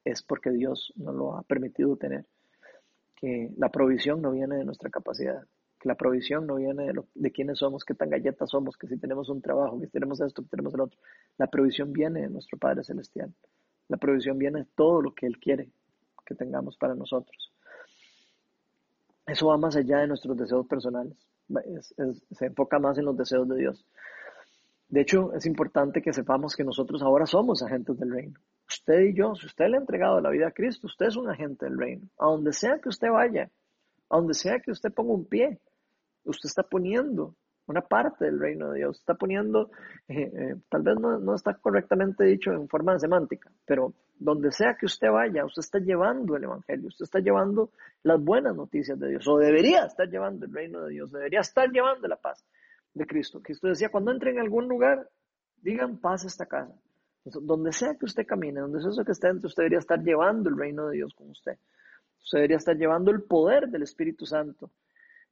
es 0.04 0.24
porque 0.24 0.50
Dios 0.50 0.94
nos 0.96 1.14
lo 1.14 1.38
ha 1.38 1.44
permitido 1.44 1.96
tener 1.98 2.26
que 3.16 3.52
la 3.58 3.70
provisión 3.70 4.22
no 4.22 4.32
viene 4.32 4.58
de 4.58 4.66
nuestra 4.66 4.90
capacidad, 4.90 5.44
que 5.80 5.90
la 5.90 5.96
provisión 5.96 6.46
no 6.46 6.56
viene 6.56 6.86
de, 6.86 7.04
de 7.16 7.32
quiénes 7.32 7.60
somos, 7.60 7.84
qué 7.84 7.94
tan 7.94 8.10
galletas 8.10 8.52
somos, 8.52 8.78
que 8.78 8.88
si 8.88 8.98
tenemos 8.98 9.30
un 9.30 9.42
trabajo, 9.42 9.80
que 9.80 9.88
si 9.88 9.92
tenemos 9.92 10.22
esto, 10.22 10.44
que 10.44 10.50
tenemos 10.50 10.74
el 10.76 10.82
otro. 10.82 11.00
La 11.38 11.48
provisión 11.48 11.92
viene 11.94 12.22
de 12.22 12.30
nuestro 12.30 12.58
Padre 12.60 12.84
Celestial. 12.84 13.34
La 13.88 13.98
provisión 13.98 14.38
viene 14.38 14.60
de 14.60 14.68
todo 14.76 15.02
lo 15.02 15.14
que 15.16 15.26
Él 15.26 15.40
quiere 15.40 15.70
que 16.28 16.36
tengamos 16.36 16.78
para 16.78 16.94
nosotros. 16.94 17.54
Eso 19.28 19.48
va 19.48 19.58
más 19.58 19.76
allá 19.76 20.00
de 20.00 20.08
nuestros 20.08 20.38
deseos 20.38 20.66
personales, 20.68 21.18
se 22.32 22.46
enfoca 22.46 22.80
más 22.80 22.98
en 22.98 23.06
los 23.06 23.18
deseos 23.18 23.48
de 23.50 23.58
Dios. 23.58 23.86
De 24.90 25.02
hecho, 25.02 25.34
es 25.34 25.46
importante 25.46 26.02
que 26.02 26.14
sepamos 26.14 26.56
que 26.56 26.64
nosotros 26.64 27.02
ahora 27.02 27.26
somos 27.26 27.62
agentes 27.62 28.00
del 28.00 28.12
reino. 28.12 28.40
Usted 28.70 29.02
y 29.02 29.14
yo, 29.14 29.36
si 29.36 29.46
usted 29.46 29.68
le 29.68 29.76
ha 29.78 29.82
entregado 29.82 30.22
la 30.22 30.30
vida 30.30 30.48
a 30.48 30.52
Cristo, 30.52 30.88
usted 30.88 31.08
es 31.08 31.18
un 31.18 31.30
agente 31.30 31.66
del 31.66 31.78
reino. 31.78 32.08
A 32.18 32.28
donde 32.28 32.54
sea 32.54 32.80
que 32.80 32.88
usted 32.88 33.10
vaya, 33.10 33.52
a 34.10 34.18
donde 34.18 34.34
sea 34.34 34.60
que 34.62 34.72
usted 34.72 34.94
ponga 34.94 35.14
un 35.14 35.26
pie, 35.26 35.60
usted 36.24 36.48
está 36.48 36.64
poniendo 36.64 37.36
una 37.68 37.82
parte 37.82 38.26
del 38.26 38.40
reino 38.40 38.72
de 38.72 38.80
Dios. 38.80 39.00
Está 39.00 39.14
poniendo, 39.14 39.70
eh, 40.08 40.32
eh, 40.34 40.56
tal 40.70 40.82
vez 40.82 41.00
no, 41.00 41.20
no, 41.20 41.36
está 41.36 41.54
correctamente 41.56 42.24
dicho 42.24 42.52
en 42.52 42.68
forma 42.68 42.98
semántica, 42.98 43.52
pero 43.66 43.94
donde 44.18 44.52
sea 44.52 44.76
que 44.76 44.86
usted 44.86 45.10
vaya, 45.10 45.46
usted 45.46 45.60
está 45.60 45.80
llevando 45.80 46.36
el 46.36 46.46
Evangelio, 46.46 46.88
usted 46.88 47.04
está 47.04 47.20
llevando 47.20 47.72
las 48.04 48.22
buenas 48.24 48.56
noticias 48.56 49.00
de 49.00 49.10
Dios, 49.10 49.28
o 49.28 49.38
debería 49.38 49.86
estar 49.86 50.10
llevando 50.10 50.46
el 50.46 50.54
reino 50.54 50.82
de 50.84 50.92
Dios, 50.92 51.12
debería 51.12 51.42
estar 51.42 51.70
llevando 51.70 52.08
la 52.08 52.16
paz 52.16 52.44
de 52.94 53.06
Cristo. 53.06 53.42
Cristo 53.42 53.68
decía, 53.68 53.90
cuando 53.90 54.12
entre 54.12 54.32
en 54.32 54.40
algún 54.40 54.68
lugar, 54.68 55.08
digan 55.62 56.00
paz 56.00 56.24
a 56.24 56.28
esta 56.28 56.46
casa. 56.46 56.74
Donde 57.26 57.74
sea 57.74 57.96
que 58.00 58.06
usted 58.06 58.26
camine, 58.26 58.62
donde 58.62 58.80
sea 58.80 59.04
que 59.04 59.12
esté, 59.12 59.30
usted 59.32 59.64
debería 59.64 59.80
estar 59.80 60.02
llevando 60.02 60.50
el 60.50 60.58
reino 60.58 60.88
de 60.88 60.96
Dios 60.96 61.14
con 61.14 61.30
usted. 61.30 61.58
Usted 62.24 62.38
debería 62.38 62.58
estar 62.58 62.78
llevando 62.78 63.12
el 63.12 63.24
poder 63.24 63.68
del 63.68 63.84
Espíritu 63.84 64.26
Santo, 64.26 64.72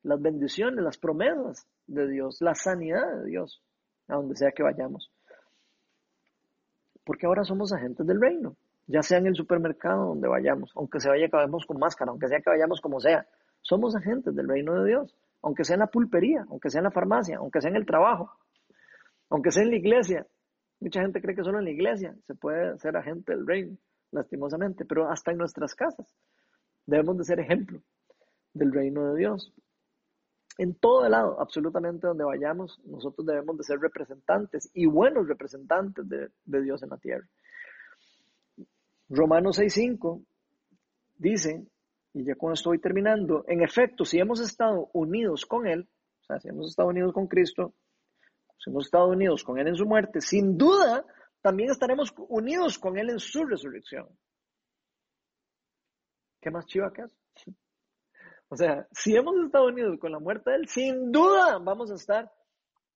las 0.06 0.22
bendiciones, 0.22 0.84
las 0.84 0.98
promesas 0.98 1.68
de 1.88 2.08
Dios, 2.08 2.38
la 2.40 2.54
sanidad 2.54 3.18
de 3.18 3.26
Dios, 3.26 3.62
a 4.08 4.16
donde 4.16 4.36
sea 4.36 4.52
que 4.52 4.62
vayamos. 4.62 5.12
Porque 7.04 7.26
ahora 7.26 7.44
somos 7.44 7.74
agentes 7.74 8.06
del 8.06 8.22
reino, 8.22 8.56
ya 8.86 9.02
sea 9.02 9.18
en 9.18 9.26
el 9.26 9.36
supermercado 9.36 10.10
donde 10.10 10.28
vayamos, 10.28 10.72
aunque 10.76 11.00
se 11.00 11.10
vaya 11.10 11.28
que 11.28 11.36
vayamos 11.36 11.66
con 11.66 11.80
máscara, 11.80 12.12
aunque 12.12 12.28
sea 12.28 12.40
que 12.40 12.52
vayamos 12.52 12.82
como 12.82 13.00
sea, 13.00 13.28
somos 13.62 13.96
agentes 13.96 14.36
del 14.36 14.48
reino 14.48 14.76
de 14.76 14.90
Dios, 14.90 15.16
aunque 15.42 15.64
sea 15.64 15.74
en 15.74 15.80
la 15.80 15.88
pulpería, 15.88 16.46
aunque 16.52 16.70
sea 16.70 16.80
en 16.80 16.86
la 16.86 16.92
farmacia, 16.92 17.38
aunque 17.38 17.62
sea 17.62 17.72
en 17.72 17.78
el 17.78 17.86
trabajo, 17.88 18.32
aunque 19.30 19.52
sea 19.52 19.64
en 19.64 19.72
la 19.72 19.78
iglesia. 19.78 20.28
Mucha 20.80 21.02
gente 21.02 21.20
cree 21.20 21.36
que 21.36 21.44
solo 21.44 21.58
en 21.58 21.66
la 21.66 21.72
iglesia 21.72 22.16
se 22.28 22.36
puede 22.36 22.78
ser 22.78 22.96
agente 22.96 23.32
del 23.36 23.48
reino, 23.48 23.76
lastimosamente, 24.12 24.86
pero 24.86 25.10
hasta 25.10 25.32
en 25.32 25.40
nuestras 25.40 25.74
casas 25.74 26.08
debemos 26.86 27.18
de 27.18 27.24
ser 27.24 27.40
ejemplo 27.40 27.82
del 28.54 28.72
reino 28.72 29.12
de 29.12 29.20
Dios. 29.20 29.52
En 30.58 30.76
todo 30.76 31.08
lado, 31.10 31.40
absolutamente 31.40 32.08
donde 32.08 32.24
vayamos, 32.24 32.80
nosotros 32.86 33.26
debemos 33.28 33.58
de 33.58 33.64
ser 33.64 33.80
representantes 33.80 34.70
y 34.74 34.86
buenos 34.86 35.28
representantes 35.28 36.08
de, 36.08 36.62
Dios 36.62 36.82
en 36.82 36.90
la 36.90 36.98
tierra. 36.98 37.28
Romanos 39.10 39.60
6.5 39.60 40.24
dice, 41.18 41.68
y 42.14 42.24
ya 42.24 42.36
con 42.36 42.54
esto 42.54 42.70
voy 42.70 42.80
terminando, 42.80 43.44
en 43.48 43.62
efecto, 43.64 44.06
si 44.06 44.18
hemos 44.18 44.40
estado 44.40 44.90
unidos 44.94 45.46
con 45.46 45.68
Él, 45.68 45.90
o 46.22 46.26
sea, 46.26 46.40
si 46.40 46.48
hemos 46.48 46.70
estado 46.70 46.88
unidos 46.88 47.12
con 47.12 47.28
Cristo, 47.28 47.74
si 48.58 48.70
hemos 48.70 48.86
estado 48.86 49.10
unidos 49.10 49.44
con 49.44 49.60
Él 49.60 49.68
en 49.68 49.76
su 49.76 49.86
muerte, 49.86 50.22
sin 50.22 50.58
duda 50.58 51.06
también 51.42 51.70
estaremos 51.70 52.14
unidos 52.30 52.80
con 52.80 52.98
Él 52.98 53.10
en 53.10 53.20
su 53.20 53.46
resurrección. 53.46 54.08
¿Qué 56.40 56.50
más 56.50 56.66
chiva 56.66 56.94
que? 56.94 57.04
O 58.50 58.56
sea, 58.56 58.88
si 58.92 59.16
hemos 59.16 59.36
estado 59.44 59.68
unidos 59.68 59.98
con 60.00 60.12
la 60.12 60.20
muerte 60.20 60.52
de 60.52 60.58
Él, 60.58 60.68
sin 60.68 61.12
duda 61.12 61.58
vamos 61.60 61.92
a 61.92 61.96
estar 61.96 62.32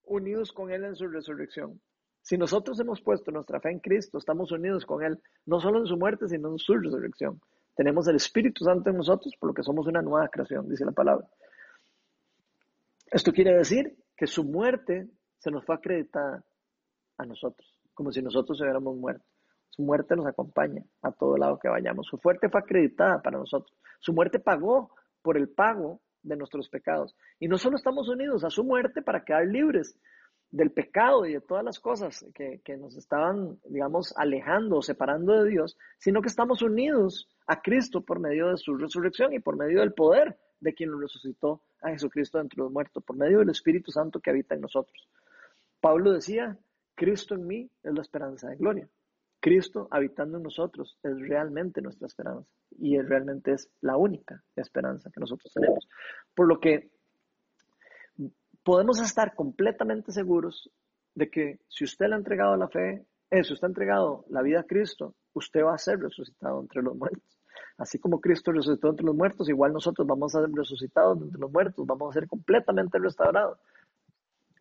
unidos 0.03 0.51
con 0.51 0.71
Él 0.71 0.83
en 0.83 0.95
su 0.95 1.07
resurrección. 1.07 1.81
Si 2.21 2.37
nosotros 2.37 2.79
hemos 2.79 3.01
puesto 3.01 3.31
nuestra 3.31 3.59
fe 3.59 3.71
en 3.71 3.79
Cristo, 3.79 4.17
estamos 4.17 4.51
unidos 4.51 4.85
con 4.85 5.03
Él, 5.03 5.19
no 5.45 5.59
solo 5.59 5.79
en 5.79 5.87
su 5.87 5.97
muerte, 5.97 6.27
sino 6.27 6.49
en 6.49 6.57
su 6.59 6.75
resurrección. 6.75 7.41
Tenemos 7.75 8.07
el 8.07 8.17
Espíritu 8.17 8.65
Santo 8.65 8.89
en 8.89 8.97
nosotros, 8.97 9.33
por 9.39 9.49
lo 9.49 9.53
que 9.53 9.63
somos 9.63 9.87
una 9.87 10.01
nueva 10.01 10.27
creación, 10.27 10.67
dice 10.67 10.85
la 10.85 10.91
palabra. 10.91 11.27
Esto 13.07 13.31
quiere 13.31 13.55
decir 13.55 13.97
que 14.15 14.27
su 14.27 14.43
muerte 14.43 15.09
se 15.39 15.49
nos 15.49 15.65
fue 15.65 15.75
acreditada 15.75 16.43
a 17.17 17.25
nosotros, 17.25 17.73
como 17.93 18.11
si 18.11 18.21
nosotros 18.21 18.59
hubiéramos 18.61 18.95
muerto. 18.97 19.25
Su 19.69 19.83
muerte 19.83 20.15
nos 20.15 20.27
acompaña 20.27 20.83
a 21.01 21.11
todo 21.11 21.37
lado 21.37 21.57
que 21.57 21.69
vayamos. 21.69 22.05
Su 22.07 22.19
muerte 22.23 22.49
fue 22.49 22.59
acreditada 22.59 23.21
para 23.21 23.37
nosotros. 23.37 23.75
Su 23.99 24.13
muerte 24.13 24.39
pagó 24.39 24.91
por 25.21 25.37
el 25.37 25.49
pago 25.49 26.01
de 26.23 26.35
nuestros 26.35 26.69
pecados. 26.69 27.15
Y 27.39 27.47
no 27.47 27.57
solo 27.57 27.77
estamos 27.77 28.09
unidos 28.09 28.43
a 28.43 28.49
su 28.49 28.63
muerte 28.63 29.01
para 29.01 29.23
quedar 29.23 29.45
libres 29.45 29.97
del 30.51 30.71
pecado 30.71 31.25
y 31.25 31.33
de 31.33 31.41
todas 31.41 31.63
las 31.63 31.79
cosas 31.79 32.25
que, 32.33 32.77
nos 32.77 32.95
estaban, 32.95 33.59
digamos, 33.65 34.13
alejando 34.17 34.77
o 34.77 34.81
separando 34.81 35.43
de 35.43 35.49
Dios, 35.49 35.77
sino 35.99 36.21
que 36.21 36.27
estamos 36.27 36.61
unidos 36.61 37.29
a 37.45 37.61
Cristo 37.61 38.01
por 38.01 38.19
medio 38.19 38.49
de 38.49 38.57
su 38.57 38.75
resurrección 38.75 39.33
y 39.33 39.39
por 39.39 39.57
medio 39.57 39.81
del 39.81 39.93
poder 39.93 40.37
de 40.59 40.73
quien 40.73 40.91
lo 40.91 40.99
resucitó 40.99 41.61
a 41.81 41.91
Jesucristo 41.91 42.39
entre 42.39 42.57
los 42.57 42.71
muertos, 42.71 43.03
por 43.03 43.15
medio 43.15 43.39
del 43.39 43.49
Espíritu 43.49 43.91
Santo 43.91 44.19
que 44.19 44.31
habita 44.31 44.55
en 44.55 44.61
nosotros. 44.61 45.07
Pablo 45.79 46.11
decía, 46.11 46.57
Cristo 46.95 47.35
en 47.35 47.47
mí 47.47 47.69
es 47.83 47.93
la 47.93 48.01
esperanza 48.01 48.49
de 48.49 48.57
gloria. 48.57 48.89
Cristo 49.39 49.87
habitando 49.91 50.37
en 50.37 50.43
nosotros 50.43 50.97
es 51.03 51.17
realmente 51.19 51.81
nuestra 51.81 52.07
esperanza 52.07 52.49
y 52.79 52.97
es 52.97 53.07
realmente 53.07 53.53
es 53.53 53.69
la 53.81 53.97
única 53.97 54.43
esperanza 54.55 55.09
que 55.11 55.19
nosotros 55.19 55.51
tenemos. 55.53 55.87
Por 56.33 56.47
lo 56.47 56.59
que 56.59 56.89
podemos 58.63 58.99
estar 59.01 59.35
completamente 59.35 60.11
seguros 60.11 60.69
de 61.15 61.29
que 61.29 61.59
si 61.67 61.83
usted 61.83 62.07
le 62.07 62.15
ha 62.15 62.17
entregado 62.17 62.55
la 62.55 62.67
fe, 62.67 63.05
eh, 63.29 63.43
si 63.43 63.53
usted 63.53 63.65
ha 63.65 63.69
entregado 63.69 64.25
la 64.29 64.41
vida 64.41 64.61
a 64.61 64.63
Cristo, 64.63 65.15
usted 65.33 65.63
va 65.63 65.73
a 65.73 65.77
ser 65.77 65.99
resucitado 65.99 66.61
entre 66.61 66.81
los 66.81 66.95
muertos. 66.95 67.39
Así 67.77 67.97
como 67.99 68.19
Cristo 68.19 68.51
resucitó 68.51 68.89
entre 68.89 69.05
los 69.05 69.15
muertos, 69.15 69.49
igual 69.49 69.71
nosotros 69.71 70.05
vamos 70.05 70.35
a 70.35 70.41
ser 70.41 70.49
resucitados 70.51 71.21
entre 71.21 71.39
los 71.39 71.51
muertos, 71.51 71.85
vamos 71.85 72.09
a 72.09 72.19
ser 72.19 72.27
completamente 72.27 72.99
restaurados 72.99 73.57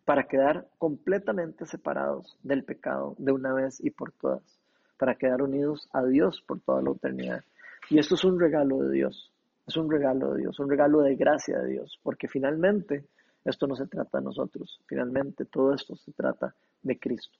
para 0.05 0.27
quedar 0.27 0.67
completamente 0.77 1.65
separados 1.65 2.37
del 2.41 2.63
pecado 2.63 3.15
de 3.19 3.31
una 3.31 3.53
vez 3.53 3.79
y 3.79 3.91
por 3.91 4.11
todas 4.13 4.59
para 4.99 5.15
quedar 5.15 5.41
unidos 5.41 5.87
a 5.93 6.03
Dios 6.03 6.43
por 6.45 6.59
toda 6.59 6.81
la 6.81 6.91
eternidad. 6.91 7.43
Y 7.89 7.99
esto 7.99 8.15
es 8.15 8.23
un 8.23 8.39
regalo 8.39 8.79
de 8.79 8.91
Dios, 8.91 9.31
es 9.67 9.77
un 9.77 9.89
regalo 9.89 10.33
de 10.33 10.41
Dios, 10.41 10.59
un 10.59 10.69
regalo 10.69 11.01
de 11.01 11.15
gracia 11.15 11.59
de 11.59 11.71
Dios, 11.71 11.99
porque 12.03 12.27
finalmente 12.27 13.05
esto 13.45 13.67
no 13.67 13.75
se 13.75 13.87
trata 13.87 14.19
de 14.19 14.25
nosotros, 14.25 14.79
finalmente 14.85 15.45
todo 15.45 15.73
esto 15.73 15.95
se 15.95 16.11
trata 16.11 16.53
de 16.81 16.99
Cristo. 16.99 17.37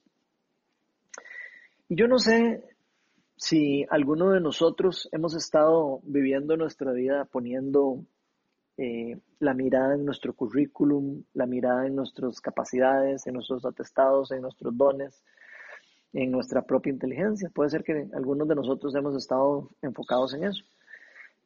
Y 1.88 1.96
yo 1.96 2.08
no 2.08 2.20
sé 2.20 2.64
si 3.36 3.86
alguno 3.90 4.32
de 4.32 4.42
nosotros 4.42 5.10
hemos 5.12 5.36
estado 5.36 6.02
viviendo 6.04 6.58
nuestra 6.58 6.92
vida 6.92 7.26
poniendo 7.26 8.04
eh, 8.78 9.18
la 9.40 9.54
mirada 9.54 9.96
en 9.96 10.06
nuestro 10.06 10.34
currículum, 10.34 11.24
la 11.34 11.46
mirada 11.46 11.88
en 11.88 11.96
nuestras 11.96 12.42
capacidades, 12.42 13.26
en 13.28 13.34
nuestros 13.34 13.66
atestados, 13.66 14.32
en 14.32 14.42
nuestros 14.42 14.78
dones, 14.78 15.24
en 16.14 16.32
nuestra 16.32 16.62
propia 16.64 16.92
inteligencia. 16.92 17.50
Puede 17.54 17.70
ser 17.70 17.84
que 17.84 18.08
algunos 18.14 18.48
de 18.48 18.56
nosotros 18.56 18.96
hemos 18.96 19.16
estado 19.16 19.70
enfocados 19.82 20.34
en 20.34 20.46
eso. 20.46 20.64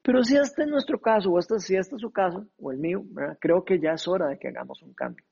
Pero 0.02 0.22
si 0.24 0.36
este 0.36 0.64
es 0.64 0.68
nuestro 0.68 1.00
caso, 1.00 1.32
o 1.32 1.40
este, 1.40 1.60
si 1.60 1.76
este 1.76 1.96
es 1.96 2.02
su 2.02 2.12
caso, 2.12 2.46
o 2.60 2.72
el 2.72 2.78
mío, 2.78 3.04
creo 3.40 3.64
que 3.64 3.80
ya 3.80 3.94
es 3.94 4.08
hora 4.08 4.28
de 4.28 4.38
que 4.38 4.50
hagamos 4.50 4.82
un 4.82 4.94
cambio. 4.94 5.26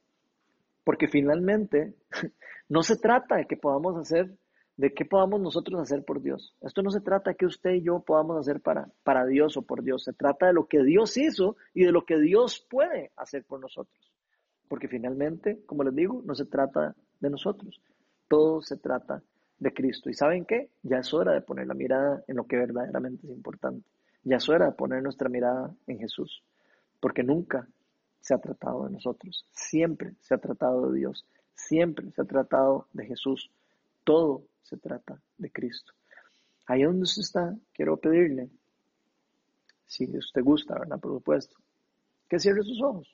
Porque 0.84 1.08
finalmente 1.08 1.96
no 2.70 2.82
se 2.82 2.96
trata 2.96 3.36
de 3.36 3.46
que 3.46 3.58
podamos 3.58 3.98
hacer, 3.98 4.34
de 4.78 4.94
qué 4.94 5.04
podamos 5.04 5.42
nosotros 5.42 5.80
hacer 5.82 6.06
por 6.06 6.22
Dios. 6.22 6.56
Esto 6.62 6.82
no 6.82 6.90
se 6.90 7.02
trata 7.02 7.32
de 7.32 7.36
que 7.36 7.46
usted 7.46 7.72
y 7.72 7.84
yo 7.84 8.00
podamos 8.00 8.38
hacer 8.38 8.62
para, 8.62 8.88
para 9.04 9.26
Dios 9.26 9.58
o 9.58 9.62
por 9.62 9.84
Dios. 9.84 10.06
Se 10.06 10.14
trata 10.14 10.48
de 10.48 10.54
lo 10.54 10.68
que 10.68 10.82
Dios 10.84 11.18
hizo 11.18 11.58
y 11.74 11.84
de 11.84 11.92
lo 11.92 12.06
que 12.06 12.18
Dios 12.18 12.66
puede 12.70 13.12
hacer 13.18 13.44
por 13.44 13.60
nosotros. 13.60 14.12
Porque 14.70 14.88
finalmente, 14.88 15.66
como 15.66 15.84
les 15.84 15.94
digo, 15.94 16.22
no 16.26 16.34
se 16.34 16.46
trata 16.46 16.96
de 17.20 17.30
nosotros. 17.30 17.82
Todo 18.32 18.62
se 18.62 18.78
trata 18.78 19.22
de 19.60 19.74
Cristo. 19.74 20.10
¿Y 20.10 20.14
saben 20.14 20.46
qué? 20.46 20.70
Ya 20.84 21.00
es 21.00 21.14
hora 21.14 21.34
de 21.34 21.42
poner 21.42 21.68
la 21.68 21.74
mirada 21.74 22.24
en 22.30 22.38
lo 22.38 22.48
que 22.48 22.56
verdaderamente 22.56 23.28
es 23.28 23.34
importante. 23.34 23.86
Ya 24.24 24.38
es 24.38 24.48
hora 24.48 24.68
de 24.68 24.72
poner 24.72 25.04
nuestra 25.04 25.28
mirada 25.28 25.76
en 25.86 26.00
Jesús. 26.00 26.42
Porque 27.02 27.24
nunca 27.24 27.68
se 28.22 28.34
ha 28.34 28.38
tratado 28.38 28.86
de 28.86 28.92
nosotros. 28.92 29.46
Siempre 29.52 30.14
se 30.22 30.34
ha 30.34 30.38
tratado 30.38 30.90
de 30.90 31.00
Dios. 31.00 31.26
Siempre 31.56 32.10
se 32.12 32.22
ha 32.22 32.24
tratado 32.24 32.88
de 32.94 33.06
Jesús. 33.06 33.52
Todo 34.06 34.46
se 34.62 34.78
trata 34.78 35.22
de 35.38 35.52
Cristo. 35.52 35.92
Ahí 36.68 36.84
donde 36.84 37.04
usted 37.04 37.24
está, 37.24 37.54
quiero 37.74 37.98
pedirle, 37.98 38.50
si 39.88 40.06
usted 40.18 40.42
gusta, 40.42 40.80
¿verdad? 40.80 41.02
Por 41.02 41.12
supuesto, 41.16 41.58
que 42.30 42.40
cierre 42.40 42.64
sus 42.64 42.82
ojos. 42.82 43.14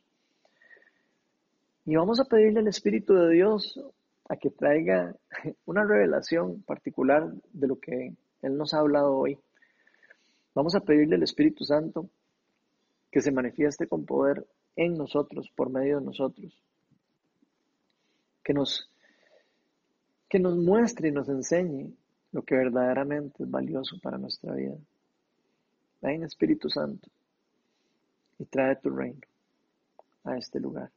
Y 1.85 1.95
vamos 1.95 2.19
a 2.19 2.25
pedirle 2.25 2.59
al 2.59 2.67
Espíritu 2.67 3.15
de 3.15 3.33
Dios 3.33 3.81
a 4.29 4.35
que 4.37 4.49
traiga 4.49 5.15
una 5.65 5.83
revelación 5.85 6.61
particular 6.63 7.31
de 7.53 7.67
lo 7.67 7.79
que 7.79 8.15
Él 8.41 8.57
nos 8.57 8.73
ha 8.73 8.79
hablado 8.79 9.15
hoy. 9.15 9.39
Vamos 10.53 10.75
a 10.75 10.81
pedirle 10.81 11.15
al 11.15 11.23
Espíritu 11.23 11.63
Santo 11.63 12.09
que 13.11 13.21
se 13.21 13.31
manifieste 13.31 13.87
con 13.87 14.05
poder 14.05 14.45
en 14.75 14.97
nosotros, 14.97 15.49
por 15.55 15.69
medio 15.69 15.99
de 15.99 16.05
nosotros. 16.05 16.53
Que 18.43 18.53
nos, 18.53 18.89
que 20.29 20.39
nos 20.39 20.55
muestre 20.57 21.09
y 21.09 21.11
nos 21.11 21.29
enseñe 21.29 21.93
lo 22.31 22.43
que 22.43 22.55
verdaderamente 22.55 23.43
es 23.43 23.49
valioso 23.49 23.97
para 24.01 24.17
nuestra 24.17 24.53
vida. 24.53 24.75
Ven 26.01 26.23
Espíritu 26.23 26.69
Santo 26.69 27.09
y 28.37 28.45
trae 28.45 28.75
tu 28.75 28.89
reino 28.89 29.21
a 30.23 30.37
este 30.37 30.59
lugar. 30.59 30.91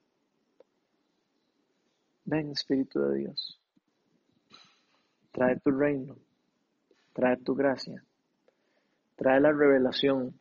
Ven 2.31 2.53
Espíritu 2.53 3.01
de 3.01 3.19
Dios, 3.19 3.61
trae 5.33 5.59
tu 5.59 5.73
reino, 5.73 6.15
trae 7.13 7.37
tu 7.39 7.57
gracia, 7.57 8.05
trae 9.17 9.41
la 9.41 9.51
revelación 9.51 10.33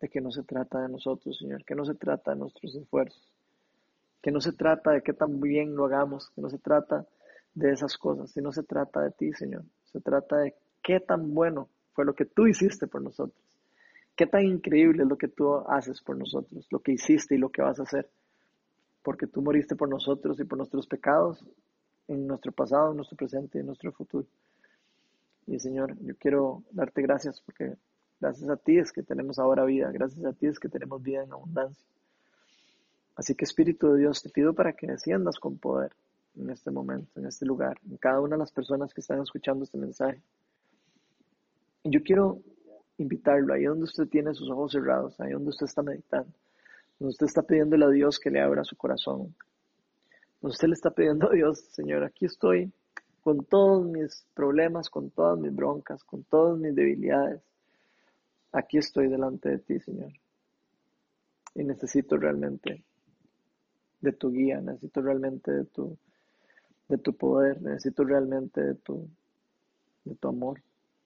de 0.00 0.08
que 0.08 0.20
no 0.20 0.30
se 0.30 0.44
trata 0.44 0.80
de 0.80 0.88
nosotros, 0.88 1.36
Señor, 1.36 1.64
que 1.64 1.74
no 1.74 1.84
se 1.84 1.96
trata 1.96 2.30
de 2.30 2.36
nuestros 2.36 2.72
esfuerzos, 2.76 3.28
que 4.22 4.30
no 4.30 4.40
se 4.40 4.52
trata 4.52 4.92
de 4.92 5.02
qué 5.02 5.12
tan 5.12 5.40
bien 5.40 5.74
lo 5.74 5.86
hagamos, 5.86 6.30
que 6.30 6.40
no 6.40 6.48
se 6.48 6.58
trata 6.58 7.04
de 7.54 7.72
esas 7.72 7.98
cosas, 7.98 8.30
sino 8.30 8.52
se 8.52 8.62
trata 8.62 9.00
de 9.00 9.10
ti, 9.10 9.32
Señor, 9.32 9.64
se 9.86 10.00
trata 10.00 10.36
de 10.36 10.54
qué 10.84 11.00
tan 11.00 11.34
bueno 11.34 11.68
fue 11.94 12.04
lo 12.04 12.14
que 12.14 12.26
tú 12.26 12.46
hiciste 12.46 12.86
por 12.86 13.02
nosotros, 13.02 13.42
qué 14.14 14.28
tan 14.28 14.44
increíble 14.46 15.02
es 15.02 15.08
lo 15.08 15.18
que 15.18 15.26
tú 15.26 15.52
haces 15.66 16.00
por 16.00 16.16
nosotros, 16.16 16.68
lo 16.70 16.78
que 16.78 16.92
hiciste 16.92 17.34
y 17.34 17.38
lo 17.38 17.48
que 17.48 17.62
vas 17.62 17.80
a 17.80 17.82
hacer 17.82 18.08
porque 19.02 19.26
tú 19.26 19.42
moriste 19.42 19.76
por 19.76 19.88
nosotros 19.88 20.38
y 20.40 20.44
por 20.44 20.58
nuestros 20.58 20.86
pecados 20.86 21.44
en 22.08 22.26
nuestro 22.26 22.52
pasado, 22.52 22.90
en 22.90 22.96
nuestro 22.96 23.16
presente 23.16 23.58
y 23.58 23.60
en 23.60 23.66
nuestro 23.66 23.92
futuro. 23.92 24.26
Y 25.46 25.58
Señor, 25.58 25.96
yo 26.00 26.14
quiero 26.16 26.62
darte 26.70 27.02
gracias 27.02 27.40
porque 27.40 27.76
gracias 28.20 28.48
a 28.48 28.56
ti 28.56 28.78
es 28.78 28.92
que 28.92 29.02
tenemos 29.02 29.38
ahora 29.38 29.64
vida, 29.64 29.90
gracias 29.90 30.24
a 30.24 30.32
ti 30.32 30.46
es 30.46 30.58
que 30.58 30.68
tenemos 30.68 31.02
vida 31.02 31.22
en 31.22 31.32
abundancia. 31.32 31.86
Así 33.16 33.34
que 33.34 33.44
Espíritu 33.44 33.92
de 33.92 34.00
Dios, 34.00 34.22
te 34.22 34.30
pido 34.30 34.54
para 34.54 34.72
que 34.72 34.86
desciendas 34.86 35.38
con 35.38 35.58
poder 35.58 35.92
en 36.36 36.50
este 36.50 36.70
momento, 36.70 37.20
en 37.20 37.26
este 37.26 37.44
lugar, 37.44 37.78
en 37.88 37.96
cada 37.98 38.20
una 38.20 38.36
de 38.36 38.40
las 38.40 38.52
personas 38.52 38.94
que 38.94 39.00
están 39.00 39.20
escuchando 39.20 39.64
este 39.64 39.76
mensaje. 39.76 40.22
Y 41.82 41.90
yo 41.90 42.02
quiero 42.02 42.40
invitarlo 42.96 43.52
ahí 43.52 43.64
donde 43.64 43.84
usted 43.84 44.06
tiene 44.08 44.32
sus 44.34 44.48
ojos 44.50 44.72
cerrados, 44.72 45.18
ahí 45.20 45.32
donde 45.32 45.50
usted 45.50 45.66
está 45.66 45.82
meditando, 45.82 46.32
usted 47.08 47.26
está 47.26 47.42
pidiéndole 47.42 47.84
a 47.84 47.90
Dios 47.90 48.18
que 48.18 48.30
le 48.30 48.40
abra 48.40 48.64
su 48.64 48.76
corazón, 48.76 49.34
usted 50.40 50.68
le 50.68 50.74
está 50.74 50.90
pidiendo 50.90 51.30
a 51.30 51.32
Dios, 51.32 51.60
Señor, 51.72 52.04
aquí 52.04 52.26
estoy 52.26 52.72
con 53.22 53.44
todos 53.44 53.86
mis 53.86 54.26
problemas, 54.34 54.90
con 54.90 55.10
todas 55.10 55.38
mis 55.38 55.54
broncas, 55.54 56.02
con 56.04 56.24
todas 56.24 56.58
mis 56.58 56.74
debilidades. 56.74 57.40
Aquí 58.50 58.78
estoy 58.78 59.08
delante 59.08 59.48
de 59.48 59.58
ti, 59.58 59.78
Señor. 59.78 60.12
Y 61.54 61.64
necesito 61.64 62.16
realmente 62.16 62.82
de 64.00 64.12
tu 64.12 64.32
guía, 64.32 64.60
necesito 64.60 65.00
realmente 65.00 65.52
de 65.52 65.64
tu, 65.66 65.96
de 66.88 66.98
tu 66.98 67.16
poder, 67.16 67.62
necesito 67.62 68.04
realmente 68.04 68.60
de 68.60 68.74
tu, 68.74 69.08
de 70.04 70.16
tu 70.16 70.28
amor. 70.28 70.60